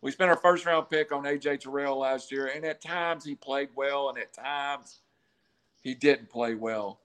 we 0.00 0.10
spent 0.10 0.30
our 0.30 0.36
first 0.36 0.64
round 0.66 0.88
pick 0.90 1.10
on 1.12 1.24
AJ 1.24 1.60
Terrell 1.60 1.98
last 1.98 2.30
year, 2.30 2.46
and 2.54 2.64
at 2.64 2.80
times 2.80 3.24
he 3.24 3.34
played 3.34 3.70
well, 3.74 4.08
and 4.10 4.18
at 4.18 4.32
times 4.32 5.00
he 5.80 5.94
didn't 5.94 6.28
play 6.28 6.54
well. 6.54 7.00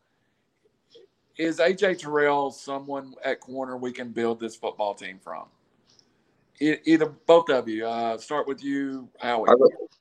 Is 1.38 1.60
AJ 1.60 2.00
Terrell 2.00 2.52
someone 2.52 3.16
at 3.24 3.40
corner 3.40 3.78
we 3.78 3.92
can 3.92 4.10
build 4.10 4.40
this 4.40 4.56
football 4.56 4.94
team 4.94 5.20
from? 5.24 5.46
either 6.60 7.08
both 7.26 7.50
of 7.50 7.68
you. 7.68 7.86
Uh, 7.86 8.18
start 8.18 8.48
with 8.48 8.64
you, 8.64 9.10
Howie. 9.20 9.50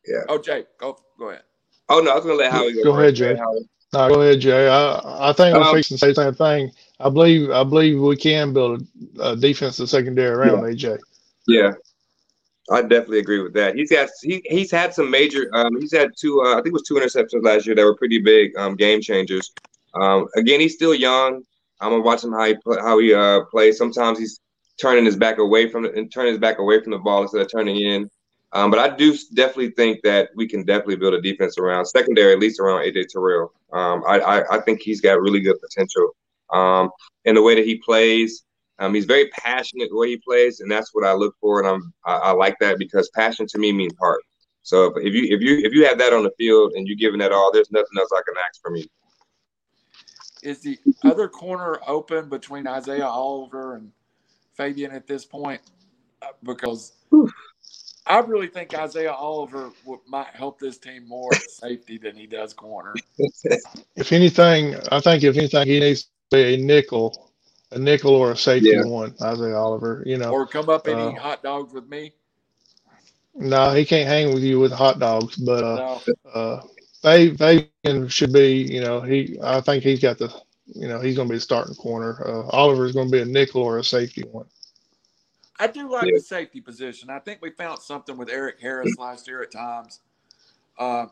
yeah. 0.06 0.18
Oh, 0.28 0.38
Jay, 0.38 0.64
go 0.78 0.98
go 1.18 1.30
ahead. 1.30 1.42
Oh 1.88 2.00
no, 2.00 2.12
I 2.12 2.14
was 2.14 2.24
gonna 2.24 2.36
let 2.36 2.52
Howie 2.52 2.72
go. 2.74 2.84
Go 2.84 2.98
ahead, 2.98 3.14
Jay. 3.14 3.34
No, 3.92 4.08
go 4.08 4.22
ahead, 4.22 4.40
Jay. 4.40 4.68
I, 4.68 5.30
I 5.30 5.32
think 5.32 5.56
we're 5.56 5.62
um, 5.62 5.74
fixing 5.74 5.96
to 5.96 5.98
say 5.98 6.08
the 6.08 6.14
same 6.14 6.34
thing. 6.34 6.70
I 7.00 7.08
believe 7.08 7.50
I 7.50 7.64
believe 7.64 8.00
we 8.00 8.16
can 8.16 8.52
build 8.52 8.86
a, 9.18 9.30
a 9.30 9.36
defensive 9.36 9.88
secondary 9.88 10.30
around 10.30 10.62
yeah. 10.78 10.94
AJ. 10.94 10.98
Yeah, 11.48 11.72
I 12.70 12.82
definitely 12.82 13.18
agree 13.18 13.42
with 13.42 13.54
that. 13.54 13.74
He's 13.74 13.90
got 13.90 14.08
he, 14.22 14.42
he's 14.46 14.70
had 14.70 14.94
some 14.94 15.10
major. 15.10 15.50
Um, 15.52 15.80
he's 15.80 15.92
had 15.92 16.12
two. 16.16 16.40
Uh, 16.42 16.52
I 16.52 16.56
think 16.56 16.68
it 16.68 16.72
was 16.72 16.84
two 16.86 16.94
interceptions 16.94 17.44
last 17.44 17.66
year 17.66 17.74
that 17.74 17.84
were 17.84 17.96
pretty 17.96 18.18
big 18.18 18.56
um, 18.56 18.76
game 18.76 19.00
changers. 19.00 19.52
Um, 19.94 20.28
again, 20.36 20.60
he's 20.60 20.74
still 20.74 20.94
young. 20.94 21.42
I'm 21.80 21.90
gonna 21.90 22.02
watch 22.02 22.22
him 22.22 22.32
how 22.32 22.44
he 22.44 22.56
how 22.80 22.98
he 22.98 23.12
uh, 23.12 23.44
plays. 23.50 23.78
Sometimes 23.78 24.18
he's 24.18 24.40
turning 24.80 25.04
his 25.04 25.16
back 25.16 25.38
away 25.38 25.68
from 25.68 25.84
it 25.84 25.94
and 25.94 26.12
turning 26.12 26.32
his 26.32 26.40
back 26.40 26.58
away 26.58 26.82
from 26.82 26.92
the 26.92 26.98
ball 26.98 27.22
instead 27.22 27.40
of 27.40 27.50
turning 27.50 27.76
in. 27.76 28.08
Um, 28.52 28.70
but 28.70 28.78
I 28.78 28.94
do 28.94 29.16
definitely 29.34 29.70
think 29.70 30.02
that 30.02 30.30
we 30.36 30.46
can 30.46 30.64
definitely 30.64 30.96
build 30.96 31.14
a 31.14 31.22
defense 31.22 31.56
around 31.56 31.86
secondary, 31.86 32.32
at 32.32 32.38
least 32.38 32.60
around 32.60 32.82
AJ 32.82 33.08
Terrell. 33.08 33.52
Um, 33.72 34.04
I, 34.06 34.20
I, 34.20 34.56
I 34.56 34.60
think 34.60 34.80
he's 34.82 35.00
got 35.00 35.20
really 35.20 35.40
good 35.40 35.56
potential. 35.60 36.10
Um, 36.50 36.90
in 37.24 37.34
the 37.34 37.42
way 37.42 37.54
that 37.54 37.64
he 37.64 37.76
plays, 37.78 38.44
um, 38.78 38.94
he's 38.94 39.06
very 39.06 39.28
passionate 39.28 39.88
the 39.90 39.96
way 39.96 40.08
he 40.08 40.16
plays, 40.18 40.60
and 40.60 40.70
that's 40.70 40.90
what 40.92 41.06
I 41.06 41.14
look 41.14 41.34
for. 41.40 41.60
And 41.60 41.68
I'm 41.68 41.94
I, 42.04 42.14
I 42.14 42.30
like 42.32 42.58
that 42.60 42.78
because 42.78 43.08
passion 43.10 43.46
to 43.48 43.58
me 43.58 43.72
means 43.72 43.94
heart. 43.98 44.20
So 44.62 44.86
if, 44.86 45.06
if, 45.06 45.14
you 45.14 45.34
if 45.34 45.40
you 45.40 45.58
if 45.64 45.72
you 45.72 45.86
have 45.86 45.98
that 45.98 46.12
on 46.12 46.22
the 46.22 46.32
field 46.36 46.72
and 46.74 46.86
you're 46.86 46.96
giving 46.96 47.20
that 47.20 47.32
all, 47.32 47.50
there's 47.52 47.70
nothing 47.70 47.98
else 47.98 48.10
I 48.12 48.20
can 48.26 48.34
ask 48.46 48.60
from 48.60 48.76
you. 48.76 48.84
Is 50.42 50.60
the 50.60 50.78
other 51.04 51.28
corner 51.28 51.78
open 51.86 52.28
between 52.28 52.66
Isaiah 52.66 53.06
Oliver 53.06 53.76
and 53.76 53.92
Fabian 54.54 54.90
at 54.92 55.06
this 55.06 55.24
point? 55.24 55.60
Uh, 56.20 56.26
because 56.42 56.92
I 58.06 58.18
really 58.18 58.48
think 58.48 58.76
Isaiah 58.76 59.12
Oliver 59.12 59.70
would, 59.84 60.00
might 60.08 60.28
help 60.34 60.58
this 60.58 60.78
team 60.78 61.06
more 61.06 61.32
at 61.32 61.42
safety 61.42 61.98
than 61.98 62.16
he 62.16 62.26
does 62.26 62.52
corner. 62.52 62.94
If 63.94 64.10
anything, 64.10 64.74
I 64.90 65.00
think 65.00 65.22
if 65.22 65.36
anything, 65.36 65.66
he 65.66 65.78
needs 65.78 66.04
to 66.04 66.08
be 66.30 66.54
a 66.54 66.56
nickel 66.56 67.32
a 67.72 67.78
nickel 67.78 68.14
or 68.14 68.32
a 68.32 68.36
safety 68.36 68.70
yeah. 68.70 68.84
one, 68.84 69.14
Isaiah 69.22 69.56
Oliver. 69.56 70.02
You 70.06 70.18
know, 70.18 70.30
or 70.30 70.46
come 70.46 70.68
up 70.68 70.86
and 70.86 71.00
uh, 71.00 71.10
eat 71.12 71.18
hot 71.18 71.42
dogs 71.42 71.72
with 71.72 71.88
me. 71.88 72.12
No, 73.34 73.72
he 73.72 73.84
can't 73.84 74.08
hang 74.08 74.34
with 74.34 74.42
you 74.42 74.60
with 74.60 74.72
hot 74.72 74.98
dogs. 74.98 75.36
But 75.36 75.64
uh, 75.64 75.76
no. 75.76 76.30
uh, 76.32 76.62
Fabian 77.02 78.08
should 78.08 78.32
be. 78.32 78.62
You 78.62 78.80
know, 78.80 79.00
he. 79.00 79.38
I 79.42 79.60
think 79.60 79.82
he's 79.82 80.00
got 80.00 80.18
the. 80.18 80.32
You 80.66 80.88
know, 80.88 81.00
he's 81.00 81.16
going 81.16 81.28
to 81.28 81.32
be 81.32 81.36
the 81.36 81.40
starting 81.40 81.74
corner. 81.74 82.22
Uh, 82.24 82.46
Oliver 82.48 82.86
is 82.86 82.92
going 82.92 83.08
to 83.08 83.12
be 83.12 83.20
a 83.20 83.24
nickel 83.24 83.62
or 83.62 83.78
a 83.78 83.84
safety 83.84 84.22
one. 84.30 84.46
I 85.58 85.66
do 85.66 85.90
like 85.90 86.06
yeah. 86.06 86.12
the 86.14 86.20
safety 86.20 86.60
position. 86.60 87.10
I 87.10 87.18
think 87.18 87.42
we 87.42 87.50
found 87.50 87.80
something 87.80 88.16
with 88.16 88.30
Erik 88.30 88.60
Harris 88.60 88.96
last 88.98 89.28
year 89.28 89.42
at 89.42 89.52
times. 89.52 90.00
Uh, 90.78 91.06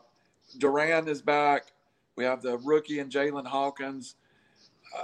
Duron 0.57 1.07
is 1.07 1.21
back. 1.21 1.71
We 2.15 2.23
have 2.23 2.41
the 2.41 2.57
rookie 2.57 2.99
and 2.99 3.11
Jaylinn 3.11 3.45
Hawkins. 3.45 4.15
Uh, 4.97 5.01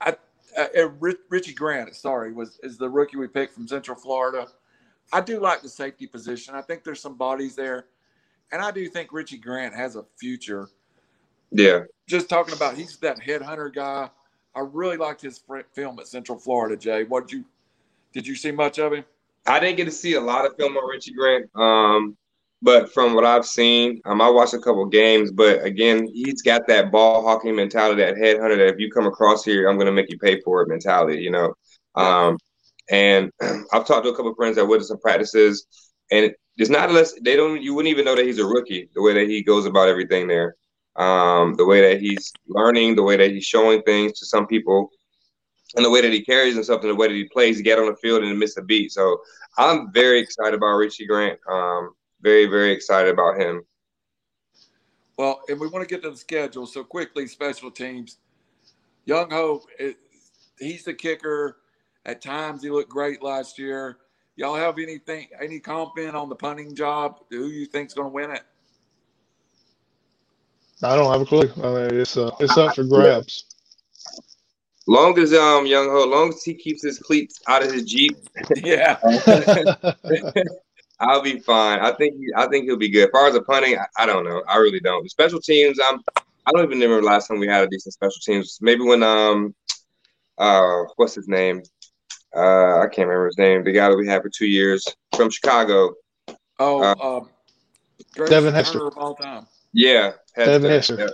I 0.00 0.16
uh, 0.58 0.66
uh 0.76 1.12
Richie 1.28 1.54
Grant, 1.54 1.94
sorry, 1.94 2.32
was 2.32 2.58
is 2.62 2.76
the 2.76 2.88
rookie 2.88 3.16
we 3.16 3.28
picked 3.28 3.54
from 3.54 3.68
Central 3.68 3.96
Florida. 3.96 4.48
I 5.12 5.20
do 5.20 5.40
like 5.40 5.62
the 5.62 5.68
safety 5.68 6.06
position. 6.06 6.54
I 6.54 6.62
think 6.62 6.84
there's 6.84 7.00
some 7.00 7.16
bodies 7.16 7.54
there, 7.54 7.86
and 8.52 8.62
I 8.62 8.70
do 8.70 8.88
think 8.88 9.12
Richie 9.12 9.38
Grant 9.38 9.74
has 9.74 9.96
a 9.96 10.04
future. 10.18 10.68
Yeah. 11.50 11.80
Just 12.08 12.28
talking 12.28 12.54
about 12.54 12.76
he's 12.76 12.96
that 12.98 13.18
headhunter 13.20 13.72
guy. 13.72 14.10
I 14.54 14.60
really 14.60 14.96
liked 14.96 15.20
his 15.20 15.42
film 15.72 15.98
at 15.98 16.08
Central 16.08 16.38
Florida. 16.38 16.76
Jay, 16.76 17.04
what 17.04 17.28
did 17.28 17.38
you 17.38 17.44
did 18.12 18.26
you 18.26 18.34
see 18.34 18.50
much 18.50 18.78
of 18.78 18.92
him? 18.92 19.04
I 19.46 19.60
didn't 19.60 19.76
get 19.76 19.84
to 19.86 19.90
see 19.90 20.14
a 20.14 20.20
lot 20.20 20.44
of 20.44 20.56
film 20.56 20.76
on 20.76 20.88
Richie 20.88 21.14
Grant. 21.14 21.48
Um, 21.54 22.16
but 22.62 22.92
from 22.92 23.14
what 23.14 23.24
I've 23.24 23.46
seen, 23.46 24.00
um, 24.04 24.20
I 24.20 24.28
watched 24.28 24.52
a 24.52 24.58
couple 24.58 24.84
games. 24.86 25.30
But 25.30 25.64
again, 25.64 26.06
he's 26.12 26.42
got 26.42 26.66
that 26.68 26.92
ball 26.92 27.22
hawking 27.22 27.56
mentality, 27.56 28.02
that 28.02 28.16
headhunter. 28.16 28.56
That 28.56 28.74
if 28.74 28.78
you 28.78 28.90
come 28.90 29.06
across 29.06 29.44
here, 29.44 29.68
I'm 29.68 29.76
going 29.76 29.86
to 29.86 29.92
make 29.92 30.10
you 30.10 30.18
pay 30.18 30.40
for 30.40 30.62
it 30.62 30.68
mentality. 30.68 31.22
You 31.22 31.30
know. 31.30 31.54
Um, 31.94 32.36
and 32.90 33.30
I've 33.72 33.86
talked 33.86 34.04
to 34.04 34.10
a 34.10 34.16
couple 34.16 34.34
friends 34.34 34.56
that 34.56 34.66
went 34.66 34.82
to 34.82 34.86
some 34.86 35.00
practices, 35.00 35.66
and 36.10 36.34
it's 36.56 36.70
not 36.70 36.88
unless 36.88 37.12
they 37.20 37.36
don't. 37.36 37.62
You 37.62 37.74
wouldn't 37.74 37.90
even 37.90 38.04
know 38.04 38.16
that 38.16 38.26
he's 38.26 38.38
a 38.38 38.46
rookie. 38.46 38.88
The 38.94 39.02
way 39.02 39.14
that 39.14 39.28
he 39.28 39.42
goes 39.42 39.66
about 39.66 39.88
everything 39.88 40.28
there, 40.28 40.56
um, 40.96 41.54
the 41.54 41.64
way 41.64 41.80
that 41.80 42.00
he's 42.00 42.32
learning, 42.48 42.96
the 42.96 43.02
way 43.02 43.16
that 43.16 43.30
he's 43.30 43.44
showing 43.44 43.82
things 43.82 44.18
to 44.18 44.26
some 44.26 44.46
people, 44.46 44.90
and 45.76 45.84
the 45.84 45.90
way 45.90 46.00
that 46.00 46.12
he 46.12 46.24
carries 46.24 46.54
himself, 46.54 46.82
and 46.82 46.90
the 46.90 46.94
way 46.94 47.08
that 47.08 47.14
he 47.14 47.24
plays, 47.24 47.56
he 47.56 47.62
get 47.62 47.78
on 47.78 47.86
the 47.86 47.96
field 47.96 48.22
and 48.22 48.38
miss 48.38 48.56
a 48.56 48.62
beat. 48.62 48.92
So 48.92 49.20
I'm 49.56 49.92
very 49.92 50.20
excited 50.20 50.54
about 50.54 50.76
Richie 50.76 51.06
Grant. 51.06 51.38
Um, 51.48 51.94
very, 52.20 52.46
very 52.46 52.72
excited 52.72 53.12
about 53.12 53.40
him. 53.40 53.62
Well, 55.16 55.40
and 55.48 55.60
we 55.60 55.68
want 55.68 55.86
to 55.86 55.94
get 55.94 56.02
to 56.02 56.10
the 56.10 56.16
schedule. 56.16 56.66
So 56.66 56.82
quickly, 56.82 57.26
special 57.26 57.70
teams. 57.70 58.18
Younghoe, 59.06 59.62
it, 59.78 59.96
he's 60.58 60.84
the 60.84 60.94
kicker. 60.94 61.58
At 62.06 62.22
times, 62.22 62.62
he 62.62 62.70
looked 62.70 62.90
great 62.90 63.22
last 63.22 63.58
year. 63.58 63.98
Y'all 64.40 64.54
have 64.54 64.78
anything, 64.78 65.28
any 65.38 65.60
comment 65.60 66.16
on 66.16 66.30
the 66.30 66.34
punting 66.34 66.74
job? 66.74 67.20
Who 67.28 67.48
you 67.48 67.66
think's 67.66 67.92
going 67.92 68.06
to 68.06 68.10
win 68.10 68.30
it? 68.30 68.40
I 70.82 70.96
don't 70.96 71.12
have 71.12 71.20
a 71.20 71.26
clue. 71.26 71.50
I 71.62 71.74
mean, 71.74 72.00
it's 72.00 72.16
uh, 72.16 72.30
it's 72.40 72.56
up 72.56 72.74
for 72.74 72.84
grabs. 72.84 73.44
Long 74.86 75.18
as 75.18 75.34
um 75.34 75.66
Younghoe, 75.66 76.08
long 76.08 76.30
as 76.30 76.42
he 76.42 76.54
keeps 76.54 76.82
his 76.82 76.98
cleats 76.98 77.38
out 77.48 77.62
of 77.62 77.70
his 77.70 77.84
jeep, 77.84 78.16
yeah, 78.56 78.96
I'll 81.00 81.20
be 81.20 81.40
fine. 81.40 81.80
I 81.80 81.92
think 81.92 82.14
I 82.34 82.46
think 82.46 82.64
he'll 82.64 82.78
be 82.78 82.88
good. 82.88 83.08
As 83.08 83.10
far 83.12 83.26
as 83.26 83.34
the 83.34 83.42
punting, 83.42 83.76
I, 83.76 84.04
I 84.04 84.06
don't 84.06 84.24
know. 84.24 84.42
I 84.48 84.56
really 84.56 84.80
don't. 84.80 85.02
The 85.02 85.10
special 85.10 85.42
teams, 85.42 85.78
I'm 85.86 86.00
I 86.16 86.52
don't 86.52 86.64
even 86.64 86.80
remember 86.80 87.02
last 87.02 87.28
time 87.28 87.40
we 87.40 87.46
had 87.46 87.64
a 87.64 87.68
decent 87.68 87.92
special 87.92 88.20
teams. 88.24 88.56
Maybe 88.62 88.84
when 88.84 89.02
um 89.02 89.54
uh 90.38 90.84
what's 90.96 91.14
his 91.14 91.28
name? 91.28 91.62
Uh 92.34 92.78
I 92.78 92.86
can't 92.86 93.08
remember 93.08 93.26
his 93.26 93.38
name. 93.38 93.64
The 93.64 93.72
guy 93.72 93.88
that 93.88 93.96
we 93.96 94.06
had 94.06 94.22
for 94.22 94.30
two 94.30 94.46
years 94.46 94.86
from 95.16 95.30
Chicago. 95.30 95.94
Oh, 96.58 96.82
uh, 96.82 96.94
um, 97.00 97.30
Devin 98.28 98.52
Hester 98.54 98.86
of 98.86 98.98
all 98.98 99.14
time. 99.14 99.46
Yeah, 99.72 100.12
Hester. 100.34 100.52
Devin 100.52 100.70
Hester. 100.70 100.98
Yeah. 100.98 101.06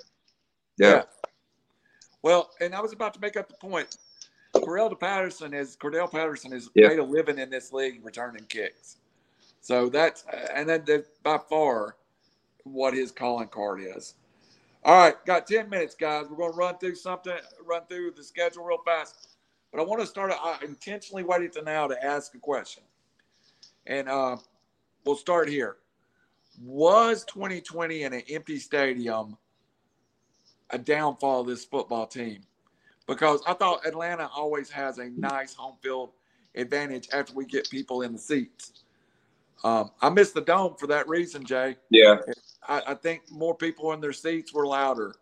yeah. 0.79 0.91
yeah. 0.91 1.03
Well, 2.23 2.51
and 2.61 2.75
I 2.75 2.81
was 2.81 2.93
about 2.93 3.15
to 3.15 3.21
make 3.21 3.37
up 3.37 3.49
the 3.49 3.55
point. 3.55 3.97
Cordarrelle 4.55 4.99
Patterson 4.99 5.55
is 5.55 5.77
Cordarrelle 5.77 6.11
Patterson 6.11 6.53
has 6.53 6.69
yeah. 6.75 6.89
made 6.89 6.99
a 6.99 7.05
living 7.05 7.39
in 7.39 7.51
this 7.51 7.73
league 7.73 8.05
returning 8.05 8.45
kicks. 8.49 8.97
So 9.61 9.89
that's 9.89 10.25
and 10.55 10.69
then 10.69 11.05
by 11.23 11.39
far 11.49 11.97
what 12.65 12.95
his 12.95 13.13
calling 13.13 13.49
card 13.49 13.81
is. 13.81 14.15
All 14.85 14.97
right, 14.97 15.15
got 15.27 15.49
10 15.49 15.69
minutes, 15.69 15.97
guys. 15.97 16.27
We're 16.31 16.37
going 16.37 16.53
to 16.53 16.57
run 16.57 16.79
through 16.79 16.95
something, 16.95 17.35
run 17.65 17.83
through 17.89 18.13
the 18.13 18.23
schedule 18.23 18.65
real 18.65 18.79
fast. 18.87 19.36
But 19.77 19.83
I 19.83 19.85
want 19.85 20.01
to 20.01 20.07
start. 20.07 20.33
I 20.33 20.57
intentionally 20.65 21.23
waited 21.23 21.53
to 21.53 21.63
now 21.63 21.87
to 21.87 22.03
ask 22.03 22.35
a 22.35 22.39
question, 22.39 22.83
and 23.87 24.09
uh, 24.09 24.39
we'll 25.05 25.17
start 25.17 25.51
here. 25.51 25.77
Was 26.63 27.27
2020 27.27 28.05
in 28.05 28.15
an 28.15 28.23
empty 28.31 28.59
stadium 28.59 29.37
a 30.71 30.79
downfall 30.79 31.43
of 31.43 31.49
this 31.49 31.67
football 31.67 32.07
team? 32.07 32.41
Because 33.07 33.43
I 33.47 33.53
thought 33.53 33.85
Atlanta 33.87 34.31
always 34.35 34.71
has 34.71 34.97
a 34.97 35.11
nice 35.11 35.53
home 35.53 35.77
field 35.83 36.13
advantage 36.55 37.11
after 37.13 37.35
we 37.35 37.45
get 37.45 37.69
people 37.69 38.01
in 38.01 38.15
the 38.15 38.19
seats. 38.19 38.83
Um, 39.63 39.91
I 40.01 40.09
missed 40.09 40.33
the 40.33 40.41
dome 40.41 40.77
for 40.79 40.87
that 40.87 41.07
reason, 41.07 41.45
Jay. 41.45 41.77
Yeah. 41.91 42.17
I, 42.67 42.83
I 42.87 42.95
think 42.95 43.31
more 43.31 43.55
people 43.55 43.93
in 43.93 44.01
their 44.01 44.15
seats 44.15 44.55
were 44.55 44.67
louder. 44.67 45.17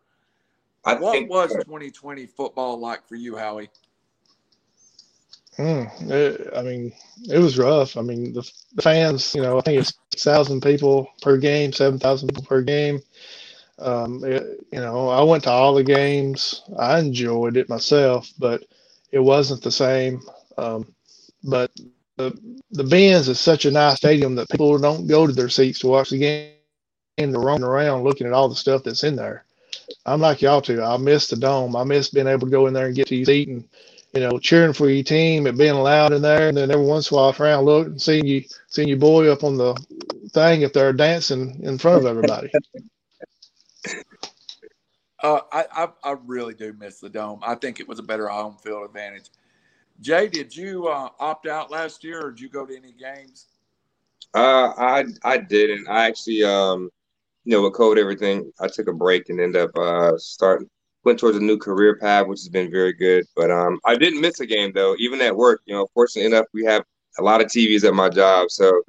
I 0.84 0.94
what 0.94 1.26
was 1.26 1.50
2020 1.50 2.26
football 2.26 2.78
like 2.78 3.08
for 3.08 3.16
you, 3.16 3.34
Howie? 3.34 3.68
Mm, 5.58 6.10
it, 6.10 6.50
I 6.56 6.62
mean, 6.62 6.92
it 7.30 7.38
was 7.38 7.58
rough. 7.58 7.96
I 7.96 8.02
mean, 8.02 8.32
the, 8.32 8.50
the 8.74 8.82
fans, 8.82 9.34
you 9.34 9.42
know, 9.42 9.58
I 9.58 9.60
think 9.62 9.80
it's 9.80 9.94
6,000 10.12 10.60
people 10.62 11.08
per 11.22 11.36
game, 11.38 11.72
7,000 11.72 12.28
people 12.28 12.44
per 12.44 12.62
game. 12.62 13.00
Um, 13.78 14.24
it, 14.24 14.44
you 14.72 14.80
know, 14.80 15.08
I 15.08 15.22
went 15.22 15.44
to 15.44 15.50
all 15.50 15.74
the 15.74 15.84
games. 15.84 16.62
I 16.78 16.98
enjoyed 17.00 17.56
it 17.56 17.68
myself, 17.68 18.30
but 18.38 18.64
it 19.12 19.20
wasn't 19.20 19.62
the 19.62 19.70
same. 19.72 20.22
Um, 20.58 20.94
but 21.44 21.70
the 22.16 22.32
the 22.70 22.84
Benz 22.84 23.28
is 23.28 23.40
such 23.40 23.64
a 23.66 23.70
nice 23.70 23.96
stadium 23.98 24.36
that 24.36 24.50
people 24.50 24.78
don't 24.78 25.06
go 25.08 25.26
to 25.26 25.32
their 25.32 25.48
seats 25.50 25.80
to 25.80 25.88
watch 25.88 26.10
the 26.10 26.18
game. 26.18 26.52
And 27.18 27.32
They're 27.32 27.40
roaming 27.40 27.64
around 27.64 28.04
looking 28.04 28.26
at 28.26 28.32
all 28.32 28.48
the 28.48 28.56
stuff 28.56 28.82
that's 28.84 29.04
in 29.04 29.16
there. 29.16 29.44
I'm 30.06 30.20
like 30.20 30.42
y'all 30.42 30.62
too. 30.62 30.82
I 30.82 30.96
miss 30.98 31.28
the 31.28 31.36
dome. 31.36 31.76
I 31.76 31.84
miss 31.84 32.10
being 32.10 32.26
able 32.28 32.46
to 32.46 32.50
go 32.52 32.66
in 32.66 32.74
there 32.74 32.86
and 32.86 32.94
get 32.96 33.08
to 33.08 33.16
your 33.16 33.26
seat 33.26 33.48
and 33.48 33.64
you 34.14 34.20
know 34.20 34.38
cheering 34.38 34.72
for 34.72 34.88
your 34.88 35.02
team 35.02 35.46
and 35.46 35.58
being 35.58 35.74
loud 35.74 36.12
in 36.12 36.22
there. 36.22 36.48
And 36.48 36.56
then 36.56 36.70
every 36.70 36.84
once 36.84 37.10
in 37.10 37.16
a 37.16 37.20
while, 37.20 37.36
around 37.38 37.64
look 37.64 37.86
and 37.86 38.00
seeing 38.00 38.26
you 38.26 38.44
seeing 38.68 38.88
your 38.88 38.98
boy 38.98 39.30
up 39.30 39.44
on 39.44 39.56
the 39.56 39.74
thing 40.30 40.62
if 40.62 40.72
they're 40.72 40.92
dancing 40.92 41.60
in 41.62 41.78
front 41.78 41.98
of 41.98 42.06
everybody. 42.06 42.50
Uh, 45.22 45.40
I, 45.52 45.64
I, 45.72 45.88
I 46.10 46.16
really 46.26 46.52
do 46.52 46.74
miss 46.74 47.00
the 47.00 47.08
dome. 47.08 47.40
I 47.42 47.54
think 47.54 47.80
it 47.80 47.88
was 47.88 47.98
a 47.98 48.02
better 48.02 48.28
home 48.28 48.58
field 48.62 48.84
advantage. 48.84 49.30
Jay, 50.02 50.28
did 50.28 50.54
you 50.54 50.88
uh, 50.88 51.08
opt 51.18 51.46
out 51.46 51.70
last 51.70 52.04
year, 52.04 52.26
or 52.26 52.30
did 52.30 52.40
you 52.40 52.50
go 52.50 52.66
to 52.66 52.76
any 52.76 52.92
games? 52.92 53.46
Uh, 54.34 54.74
I 54.76 55.04
I 55.22 55.38
didn't. 55.38 55.88
I 55.88 56.06
actually, 56.08 56.44
um, 56.44 56.90
you 57.44 57.52
know, 57.52 57.62
with 57.62 57.72
COVID, 57.72 57.96
everything, 57.96 58.52
I 58.60 58.68
took 58.68 58.86
a 58.86 58.92
break 58.92 59.30
and 59.30 59.40
ended 59.40 59.62
up 59.62 59.78
uh, 59.78 60.18
starting 60.18 60.68
went 61.04 61.18
towards 61.18 61.36
a 61.36 61.40
new 61.40 61.58
career 61.58 61.96
path, 61.96 62.26
which 62.26 62.40
has 62.40 62.48
been 62.48 62.70
very 62.70 62.92
good. 62.92 63.24
But 63.36 63.50
um, 63.50 63.78
I 63.84 63.96
didn't 63.96 64.20
miss 64.20 64.40
a 64.40 64.46
game 64.46 64.72
though, 64.74 64.96
even 64.98 65.20
at 65.20 65.36
work. 65.36 65.62
You 65.66 65.74
know, 65.74 65.86
fortunately 65.94 66.34
enough, 66.34 66.46
we 66.52 66.64
have 66.64 66.84
a 67.18 67.22
lot 67.22 67.40
of 67.40 67.48
TVs 67.48 67.84
at 67.84 67.94
my 67.94 68.08
job, 68.08 68.50
so 68.50 68.82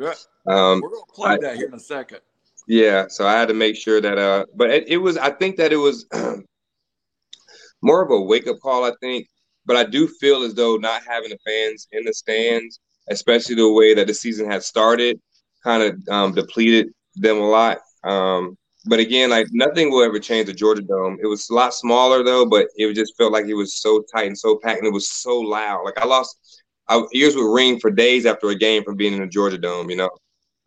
um, 0.47 0.81
we're 0.81 0.89
gonna 0.89 1.05
play 1.13 1.31
I, 1.31 1.37
that 1.41 1.55
here 1.57 1.67
in 1.67 1.73
a 1.73 1.79
second. 1.79 2.19
Yeah, 2.67 3.05
so 3.09 3.27
I 3.27 3.33
had 3.33 3.47
to 3.49 3.53
make 3.53 3.75
sure 3.75 4.01
that. 4.01 4.17
Uh, 4.17 4.45
but 4.55 4.69
it, 4.71 4.87
it 4.87 4.97
was. 4.97 5.17
I 5.17 5.29
think 5.29 5.57
that 5.57 5.71
it 5.71 5.77
was 5.77 6.07
more 7.81 8.01
of 8.01 8.11
a 8.11 8.19
wake 8.19 8.47
up 8.47 8.59
call. 8.59 8.83
I 8.83 8.93
think, 9.01 9.27
but 9.65 9.75
I 9.75 9.83
do 9.83 10.07
feel 10.07 10.43
as 10.43 10.53
though 10.53 10.77
not 10.77 11.03
having 11.07 11.29
the 11.29 11.37
fans 11.45 11.87
in 11.91 12.03
the 12.05 12.13
stands, 12.13 12.79
especially 13.09 13.55
the 13.55 13.71
way 13.71 13.93
that 13.93 14.07
the 14.07 14.13
season 14.13 14.49
had 14.49 14.63
started, 14.63 15.19
kind 15.63 15.83
of 15.83 16.13
um, 16.13 16.33
depleted 16.33 16.89
them 17.15 17.37
a 17.37 17.47
lot. 17.47 17.79
Um, 18.03 18.57
but 18.85 18.99
again, 18.99 19.29
like 19.29 19.47
nothing 19.51 19.89
will 19.89 20.03
ever 20.03 20.19
change 20.19 20.47
the 20.47 20.53
Georgia 20.53 20.81
Dome. 20.81 21.17
It 21.21 21.27
was 21.27 21.49
a 21.49 21.53
lot 21.53 21.73
smaller 21.73 22.23
though, 22.23 22.45
but 22.45 22.67
it 22.75 22.93
just 22.93 23.17
felt 23.17 23.31
like 23.31 23.45
it 23.45 23.53
was 23.53 23.81
so 23.81 24.03
tight 24.13 24.27
and 24.27 24.37
so 24.37 24.57
packed, 24.57 24.79
and 24.79 24.87
it 24.87 24.93
was 24.93 25.09
so 25.09 25.39
loud. 25.39 25.83
Like 25.83 25.99
I 25.99 26.05
lost, 26.05 26.63
I, 26.87 27.01
ears 27.13 27.35
would 27.35 27.53
ring 27.53 27.79
for 27.79 27.89
days 27.91 28.25
after 28.25 28.49
a 28.49 28.55
game 28.55 28.83
from 28.83 28.95
being 28.95 29.13
in 29.13 29.21
the 29.21 29.27
Georgia 29.27 29.57
Dome. 29.57 29.89
You 29.89 29.97
know, 29.97 30.09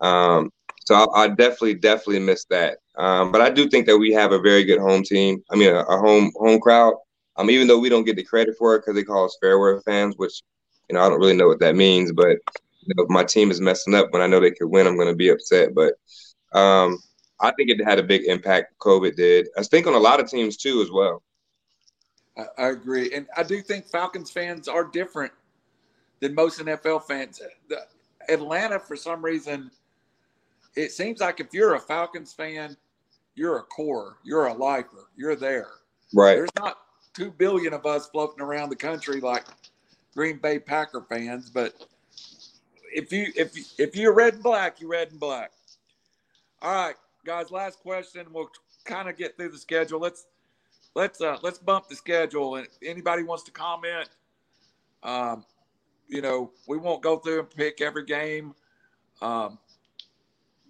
um, 0.00 0.50
so 0.84 0.94
I, 0.94 1.24
I, 1.24 1.28
definitely, 1.28 1.74
definitely 1.74 2.20
missed 2.20 2.48
that. 2.50 2.78
Um, 2.96 3.30
but 3.30 3.40
I 3.40 3.50
do 3.50 3.68
think 3.68 3.86
that 3.86 3.98
we 3.98 4.12
have 4.12 4.32
a 4.32 4.40
very 4.40 4.64
good 4.64 4.80
home 4.80 5.02
team. 5.02 5.42
I 5.50 5.56
mean, 5.56 5.68
a, 5.68 5.80
a 5.80 5.98
home 5.98 6.32
home 6.36 6.60
crowd. 6.60 6.94
Um, 7.36 7.50
even 7.50 7.68
though 7.68 7.78
we 7.78 7.88
don't 7.88 8.04
get 8.04 8.16
the 8.16 8.24
credit 8.24 8.56
for 8.58 8.74
it 8.74 8.80
because 8.80 8.96
they 8.96 9.04
call 9.04 9.24
us 9.24 9.38
fair 9.40 9.80
fans, 9.82 10.14
which 10.16 10.42
you 10.88 10.94
know 10.94 11.02
I 11.02 11.08
don't 11.08 11.20
really 11.20 11.36
know 11.36 11.46
what 11.46 11.60
that 11.60 11.76
means. 11.76 12.10
But 12.12 12.38
you 12.80 12.94
know, 12.96 13.04
if 13.04 13.10
my 13.10 13.22
team 13.22 13.50
is 13.50 13.60
messing 13.60 13.94
up 13.94 14.08
when 14.10 14.22
I 14.22 14.26
know 14.26 14.40
they 14.40 14.50
could 14.50 14.68
win, 14.68 14.86
I'm 14.86 14.96
going 14.96 15.08
to 15.08 15.14
be 15.14 15.28
upset. 15.28 15.74
But 15.74 15.94
um, 16.58 16.98
I 17.40 17.52
think 17.52 17.70
it 17.70 17.82
had 17.84 17.98
a 17.98 18.02
big 18.02 18.24
impact. 18.24 18.78
COVID 18.80 19.16
did. 19.16 19.48
I 19.56 19.62
think 19.62 19.86
on 19.86 19.94
a 19.94 19.98
lot 19.98 20.20
of 20.20 20.28
teams 20.28 20.56
too, 20.56 20.82
as 20.82 20.90
well. 20.90 21.22
I, 22.36 22.46
I 22.58 22.68
agree, 22.68 23.12
and 23.14 23.26
I 23.36 23.42
do 23.42 23.60
think 23.62 23.86
Falcons 23.86 24.30
fans 24.30 24.68
are 24.68 24.84
different 24.84 25.32
than 26.20 26.34
most 26.34 26.60
NFL 26.60 27.04
fans. 27.04 27.40
The, 27.68 27.78
Atlanta, 28.28 28.78
for 28.78 28.96
some 28.96 29.24
reason, 29.24 29.70
it 30.76 30.92
seems 30.92 31.20
like 31.20 31.40
if 31.40 31.52
you're 31.52 31.74
a 31.74 31.80
Falcons 31.80 32.32
fan, 32.32 32.76
you're 33.34 33.58
a 33.58 33.62
core, 33.62 34.18
you're 34.24 34.46
a 34.46 34.54
lifer, 34.54 35.08
you're 35.16 35.36
there. 35.36 35.70
Right. 36.14 36.34
There's 36.34 36.50
not 36.58 36.78
two 37.14 37.30
billion 37.30 37.72
of 37.72 37.86
us 37.86 38.08
floating 38.08 38.40
around 38.40 38.70
the 38.70 38.76
country 38.76 39.20
like 39.20 39.44
Green 40.14 40.38
Bay 40.38 40.58
Packer 40.58 41.02
fans, 41.08 41.50
but 41.50 41.74
if 42.92 43.12
you 43.12 43.32
if 43.36 43.54
if 43.78 43.94
you're 43.96 44.14
red 44.14 44.34
and 44.34 44.42
black, 44.42 44.80
you're 44.80 44.90
red 44.90 45.10
and 45.10 45.20
black. 45.20 45.52
All 46.62 46.72
right, 46.72 46.96
guys, 47.28 47.50
last 47.50 47.80
question. 47.80 48.26
We'll 48.32 48.50
kind 48.86 49.06
of 49.06 49.18
get 49.18 49.36
through 49.36 49.50
the 49.50 49.58
schedule. 49.58 50.00
Let's 50.00 50.26
let's 50.94 51.20
uh, 51.20 51.36
let's 51.42 51.58
bump 51.58 51.86
the 51.88 51.94
schedule. 51.94 52.56
And 52.56 52.66
anybody 52.82 53.22
wants 53.22 53.44
to 53.44 53.50
comment, 53.50 54.08
um, 55.02 55.44
you 56.08 56.22
know, 56.22 56.50
we 56.66 56.78
won't 56.78 57.02
go 57.02 57.18
through 57.18 57.40
and 57.40 57.50
pick 57.50 57.82
every 57.82 58.06
game, 58.06 58.54
um, 59.20 59.58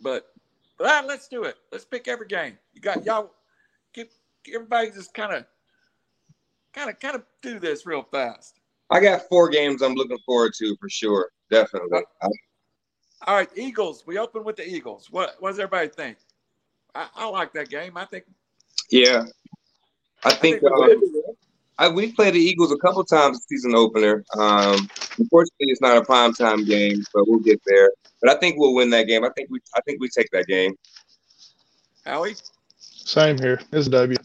but 0.02 0.32
uh, 0.80 1.02
let's 1.06 1.28
do 1.28 1.44
it. 1.44 1.54
Let's 1.70 1.84
pick 1.84 2.08
every 2.08 2.26
game. 2.26 2.58
You 2.74 2.80
got 2.80 3.06
y'all. 3.06 3.30
Keep 3.92 4.10
everybody 4.52 4.90
just 4.90 5.14
kind 5.14 5.32
of, 5.32 5.44
kind 6.72 6.90
of, 6.90 6.98
kind 6.98 7.14
of 7.14 7.22
do 7.40 7.60
this 7.60 7.86
real 7.86 8.02
fast. 8.02 8.58
I 8.90 8.98
got 8.98 9.28
four 9.28 9.48
games 9.48 9.80
I'm 9.80 9.94
looking 9.94 10.18
forward 10.26 10.54
to 10.58 10.76
for 10.80 10.88
sure. 10.88 11.30
Definitely. 11.50 12.00
All 13.26 13.36
right, 13.36 13.48
Eagles. 13.56 14.04
We 14.06 14.18
open 14.18 14.42
with 14.42 14.56
the 14.56 14.68
Eagles. 14.68 15.08
What, 15.10 15.36
what 15.38 15.50
does 15.50 15.58
everybody 15.60 15.88
think? 15.88 16.18
I, 16.98 17.06
I 17.14 17.28
like 17.28 17.52
that 17.52 17.70
game. 17.70 17.96
I 17.96 18.04
think. 18.04 18.24
Yeah, 18.90 19.24
I 20.24 20.32
think. 20.32 20.62
I 20.64 20.86
think 20.88 21.02
uh, 21.02 21.32
I, 21.78 21.88
we 21.88 22.12
played 22.12 22.34
the 22.34 22.40
Eagles 22.40 22.72
a 22.72 22.76
couple 22.78 23.04
times 23.04 23.44
season 23.48 23.74
opener. 23.76 24.24
Um, 24.36 24.88
unfortunately, 25.16 25.68
it's 25.68 25.80
not 25.80 25.96
a 25.96 26.04
prime 26.04 26.32
time 26.32 26.64
game, 26.64 27.04
but 27.14 27.28
we'll 27.28 27.38
get 27.38 27.60
there. 27.66 27.92
But 28.20 28.30
I 28.30 28.40
think 28.40 28.58
we'll 28.58 28.74
win 28.74 28.90
that 28.90 29.06
game. 29.06 29.24
I 29.24 29.30
think 29.36 29.48
we. 29.50 29.60
I 29.76 29.80
think 29.82 30.00
we 30.00 30.08
take 30.08 30.28
that 30.32 30.46
game. 30.48 30.74
Howie. 32.04 32.34
Same 32.78 33.38
here. 33.38 33.60
It's 33.72 33.86
a 33.86 33.90
W. 33.90 34.18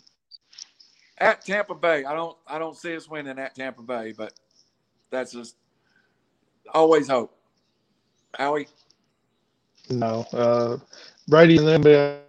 At 1.19 1.45
Tampa 1.45 1.75
Bay, 1.75 2.05
I 2.05 2.15
don't. 2.15 2.35
I 2.47 2.57
don't 2.57 2.75
see 2.75 2.95
us 2.95 3.07
winning 3.07 3.37
at 3.37 3.53
Tampa 3.53 3.83
Bay, 3.83 4.13
but 4.17 4.33
that's 5.11 5.31
just 5.31 5.57
always 6.73 7.07
hope. 7.07 7.37
Howie. 8.35 8.67
No, 9.91 10.25
uh, 10.33 10.77
Brady 11.27 11.57
and 11.57 11.67
them 11.67 12.23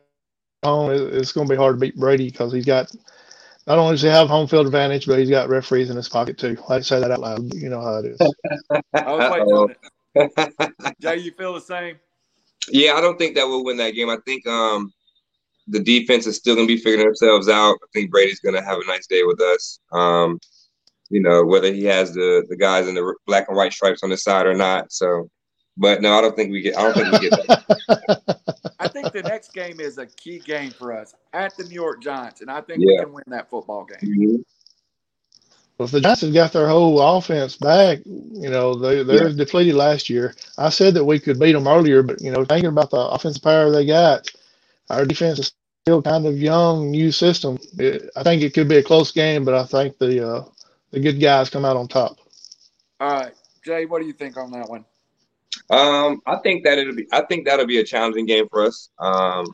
home, 0.64 0.90
it's 0.90 1.32
going 1.32 1.46
to 1.46 1.52
be 1.52 1.56
hard 1.56 1.76
to 1.76 1.80
beat 1.80 1.96
Brady 1.96 2.30
because 2.30 2.52
he's 2.52 2.64
got 2.64 2.90
not 3.66 3.78
only 3.78 3.94
does 3.94 4.02
he 4.02 4.08
have 4.08 4.28
home 4.28 4.46
field 4.46 4.66
advantage, 4.66 5.06
but 5.06 5.18
he's 5.18 5.30
got 5.30 5.48
referees 5.48 5.90
in 5.90 5.96
his 5.96 6.08
pocket 6.08 6.38
too. 6.38 6.56
I 6.68 6.80
say 6.80 7.00
that 7.00 7.10
out 7.10 7.20
loud. 7.20 7.54
You 7.54 7.70
know 7.70 7.80
how 7.80 7.98
it 7.98 8.06
is. 8.06 8.18
I 8.94 9.12
was 9.12 9.76
waiting 10.14 10.32
Jay, 11.00 11.16
you 11.16 11.32
feel 11.32 11.54
the 11.54 11.60
same? 11.60 11.98
Yeah, 12.68 12.94
I 12.94 13.00
don't 13.00 13.18
think 13.18 13.34
that 13.36 13.46
we'll 13.46 13.64
win 13.64 13.76
that 13.78 13.94
game. 13.94 14.08
I 14.08 14.18
think 14.24 14.46
um, 14.46 14.92
the 15.66 15.80
defense 15.80 16.26
is 16.26 16.36
still 16.36 16.54
going 16.54 16.68
to 16.68 16.74
be 16.74 16.80
figuring 16.80 17.06
themselves 17.06 17.48
out. 17.48 17.76
I 17.82 17.86
think 17.92 18.10
Brady's 18.10 18.40
going 18.40 18.54
to 18.54 18.62
have 18.62 18.78
a 18.78 18.86
nice 18.86 19.06
day 19.06 19.22
with 19.24 19.40
us. 19.40 19.80
Um, 19.92 20.38
you 21.10 21.20
know, 21.20 21.44
whether 21.44 21.72
he 21.72 21.84
has 21.84 22.14
the 22.14 22.44
the 22.48 22.56
guys 22.56 22.88
in 22.88 22.94
the 22.94 23.14
black 23.26 23.48
and 23.48 23.56
white 23.56 23.72
stripes 23.72 24.02
on 24.02 24.10
the 24.10 24.16
side 24.16 24.46
or 24.46 24.54
not. 24.54 24.92
So 24.92 25.28
but 25.76 26.02
no, 26.02 26.16
I 26.16 26.20
don't 26.20 26.36
think 26.36 26.52
we 26.52 26.62
get. 26.62 26.76
I 26.76 26.82
don't 26.82 26.94
think 26.94 27.12
we 27.12 27.30
get 27.30 27.46
that. 27.46 28.40
Think 29.10 29.24
the 29.24 29.28
next 29.28 29.52
game 29.52 29.80
is 29.80 29.98
a 29.98 30.06
key 30.06 30.38
game 30.38 30.70
for 30.70 30.92
us 30.92 31.14
at 31.32 31.56
the 31.56 31.64
New 31.64 31.74
York 31.74 32.02
Giants, 32.02 32.40
and 32.40 32.50
I 32.50 32.60
think 32.60 32.80
yeah. 32.80 32.98
we 32.98 33.04
can 33.04 33.12
win 33.12 33.24
that 33.28 33.50
football 33.50 33.84
game. 33.84 34.10
Mm-hmm. 34.10 34.36
Well, 35.78 35.86
if 35.86 35.90
the 35.90 36.00
Giants 36.00 36.20
have 36.20 36.32
got 36.32 36.52
their 36.52 36.68
whole 36.68 37.00
offense 37.00 37.56
back, 37.56 37.98
you 38.04 38.48
know 38.48 38.74
they 38.74 39.02
they're 39.02 39.28
yeah. 39.28 39.36
depleted 39.36 39.74
last 39.74 40.08
year. 40.08 40.34
I 40.56 40.68
said 40.68 40.94
that 40.94 41.04
we 41.04 41.18
could 41.18 41.40
beat 41.40 41.52
them 41.52 41.66
earlier, 41.66 42.02
but 42.02 42.20
you 42.20 42.30
know 42.30 42.44
thinking 42.44 42.68
about 42.68 42.90
the 42.90 42.98
offensive 42.98 43.42
power 43.42 43.70
they 43.70 43.84
got, 43.84 44.30
our 44.88 45.04
defense 45.04 45.38
is 45.38 45.52
still 45.84 46.00
kind 46.00 46.26
of 46.26 46.38
young, 46.38 46.90
new 46.90 47.12
system. 47.12 47.58
It, 47.76 48.08
I 48.16 48.22
think 48.22 48.42
it 48.42 48.54
could 48.54 48.68
be 48.68 48.76
a 48.76 48.82
close 48.82 49.10
game, 49.10 49.44
but 49.44 49.54
I 49.54 49.64
think 49.64 49.98
the 49.98 50.26
uh, 50.26 50.44
the 50.92 51.00
good 51.00 51.20
guys 51.20 51.50
come 51.50 51.64
out 51.64 51.76
on 51.76 51.88
top. 51.88 52.18
All 53.00 53.10
right, 53.10 53.34
Jay, 53.64 53.84
what 53.84 54.00
do 54.00 54.06
you 54.06 54.12
think 54.12 54.36
on 54.36 54.52
that 54.52 54.68
one? 54.68 54.84
Um, 55.70 56.20
I 56.26 56.36
think 56.36 56.64
that 56.64 56.78
it'll 56.78 56.94
be. 56.94 57.06
I 57.12 57.22
think 57.22 57.46
that'll 57.46 57.66
be 57.66 57.78
a 57.78 57.84
challenging 57.84 58.26
game 58.26 58.46
for 58.50 58.64
us. 58.64 58.90
Um, 58.98 59.46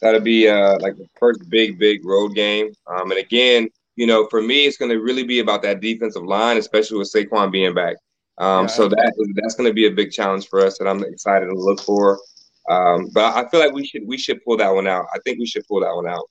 that'll 0.00 0.20
be 0.20 0.48
uh, 0.48 0.78
like 0.80 0.96
the 0.96 1.08
first 1.18 1.48
big, 1.48 1.78
big 1.78 2.04
road 2.04 2.34
game. 2.34 2.72
Um, 2.86 3.10
and 3.10 3.20
again, 3.20 3.68
you 3.96 4.06
know, 4.06 4.26
for 4.28 4.42
me, 4.42 4.66
it's 4.66 4.76
going 4.76 4.90
to 4.90 5.00
really 5.00 5.24
be 5.24 5.40
about 5.40 5.62
that 5.62 5.80
defensive 5.80 6.24
line, 6.24 6.58
especially 6.58 6.98
with 6.98 7.12
Saquon 7.12 7.50
being 7.50 7.74
back. 7.74 7.96
Um, 8.38 8.64
yeah, 8.64 8.66
so 8.66 8.88
that 8.88 9.32
that's 9.34 9.54
going 9.54 9.68
to 9.68 9.74
be 9.74 9.86
a 9.86 9.90
big 9.90 10.10
challenge 10.10 10.48
for 10.48 10.60
us, 10.60 10.78
that 10.78 10.86
I'm 10.86 11.02
excited 11.02 11.46
to 11.46 11.54
look 11.54 11.80
for. 11.80 12.20
Um, 12.68 13.08
but 13.14 13.34
I 13.34 13.48
feel 13.48 13.60
like 13.60 13.72
we 13.72 13.86
should 13.86 14.06
we 14.06 14.18
should 14.18 14.44
pull 14.44 14.58
that 14.58 14.74
one 14.74 14.86
out. 14.86 15.06
I 15.14 15.18
think 15.24 15.38
we 15.38 15.46
should 15.46 15.66
pull 15.66 15.80
that 15.80 15.94
one 15.94 16.06
out. 16.06 16.28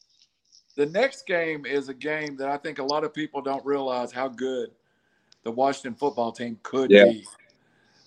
The 0.75 0.85
next 0.85 1.25
game 1.25 1.65
is 1.65 1.89
a 1.89 1.93
game 1.93 2.35
that 2.37 2.49
I 2.49 2.57
think 2.57 2.79
a 2.79 2.83
lot 2.83 3.03
of 3.05 3.13
people 3.13 3.41
don't 3.41 3.65
realize 3.65 4.11
how 4.11 4.27
good 4.27 4.71
the 5.43 5.51
Washington 5.51 5.95
football 5.95 6.31
team 6.31 6.59
could 6.63 6.91
yeah. 6.91 7.05
be. 7.05 7.25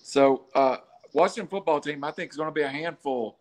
So 0.03 0.45
uh, 0.53 0.77
Washington 1.13 1.47
football 1.47 1.79
team, 1.79 2.03
I 2.03 2.11
think, 2.11 2.31
is 2.31 2.37
going 2.37 2.49
to 2.49 2.53
be 2.53 2.61
a 2.61 2.69
handful. 2.69 3.37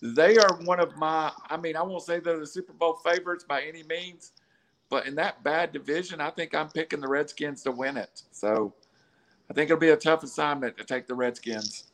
They 0.00 0.36
are 0.38 0.56
one 0.64 0.80
of 0.80 0.96
my, 0.96 1.32
I 1.48 1.56
mean, 1.56 1.76
I 1.76 1.82
won't 1.82 2.02
say 2.02 2.20
they're 2.20 2.38
the 2.38 2.46
Super 2.46 2.72
Bowl 2.72 3.00
favorites 3.04 3.44
by 3.44 3.62
any 3.62 3.82
means, 3.82 4.32
but 4.90 5.06
in 5.06 5.14
that 5.16 5.42
bad 5.42 5.72
division, 5.72 6.20
I 6.20 6.30
think 6.30 6.54
I'm 6.54 6.68
picking 6.68 7.00
the 7.00 7.08
Redskins 7.08 7.62
to 7.64 7.72
win 7.72 7.96
it. 7.96 8.22
So 8.30 8.72
I 9.50 9.54
think 9.54 9.70
it'll 9.70 9.80
be 9.80 9.90
a 9.90 9.96
tough 9.96 10.22
assignment 10.22 10.76
to 10.78 10.84
take 10.84 11.06
the 11.06 11.14
Redskins. 11.14 11.84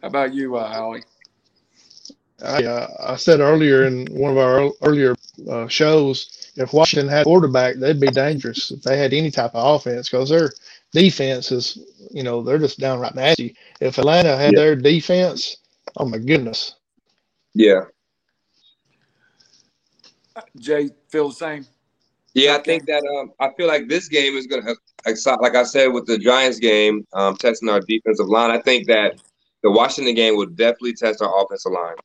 How 0.00 0.08
about 0.08 0.32
you, 0.32 0.56
uh, 0.56 0.72
Howie? 0.72 1.02
I, 2.42 2.64
uh, 2.64 2.88
I 3.00 3.16
said 3.16 3.40
earlier 3.40 3.84
in 3.84 4.06
one 4.06 4.32
of 4.32 4.38
our 4.38 4.70
earlier 4.82 5.14
uh, 5.48 5.68
shows, 5.68 6.50
if 6.56 6.72
Washington 6.72 7.08
had 7.08 7.24
quarterback, 7.24 7.76
they'd 7.76 8.00
be 8.00 8.08
dangerous 8.08 8.70
if 8.70 8.82
they 8.82 8.96
had 8.96 9.12
any 9.12 9.30
type 9.30 9.54
of 9.54 9.76
offense 9.76 10.08
because 10.08 10.28
they're 10.28 10.50
defense 10.92 11.50
is, 11.50 11.78
you 12.10 12.22
know, 12.22 12.42
they're 12.42 12.58
just 12.58 12.78
downright 12.78 13.14
nasty. 13.14 13.56
If 13.80 13.98
Atlanta 13.98 14.36
had 14.36 14.52
yeah. 14.52 14.60
their 14.60 14.76
defense, 14.76 15.56
oh 15.96 16.04
my 16.04 16.18
goodness. 16.18 16.76
Yeah. 17.54 17.82
Jay, 20.58 20.90
feel 21.10 21.28
the 21.28 21.34
same. 21.34 21.66
Yeah, 22.34 22.56
I 22.56 22.62
think 22.62 22.86
that 22.86 23.02
um, 23.18 23.32
I 23.40 23.50
feel 23.56 23.68
like 23.68 23.88
this 23.88 24.08
game 24.08 24.34
is 24.36 24.46
going 24.46 24.64
to 24.64 24.74
excite. 25.04 25.40
Like 25.42 25.54
I 25.54 25.64
said 25.64 25.88
with 25.88 26.06
the 26.06 26.16
Giants 26.16 26.58
game, 26.58 27.06
um, 27.12 27.36
testing 27.36 27.68
our 27.68 27.80
defensive 27.80 28.28
line. 28.28 28.50
I 28.50 28.60
think 28.60 28.86
that 28.86 29.20
the 29.62 29.70
Washington 29.70 30.14
game 30.14 30.36
will 30.36 30.46
definitely 30.46 30.94
test 30.94 31.20
our 31.20 31.44
offensive 31.44 31.72
line. 31.72 31.96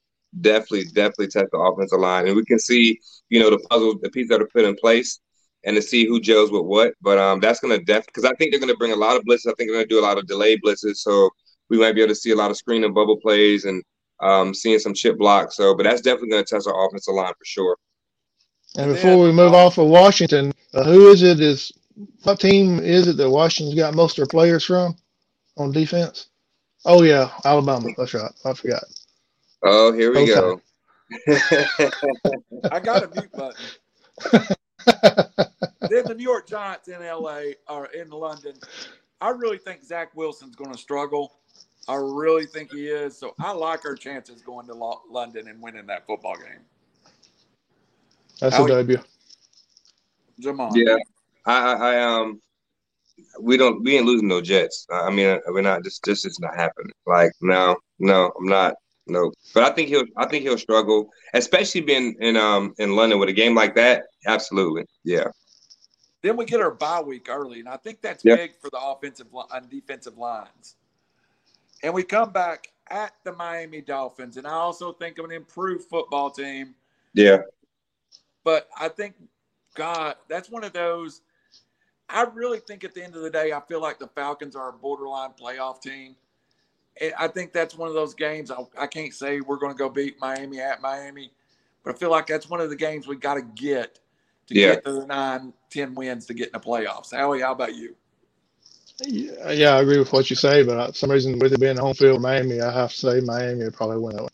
Definitely, 0.41 0.85
definitely 0.85 1.27
test 1.27 1.47
the 1.53 1.57
offensive 1.57 1.99
line, 1.99 2.27
and 2.27 2.35
we 2.35 2.43
can 2.43 2.59
see, 2.59 2.99
you 3.29 3.39
know, 3.39 3.49
the 3.49 3.59
puzzle, 3.69 3.97
the 4.01 4.09
pieces 4.09 4.29
that 4.29 4.41
are 4.41 4.47
put 4.47 4.65
in 4.65 4.75
place 4.75 5.21
and 5.65 5.75
to 5.75 5.81
see 5.81 6.05
who 6.05 6.19
gels 6.19 6.51
with 6.51 6.63
what. 6.63 6.93
But 7.01 7.17
um, 7.17 7.39
that's 7.39 7.59
gonna 7.59 7.79
def 7.79 8.05
because 8.05 8.25
I 8.25 8.33
think 8.35 8.51
they're 8.51 8.59
gonna 8.59 8.75
bring 8.75 8.91
a 8.91 8.95
lot 8.95 9.17
of 9.17 9.23
blitzes. 9.23 9.51
I 9.51 9.53
think 9.53 9.69
they're 9.69 9.75
gonna 9.77 9.87
do 9.87 9.99
a 9.99 10.07
lot 10.07 10.17
of 10.17 10.27
delayed 10.27 10.61
blitzes, 10.65 10.97
so 10.97 11.29
we 11.69 11.77
might 11.77 11.93
be 11.93 12.01
able 12.01 12.09
to 12.09 12.15
see 12.15 12.31
a 12.31 12.35
lot 12.35 12.51
of 12.51 12.57
screen 12.57 12.83
and 12.83 12.93
bubble 12.93 13.17
plays 13.17 13.65
and 13.65 13.83
um, 14.21 14.53
seeing 14.53 14.79
some 14.79 14.93
chip 14.93 15.17
blocks. 15.17 15.55
So, 15.57 15.75
but 15.75 15.83
that's 15.83 16.01
definitely 16.01 16.29
gonna 16.29 16.43
test 16.43 16.67
our 16.67 16.87
offensive 16.87 17.13
line 17.13 17.33
for 17.37 17.45
sure. 17.45 17.77
And 18.77 18.93
before 18.93 19.17
we 19.17 19.31
move 19.31 19.53
off 19.53 19.77
of 19.77 19.87
Washington, 19.87 20.53
uh, 20.73 20.83
who 20.83 21.09
is 21.09 21.23
it? 21.23 21.39
Is 21.39 21.71
what 22.23 22.39
team 22.39 22.79
is 22.79 23.07
it 23.07 23.17
that 23.17 23.29
Washington's 23.29 23.79
got 23.79 23.95
most 23.95 24.17
of 24.17 24.17
their 24.17 24.27
players 24.27 24.65
from 24.65 24.95
on 25.57 25.71
defense? 25.71 26.29
Oh 26.85 27.03
yeah, 27.03 27.29
Alabama. 27.43 27.89
That's 27.97 28.13
right. 28.13 28.31
I 28.45 28.53
forgot. 28.53 28.83
Oh, 29.63 29.91
here 29.91 30.13
we 30.13 30.19
okay. 30.19 30.33
go. 30.33 30.61
I 32.71 32.79
got 32.79 33.03
a 33.03 33.09
mute 33.15 33.31
button. 33.31 34.55
then 34.87 36.03
the 36.05 36.15
New 36.15 36.23
York 36.23 36.47
Giants 36.47 36.87
in 36.87 37.01
LA 37.01 37.41
or 37.69 37.87
in 37.87 38.09
London. 38.09 38.53
I 39.19 39.29
really 39.29 39.57
think 39.57 39.83
Zach 39.83 40.15
Wilson's 40.15 40.55
going 40.55 40.71
to 40.71 40.77
struggle. 40.77 41.33
I 41.87 41.95
really 41.95 42.45
think 42.45 42.71
he 42.71 42.87
is. 42.87 43.17
So 43.17 43.33
I 43.39 43.51
like 43.51 43.85
our 43.85 43.95
chances 43.95 44.41
going 44.41 44.67
to 44.67 44.73
London 44.73 45.47
and 45.47 45.61
winning 45.61 45.85
that 45.87 46.05
football 46.05 46.35
game. 46.35 46.61
That's 48.39 48.55
How 48.55 48.65
a 48.65 48.67
debut. 48.67 48.99
Jamal. 50.39 50.71
Yeah, 50.75 50.97
I, 51.45 51.73
I, 51.73 52.03
um, 52.03 52.41
we 53.39 53.57
don't, 53.57 53.83
we 53.83 53.97
ain't 53.97 54.05
losing 54.05 54.27
no 54.27 54.41
Jets. 54.41 54.85
I 54.91 55.09
mean, 55.09 55.39
we're 55.47 55.61
not. 55.61 55.83
This, 55.83 55.99
this 55.99 56.25
is 56.25 56.39
not 56.39 56.55
happening. 56.55 56.93
Like, 57.07 57.31
no, 57.41 57.77
no, 57.99 58.31
I'm 58.37 58.45
not. 58.45 58.75
No, 59.09 59.31
but 59.53 59.63
I 59.63 59.69
think 59.71 59.89
he'll. 59.89 60.05
I 60.17 60.27
think 60.27 60.43
he'll 60.43 60.57
struggle, 60.57 61.09
especially 61.33 61.81
being 61.81 62.15
in 62.19 62.37
um 62.37 62.73
in 62.77 62.95
London 62.95 63.19
with 63.19 63.29
a 63.29 63.33
game 63.33 63.55
like 63.55 63.75
that. 63.75 64.05
Absolutely, 64.25 64.85
yeah. 65.03 65.27
Then 66.21 66.35
we 66.35 66.45
get 66.45 66.59
our 66.59 66.71
bye 66.71 67.01
week 67.01 67.27
early, 67.29 67.59
and 67.59 67.69
I 67.69 67.77
think 67.77 68.01
that's 68.01 68.25
yep. 68.25 68.37
big 68.37 68.51
for 68.59 68.69
the 68.69 68.79
offensive 68.79 69.27
and 69.51 69.69
defensive 69.69 70.17
lines. 70.17 70.75
And 71.83 71.93
we 71.93 72.03
come 72.03 72.31
back 72.31 72.69
at 72.89 73.13
the 73.23 73.33
Miami 73.33 73.81
Dolphins, 73.81 74.37
and 74.37 74.47
I 74.47 74.51
also 74.51 74.91
think 74.91 75.19
of 75.19 75.25
an 75.25 75.31
improved 75.31 75.85
football 75.85 76.31
team. 76.31 76.75
Yeah. 77.13 77.39
But 78.43 78.67
I 78.79 78.89
think, 78.89 79.15
God, 79.75 80.15
that's 80.27 80.49
one 80.49 80.63
of 80.63 80.73
those. 80.73 81.21
I 82.09 82.23
really 82.23 82.59
think 82.59 82.83
at 82.83 82.93
the 82.93 83.03
end 83.03 83.15
of 83.15 83.21
the 83.21 83.29
day, 83.29 83.51
I 83.51 83.59
feel 83.67 83.81
like 83.81 83.99
the 83.99 84.07
Falcons 84.07 84.55
are 84.55 84.69
a 84.69 84.73
borderline 84.73 85.31
playoff 85.39 85.81
team. 85.81 86.15
And 87.01 87.13
I 87.17 87.27
think 87.27 87.53
that's 87.53 87.75
one 87.75 87.87
of 87.87 87.93
those 87.93 88.13
games. 88.13 88.51
I, 88.51 88.57
I 88.77 88.87
can't 88.87 89.13
say 89.13 89.39
we're 89.41 89.57
going 89.57 89.71
to 89.71 89.77
go 89.77 89.89
beat 89.89 90.19
Miami 90.19 90.59
at 90.59 90.81
Miami, 90.81 91.31
but 91.83 91.95
I 91.95 91.97
feel 91.97 92.11
like 92.11 92.27
that's 92.27 92.49
one 92.49 92.61
of 92.61 92.69
the 92.69 92.75
games 92.75 93.07
we 93.07 93.15
got 93.15 93.35
to 93.35 93.41
get 93.41 93.99
to 94.47 94.55
yeah. 94.55 94.75
get 94.75 94.85
to 94.85 94.91
the 94.93 95.05
nine, 95.05 95.53
ten 95.69 95.95
wins 95.95 96.25
to 96.27 96.33
get 96.33 96.47
in 96.47 96.53
the 96.53 96.59
playoffs. 96.59 97.13
Howie, 97.13 97.41
how 97.41 97.51
about 97.51 97.75
you? 97.75 97.95
Yeah, 99.05 99.51
yeah, 99.51 99.69
I 99.75 99.81
agree 99.81 99.99
with 99.99 100.11
what 100.11 100.29
you 100.29 100.35
say, 100.35 100.63
but 100.63 100.87
for 100.87 100.93
some 100.93 101.11
reason, 101.11 101.37
with 101.37 101.53
it 101.53 101.59
being 101.59 101.77
home 101.77 101.93
field 101.93 102.21
Miami, 102.21 102.61
I 102.61 102.71
have 102.71 102.91
to 102.91 102.97
say 102.97 103.19
Miami 103.19 103.63
would 103.63 103.75
probably 103.75 103.99
win 103.99 104.15
that 104.15 104.23
one. 104.23 104.31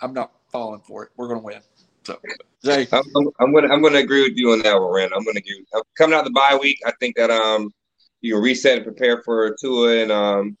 I'm 0.00 0.14
not 0.14 0.32
falling 0.50 0.80
for 0.80 1.04
it. 1.04 1.10
We're 1.16 1.28
going 1.28 1.40
to 1.40 1.44
win. 1.44 1.60
So, 2.04 2.18
Jay, 2.64 2.88
I'm, 2.90 3.02
I'm, 3.38 3.52
going 3.52 3.68
to 3.68 3.72
I'm 3.72 3.80
going 3.80 3.92
to 3.92 4.00
agree 4.00 4.22
with 4.22 4.36
you 4.36 4.52
on 4.52 4.62
that 4.62 4.80
one, 4.80 4.92
Rand. 4.92 5.12
I'm 5.14 5.22
going 5.22 5.36
to 5.36 5.42
give 5.42 5.56
coming 5.96 6.16
out 6.16 6.24
the 6.24 6.30
bye 6.30 6.58
week. 6.60 6.78
I 6.84 6.92
think 6.98 7.16
that 7.16 7.30
um 7.30 7.72
you 8.22 8.34
can 8.34 8.42
reset 8.42 8.76
and 8.78 8.84
prepare 8.84 9.22
for 9.22 9.54
Tua 9.60 9.98
and 9.98 10.12
um 10.12 10.56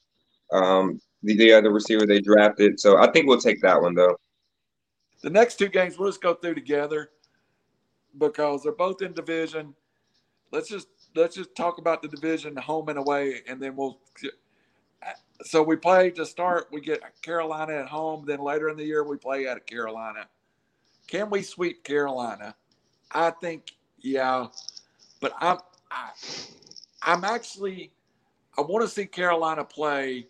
um 0.52 1.00
the, 1.22 1.36
the 1.36 1.52
other 1.52 1.70
receiver 1.70 2.06
they 2.06 2.20
drafted. 2.20 2.78
So 2.78 2.98
I 2.98 3.10
think 3.10 3.26
we'll 3.26 3.40
take 3.40 3.62
that 3.62 3.80
one 3.80 3.94
though. 3.94 4.16
The 5.22 5.30
next 5.30 5.56
two 5.56 5.68
games 5.68 5.98
we'll 5.98 6.10
just 6.10 6.20
go 6.20 6.34
through 6.34 6.56
together 6.56 7.10
because 8.18 8.62
they're 8.62 8.72
both 8.72 9.00
in 9.00 9.12
division. 9.12 9.74
Let's 10.50 10.68
just 10.68 10.88
let's 11.14 11.36
just 11.36 11.54
talk 11.54 11.78
about 11.78 12.02
the 12.02 12.08
division 12.08 12.56
home 12.56 12.88
and 12.88 12.98
away, 12.98 13.42
and 13.48 13.62
then 13.62 13.76
we'll. 13.76 13.98
So 15.44 15.62
we 15.62 15.76
play 15.76 16.10
to 16.10 16.26
start. 16.26 16.68
We 16.70 16.80
get 16.80 17.02
Carolina 17.22 17.74
at 17.74 17.88
home. 17.88 18.24
Then 18.26 18.40
later 18.40 18.68
in 18.68 18.76
the 18.76 18.84
year 18.84 19.02
we 19.02 19.16
play 19.16 19.46
at 19.46 19.66
Carolina. 19.66 20.26
Can 21.06 21.30
we 21.30 21.42
sweep 21.42 21.82
Carolina? 21.84 22.54
I 23.10 23.30
think 23.30 23.72
yeah, 23.98 24.46
but 25.20 25.34
I'm 25.38 25.58
I, 25.90 26.10
I'm 27.04 27.24
actually 27.24 27.92
I 28.56 28.60
want 28.60 28.82
to 28.84 28.88
see 28.88 29.06
Carolina 29.06 29.64
play 29.64 30.26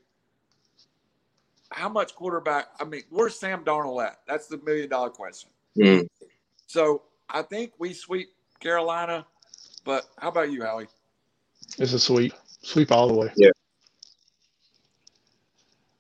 how 1.75 1.89
much 1.89 2.15
quarterback? 2.15 2.67
I 2.81 2.85
mean, 2.85 3.03
where's 3.11 3.39
Sam 3.39 3.65
Darnold 3.65 4.05
at? 4.05 4.21
That's 4.29 4.47
the 4.47 4.59
million 4.59 4.89
dollar 4.89 5.11
question. 5.11 5.51
Mm. 5.79 6.07
So 6.67 7.03
I 7.29 7.43
think 7.43 7.73
we 7.79 7.93
sweep 7.93 8.29
Carolina, 8.61 9.27
but 9.85 10.07
how 10.19 10.29
about 10.29 10.53
you, 10.53 10.63
Howie? 10.63 10.87
It's 11.79 11.93
a 11.93 11.99
sweep, 11.99 12.33
sweep 12.63 12.93
all 12.93 13.09
the 13.09 13.15
way. 13.15 13.33
Yeah. 13.37 13.51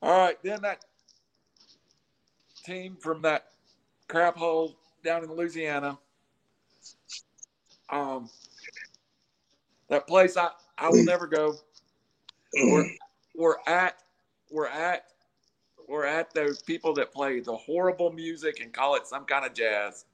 All 0.02 0.18
right, 0.18 0.36
then 0.42 0.62
that 0.62 0.84
team 2.64 2.96
from 3.00 3.22
that 3.22 3.46
crap 4.08 4.36
hole 4.36 4.76
down 5.04 5.24
in 5.24 5.32
Louisiana. 5.32 5.98
Um, 7.88 8.28
that 9.93 10.07
place 10.07 10.36
I, 10.38 10.49
I 10.78 10.88
will 10.88 11.05
never 11.05 11.26
go. 11.26 11.55
We're, 12.55 12.90
we're 13.34 13.57
at 13.66 13.97
we're 14.51 14.66
at 14.66 15.05
we're 15.88 16.05
at 16.05 16.34
those 16.34 16.61
people 16.61 16.93
that 16.95 17.14
play 17.14 17.40
the 17.40 17.57
horrible 17.57 18.12
music 18.12 18.61
and 18.61 18.74
call 18.74 18.95
it 18.95 19.07
some 19.07 19.24
kind 19.24 19.47
of 19.47 19.55
jazz 19.55 20.05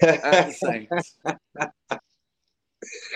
at 0.00 0.46
the 0.46 0.52
Saints. 0.58 1.16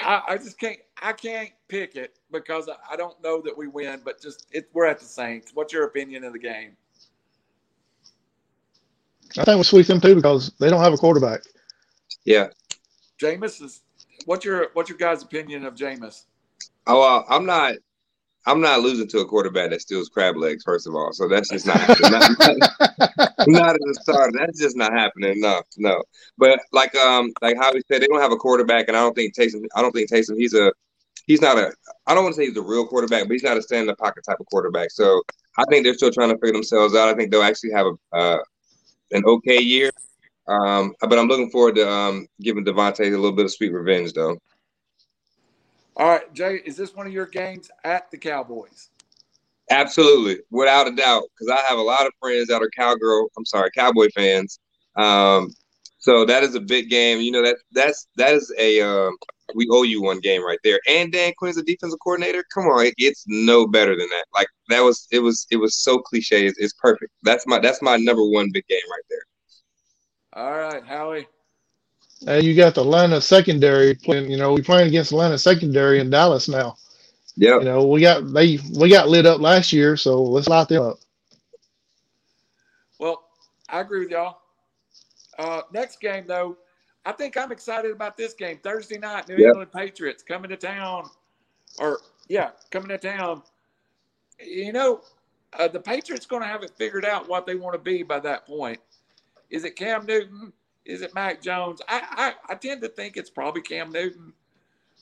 I, 0.03 0.23
I, 0.29 0.37
just 0.37 0.61
can't. 0.61 0.79
I 1.01 1.15
can't 1.15 1.51
pick 1.69 1.97
it 1.97 2.19
because 2.31 2.69
I, 2.69 2.75
I 2.93 2.97
don't 2.97 3.23
know 3.23 3.41
that 3.41 3.57
we 3.57 3.69
win. 3.69 4.03
But 4.05 4.21
just 4.21 4.47
it, 4.51 4.69
we're 4.75 4.85
at 4.85 4.99
the 4.99 5.07
Saints. 5.07 5.53
What's 5.55 5.73
your 5.73 5.85
opinion 5.85 6.25
of 6.25 6.35
the 6.35 6.39
game? 6.39 6.77
I 9.39 9.45
think 9.45 9.57
we'll 9.57 9.65
sweep 9.65 9.87
them 9.87 10.01
too 10.01 10.15
because 10.15 10.53
they 10.61 10.69
don't 10.69 10.83
have 10.83 10.93
a 10.93 10.99
quarterback. 10.99 11.41
Yeah. 12.27 12.49
Jameis 13.19 13.63
is. 13.63 13.81
What's 14.29 14.45
your 14.45 14.69
What's 14.75 14.91
your 14.91 14.99
guys' 14.99 15.23
opinion 15.23 15.65
of 15.65 15.75
Jameis? 15.75 16.25
Oh, 16.87 17.01
uh, 17.01 17.25
I'm 17.31 17.47
not. 17.47 17.77
I'm 18.45 18.61
not 18.61 18.81
losing 18.81 19.09
to 19.09 19.21
a 19.21 19.27
quarterback 19.27 19.71
that 19.71 19.81
steals 19.81 20.11
crab 20.11 20.37
legs, 20.37 20.65
first 20.65 20.87
of 20.87 20.95
all. 20.95 21.15
So 21.15 21.29
that's 21.29 21.49
just 21.49 21.65
not 21.65 21.79
not, 21.89 22.39
not, 23.49 23.75
at 23.75 23.81
the 23.81 23.99
start. 24.03 24.35
That's 24.35 24.61
just 24.61 24.77
not 24.77 24.93
happening. 24.93 25.41
No, 25.41 25.63
no. 25.79 26.03
But 26.37 26.61
like 26.73 26.95
um 26.95 27.33
like 27.41 27.57
how 27.57 27.73
we 27.73 27.81
said, 27.91 28.03
they 28.03 28.07
don't 28.07 28.21
have 28.21 28.31
a 28.31 28.37
quarterback, 28.37 28.89
and 28.89 28.99
I 28.99 29.01
don't 29.01 29.15
think 29.15 29.35
Taysom. 29.35 29.65
I 29.75 29.81
don't 29.81 29.93
think 29.93 30.11
Taysom. 30.11 30.37
He's 30.37 30.53
a 30.53 30.75
he's 31.27 31.41
not 31.41 31.57
a. 31.57 31.73
I 32.07 32.15
don't 32.15 32.25
want 32.25 32.35
to 32.35 32.43
say 32.43 32.49
he's 32.49 32.57
a 32.59 32.63
real 32.63 32.87
quarterback, 32.87 33.23
but 33.23 33.33
he's 33.33 33.45
not 33.45 33.57
a 33.57 33.63
stand 33.63 33.81
in 33.81 33.87
the 33.87 33.97
pocket 33.97 34.25
type 34.29 34.41
of 34.41 34.47
quarterback. 34.49 34.91
So 34.91 35.23
I 35.57 35.65
think 35.71 35.85
they're 35.85 35.95
still 35.95 36.13
trying 36.13 36.29
to 36.29 36.37
figure 36.37 36.53
themselves 36.53 36.95
out. 36.95 37.09
I 37.09 37.15
think 37.15 37.31
they'll 37.31 37.41
actually 37.41 37.73
have 37.73 37.87
a 37.87 38.17
uh, 38.17 38.39
an 39.11 39.25
okay 39.25 39.59
year. 39.59 39.91
Um, 40.49 40.95
but 41.01 41.19
I'm 41.19 41.29
looking 41.29 41.51
forward 41.51 41.77
to 41.77 41.89
um, 41.89 42.27
giving 42.41 42.65
Devonta 42.65 43.01
a 43.01 43.11
little 43.11 43.33
bit 43.33 43.45
of 43.45 43.53
sweet 43.53 43.73
revenge, 43.73 44.15
though. 44.15 44.39
All 45.97 46.09
right, 46.09 46.33
Jay, 46.33 46.61
is 46.65 46.77
this 46.77 46.95
one 46.95 47.07
of 47.07 47.13
your 47.13 47.27
games 47.27 47.71
at 47.85 48.11
the 48.11 48.17
Cowboys? 48.17 48.91
Absolutely, 49.71 50.39
without 50.51 50.89
a 50.89 50.93
doubt, 50.93 51.25
because 51.39 51.53
I 51.53 51.61
have 51.69 51.79
a 51.79 51.83
lot 51.83 52.07
of 52.07 52.13
friends 52.21 52.49
that 52.49 52.63
are 52.63 52.71
cowgirl. 52.71 53.29
I'm 53.37 53.45
sorry, 53.45 53.71
Cowboy 53.75 54.09
fans. 54.15 54.59
Um, 54.97 55.53
so 55.99 56.25
that 56.25 56.43
is 56.43 56.55
a 56.55 56.61
big 56.61 56.89
game. 56.89 57.21
You 57.21 57.33
know 57.33 57.43
that 57.43 57.57
that's 57.73 58.07
that 58.17 58.33
is 58.33 58.55
a 58.59 58.81
uh, 58.81 59.11
we 59.55 59.69
owe 59.71 59.83
you 59.83 60.01
one 60.01 60.21
game 60.21 60.45
right 60.45 60.59
there. 60.65 60.81
And 60.89 61.13
Dan 61.13 61.33
Quinn's 61.37 61.57
the 61.57 61.63
defensive 61.63 61.99
coordinator. 62.03 62.45
Come 62.55 62.65
on, 62.65 62.91
it's 62.97 63.25
no 63.27 63.67
better 63.67 63.97
than 63.97 64.09
that. 64.09 64.25
Like 64.33 64.49
that 64.69 64.81
was 64.81 65.07
it 65.11 65.19
was 65.19 65.47
it 65.51 65.57
was 65.57 65.77
so 65.77 65.99
cliche. 65.99 66.47
It's, 66.47 66.59
it's 66.59 66.75
perfect. 66.75 67.13
That's 67.23 67.47
my 67.47 67.59
that's 67.59 67.83
my 67.83 67.97
number 67.97 68.25
one 68.25 68.51
big 68.53 68.67
game 68.69 68.81
right 68.91 69.05
there. 69.11 69.23
All 70.39 70.57
right, 70.57 70.85
Howie. 70.87 71.27
Uh, 72.27 72.35
you 72.35 72.55
got 72.55 72.77
the 72.77 72.83
Atlanta 72.83 73.21
secondary 73.21 73.97
playing. 73.97 74.31
You 74.31 74.37
know, 74.37 74.55
we're 74.55 74.63
playing 74.63 74.87
against 74.87 75.11
Atlanta 75.11 75.37
secondary 75.37 75.99
in 75.99 76.11
Dallas 76.11 76.49
now. 76.49 76.77
Yeah. 77.37 77.59
You 77.59 77.65
know, 77.65 77.85
we 77.89 78.03
got 78.03 78.33
they 78.33 78.61
we 78.79 78.89
got 78.89 79.09
lit 79.09 79.27
up 79.27 79.41
last 79.41 79.73
year, 79.73 79.97
so 79.97 80.23
let's 80.23 80.47
light 80.47 80.69
them 80.69 80.85
up. 80.85 80.99
Well, 83.01 83.25
I 83.69 83.81
agree 83.81 84.01
with 84.01 84.11
y'all. 84.11 84.39
Uh, 85.41 85.63
next 85.73 86.01
game 86.01 86.25
though, 86.29 86.57
I 87.05 87.11
think 87.11 87.37
I'm 87.37 87.51
excited 87.51 87.91
about 87.91 88.17
this 88.17 88.35
game. 88.35 88.61
Thursday 88.63 88.99
night, 88.99 89.29
New 89.29 89.39
yep. 89.39 89.49
England 89.49 89.73
Patriots 89.73 90.23
coming 90.23 90.51
to 90.51 90.57
town, 90.57 91.11
or 91.81 91.99
yeah, 92.29 92.51
coming 92.71 92.91
to 92.91 92.99
town. 92.99 93.43
You 94.39 94.73
know, 94.73 95.01
uh, 95.59 95.67
the 95.67 95.81
Patriots 95.81 96.27
going 96.27 96.43
to 96.43 96.49
have 96.49 96.63
it 96.63 96.71
figured 96.77 97.05
out 97.05 97.29
what 97.29 97.45
they 97.45 97.57
want 97.57 97.75
to 97.75 97.81
be 97.81 98.05
by 98.05 98.21
that 98.21 98.47
point. 98.47 98.79
Is 99.51 99.65
it 99.65 99.77
Cam 99.77 100.07
Newton? 100.07 100.53
Is 100.85 101.03
it 101.03 101.15
Mac 101.15 101.43
Jones? 101.43 101.81
I, 101.89 102.35
I, 102.49 102.53
I 102.53 102.55
tend 102.55 102.83
to 102.83 102.89
think 102.89 103.17
it's 103.17 103.31
probably 103.31 103.63
Cam 103.63 103.91
Newton, 103.91 104.33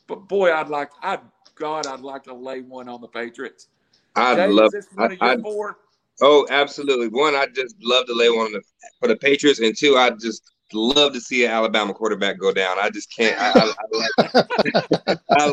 but 0.06 0.28
boy, 0.28 0.52
I'd 0.52 0.68
like, 0.68 0.90
I 1.02 1.18
God, 1.54 1.86
I'd 1.86 2.00
like 2.00 2.24
to 2.24 2.34
lay 2.34 2.60
one 2.60 2.88
on 2.88 3.00
the 3.00 3.08
Patriots. 3.08 3.68
I'd 4.14 4.36
Jay, 4.36 4.48
love. 4.48 4.74
Is 4.74 4.88
one 4.94 5.12
of 5.12 5.18
your 5.20 5.38
four? 5.40 5.78
Oh, 6.20 6.46
absolutely. 6.50 7.08
One, 7.08 7.34
I 7.34 7.46
just 7.54 7.76
love 7.82 8.06
to 8.06 8.14
lay 8.14 8.30
one 8.30 8.52
the, 8.52 8.62
for 9.00 9.08
the 9.08 9.16
Patriots, 9.16 9.60
and 9.60 9.76
two, 9.76 9.96
I 9.96 10.10
just 10.10 10.42
love 10.72 11.12
to 11.12 11.20
see 11.20 11.44
an 11.44 11.50
Alabama 11.50 11.92
quarterback 11.92 12.38
go 12.38 12.52
down. 12.52 12.78
I 12.78 12.90
just 12.90 13.14
can't. 13.14 13.38
I, 13.40 13.50
I, 13.50 13.62
I, 13.62 13.84
love, 13.92 14.10
it. 14.18 14.86
I 14.92 14.95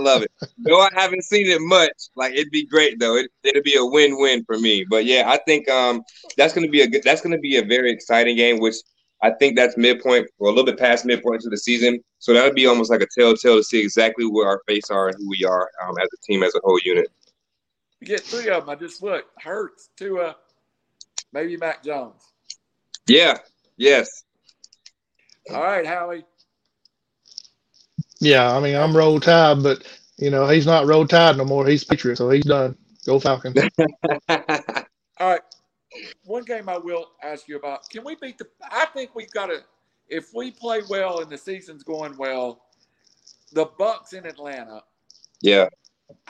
love 0.04 0.24
it. 0.24 0.32
Though 0.58 0.82
I 0.82 0.90
haven't 0.94 1.24
seen 1.24 1.48
it 1.48 1.62
much, 1.62 1.92
like 2.16 2.34
it'd 2.34 2.52
be 2.52 2.66
great 2.66 3.00
though. 3.00 3.16
It, 3.16 3.32
it'd 3.44 3.64
be 3.64 3.76
a 3.76 3.86
win-win 3.86 4.44
for 4.46 4.60
me. 4.60 4.86
But 4.90 5.06
yeah, 5.06 5.24
I 5.28 5.38
think 5.46 5.70
um 5.70 6.04
that's 6.38 6.54
gonna 6.54 6.68
be 6.68 6.82
a 6.82 6.88
good. 6.88 7.04
That's 7.04 7.22
gonna 7.22 7.40
be 7.40 7.58
a 7.58 7.64
very 7.64 7.92
exciting 7.92 8.36
game, 8.36 8.60
which 8.60 8.76
I 9.22 9.32
think 9.32 9.56
that's 9.56 9.78
midpoint 9.78 10.28
or 10.38 10.50
a 10.50 10.52
little 10.52 10.66
bit 10.66 10.78
past 10.78 11.06
midpoint 11.06 11.42
to 11.42 11.50
the 11.50 11.58
season. 11.58 12.04
So 12.20 12.34
that 12.34 12.44
would 12.44 12.56
be 12.56 12.68
almost 12.68 12.92
like 12.92 13.02
a 13.02 13.08
telltale 13.18 13.58
to 13.58 13.64
see 13.64 13.80
exactly 13.80 14.26
where 14.26 14.48
our 14.48 14.62
face 14.68 14.90
are 14.90 15.08
and 15.08 15.16
who 15.18 15.30
we 15.30 15.46
are 15.46 15.70
um, 15.82 15.96
as 15.98 16.10
a 16.14 16.18
team, 16.26 16.44
as 16.44 16.54
a 16.56 16.60
whole 16.64 16.80
unit. 16.84 17.08
You 18.02 18.08
get 18.08 18.20
three 18.20 18.50
of 18.50 18.66
them. 18.66 18.70
I 18.70 18.76
just 18.76 19.02
look 19.02 19.26
Hurts, 19.40 19.90
Tua, 19.96 20.36
maybe 21.32 21.56
Mac 21.56 21.84
Jones. 21.84 22.34
Yeah. 23.08 23.38
Yes. 23.78 24.26
All 25.50 25.64
right, 25.64 25.86
Howie. 25.86 26.26
Yeah, 28.24 28.56
I 28.56 28.60
mean 28.60 28.76
I'm 28.76 28.96
roll 28.96 29.20
tide, 29.20 29.62
but 29.62 29.84
you 30.18 30.30
know 30.30 30.48
he's 30.48 30.66
not 30.66 30.86
roll 30.86 31.06
tide 31.06 31.38
no 31.38 31.46
more. 31.46 31.68
He's 31.68 31.84
Patriot, 31.84 32.18
so 32.18 32.30
he's 32.30 32.46
done. 32.46 32.78
Go 33.06 33.20
Falcons. 33.20 33.60
All 34.30 34.40
right. 35.20 35.42
One 36.24 36.44
game 36.44 36.70
I 36.70 36.78
will 36.78 37.12
ask 37.22 37.48
you 37.48 37.58
about. 37.58 37.90
Can 37.90 38.04
we 38.04 38.16
beat 38.16 38.38
the? 38.38 38.48
I 38.72 38.86
think 38.94 39.14
we've 39.14 39.32
got 39.32 39.48
to. 39.48 39.60
If 40.08 40.34
we 40.34 40.52
play 40.52 40.82
well 40.90 41.20
and 41.22 41.30
the 41.30 41.38
season's 41.38 41.84
going 41.84 42.16
well, 42.18 42.64
the 43.52 43.66
Bucks 43.78 44.14
in 44.14 44.26
Atlanta. 44.26 44.84
Yeah. 45.42 45.68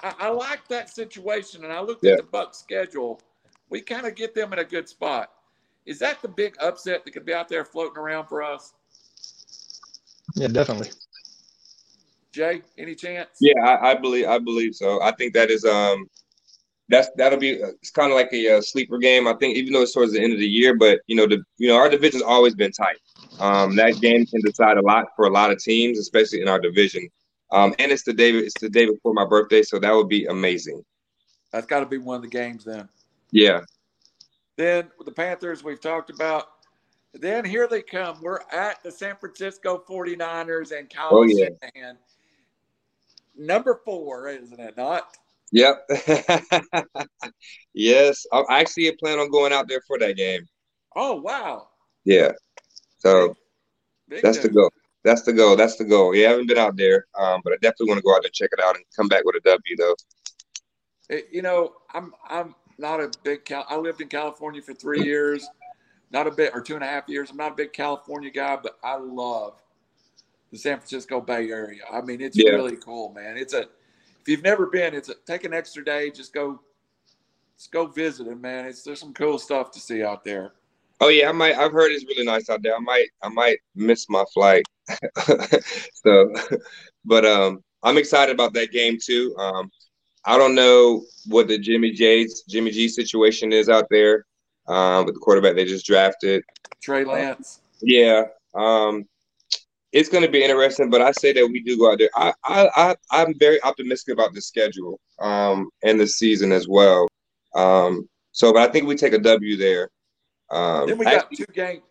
I, 0.02 0.14
I 0.20 0.30
like 0.30 0.68
that 0.70 0.90
situation, 0.90 1.64
and 1.64 1.74
I 1.74 1.82
looked 1.82 2.04
yeah. 2.04 2.14
at 2.14 2.18
the 2.18 2.24
Bucks 2.24 2.58
schedule. 2.58 3.22
We 3.70 3.82
kind 3.82 4.06
of 4.06 4.16
get 4.16 4.34
them 4.34 4.54
in 4.54 4.60
a 4.60 4.64
good 4.64 4.90
spot. 4.90 5.32
Is 5.86 6.00
that 6.00 6.22
the 6.22 6.28
big 6.28 6.56
upset 6.62 7.04
that 7.04 7.12
could 7.12 7.26
be 7.26 7.34
out 7.34 7.50
there 7.50 7.66
floating 7.66 7.98
around 7.98 8.28
for 8.28 8.42
us? 8.42 8.74
Yeah, 10.36 10.48
definitely. 10.48 10.90
Jay, 12.34 12.64
any 12.78 12.96
chance? 12.96 13.30
Yeah, 13.40 13.60
I, 13.64 13.92
I 13.92 13.96
believe 13.96 14.28
I 14.28 14.40
believe 14.40 14.76
so. 14.76 15.02
I 15.02 15.12
think 15.12 15.34
that 15.36 15.52
is 15.52 15.64
um 15.64 16.10
that's 16.90 17.10
that'll 17.16 17.40
be 17.40 17.52
it's 17.52 17.92
kind 17.92 18.12
of 18.12 18.16
like 18.16 18.34
a, 18.34 18.48
a, 18.48 18.58
uh, 18.58 18.62
sleeper 18.62 18.98
game. 18.98 19.28
I 19.28 19.34
think 19.34 19.56
even 19.56 19.72
though 19.72 19.84
it's 19.84 19.94
towards 19.94 20.14
the 20.14 20.22
end 20.22 20.34
of 20.34 20.40
the 20.40 20.48
year, 20.48 20.76
but 20.76 21.00
you 21.08 21.16
know 21.16 21.28
the 21.28 21.44
you 21.58 21.70
know 21.70 21.76
our 21.76 21.90
division's 21.90 22.24
always 22.24 22.56
been 22.56 22.72
tight. 22.72 22.98
Um, 23.40 23.76
that 23.76 24.02
game 24.02 24.26
can 24.26 24.42
decide 24.42 24.78
a 24.78 24.82
lot 24.82 25.08
for 25.16 25.26
a 25.26 25.30
lot 25.30 25.52
of 25.52 25.60
teams, 25.60 26.00
especially 26.00 26.42
in 26.42 26.48
our 26.48 26.60
division. 26.60 27.08
Um, 27.52 27.76
and 27.78 27.92
it's 27.92 28.04
the 28.04 28.14
day 28.14 28.32
it's 28.32 28.60
the 28.60 28.70
day 28.70 28.88
before 28.88 29.14
my 29.14 29.26
birthday, 29.26 29.62
so 29.62 29.80
that 29.80 29.94
would 29.94 30.10
be 30.10 30.26
amazing. 30.26 30.84
That's 31.52 31.68
got 31.68 31.82
to 31.82 31.86
be 31.86 32.00
one 32.00 32.16
of 32.18 32.22
the 32.24 32.28
games 32.28 32.66
then. 32.66 32.90
Yeah. 33.32 33.62
Then 34.58 34.90
the 35.06 35.12
Panthers 35.12 35.64
we've 35.64 35.82
talked 35.82 36.10
about. 36.10 36.48
Then 37.14 37.46
here 37.46 37.68
they 37.68 37.84
come. 37.84 38.20
We're 38.24 38.40
at 38.52 38.82
the 38.82 38.92
San 38.92 39.16
Francisco 39.18 39.84
49ers 39.88 40.78
and 40.78 40.90
Kyle 40.90 41.10
oh, 41.12 41.24
yeah. 41.24 41.50
Shanahan. 41.62 41.98
Number 43.36 43.80
four, 43.84 44.30
isn't 44.30 44.60
it 44.60 44.78
not? 44.78 45.08
Yep. 45.52 45.88
yes. 47.74 48.26
I 48.32 48.44
actually 48.50 48.92
plan 49.00 49.20
on 49.20 49.30
going 49.32 49.54
out 49.54 49.68
there 49.68 49.82
for 49.88 50.00
that 50.00 50.18
game. 50.18 50.48
Oh 50.96 51.22
wow. 51.22 51.70
Yeah. 52.06 52.32
So 53.00 53.36
Big 54.10 54.22
that's 54.24 54.40
the 54.40 54.50
goal. 54.50 54.72
That's 55.04 55.24
the 55.24 55.34
goal. 55.34 55.56
That's 55.56 55.76
the 55.76 55.86
goal. 55.86 56.16
Yeah, 56.16 56.28
I 56.28 56.32
haven't 56.32 56.48
been 56.48 56.58
out 56.58 56.78
there, 56.78 57.06
um, 57.20 57.42
but 57.44 57.54
I 57.54 57.58
definitely 57.62 57.88
want 57.88 57.98
to 58.00 58.04
go 58.04 58.16
out 58.16 58.22
there 58.22 58.30
and 58.30 58.34
check 58.34 58.50
it 58.54 58.64
out 58.64 58.76
and 58.76 58.86
come 58.96 59.08
back 59.08 59.24
with 59.26 59.36
a 59.36 59.42
W 59.42 59.76
though. 59.78 59.96
you 61.32 61.42
know, 61.42 61.74
I'm 61.94 62.14
I'm 62.28 62.56
not 62.78 63.00
a 63.00 63.12
big 63.24 63.46
Cal. 63.46 63.66
I 63.70 63.78
lived 63.78 64.02
in 64.02 64.08
California 64.08 64.62
for 64.62 64.74
three 64.74 65.04
years, 65.04 65.48
not 66.12 66.28
a 66.28 66.32
bit 66.32 66.52
or 66.54 66.62
two 66.62 66.76
and 66.76 66.84
a 66.84 66.88
half 66.88 67.08
years. 67.10 67.32
I'm 67.32 67.38
not 67.38 67.52
a 67.52 67.56
big 67.56 67.74
California 67.74 68.32
guy, 68.32 68.58
but 68.62 68.78
I 68.84 68.98
love 68.98 69.62
the 70.54 70.60
San 70.60 70.78
Francisco 70.78 71.20
Bay 71.20 71.50
Area. 71.50 71.82
I 71.92 72.02
mean, 72.02 72.22
it's 72.22 72.38
yeah. 72.38 72.52
really 72.52 72.78
cool, 72.78 73.12
man. 73.12 73.38
It's 73.38 73.54
a 73.54 73.62
if 73.62 74.28
you've 74.28 74.44
never 74.44 74.68
been, 74.68 74.94
it's 74.94 75.10
a, 75.10 75.16
take 75.26 75.44
an 75.46 75.54
extra 75.54 75.84
day, 75.84 76.12
just 76.12 76.32
go, 76.32 76.62
just 77.58 77.72
go 77.72 77.88
visit 77.88 78.28
it, 78.28 78.40
man. 78.40 78.66
It's 78.68 78.84
there's 78.84 79.00
some 79.00 79.14
cool 79.14 79.40
stuff 79.40 79.72
to 79.72 79.80
see 79.80 80.04
out 80.04 80.24
there. 80.24 80.54
Oh 81.02 81.10
yeah, 81.10 81.28
I 81.28 81.32
might. 81.32 81.56
I've 81.56 81.74
heard 81.74 81.92
it's 81.92 82.06
really 82.06 82.24
nice 82.24 82.52
out 82.52 82.62
there. 82.62 82.76
I 82.76 82.80
might. 82.80 83.08
I 83.24 83.30
might 83.30 83.58
miss 83.76 84.08
my 84.10 84.24
flight. 84.32 84.64
so, 85.94 86.32
but 87.04 87.26
um, 87.26 87.64
I'm 87.82 87.98
excited 87.98 88.34
about 88.34 88.54
that 88.54 88.72
game 88.72 89.00
too. 89.04 89.36
Um, 89.38 89.72
I 90.24 90.38
don't 90.38 90.54
know 90.54 91.04
what 91.26 91.48
the 91.48 91.58
Jimmy 91.58 91.92
J's 91.92 92.44
Jimmy 92.48 92.70
G 92.70 92.88
situation 92.88 93.52
is 93.52 93.70
out 93.70 93.88
there 93.90 94.28
um, 94.68 95.06
with 95.06 95.16
the 95.16 95.20
quarterback 95.20 95.56
they 95.56 95.66
just 95.66 95.88
drafted. 95.88 96.44
Trey 96.80 97.06
Lance. 97.06 97.62
Yeah. 97.82 98.26
Um, 98.54 99.06
it's 99.94 100.10
going 100.10 100.24
to 100.24 100.30
be 100.30 100.44
interesting, 100.44 100.90
but 100.90 101.02
I 101.02 101.12
say 101.12 101.32
that 101.34 101.48
we 101.48 101.62
do 101.62 101.78
go 101.78 101.92
out 101.92 102.00
there. 102.00 102.10
I, 102.16 102.34
I, 102.44 102.96
I 103.12 103.22
am 103.22 103.34
very 103.40 103.62
optimistic 103.64 104.14
about 104.14 104.34
the 104.34 104.42
schedule 104.42 105.00
um, 105.20 105.70
and 105.84 106.00
the 106.00 106.08
season 106.08 106.52
as 106.52 106.68
well. 106.68 107.08
Um, 107.56 108.10
so, 108.32 108.52
but 108.52 108.68
I 108.68 108.72
think 108.72 108.88
we 108.88 108.96
take 108.96 109.14
a 109.14 109.20
W 109.20 109.58
there. 109.58 109.90
Um, 110.50 110.88
then 110.88 110.98
we 110.98 111.06
got 111.06 111.14
actually, 111.14 111.46
two 111.46 111.54
games. 111.54 111.84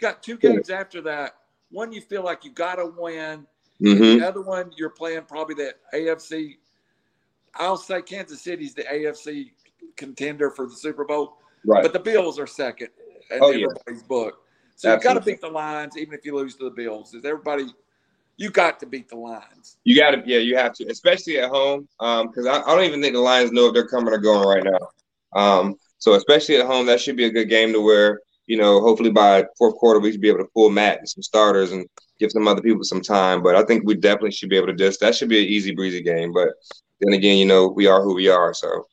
Got 0.00 0.22
two 0.22 0.36
games 0.36 0.68
yeah. 0.68 0.80
after 0.80 1.00
that. 1.02 1.36
One 1.70 1.92
you 1.92 2.00
feel 2.00 2.22
like 2.22 2.44
you 2.44 2.50
got 2.50 2.76
to 2.76 2.86
win. 2.86 3.46
Mm-hmm. 3.80 4.18
The 4.18 4.28
other 4.28 4.42
one 4.42 4.70
you're 4.76 4.90
playing 4.90 5.22
probably 5.22 5.54
the 5.54 5.74
AFC 5.94 6.56
I'll 7.56 7.76
say 7.76 8.02
Kansas 8.02 8.40
City's 8.40 8.74
the 8.74 8.82
AFC 8.82 9.52
contender 9.96 10.50
for 10.50 10.66
the 10.66 10.74
Super 10.74 11.04
Bowl, 11.04 11.38
right. 11.64 11.82
but 11.82 11.92
the 11.92 12.00
Bills 12.00 12.38
are 12.38 12.46
second 12.46 12.88
in 13.30 13.38
oh, 13.40 13.48
everybody's 13.48 14.00
yeah. 14.00 14.08
book. 14.08 14.43
So 14.76 14.92
you've 14.92 15.02
got 15.02 15.14
to 15.14 15.20
beat 15.20 15.40
the 15.40 15.48
Lions, 15.48 15.96
even 15.96 16.14
if 16.14 16.24
you 16.24 16.34
lose 16.36 16.56
to 16.56 16.64
the 16.64 16.70
Bills. 16.70 17.14
Is 17.14 17.24
everybody? 17.24 17.66
You 18.36 18.50
got 18.50 18.80
to 18.80 18.86
beat 18.86 19.08
the 19.08 19.16
Lions. 19.16 19.76
You 19.84 19.96
got 19.96 20.10
to, 20.10 20.22
yeah, 20.26 20.38
you 20.38 20.56
have 20.56 20.72
to, 20.74 20.86
especially 20.90 21.38
at 21.38 21.50
home, 21.50 21.88
because 21.98 22.46
um, 22.46 22.48
I, 22.48 22.62
I, 22.62 22.74
don't 22.74 22.84
even 22.84 23.00
think 23.00 23.14
the 23.14 23.20
Lions 23.20 23.52
know 23.52 23.68
if 23.68 23.74
they're 23.74 23.86
coming 23.86 24.12
or 24.12 24.18
going 24.18 24.46
right 24.46 24.64
now. 24.64 25.40
Um, 25.40 25.76
so 25.98 26.14
especially 26.14 26.56
at 26.56 26.66
home, 26.66 26.86
that 26.86 27.00
should 27.00 27.16
be 27.16 27.26
a 27.26 27.30
good 27.30 27.48
game 27.48 27.72
to 27.72 27.80
where 27.80 28.20
you 28.46 28.56
know, 28.56 28.80
hopefully 28.80 29.10
by 29.10 29.44
fourth 29.56 29.76
quarter 29.76 30.00
we 30.00 30.12
should 30.12 30.20
be 30.20 30.28
able 30.28 30.38
to 30.38 30.50
pull 30.54 30.70
Matt 30.70 30.98
and 30.98 31.08
some 31.08 31.22
starters 31.22 31.72
and 31.72 31.88
give 32.18 32.30
some 32.30 32.46
other 32.46 32.60
people 32.60 32.84
some 32.84 33.00
time. 33.00 33.42
But 33.42 33.56
I 33.56 33.64
think 33.64 33.84
we 33.84 33.94
definitely 33.94 34.32
should 34.32 34.50
be 34.50 34.56
able 34.56 34.66
to 34.68 34.74
just 34.74 35.00
that 35.00 35.14
should 35.14 35.28
be 35.28 35.42
an 35.42 35.48
easy 35.48 35.74
breezy 35.74 36.02
game. 36.02 36.32
But 36.32 36.50
then 37.00 37.14
again, 37.14 37.38
you 37.38 37.46
know, 37.46 37.68
we 37.68 37.86
are 37.86 38.02
who 38.02 38.14
we 38.14 38.28
are. 38.28 38.52
So, 38.52 38.86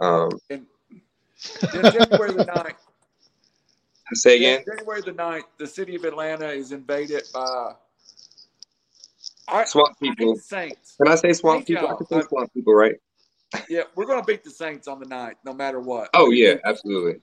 um, 0.00 0.30
and, 0.50 0.66
January 1.70 2.32
the 2.32 2.44
9th. 2.44 2.87
Say 4.14 4.36
again. 4.36 4.64
January 4.66 5.02
the 5.02 5.12
9th, 5.12 5.42
the 5.58 5.66
city 5.66 5.94
of 5.94 6.04
Atlanta 6.04 6.48
is 6.48 6.72
invaded 6.72 7.24
by 7.32 7.72
I, 9.48 9.64
swamp 9.64 9.98
people. 10.00 10.36
Saints. 10.36 10.96
Can 10.96 11.08
I 11.10 11.14
say 11.16 11.32
swamp 11.32 11.66
people? 11.66 11.88
I 11.88 11.94
can 11.94 12.06
say 12.06 12.22
swamp 12.22 12.52
people, 12.52 12.74
right? 12.74 12.96
Yeah, 13.68 13.82
we're 13.94 14.06
going 14.06 14.20
to 14.20 14.26
beat 14.26 14.44
the 14.44 14.50
Saints 14.50 14.88
on 14.88 15.00
the 15.00 15.06
night, 15.06 15.36
no 15.44 15.54
matter 15.54 15.80
what. 15.80 16.10
Oh 16.14 16.30
yeah, 16.30 16.56
absolutely. 16.64 17.20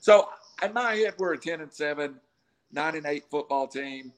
So 0.00 0.28
in 0.62 0.72
my 0.72 0.94
head, 0.94 1.14
we're 1.18 1.34
a 1.34 1.38
ten 1.38 1.60
and 1.60 1.72
seven, 1.72 2.16
nine 2.72 2.96
and 2.96 3.06
eight 3.06 3.24
football 3.30 3.66
team, 3.66 4.12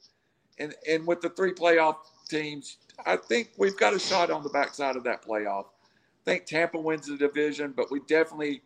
and 0.58 0.74
and 0.88 1.06
with 1.06 1.20
the 1.20 1.30
three 1.30 1.52
playoff 1.52 1.96
teams, 2.28 2.76
I 3.06 3.16
think 3.16 3.50
we've 3.58 3.76
got 3.76 3.92
a 3.92 3.98
shot 3.98 4.30
on 4.30 4.44
the 4.44 4.50
backside 4.50 4.94
of 4.94 5.04
that 5.04 5.24
playoff. 5.24 5.64
I 5.64 6.32
think 6.32 6.46
Tampa 6.46 6.78
wins 6.78 7.06
the 7.06 7.16
division, 7.16 7.72
but 7.76 7.90
we 7.90 8.00
definitely 8.00 8.62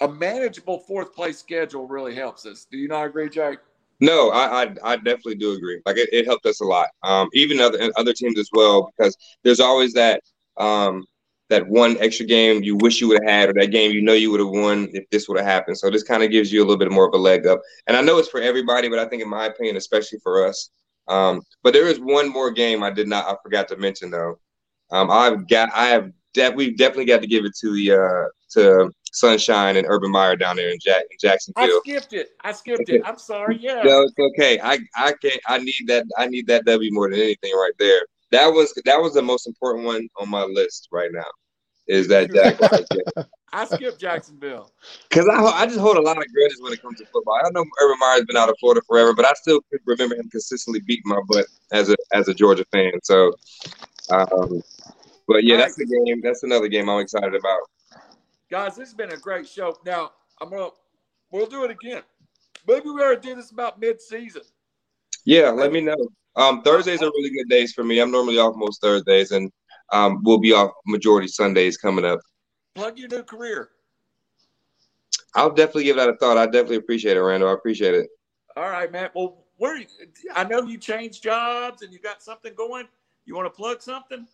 a 0.00 0.08
manageable 0.08 0.78
fourth 0.78 1.14
place 1.14 1.38
schedule 1.38 1.86
really 1.86 2.14
helps 2.14 2.46
us. 2.46 2.66
Do 2.70 2.78
you 2.78 2.88
not 2.88 3.06
agree, 3.06 3.28
Jake? 3.28 3.58
No, 4.00 4.30
I, 4.30 4.62
I, 4.62 4.74
I 4.82 4.96
definitely 4.96 5.34
do 5.34 5.52
agree. 5.52 5.80
Like 5.84 5.98
it, 5.98 6.08
it 6.10 6.26
helped 6.26 6.46
us 6.46 6.60
a 6.60 6.64
lot. 6.64 6.88
Um, 7.02 7.28
even 7.34 7.60
other 7.60 7.90
other 7.96 8.14
teams 8.14 8.38
as 8.38 8.48
well, 8.52 8.90
because 8.96 9.16
there's 9.44 9.60
always 9.60 9.92
that 9.92 10.22
um, 10.56 11.04
that 11.50 11.68
one 11.68 11.98
extra 12.00 12.24
game 12.24 12.62
you 12.62 12.76
wish 12.76 13.00
you 13.00 13.08
would 13.08 13.20
have 13.22 13.30
had, 13.30 13.48
or 13.50 13.52
that 13.60 13.72
game 13.72 13.92
you 13.92 14.00
know 14.00 14.14
you 14.14 14.30
would 14.30 14.40
have 14.40 14.48
won 14.48 14.88
if 14.92 15.08
this 15.10 15.28
would 15.28 15.36
have 15.36 15.46
happened. 15.46 15.76
So 15.76 15.90
this 15.90 16.02
kind 16.02 16.22
of 16.22 16.30
gives 16.30 16.50
you 16.50 16.60
a 16.60 16.64
little 16.64 16.78
bit 16.78 16.90
more 16.90 17.06
of 17.06 17.12
a 17.12 17.18
leg 17.18 17.46
up. 17.46 17.60
And 17.86 17.96
I 17.96 18.00
know 18.00 18.18
it's 18.18 18.28
for 18.28 18.40
everybody, 18.40 18.88
but 18.88 18.98
I 18.98 19.06
think 19.06 19.22
in 19.22 19.28
my 19.28 19.46
opinion, 19.46 19.76
especially 19.76 20.18
for 20.22 20.46
us, 20.46 20.70
um, 21.08 21.42
but 21.62 21.74
there 21.74 21.86
is 21.86 21.98
one 21.98 22.30
more 22.30 22.50
game 22.50 22.82
I 22.82 22.90
did 22.90 23.06
not 23.06 23.26
I 23.26 23.36
forgot 23.42 23.68
to 23.68 23.76
mention 23.76 24.10
though. 24.10 24.38
Um, 24.90 25.10
I've 25.10 25.46
got 25.46 25.70
I 25.74 25.88
have 25.88 26.10
de- 26.32 26.52
we've 26.52 26.76
definitely 26.78 27.04
got 27.04 27.20
to 27.20 27.28
give 27.28 27.44
it 27.44 27.52
to 27.60 27.72
the 27.72 27.92
uh, 27.92 28.28
to 28.52 28.90
Sunshine 29.12 29.76
and 29.76 29.86
Urban 29.88 30.10
Meyer 30.10 30.36
down 30.36 30.56
there 30.56 30.70
in, 30.70 30.78
Jack- 30.80 31.04
in 31.10 31.16
Jacksonville. 31.20 31.64
I 31.64 31.80
skipped 31.84 32.12
it. 32.12 32.30
I 32.42 32.52
skipped 32.52 32.88
it. 32.88 33.02
I'm 33.04 33.18
sorry. 33.18 33.58
Yeah. 33.60 33.82
No, 33.84 34.02
it's 34.02 34.14
okay. 34.18 34.60
I 34.60 34.78
I 34.96 35.12
can't. 35.20 35.40
I 35.48 35.58
need 35.58 35.84
that. 35.88 36.04
I 36.16 36.26
need 36.26 36.46
that 36.46 36.64
W 36.64 36.92
more 36.92 37.10
than 37.10 37.18
anything 37.18 37.52
right 37.54 37.72
there. 37.78 38.02
That 38.30 38.46
was 38.48 38.72
that 38.84 39.00
was 39.00 39.14
the 39.14 39.22
most 39.22 39.46
important 39.46 39.84
one 39.84 40.08
on 40.18 40.28
my 40.28 40.44
list 40.44 40.88
right 40.92 41.10
now. 41.12 41.24
Is 41.88 42.06
that 42.08 42.32
Jack? 43.16 43.26
I 43.52 43.64
skipped 43.64 43.98
Jacksonville 43.98 44.70
because 45.08 45.28
I 45.28 45.42
I 45.42 45.66
just 45.66 45.80
hold 45.80 45.96
a 45.96 46.00
lot 46.00 46.18
of 46.18 46.24
grudges 46.32 46.60
when 46.60 46.72
it 46.72 46.80
comes 46.80 46.98
to 47.00 47.06
football. 47.06 47.34
I 47.34 47.42
don't 47.42 47.54
know 47.54 47.64
Urban 47.82 47.98
Meyer's 47.98 48.24
been 48.24 48.36
out 48.36 48.48
of 48.48 48.54
Florida 48.60 48.80
forever, 48.86 49.12
but 49.12 49.24
I 49.24 49.32
still 49.34 49.60
remember 49.84 50.14
him 50.14 50.28
consistently 50.30 50.80
beating 50.86 51.02
my 51.06 51.20
butt 51.26 51.46
as 51.72 51.90
a 51.90 51.96
as 52.12 52.28
a 52.28 52.34
Georgia 52.34 52.64
fan. 52.70 52.92
So, 53.02 53.32
um, 54.10 54.62
but 55.26 55.42
yeah, 55.42 55.56
that's 55.56 55.74
the 55.74 55.86
game. 56.06 56.20
That's 56.22 56.44
another 56.44 56.68
game 56.68 56.88
I'm 56.88 57.00
excited 57.00 57.34
about. 57.34 57.60
Guys, 58.50 58.74
this 58.74 58.88
has 58.88 58.94
been 58.94 59.12
a 59.12 59.16
great 59.16 59.48
show. 59.48 59.78
Now 59.86 60.12
I'm 60.40 60.50
gonna 60.50 60.70
we'll 61.30 61.46
do 61.46 61.64
it 61.64 61.70
again. 61.70 62.02
Maybe 62.66 62.90
we 62.90 63.00
ought 63.00 63.14
to 63.14 63.20
do 63.20 63.34
this 63.34 63.52
about 63.52 63.78
mid 63.78 64.00
season. 64.00 64.42
Yeah, 65.24 65.50
let 65.50 65.72
me 65.72 65.80
know. 65.80 66.08
Um, 66.36 66.62
Thursdays 66.62 67.02
are 67.02 67.10
really 67.10 67.30
good 67.30 67.48
days 67.48 67.72
for 67.72 67.84
me. 67.84 68.00
I'm 68.00 68.10
normally 68.10 68.38
off 68.38 68.54
most 68.56 68.80
Thursdays, 68.80 69.30
and 69.30 69.50
um, 69.92 70.22
we'll 70.24 70.38
be 70.38 70.52
off 70.52 70.72
majority 70.86 71.28
Sundays 71.28 71.76
coming 71.76 72.04
up. 72.04 72.20
Plug 72.74 72.98
your 72.98 73.08
new 73.08 73.22
career. 73.22 73.70
I'll 75.34 75.50
definitely 75.50 75.84
give 75.84 75.96
that 75.96 76.08
a 76.08 76.16
thought. 76.16 76.38
I 76.38 76.46
definitely 76.46 76.76
appreciate 76.76 77.16
it, 77.16 77.20
Randall. 77.20 77.50
I 77.50 77.52
appreciate 77.52 77.94
it. 77.94 78.08
All 78.56 78.68
right, 78.68 78.90
man. 78.90 79.10
Well, 79.14 79.44
where 79.58 79.80
I 80.34 80.44
know 80.44 80.62
you 80.62 80.78
changed 80.78 81.22
jobs 81.22 81.82
and 81.82 81.92
you 81.92 81.98
got 81.98 82.22
something 82.22 82.54
going. 82.54 82.88
You 83.26 83.36
want 83.36 83.46
to 83.46 83.50
plug 83.50 83.82
something? 83.82 84.26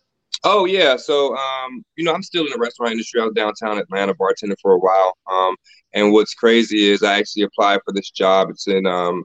Oh 0.43 0.65
yeah, 0.65 0.97
so 0.97 1.35
um, 1.35 1.83
you 1.95 2.05
know, 2.05 2.13
I'm 2.13 2.23
still 2.23 2.45
in 2.45 2.51
the 2.51 2.59
restaurant 2.59 2.91
industry. 2.93 3.21
I 3.21 3.25
was 3.25 3.33
downtown 3.33 3.79
Atlanta 3.79 4.13
bartending 4.13 4.55
for 4.61 4.73
a 4.73 4.79
while. 4.79 5.13
Um, 5.29 5.55
and 5.93 6.13
what's 6.13 6.33
crazy 6.33 6.89
is 6.89 7.03
I 7.03 7.17
actually 7.17 7.43
applied 7.43 7.79
for 7.85 7.93
this 7.93 8.11
job. 8.11 8.49
It's 8.49 8.67
in 8.67 8.85
um, 8.85 9.23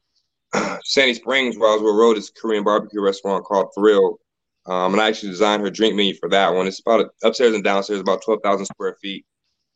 Sandy 0.84 1.14
Springs, 1.14 1.56
Roswell 1.56 1.96
Road. 1.96 2.16
It's 2.16 2.30
a 2.30 2.40
Korean 2.40 2.64
barbecue 2.64 3.00
restaurant 3.00 3.44
called 3.44 3.68
Thrill. 3.74 4.18
Um, 4.66 4.94
and 4.94 5.02
I 5.02 5.08
actually 5.08 5.30
designed 5.30 5.62
her 5.62 5.70
drink 5.70 5.96
menu 5.96 6.14
for 6.14 6.28
that 6.30 6.54
one. 6.54 6.66
It's 6.66 6.80
about 6.80 7.10
upstairs 7.24 7.54
and 7.54 7.64
downstairs, 7.64 8.00
about 8.00 8.22
twelve 8.24 8.40
thousand 8.42 8.66
square 8.66 8.96
feet. 9.02 9.24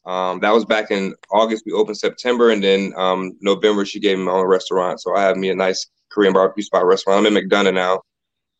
Um, 0.06 0.40
that 0.40 0.52
was 0.52 0.64
back 0.64 0.90
in 0.90 1.14
August. 1.32 1.64
We 1.66 1.72
opened 1.72 1.98
September, 1.98 2.50
and 2.50 2.62
then 2.62 2.92
um, 2.96 3.36
November 3.40 3.84
she 3.84 4.00
gave 4.00 4.18
me 4.18 4.24
my 4.24 4.32
own 4.32 4.46
restaurant. 4.46 5.00
So 5.00 5.16
I 5.16 5.22
have 5.22 5.36
me 5.36 5.50
a 5.50 5.54
nice 5.54 5.86
Korean 6.10 6.32
barbecue 6.32 6.62
spot 6.62 6.86
restaurant. 6.86 7.26
I'm 7.26 7.36
in 7.36 7.48
McDonough 7.48 7.74
now. 7.74 8.00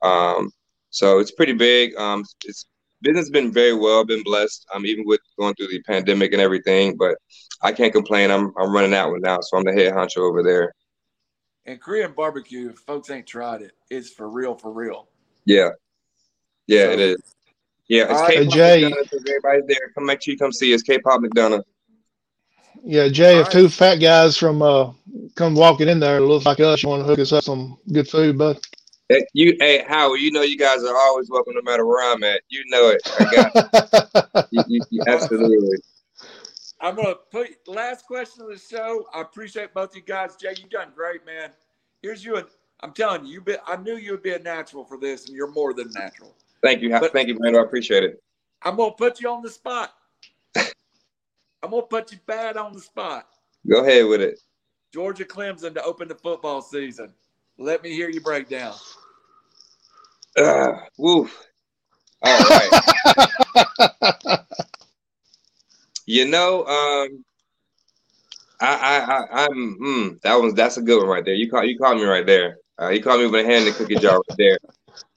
Um, 0.02 0.50
so 0.97 1.18
it's 1.18 1.30
pretty 1.30 1.53
big. 1.53 1.94
Um, 1.97 2.24
it's 2.47 2.64
business 3.03 3.26
has 3.26 3.30
been 3.30 3.53
very 3.53 3.74
well, 3.74 4.03
been 4.03 4.22
blessed. 4.22 4.66
Um, 4.74 4.86
even 4.86 5.05
with 5.07 5.20
going 5.38 5.55
through 5.55 5.68
the 5.68 5.82
pandemic 5.82 6.32
and 6.32 6.40
everything, 6.40 6.97
but 6.97 7.16
I 7.62 7.72
can't 7.72 7.92
complain. 7.92 8.30
I'm 8.30 8.51
I'm 8.59 8.72
running 8.72 8.92
that 8.92 9.09
one 9.09 9.20
now, 9.20 9.40
so 9.42 9.59
I'm 9.59 9.64
the 9.64 9.72
head 9.72 9.92
honcho 9.92 10.18
over 10.18 10.42
there. 10.42 10.72
And 11.66 11.78
Korean 11.78 12.12
barbecue, 12.16 12.70
if 12.70 12.78
folks 12.78 13.11
ain't 13.11 13.26
tried 13.26 13.61
it, 13.61 13.72
it's 13.90 14.11
for 14.11 14.30
real, 14.30 14.55
for 14.55 14.72
real. 14.72 15.09
Yeah, 15.44 15.70
yeah, 16.66 16.84
so, 16.84 16.90
it 16.92 17.01
is. 17.01 17.34
Yeah, 17.88 18.07
it's 18.09 18.34
K-Pot 18.34 18.55
Jay. 18.55 18.84
everybody's 18.84 19.66
there. 19.66 19.92
Come 19.94 20.07
make 20.07 20.22
sure 20.22 20.32
you 20.32 20.38
come 20.38 20.53
see 20.53 20.74
us. 20.74 20.80
K-Pot 20.80 21.20
McDonough. 21.20 21.62
Yeah, 22.82 23.09
Jay, 23.09 23.34
All 23.34 23.40
if 23.40 23.47
right. 23.49 23.53
two 23.53 23.68
fat 23.68 23.97
guys 23.97 24.38
from 24.38 24.62
uh 24.62 24.92
come 25.34 25.55
walking 25.55 25.88
in 25.88 26.01
there, 26.01 26.20
looks 26.20 26.47
like 26.47 26.61
us, 26.61 26.82
you 26.82 26.88
want 26.88 27.03
to 27.03 27.07
hook 27.07 27.18
us 27.18 27.32
up 27.32 27.44
some 27.44 27.76
good 27.92 28.09
food, 28.09 28.38
bud? 28.38 28.59
Hey, 29.09 29.24
you, 29.34 29.57
hey, 29.61 29.84
Howard, 29.86 30.20
you 30.20 30.32
know 30.32 30.42
you 30.42 30.59
guys 30.59 30.82
are 30.82 30.96
always 30.96 31.30
welcome 31.30 31.54
no 31.54 31.62
matter 31.62 31.86
where 31.86 32.12
I'm 32.12 32.24
at. 32.24 32.40
You 32.48 32.64
know 32.66 32.88
it. 32.88 33.00
I 33.20 33.24
got 33.32 34.48
you, 34.50 34.64
you, 34.68 34.80
you, 34.90 35.02
absolutely. 35.07 35.78
I'm 36.80 36.96
gonna 36.96 37.14
put 37.30 37.50
last 37.68 38.07
question 38.07 38.42
of 38.42 38.48
the 38.48 38.59
show. 38.59 39.07
I 39.14 39.20
appreciate 39.20 39.72
both 39.72 39.94
you 39.94 40.02
guys. 40.02 40.34
Jay, 40.34 40.54
you 40.61 40.68
done 40.68 40.88
great, 40.94 41.24
man. 41.24 41.50
Here's 42.02 42.24
you. 42.24 42.36
And 42.36 42.46
I'm 42.80 42.92
telling 42.92 43.24
you, 43.24 43.34
you 43.34 43.40
be, 43.40 43.54
I 43.64 43.76
knew 43.76 43.96
you 43.96 44.11
would 44.11 44.24
be 44.24 44.32
a 44.32 44.40
natural 44.40 44.84
for 44.84 44.98
this, 44.98 45.26
and 45.26 45.36
you're 45.36 45.52
more 45.52 45.72
than 45.72 45.92
natural. 45.92 46.34
Thank 46.62 46.82
you. 46.82 46.90
But 46.90 47.12
Thank 47.12 47.28
you, 47.28 47.38
Brando. 47.38 47.61
I 47.61 47.62
appreciate 47.62 48.02
it. 48.02 48.20
I'm 48.62 48.76
gonna 48.76 48.90
put 48.90 49.20
you 49.20 49.30
on 49.30 49.40
the 49.40 49.50
spot. 49.50 49.94
I'm 50.57 51.70
gonna 51.70 51.82
put 51.82 52.11
you 52.11 52.18
bad 52.26 52.57
on 52.57 52.72
the 52.72 52.80
spot. 52.80 53.28
Go 53.68 53.84
ahead 53.84 54.07
with 54.07 54.20
it. 54.20 54.40
Georgia 54.92 55.24
Clemson 55.24 55.74
to 55.74 55.82
open 55.84 56.09
the 56.09 56.14
football 56.16 56.61
season. 56.61 57.12
Let 57.59 57.82
me 57.82 57.90
hear 57.90 58.09
you 58.09 58.20
break 58.20 58.48
down. 58.48 58.74
Uh, 60.36 60.72
woof. 60.98 61.46
All 62.22 62.38
right. 62.38 62.70
you 66.07 66.26
know, 66.26 66.66
um, 66.66 67.24
I, 68.61 68.74
I, 68.76 68.98
I, 68.98 69.44
I'm. 69.44 69.78
Mm, 69.80 70.20
that 70.22 70.34
was 70.34 70.54
that's 70.54 70.76
a 70.76 70.82
good 70.82 70.98
one 70.98 71.09
right 71.09 71.24
there. 71.24 71.34
You 71.34 71.50
call 71.50 71.64
you 71.64 71.78
called 71.78 71.98
me 71.98 72.04
right 72.04 72.26
there. 72.26 72.59
Uh, 72.80 72.88
you 72.88 73.02
called 73.02 73.20
me 73.20 73.26
with 73.26 73.44
a 73.44 73.48
hand 73.48 73.66
in 73.66 73.72
the 73.72 73.78
cookie 73.78 73.96
jar 73.96 74.16
right 74.16 74.38
there. 74.38 74.59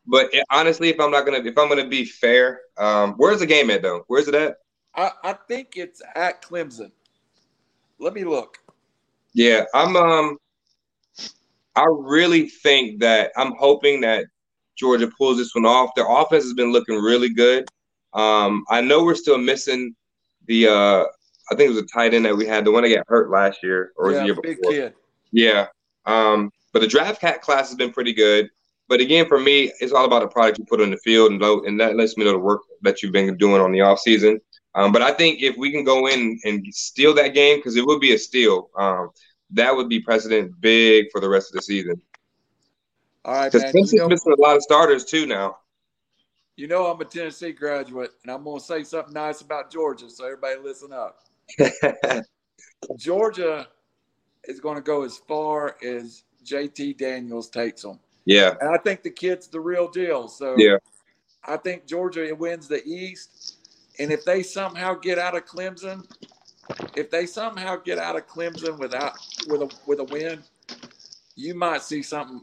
But 0.06 0.34
it, 0.34 0.46
honestly, 0.50 0.90
if 0.90 1.00
I'm 1.00 1.12
not 1.12 1.26
gonna, 1.26 1.40
if 1.40 1.58
I'm 1.58 1.70
gonna 1.70 1.88
be 1.88 2.06
fair, 2.06 2.62
um, 2.78 3.14
where's 3.18 3.40
the 3.40 3.46
game 3.46 3.70
at 3.70 3.82
though? 3.82 4.04
Where's 4.08 4.28
it 4.28 4.36
at? 4.36 4.58
I, 4.96 5.12
I 5.24 5.34
think 5.34 5.74
it's 5.76 6.02
at 6.16 6.42
Clemson. 6.42 6.92
Let 8.00 8.14
me 8.14 8.24
look. 8.24 8.58
Yeah, 9.34 9.66
I'm. 9.74 9.96
Um, 9.96 10.38
I 11.80 11.86
really 11.88 12.50
think 12.50 13.00
that 13.00 13.32
I'm 13.38 13.54
hoping 13.58 14.02
that 14.02 14.26
Georgia 14.78 15.10
pulls 15.18 15.38
this 15.38 15.56
one 15.56 15.66
off. 15.66 15.92
Their 15.96 16.10
offense 16.10 16.44
has 16.44 16.54
been 16.54 16.74
looking 16.74 16.98
really 16.98 17.30
good. 17.30 17.70
Um, 18.14 18.66
I 18.70 18.82
know 18.82 19.04
we're 19.04 19.16
still 19.16 19.38
missing 19.38 19.96
the. 20.46 20.68
Uh, 20.68 21.06
I 21.52 21.56
think 21.56 21.72
it 21.72 21.76
was 21.76 21.84
a 21.84 21.86
tight 21.88 22.14
end 22.14 22.26
that 22.26 22.36
we 22.36 22.46
had, 22.46 22.66
the 22.66 22.72
one 22.72 22.84
that 22.84 22.94
got 22.94 23.08
hurt 23.08 23.32
last 23.32 23.64
year 23.64 23.92
or 23.96 24.12
yeah, 24.12 24.20
the 24.20 24.26
year 24.26 24.36
before. 24.36 24.72
Kid. 24.72 24.94
Yeah. 25.32 25.68
Um, 26.06 26.52
but 26.74 26.82
the 26.82 26.88
draft 26.88 27.22
cat 27.22 27.42
class 27.42 27.70
has 27.70 27.78
been 27.78 27.92
pretty 27.92 28.14
good. 28.14 28.50
But 28.88 29.00
again, 29.00 29.28
for 29.28 29.40
me, 29.40 29.72
it's 29.80 29.94
all 29.94 30.06
about 30.06 30.22
the 30.22 30.28
product 30.28 30.60
you 30.60 30.66
put 30.66 30.82
on 30.82 30.92
the 30.92 30.98
field, 30.98 31.32
and, 31.32 31.42
and 31.42 31.80
that 31.80 31.96
lets 31.96 32.18
me 32.18 32.26
know 32.26 32.32
the 32.34 32.40
work 32.40 32.62
that 32.82 33.02
you've 33.02 33.12
been 33.14 33.38
doing 33.38 33.62
on 33.62 33.72
the 33.72 33.82
off 33.82 34.00
season. 34.00 34.40
Um, 34.76 34.92
but 34.92 35.02
I 35.02 35.12
think 35.12 35.42
if 35.42 35.56
we 35.58 35.72
can 35.72 35.84
go 35.84 36.08
in 36.08 36.40
and 36.44 36.66
steal 36.72 37.14
that 37.16 37.34
game, 37.34 37.58
because 37.58 37.76
it 37.76 37.86
would 37.86 38.00
be 38.00 38.14
a 38.14 38.18
steal, 38.18 38.70
um, 38.78 39.10
that 39.52 39.76
would 39.76 39.90
be 39.90 40.00
precedent 40.00 40.60
big 40.62 41.08
for 41.12 41.22
the 41.22 41.30
rest 41.30 41.50
of 41.50 41.56
the 41.56 41.62
season. 41.62 42.02
All 43.26 43.34
right, 43.34 43.54
man. 43.54 43.62
Tennessee's 43.62 43.94
you 43.94 44.00
know, 44.00 44.08
missing 44.08 44.34
a 44.38 44.42
lot 44.42 44.56
of 44.56 44.64
starters 44.64 45.06
too 45.06 45.26
now. 45.26 45.58
You 46.56 46.68
know 46.68 46.88
I'm 46.88 47.00
a 47.00 47.06
Tennessee 47.06 47.54
graduate, 47.54 48.12
and 48.24 48.32
I'm 48.32 48.44
going 48.44 48.60
to 48.60 48.66
say 48.66 48.84
something 48.84 49.14
nice 49.14 49.42
about 49.42 49.72
Georgia, 49.72 50.10
so 50.10 50.26
everybody 50.26 50.56
listen 50.62 50.92
up. 50.92 51.24
Georgia 52.98 53.68
is 54.44 54.60
going 54.60 54.76
to 54.76 54.82
go 54.82 55.04
as 55.04 55.18
far 55.20 55.78
as 55.84 56.24
JT 56.46 56.98
Daniels 56.98 57.50
takes 57.50 57.82
them. 57.82 58.00
Yeah. 58.26 58.56
And 58.60 58.70
I 58.70 58.78
think 58.78 59.04
the 59.04 59.10
kid's 59.10 59.48
the 59.48 59.60
real 59.60 59.88
deal. 59.90 60.28
So 60.28 60.56
yeah. 60.58 60.78
I 61.46 61.58
think 61.58 61.88
Georgia 61.88 62.34
wins 62.36 62.68
the 62.68 62.84
East. 62.86 63.58
And 64.00 64.12
if 64.12 64.24
they 64.24 64.44
somehow 64.44 64.94
get 64.96 65.18
out 65.18 65.36
of 65.36 65.46
Clemson, 65.46 66.06
if 66.96 67.10
they 67.10 67.26
somehow 67.26 67.78
get 67.78 67.98
out 67.98 68.16
of 68.16 68.28
Clemson 68.28 68.78
without 68.78 69.14
with 69.48 69.62
a 69.62 69.72
with 69.86 70.00
a 70.00 70.04
win, 70.06 70.44
you 71.36 71.56
might 71.56 71.82
see 71.82 72.02
something. 72.02 72.42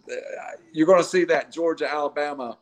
You're 0.72 0.86
going 0.86 1.02
to 1.02 1.08
see 1.08 1.24
that 1.24 1.52
Georgia 1.52 1.90
Alabama 1.90 2.58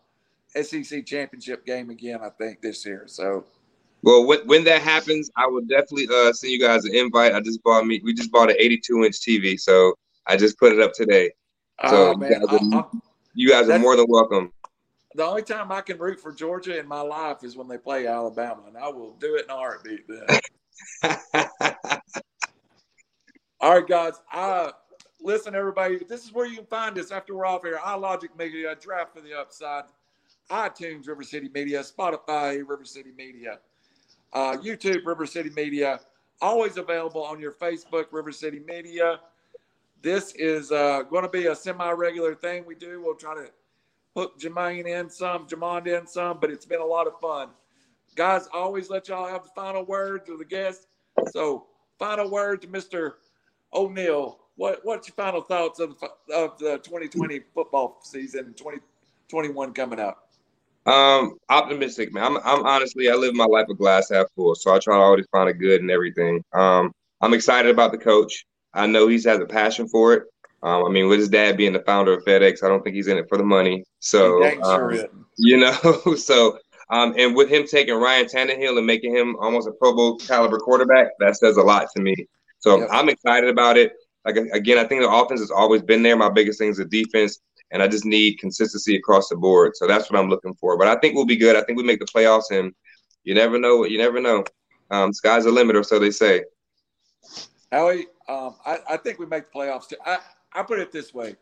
SEC 0.60 1.04
championship 1.06 1.64
game 1.64 1.90
again. 1.90 2.20
I 2.22 2.30
think 2.30 2.60
this 2.60 2.84
year. 2.84 3.04
So. 3.06 3.44
Well, 4.02 4.26
when, 4.26 4.46
when 4.46 4.64
that 4.64 4.82
happens, 4.82 5.30
I 5.34 5.46
will 5.46 5.62
definitely 5.62 6.08
uh, 6.14 6.30
send 6.34 6.52
you 6.52 6.60
guys 6.60 6.84
an 6.84 6.94
invite. 6.94 7.32
I 7.32 7.40
just 7.40 7.62
bought 7.62 7.86
me. 7.86 8.02
We 8.04 8.12
just 8.12 8.30
bought 8.30 8.50
an 8.50 8.56
82 8.58 9.02
inch 9.02 9.18
TV, 9.18 9.58
so 9.58 9.94
I 10.26 10.36
just 10.36 10.58
put 10.58 10.72
it 10.72 10.80
up 10.80 10.92
today. 10.92 11.30
So 11.88 12.12
oh, 12.12 12.14
man. 12.14 12.30
you 12.30 12.46
guys, 12.46 12.72
are, 12.74 12.90
you 13.32 13.48
guys 13.48 13.68
are 13.70 13.78
more 13.78 13.96
than 13.96 14.04
welcome. 14.06 14.52
The 15.14 15.24
only 15.24 15.42
time 15.42 15.72
I 15.72 15.80
can 15.80 15.96
root 15.96 16.20
for 16.20 16.32
Georgia 16.32 16.78
in 16.78 16.86
my 16.86 17.00
life 17.00 17.44
is 17.44 17.56
when 17.56 17.66
they 17.66 17.78
play 17.78 18.06
Alabama, 18.06 18.64
and 18.66 18.76
I 18.76 18.88
will 18.88 19.14
do 19.14 19.36
it 19.36 19.44
in 19.44 19.50
a 19.50 19.54
heartbeat. 19.54 20.06
Then. 20.06 20.40
All 23.60 23.74
right, 23.74 23.86
guys. 23.86 24.14
I 24.30 24.72
listen, 25.22 25.54
everybody. 25.54 25.98
This 26.08 26.24
is 26.24 26.32
where 26.32 26.46
you 26.46 26.56
can 26.56 26.66
find 26.66 26.98
us 26.98 27.10
after 27.10 27.34
we're 27.34 27.46
off 27.46 27.62
here. 27.62 27.78
I 27.82 27.94
iLogic 27.96 28.36
Media, 28.38 28.76
Draft 28.80 29.14
for 29.14 29.20
the 29.20 29.32
Upside, 29.34 29.84
iTunes, 30.50 31.08
River 31.08 31.22
City 31.22 31.48
Media, 31.52 31.80
Spotify, 31.80 32.56
River 32.58 32.84
City 32.84 33.10
Media, 33.16 33.58
uh, 34.32 34.56
YouTube, 34.58 35.06
River 35.06 35.26
City 35.26 35.50
Media. 35.50 36.00
Always 36.42 36.76
available 36.76 37.22
on 37.22 37.40
your 37.40 37.52
Facebook, 37.52 38.06
River 38.10 38.32
City 38.32 38.60
Media. 38.66 39.20
This 40.02 40.34
is 40.34 40.70
uh, 40.70 41.02
going 41.04 41.22
to 41.22 41.30
be 41.30 41.46
a 41.46 41.54
semi-regular 41.54 42.34
thing 42.34 42.66
we 42.66 42.74
do. 42.74 43.00
We'll 43.02 43.14
try 43.14 43.34
to 43.34 43.50
hook 44.14 44.38
Jermaine 44.38 44.86
in 44.86 45.08
some, 45.08 45.46
Jamond 45.46 45.86
in 45.86 46.06
some, 46.06 46.38
but 46.40 46.50
it's 46.50 46.66
been 46.66 46.80
a 46.80 46.84
lot 46.84 47.06
of 47.06 47.18
fun. 47.20 47.48
Guys, 48.14 48.48
always 48.52 48.90
let 48.90 49.08
y'all 49.08 49.26
have 49.26 49.42
the 49.42 49.50
final 49.56 49.84
word 49.84 50.24
to 50.26 50.36
the 50.36 50.44
guests. 50.44 50.86
So, 51.30 51.66
final 51.98 52.30
word 52.30 52.62
to 52.62 52.68
Mr. 52.68 53.14
O'Neill. 53.72 54.38
What 54.56 54.80
what's 54.84 55.08
your 55.08 55.14
final 55.14 55.40
thoughts 55.40 55.80
of 55.80 55.96
of 56.32 56.58
the 56.58 56.78
2020 56.78 57.40
football 57.54 57.98
season, 58.02 58.54
2021 58.54 59.72
coming 59.72 59.98
up? 59.98 60.28
Um, 60.86 61.38
optimistic, 61.48 62.12
man. 62.12 62.24
I'm 62.24 62.36
I'm 62.44 62.66
honestly 62.66 63.10
I 63.10 63.14
live 63.14 63.34
my 63.34 63.46
life 63.46 63.66
a 63.68 63.74
glass 63.74 64.10
half 64.10 64.26
full, 64.36 64.54
so 64.54 64.72
I 64.72 64.78
try 64.78 64.96
to 64.96 65.02
always 65.02 65.26
find 65.32 65.48
a 65.48 65.54
good 65.54 65.80
in 65.80 65.90
everything. 65.90 66.44
Um, 66.52 66.92
I'm 67.20 67.34
excited 67.34 67.70
about 67.70 67.90
the 67.90 67.98
coach. 67.98 68.46
I 68.74 68.86
know 68.86 69.08
he's 69.08 69.24
has 69.24 69.40
a 69.40 69.46
passion 69.46 69.88
for 69.88 70.14
it. 70.14 70.24
Um, 70.62 70.86
I 70.86 70.88
mean, 70.88 71.08
with 71.08 71.18
his 71.18 71.28
dad 71.28 71.56
being 71.56 71.72
the 71.72 71.80
founder 71.80 72.12
of 72.12 72.24
FedEx, 72.24 72.62
I 72.62 72.68
don't 72.68 72.82
think 72.82 72.96
he's 72.96 73.08
in 73.08 73.18
it 73.18 73.28
for 73.28 73.38
the 73.38 73.44
money. 73.44 73.84
So, 73.98 74.42
um, 74.62 75.26
you 75.36 75.58
know, 75.58 76.14
so 76.16 76.58
um, 76.90 77.14
and 77.16 77.34
with 77.34 77.48
him 77.48 77.66
taking 77.66 77.94
Ryan 77.94 78.26
Tannehill 78.26 78.76
and 78.78 78.86
making 78.86 79.14
him 79.14 79.36
almost 79.40 79.68
a 79.68 79.72
Pro 79.72 79.94
Bowl 79.94 80.18
caliber 80.18 80.58
quarterback, 80.58 81.08
that 81.18 81.36
says 81.36 81.56
a 81.56 81.62
lot 81.62 81.88
to 81.96 82.02
me. 82.02 82.14
So 82.58 82.80
yep. 82.80 82.88
I'm 82.92 83.08
excited 83.08 83.48
about 83.50 83.76
it. 83.76 83.92
Like 84.24 84.36
again, 84.36 84.78
I 84.78 84.84
think 84.84 85.02
the 85.02 85.10
offense 85.10 85.40
has 85.40 85.50
always 85.50 85.82
been 85.82 86.02
there. 86.02 86.16
My 86.16 86.30
biggest 86.30 86.58
thing 86.58 86.70
is 86.70 86.78
the 86.78 86.84
defense, 86.84 87.40
and 87.70 87.82
I 87.82 87.88
just 87.88 88.04
need 88.04 88.38
consistency 88.38 88.96
across 88.96 89.28
the 89.28 89.36
board. 89.36 89.72
So 89.76 89.86
that's 89.86 90.10
what 90.10 90.18
I'm 90.18 90.30
looking 90.30 90.54
for. 90.54 90.78
But 90.78 90.88
I 90.88 90.96
think 90.96 91.14
we'll 91.14 91.26
be 91.26 91.36
good. 91.36 91.56
I 91.56 91.62
think 91.62 91.76
we 91.76 91.84
make 91.84 92.00
the 92.00 92.06
playoffs, 92.06 92.50
and 92.50 92.74
you 93.24 93.34
never 93.34 93.58
know. 93.58 93.84
You 93.84 93.98
never 93.98 94.20
know. 94.20 94.44
Um, 94.90 95.12
sky's 95.12 95.44
the 95.44 95.50
limit, 95.50 95.76
or 95.76 95.82
so 95.82 95.98
they 95.98 96.10
say. 96.10 96.44
Howie, 97.70 98.06
um, 98.28 98.54
I, 98.64 98.78
I 98.90 98.96
think 98.96 99.18
we 99.18 99.26
make 99.26 99.52
the 99.52 99.58
playoffs 99.58 99.88
too. 99.88 99.96
I, 100.04 100.18
I 100.52 100.62
put 100.62 100.78
it 100.78 100.92
this 100.92 101.12
way: 101.12 101.36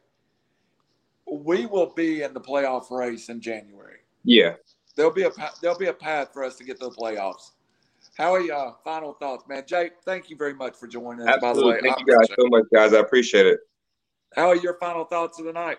we 1.31 1.67
will 1.67 1.93
be 1.95 2.23
in 2.23 2.35
the 2.35 2.41
playoff 2.41 2.91
race 2.91 3.29
in 3.29 3.41
January. 3.41 3.99
Yeah, 4.25 4.55
there'll 4.97 5.13
be 5.13 5.25
a 5.25 5.31
there'll 5.61 5.79
be 5.79 5.87
a 5.87 5.93
path 5.93 6.31
for 6.33 6.45
us 6.45 6.57
to 6.57 6.65
get 6.65 6.81
to 6.81 6.87
the 6.87 6.95
playoffs. 6.95 7.53
Howie, 8.17 8.51
uh, 8.51 8.73
final 8.85 9.15
thoughts, 9.15 9.49
man. 9.49 9.65
Jay, 9.67 9.91
thank 10.05 10.29
you 10.29 10.37
very 10.37 10.55
much 10.55 10.77
for 10.77 10.87
joining 10.87 11.27
us. 11.27 11.35
Absolutely. 11.35 11.51
By 11.51 11.59
the 11.61 11.67
way, 11.67 11.81
thank 11.83 11.97
I 11.97 12.01
you 12.01 12.19
guys 12.19 12.29
so 12.39 12.47
much, 12.49 12.65
guys. 12.73 12.93
I 12.93 12.99
appreciate 12.99 13.47
it. 13.47 13.61
Howie, 14.35 14.61
your 14.61 14.75
final 14.75 15.05
thoughts 15.05 15.39
of 15.39 15.47
the 15.47 15.53
night? 15.53 15.79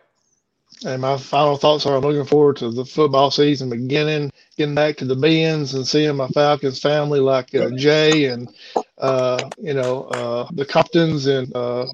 And 0.86 1.02
my 1.02 1.18
final 1.18 1.56
thoughts 1.56 1.86
are 1.86 1.96
I'm 1.96 2.02
looking 2.02 2.26
forward 2.26 2.58
to 2.58 2.72
the 2.72 2.86
football 2.86 3.30
season 3.30 3.70
beginning, 3.70 4.32
getting 4.58 4.74
back 4.76 4.98
to 4.98 5.06
the 5.06 5.16
Benz 5.16 5.76
and 5.76 5.88
seeing 5.88 6.16
my 6.16 6.28
Falcons 6.30 6.80
family 6.80 7.20
like 7.20 7.54
uh, 7.54 7.70
Jay 7.76 8.26
and 8.26 8.52
uh, 8.98 9.50
you 9.62 9.76
know 9.76 10.06
uh, 10.06 10.48
the 10.54 10.66
Comptons 10.66 11.28
and 11.28 11.56
uh, 11.56 11.86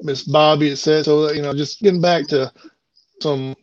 Miss 0.00 0.22
Bobby. 0.22 0.70
It 0.70 0.76
said 0.76 1.04
so. 1.04 1.32
You 1.32 1.42
know, 1.42 1.52
just 1.52 1.80
getting 1.80 2.00
back 2.00 2.28
to 2.28 2.52
some 3.20 3.56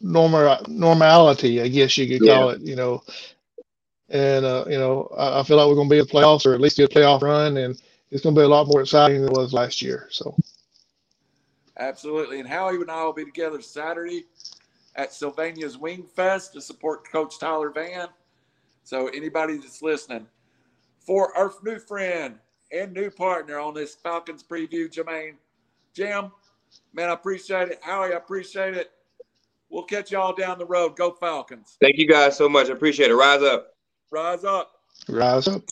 normal 0.00 0.58
normality, 0.68 1.60
I 1.60 1.68
guess 1.68 1.96
you 1.96 2.08
could 2.08 2.26
call 2.26 2.50
yeah. 2.50 2.56
it. 2.56 2.60
You 2.62 2.76
know, 2.76 3.02
and 4.08 4.44
uh, 4.44 4.64
you 4.68 4.78
know 4.78 5.12
I, 5.16 5.40
I, 5.40 5.42
feel 5.42 5.56
like 5.56 5.68
we're 5.68 5.74
going 5.74 5.88
to 5.88 5.94
be 5.94 5.98
in 5.98 6.06
the 6.06 6.12
playoffs 6.12 6.46
or 6.46 6.54
at 6.54 6.60
least 6.60 6.76
get 6.76 6.90
a 6.90 6.94
playoff 6.94 7.22
run, 7.22 7.56
and 7.56 7.80
it's 8.10 8.22
going 8.22 8.34
to 8.34 8.40
be 8.40 8.44
a 8.44 8.48
lot 8.48 8.66
more 8.66 8.80
exciting 8.80 9.22
than 9.22 9.30
it 9.30 9.36
was 9.36 9.52
last 9.52 9.82
year. 9.82 10.08
So. 10.10 10.34
Absolutely. 11.78 12.40
And 12.40 12.48
Howie 12.48 12.74
and 12.76 12.90
I 12.90 13.04
will 13.04 13.14
be 13.14 13.24
together 13.24 13.62
Saturday 13.62 14.26
at 14.96 15.14
Sylvania's 15.14 15.78
Wing 15.78 16.04
Fest 16.14 16.52
to 16.52 16.60
support 16.60 17.10
Coach 17.10 17.38
Tyler 17.38 17.70
Van. 17.70 18.08
So 18.84 19.08
anybody 19.08 19.56
that's 19.56 19.80
listening, 19.80 20.26
for 20.98 21.36
our 21.36 21.52
new 21.62 21.78
friend 21.78 22.38
and 22.70 22.92
new 22.92 23.10
partner 23.10 23.58
on 23.58 23.72
this 23.72 23.94
Falcons 23.94 24.42
preview, 24.42 24.92
Jermaine, 24.92 25.36
Jim, 25.94 26.30
man, 26.92 27.08
I 27.08 27.14
appreciate 27.14 27.68
it. 27.68 27.80
Howie, 27.82 28.12
I 28.12 28.16
appreciate 28.16 28.74
it. 28.74 28.90
We'll 29.70 29.84
catch 29.84 30.10
y'all 30.10 30.34
down 30.34 30.58
the 30.58 30.66
road. 30.66 30.96
Go 30.96 31.12
Falcons. 31.12 31.76
Thank 31.80 31.96
you 31.96 32.08
guys 32.08 32.36
so 32.36 32.48
much. 32.48 32.68
I 32.68 32.72
appreciate 32.72 33.10
it. 33.10 33.14
Rise 33.14 33.42
up. 33.42 33.68
Rise 34.10 34.44
up. 34.44 34.72
Rise 35.08 35.46
up. 35.46 35.62